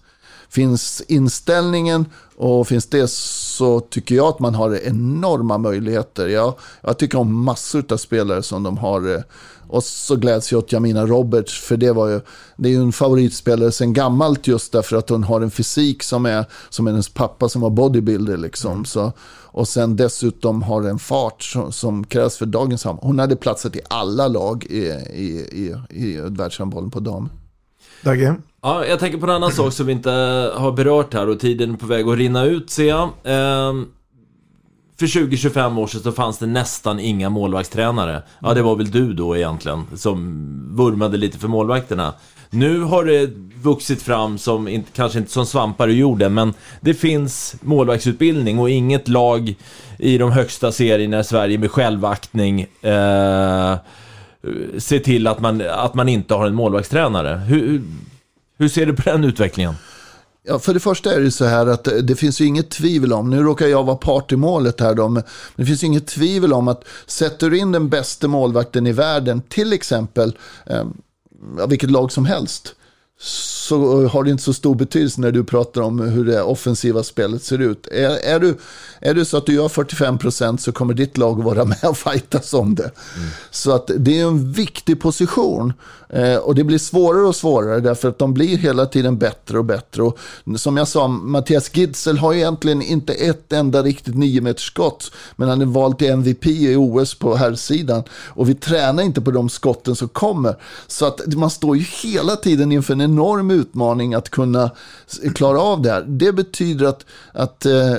Finns 0.49 1.01
inställningen 1.07 2.05
och 2.35 2.67
finns 2.67 2.85
det 2.85 3.09
så 3.11 3.79
tycker 3.79 4.15
jag 4.15 4.27
att 4.27 4.39
man 4.39 4.55
har 4.55 4.75
enorma 4.75 5.57
möjligheter. 5.57 6.27
Jag, 6.27 6.53
jag 6.81 6.97
tycker 6.97 7.17
om 7.17 7.43
massor 7.43 7.85
av 7.89 7.97
spelare 7.97 8.43
som 8.43 8.63
de 8.63 8.77
har. 8.77 9.23
Och 9.71 9.83
så 9.83 10.15
gläds 10.15 10.51
jag 10.51 10.59
åt 10.59 10.71
Jamina 10.71 11.05
Roberts, 11.05 11.59
för 11.59 11.77
det, 11.77 11.91
var 11.91 12.07
ju, 12.07 12.21
det 12.55 12.69
är 12.69 12.73
ju 12.73 12.81
en 12.81 12.91
favoritspelare 12.91 13.71
sen 13.71 13.93
gammalt 13.93 14.47
just 14.47 14.71
därför 14.71 14.95
att 14.95 15.09
hon 15.09 15.23
har 15.23 15.41
en 15.41 15.51
fysik 15.51 16.03
som 16.03 16.25
är 16.25 16.45
som 16.69 16.87
hennes 16.87 17.09
pappa 17.09 17.49
som 17.49 17.61
var 17.61 17.69
bodybuilder. 17.69 18.37
Liksom. 18.37 18.85
Så, 18.85 19.11
och 19.45 19.67
sen 19.67 19.95
dessutom 19.95 20.63
har 20.63 20.83
en 20.83 20.99
fart 20.99 21.43
som, 21.43 21.71
som 21.71 22.03
krävs 22.03 22.37
för 22.37 22.45
dagens 22.45 22.83
handboll. 22.83 23.07
Hon 23.07 23.19
hade 23.19 23.35
platsat 23.35 23.75
i 23.75 23.81
alla 23.87 24.27
lag 24.27 24.65
i, 24.69 24.85
i, 25.13 25.47
i, 25.51 25.75
i 25.89 26.21
världshandbollen 26.21 26.91
på 26.91 26.99
dam. 26.99 27.29
Dagge? 28.03 28.35
Ja, 28.61 28.85
jag 28.85 28.99
tänker 28.99 29.17
på 29.17 29.25
en 29.25 29.31
annan 29.31 29.51
sak 29.51 29.73
som 29.73 29.85
vi 29.85 29.91
inte 29.91 30.11
har 30.55 30.71
berört 30.71 31.13
här 31.13 31.29
och 31.29 31.39
tiden 31.39 31.73
är 31.73 31.77
på 31.77 31.85
väg 31.85 32.07
att 32.07 32.17
rinna 32.17 32.45
ut 32.45 32.69
ser 32.69 32.87
jag. 32.87 33.09
Ehm, 33.23 33.87
för 35.01 35.07
20-25 35.07 35.79
år 35.79 35.87
sedan 35.87 36.01
så 36.01 36.11
fanns 36.11 36.37
det 36.37 36.45
nästan 36.45 36.99
inga 36.99 37.29
målvaktstränare. 37.29 38.21
Ja, 38.39 38.53
det 38.53 38.61
var 38.61 38.75
väl 38.75 38.91
du 38.91 39.13
då 39.13 39.37
egentligen, 39.37 39.87
som 39.95 40.75
vurmade 40.77 41.17
lite 41.17 41.37
för 41.37 41.47
målvakterna. 41.47 42.13
Nu 42.49 42.81
har 42.81 43.05
det 43.05 43.29
vuxit 43.61 44.01
fram 44.01 44.37
som, 44.37 44.83
kanske 44.95 45.19
inte 45.19 45.31
som 45.31 45.45
svampar 45.45 45.87
ur 45.87 45.93
jorden, 45.93 46.33
men 46.33 46.53
det 46.81 46.93
finns 46.93 47.55
målvaktsutbildning 47.61 48.59
och 48.59 48.69
inget 48.69 49.07
lag 49.07 49.55
i 49.97 50.17
de 50.17 50.31
högsta 50.31 50.71
serierna 50.71 51.19
i 51.19 51.23
Sverige 51.23 51.57
med 51.57 51.71
självaktning 51.71 52.61
eh, 52.61 53.75
ser 54.77 54.99
till 54.99 55.27
att 55.27 55.39
man, 55.39 55.61
att 55.69 55.93
man 55.93 56.09
inte 56.09 56.33
har 56.33 56.47
en 56.47 56.55
målvaktstränare. 56.55 57.37
Hur, 57.37 57.81
hur 58.57 58.69
ser 58.69 58.85
du 58.85 58.93
på 58.93 59.01
den 59.01 59.23
utvecklingen? 59.23 59.73
Ja, 60.43 60.59
för 60.59 60.73
det 60.73 60.79
första 60.79 61.13
är 61.13 61.19
det 61.19 61.31
så 61.31 61.45
här 61.45 61.67
att 61.67 61.87
det 62.03 62.15
finns 62.15 62.41
ju 62.41 62.45
inget 62.45 62.69
tvivel 62.69 63.13
om, 63.13 63.29
nu 63.29 63.43
råkar 63.43 63.67
jag 63.67 63.83
vara 63.83 63.95
part 63.95 64.31
i 64.31 64.35
målet 64.35 64.79
här 64.79 64.95
då, 64.95 65.09
men 65.09 65.23
det 65.55 65.65
finns 65.65 65.83
ju 65.83 65.87
inget 65.87 66.07
tvivel 66.07 66.53
om 66.53 66.67
att 66.67 66.83
sätter 67.05 67.49
du 67.49 67.57
in 67.57 67.71
den 67.71 67.89
bästa 67.89 68.27
målvakten 68.27 68.87
i 68.87 68.91
världen, 68.91 69.41
till 69.41 69.73
exempel, 69.73 70.37
eh, 70.65 70.85
vilket 71.67 71.91
lag 71.91 72.11
som 72.11 72.25
helst, 72.25 72.75
så 73.23 74.07
har 74.07 74.23
det 74.23 74.31
inte 74.31 74.43
så 74.43 74.53
stor 74.53 74.75
betydelse 74.75 75.21
när 75.21 75.31
du 75.31 75.43
pratar 75.43 75.81
om 75.81 75.99
hur 75.99 76.25
det 76.25 76.41
offensiva 76.41 77.03
spelet 77.03 77.43
ser 77.43 77.61
ut. 77.61 77.87
Är, 77.87 78.09
är, 78.09 78.39
du, 78.39 78.57
är 78.99 79.13
du 79.13 79.25
så 79.25 79.37
att 79.37 79.45
du 79.45 79.53
gör 79.53 79.67
45% 79.67 80.57
så 80.57 80.71
kommer 80.71 80.93
ditt 80.93 81.17
lag 81.17 81.43
vara 81.43 81.65
med 81.81 81.83
och 81.83 81.97
fightas 81.97 82.53
om 82.53 82.75
det. 82.75 82.91
Så 83.51 83.71
att 83.71 83.91
det 83.97 84.19
är 84.19 84.25
en 84.25 84.51
viktig 84.51 85.01
position. 85.01 85.73
Eh, 86.13 86.35
och 86.35 86.55
det 86.55 86.63
blir 86.63 86.77
svårare 86.77 87.23
och 87.23 87.35
svårare 87.35 87.79
därför 87.79 88.09
att 88.09 88.19
de 88.19 88.33
blir 88.33 88.57
hela 88.57 88.85
tiden 88.85 89.17
bättre 89.17 89.57
och 89.57 89.65
bättre. 89.65 90.03
Och 90.03 90.17
som 90.55 90.77
jag 90.77 90.87
sa, 90.87 91.07
Mattias 91.07 91.75
Gidsel 91.75 92.17
har 92.17 92.33
egentligen 92.33 92.81
inte 92.81 93.13
ett 93.13 93.53
enda 93.53 93.83
riktigt 93.83 94.15
9 94.15 94.41
meters 94.41 94.67
skott. 94.67 95.11
Men 95.35 95.49
han 95.49 95.61
är 95.61 95.65
vald 95.65 95.97
till 95.97 96.09
MVP 96.09 96.45
i 96.45 96.75
OS 96.75 97.15
på 97.15 97.35
här 97.35 97.55
sidan 97.55 98.03
Och 98.27 98.49
vi 98.49 98.55
tränar 98.55 99.03
inte 99.03 99.21
på 99.21 99.31
de 99.31 99.49
skotten 99.49 99.95
som 99.95 100.09
kommer. 100.09 100.55
Så 100.87 101.05
att 101.05 101.33
man 101.33 101.49
står 101.49 101.77
ju 101.77 101.83
hela 102.03 102.35
tiden 102.35 102.71
inför 102.71 102.93
en 102.93 103.01
enorm 103.11 103.51
utmaning 103.51 104.13
att 104.13 104.29
kunna 104.29 104.71
klara 105.35 105.61
av 105.61 105.81
det 105.81 105.91
här. 105.91 106.01
Det 106.07 106.33
betyder 106.33 106.85
att, 106.85 107.05
att 107.33 107.65
eh, 107.65 107.95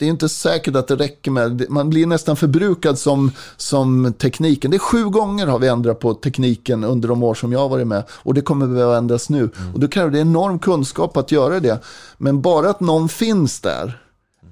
det 0.00 0.04
är 0.04 0.10
inte 0.10 0.28
säkert 0.28 0.76
att 0.76 0.88
det 0.88 0.96
räcker 0.96 1.30
med, 1.30 1.66
man 1.68 1.90
blir 1.90 2.06
nästan 2.06 2.36
förbrukad 2.36 2.98
som, 2.98 3.30
som 3.56 4.12
tekniken. 4.18 4.70
Det 4.70 4.76
är 4.76 4.78
sju 4.78 5.04
gånger 5.04 5.46
har 5.46 5.58
vi 5.58 5.68
ändrat 5.68 6.00
på 6.00 6.14
tekniken 6.14 6.84
under 6.84 7.08
de 7.08 7.22
år 7.22 7.34
som 7.34 7.52
jag 7.52 7.60
har 7.60 7.68
varit 7.68 7.86
med. 7.86 8.02
Och 8.10 8.34
det 8.34 8.40
kommer 8.40 8.66
behöva 8.66 8.98
ändras 8.98 9.30
nu. 9.30 9.50
Och 9.74 9.80
då 9.80 9.88
kräver 9.88 10.10
det 10.10 10.18
enorm 10.18 10.58
kunskap 10.58 11.16
att 11.16 11.32
göra 11.32 11.60
det. 11.60 11.78
Men 12.18 12.40
bara 12.40 12.70
att 12.70 12.80
någon 12.80 13.08
finns 13.08 13.60
där 13.60 14.00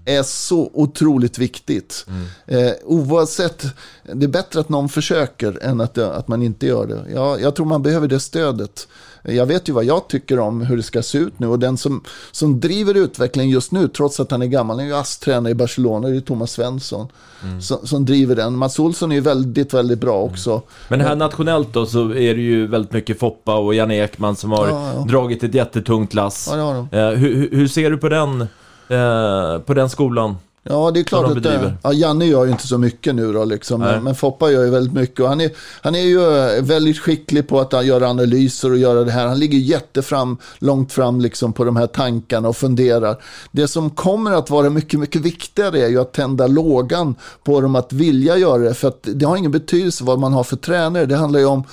är 0.05 0.23
så 0.23 0.71
otroligt 0.75 1.39
viktigt. 1.39 2.07
Eh, 2.47 2.73
oavsett, 2.85 3.67
det 4.13 4.27
är 4.27 4.29
bättre 4.29 4.61
att 4.61 4.69
någon 4.69 4.89
försöker 4.89 5.59
än 5.63 5.81
att, 5.81 5.99
att 5.99 6.29
man 6.29 6.43
inte 6.43 6.67
gör 6.67 6.87
det. 6.87 7.13
Jag, 7.15 7.41
jag 7.41 7.57
tror 7.57 7.67
man 7.67 7.83
behöver 7.83 8.09
det 8.09 8.21
stödet. 8.21 8.89
Jag 9.23 9.47
vet 9.47 9.69
ju 9.69 9.73
vad 9.73 9.85
jag 9.85 10.09
tycker 10.09 10.39
om 10.39 10.61
hur 10.61 10.77
det 10.77 10.83
ska 10.83 11.03
se 11.03 11.19
ut 11.19 11.39
nu 11.39 11.47
och 11.47 11.59
den 11.59 11.77
som, 11.77 12.05
som 12.33 12.61
driver 12.61 12.95
utvecklingen 12.95 13.51
just 13.51 13.73
nu, 13.73 13.89
trots 13.89 14.21
att 14.21 14.31
han 14.31 14.43
är 14.43 14.47
gammal, 14.47 14.81
är 14.81 14.85
ju 14.85 14.95
ASS-tränare 14.97 15.51
i 15.51 15.55
Barcelona, 15.55 16.09
det 16.09 16.17
är 16.17 16.21
Thomas 16.21 16.53
Svensson 16.53 17.09
som, 17.61 17.79
som 17.87 18.05
driver 18.05 18.37
den. 18.37 18.57
Mats 18.57 18.79
Olsson 18.79 19.11
är 19.13 19.17
ju 19.17 19.21
väldigt, 19.21 19.75
väldigt 19.75 19.99
bra 19.99 20.23
också. 20.23 20.63
Men 20.89 21.01
här 21.01 21.17
nationellt 21.17 21.73
då 21.73 21.87
så 21.87 22.05
är 22.09 22.35
det 22.35 22.41
ju 22.41 22.67
väldigt 22.67 22.93
mycket 22.93 23.19
Foppa 23.19 23.55
och 23.55 23.75
Janne 23.75 23.97
Ekman 24.05 24.37
som 24.37 24.53
har 24.53 24.69
Ja, 24.69 24.93
ja. 24.95 25.01
dragit 25.09 25.45
ett 25.45 25.55
jättetungt 25.55 26.15
lass. 26.15 26.49
Ja. 26.53 26.77
Eh, 26.93 27.09
hur, 27.09 27.35
hur- 27.35 27.49
hur 27.53 27.69
ser 27.69 27.91
du 27.91 27.97
på 27.97 28.09
den, 28.09 28.41
eh, 28.89 29.59
på 29.59 29.75
den 29.75 29.91
skolan? 29.91 30.37
Ja, 30.71 30.91
det 30.91 31.01
är 31.01 31.05
klart 31.05 31.43
de 31.43 31.57
att 31.57 31.75
ja, 31.83 31.93
Janne 31.93 32.25
gör 32.25 32.45
ju 32.45 32.51
inte 32.51 32.67
så 32.67 32.79
mycket 32.79 33.15
nu 33.15 33.33
då, 33.33 33.45
liksom, 33.45 33.81
men, 33.81 34.05
men 34.05 34.15
Foppa 34.15 34.51
gör 34.51 34.65
ju 34.65 34.71
väldigt 34.71 34.93
mycket. 34.93 35.21
Och 35.21 35.29
han, 35.29 35.41
är, 35.41 35.51
han 35.83 35.95
är 35.95 36.01
ju 36.01 36.39
eh, 36.39 36.63
väldigt 36.63 36.99
skicklig 36.99 37.49
på 37.49 37.61
att 37.61 37.87
göra 37.87 38.09
analyser 38.09 38.71
och 38.71 38.79
göra 38.79 39.05
det 39.05 39.11
här. 39.11 39.27
Han 39.27 39.39
ligger 39.39 39.59
jättefram, 39.59 40.37
långt 40.59 40.93
fram 40.93 41.21
liksom, 41.21 41.53
på 41.53 41.65
de 41.65 41.77
här 41.77 41.87
tankarna 41.87 42.49
och 42.49 42.57
funderar. 42.57 43.23
Det 43.51 43.69
som 43.69 43.91
kommer 43.91 44.31
att 44.33 44.51
vara 44.51 44.71
mycket, 44.71 45.01
mycket 45.01 45.23
viktigare 45.23 45.81
är 45.81 45.89
ju 45.89 46.01
att 46.01 46.13
tända 46.13 46.47
lågan 46.47 47.15
på 47.45 47.61
dem 47.61 47.77
att 47.77 47.93
vilja 47.93 48.37
göra 48.37 48.59
det. 48.59 48.75
För 48.75 48.89
att 48.89 49.09
det 49.15 49.27
har 49.27 49.37
ingen 49.37 49.53
betydelse 49.53 50.05
vad 50.05 50.19
man 50.19 50.33
har 50.33 50.45
för 50.45 50.57
tränare. 50.57 51.07
Det 51.07 51.17
handlar 51.17 51.41
ju 51.41 51.47
om 51.47 51.65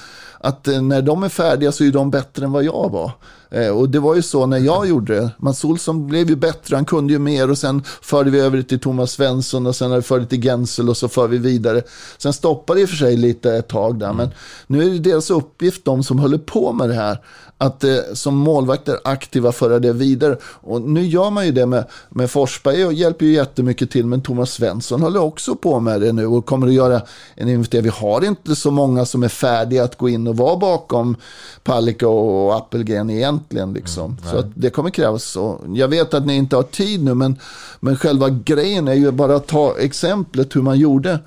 att 0.46 0.68
eh, 0.68 0.82
när 0.82 1.02
de 1.02 1.24
är 1.24 1.30
färdiga 1.30 1.72
så 1.72 1.84
är 1.84 1.92
de 1.92 2.12
bättre 2.12 2.46
än 2.46 2.52
vad 2.52 2.64
jag 2.64 2.90
var. 2.92 3.12
Eh, 3.50 3.70
och 3.70 3.90
det 3.90 4.00
var 4.00 4.16
ju 4.16 4.22
så 4.22 4.46
när 4.46 4.58
jag 4.58 4.88
gjorde 4.88 5.16
det. 5.16 5.30
Mats 5.38 5.64
Olsson 5.66 6.08
blev 6.08 6.30
ju 6.30 6.36
bättre, 6.36 6.76
han 6.76 6.86
kunde 6.86 7.14
ju 7.14 7.20
mer 7.20 7.52
och 7.52 7.58
sen 7.58 7.84
förde 8.02 8.32
vi 8.32 8.40
över 8.40 8.58
det 8.58 8.64
till 8.64 8.80
Thomas 8.80 9.12
Svensson 9.12 9.68
och 9.68 9.76
sen 9.76 9.92
har 9.92 9.98
vi 9.98 10.04
fört 10.04 10.22
det 10.22 10.28
till 10.28 10.42
Gensel 10.42 10.90
och 10.90 10.98
så 10.98 11.08
för 11.08 11.28
vi 11.28 11.38
vidare. 11.38 11.82
Sen 12.18 12.34
stoppade 12.34 12.80
det 12.80 12.82
i 12.82 12.86
och 12.86 12.90
för 12.90 12.96
sig 12.96 13.18
lite 13.18 13.54
ett 13.54 13.68
tag 13.68 14.00
där, 14.00 14.14
men 14.14 14.30
nu 14.68 14.84
är 14.84 14.90
det 14.90 15.00
deras 15.00 15.30
uppgift, 15.30 15.86
de 15.86 16.04
som 16.04 16.20
håller 16.20 16.38
på 16.38 16.74
med 16.74 16.90
det 16.90 16.96
här, 16.96 17.18
att 17.58 17.84
eh, 17.84 17.98
som 18.14 18.36
målvakter 18.36 19.00
aktiva 19.04 19.52
föra 19.52 19.80
det 19.80 19.94
vidare. 19.94 20.38
Och 20.44 20.82
nu 20.82 21.06
gör 21.06 21.30
man 21.30 21.46
ju 21.46 21.52
det 21.52 21.66
med, 21.66 21.86
med 22.10 22.32
Forsberg 22.32 22.86
och 22.86 22.94
hjälper 22.94 23.26
ju 23.26 23.34
jättemycket 23.34 23.92
till, 23.92 24.06
men 24.06 24.22
Thomas 24.22 24.52
Svensson 24.52 25.02
håller 25.02 25.22
också 25.22 25.56
på 25.56 25.80
med 25.80 26.02
det 26.02 26.14
nu 26.14 26.26
och 26.26 26.46
kommer 26.46 26.68
att 26.68 26.74
göra 26.74 27.02
en 27.36 27.50
investering. 27.50 27.84
Vi 27.84 27.90
har 27.90 28.26
inte 28.26 28.56
så 28.56 28.72
många 28.72 29.06
som 29.06 29.24
är 29.24 29.28
färdiga 29.28 29.84
att 29.84 29.98
gå 29.98 30.10
in 30.10 30.28
och 30.28 30.38
vara 30.38 30.58
bakom 30.58 31.16
Palicka 31.64 32.08
och 32.08 32.56
Appelgren 32.56 33.10
egentligen. 33.10 33.74
Liksom. 33.74 34.18
så 34.32 34.38
att 34.38 34.48
det 34.56 34.70
kommer 34.70 34.90
krävas. 34.90 35.36
Och 35.36 35.62
jag 35.74 35.88
vet 35.88 36.14
att 36.14 36.26
ni 36.26 36.36
inte 36.36 36.56
har 36.56 36.64
tid 36.64 37.04
nu, 37.04 37.14
men, 37.14 37.40
men 37.80 37.98
själva 37.98 38.30
grejen 38.30 38.88
är 38.88 38.94
ju 38.94 39.12
bara 39.12 39.36
att 39.36 39.48
ta 39.48 39.78
exemplet 39.80 40.56
hur 40.56 40.62
man 40.62 40.80
gjorde 40.80 41.20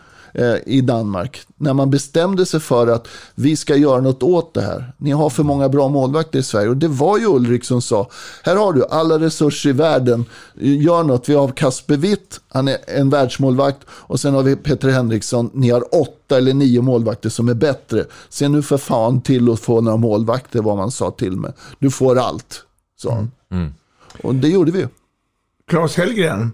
i 0.66 0.80
Danmark. 0.80 1.40
När 1.56 1.74
man 1.74 1.90
bestämde 1.90 2.46
sig 2.46 2.60
för 2.60 2.86
att 2.86 3.08
vi 3.34 3.56
ska 3.56 3.76
göra 3.76 4.00
något 4.00 4.22
åt 4.22 4.54
det 4.54 4.60
här. 4.60 4.92
Ni 4.96 5.10
har 5.10 5.30
för 5.30 5.42
många 5.42 5.68
bra 5.68 5.88
målvakter 5.88 6.38
i 6.38 6.42
Sverige. 6.42 6.68
Och 6.68 6.76
det 6.76 6.88
var 6.88 7.18
ju 7.18 7.26
Ulrik 7.26 7.64
som 7.64 7.82
sa, 7.82 8.08
här 8.44 8.56
har 8.56 8.72
du 8.72 8.84
alla 8.84 9.18
resurser 9.18 9.70
i 9.70 9.72
världen, 9.72 10.24
gör 10.54 11.02
något. 11.02 11.28
Vi 11.28 11.34
har 11.34 11.48
Kasper 11.48 11.96
Witt, 11.96 12.40
han 12.48 12.68
är 12.68 12.78
en 12.86 13.10
världsmålvakt. 13.10 13.78
Och 13.88 14.20
sen 14.20 14.34
har 14.34 14.42
vi 14.42 14.56
Peter 14.56 14.88
Henriksson, 14.88 15.50
ni 15.54 15.70
har 15.70 15.94
åtta 15.94 16.36
eller 16.36 16.54
nio 16.54 16.82
målvakter 16.82 17.28
som 17.28 17.48
är 17.48 17.54
bättre. 17.54 18.04
Se 18.28 18.48
nu 18.48 18.62
för 18.62 18.78
fan 18.78 19.20
till 19.20 19.52
att 19.52 19.60
få 19.60 19.80
några 19.80 19.96
målvakter, 19.96 20.62
vad 20.62 20.76
man 20.76 20.90
sa 20.90 21.10
till 21.10 21.36
mig. 21.36 21.52
Du 21.78 21.90
får 21.90 22.18
allt, 22.18 22.64
sa 22.96 23.14
han. 23.14 23.30
Och 24.22 24.34
det 24.34 24.48
gjorde 24.48 24.72
vi. 24.72 24.86
Claes 25.66 25.96
Hellgren. 25.96 26.52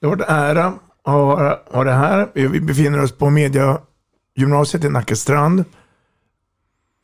Det 0.00 0.06
har 0.06 0.16
varit 0.16 0.28
en 0.28 0.34
ära 0.36 0.72
ha, 1.04 1.60
ha 1.70 1.84
det 1.84 1.92
här. 1.92 2.28
Vi 2.34 2.60
befinner 2.60 3.02
oss 3.02 3.12
på 3.12 3.30
Mediagymnasiet 3.30 4.84
i 4.84 4.88
Nackastrand. 4.88 5.64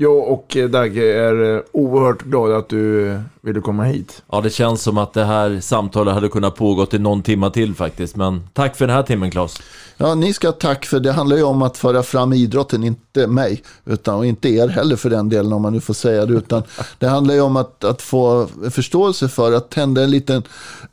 Jag 0.03 0.29
och 0.29 0.57
eh, 0.57 0.69
Dagge 0.69 1.03
är 1.03 1.57
eh, 1.57 1.63
oerhört 1.73 2.23
glada 2.23 2.57
att 2.57 2.69
du 2.69 3.09
eh, 3.09 3.21
ville 3.41 3.61
komma 3.61 3.85
hit. 3.85 4.23
Ja, 4.33 4.41
det 4.41 4.51
känns 4.51 4.83
som 4.83 4.99
att 4.99 5.13
det 5.13 5.25
här 5.25 5.61
samtalet 5.61 6.15
hade 6.15 6.29
kunnat 6.29 6.57
pågått 6.57 6.95
i 6.95 6.99
någon 6.99 7.23
timma 7.23 7.51
till 7.51 7.75
faktiskt. 7.75 8.17
Men 8.17 8.49
tack 8.53 8.77
för 8.77 8.87
den 8.87 8.97
här 8.97 9.03
timmen 9.03 9.31
Claes. 9.31 9.63
Ja, 9.97 10.15
ni 10.15 10.33
ska 10.33 10.49
ha 10.49 10.53
tack 10.53 10.87
för 10.87 11.01
det 11.01 11.13
handlar 11.13 11.37
ju 11.37 11.43
om 11.43 11.63
att 11.63 11.79
föra 11.79 12.03
fram 12.03 12.33
idrotten, 12.33 12.85
inte 12.85 13.27
mig, 13.27 13.63
utan, 13.85 14.15
och 14.15 14.27
inte 14.27 14.49
er 14.49 14.69
heller 14.69 14.97
för 14.97 15.11
den 15.11 15.29
delen 15.29 15.53
om 15.53 15.63
man 15.63 15.73
nu 15.73 15.81
får 15.81 15.95
säga 15.95 16.27
det, 16.27 16.35
utan 16.35 16.63
det 16.99 17.07
handlar 17.07 17.35
ju 17.35 17.41
om 17.41 17.57
att, 17.57 17.85
att 17.85 18.03
få 18.03 18.47
förståelse 18.71 19.29
för 19.29 19.53
att 19.53 19.71
tända 19.71 20.03
en 20.03 20.11
liten, 20.11 20.43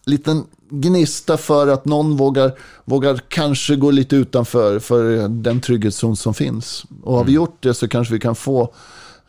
liten 0.06 0.44
gnista 0.70 1.38
för 1.38 1.68
att 1.68 1.86
någon 1.86 2.18
vågar, 2.18 2.52
vågar 2.86 3.18
kanske 3.28 3.76
gå 3.76 3.92
lite 3.92 4.16
utanför 4.16 4.80
för 4.80 5.28
den 5.28 5.62
trygghetszon 5.62 6.16
som 6.16 6.34
finns. 6.34 6.86
Och 7.04 7.18
har 7.18 7.24
vi 7.24 7.32
gjort 7.32 7.58
det 7.60 7.74
så 7.74 7.88
kanske 7.88 8.14
vi 8.14 8.20
kan 8.20 8.36
få 8.36 8.74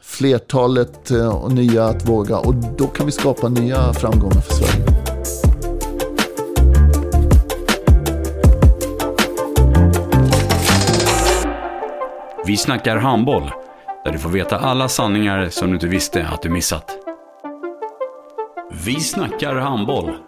flertalet 0.02 1.10
eh, 1.10 1.28
och 1.28 1.52
nya 1.52 1.84
att 1.84 2.08
våga 2.08 2.38
och 2.38 2.54
då 2.54 2.86
kan 2.86 3.06
vi 3.06 3.12
skapa 3.12 3.48
nya 3.48 3.92
framgångar 3.92 4.40
för 4.40 4.54
Sverige. 4.54 4.84
Vi 12.46 12.56
snackar 12.56 12.96
handboll, 12.96 13.50
där 14.04 14.12
du 14.12 14.18
får 14.18 14.30
veta 14.30 14.58
alla 14.58 14.88
sanningar 14.88 15.48
som 15.50 15.68
du 15.68 15.74
inte 15.74 15.86
visste 15.86 16.26
att 16.26 16.42
du 16.42 16.48
missat. 16.48 16.90
Vi 18.84 19.00
snackar 19.00 19.54
handboll. 19.54 20.27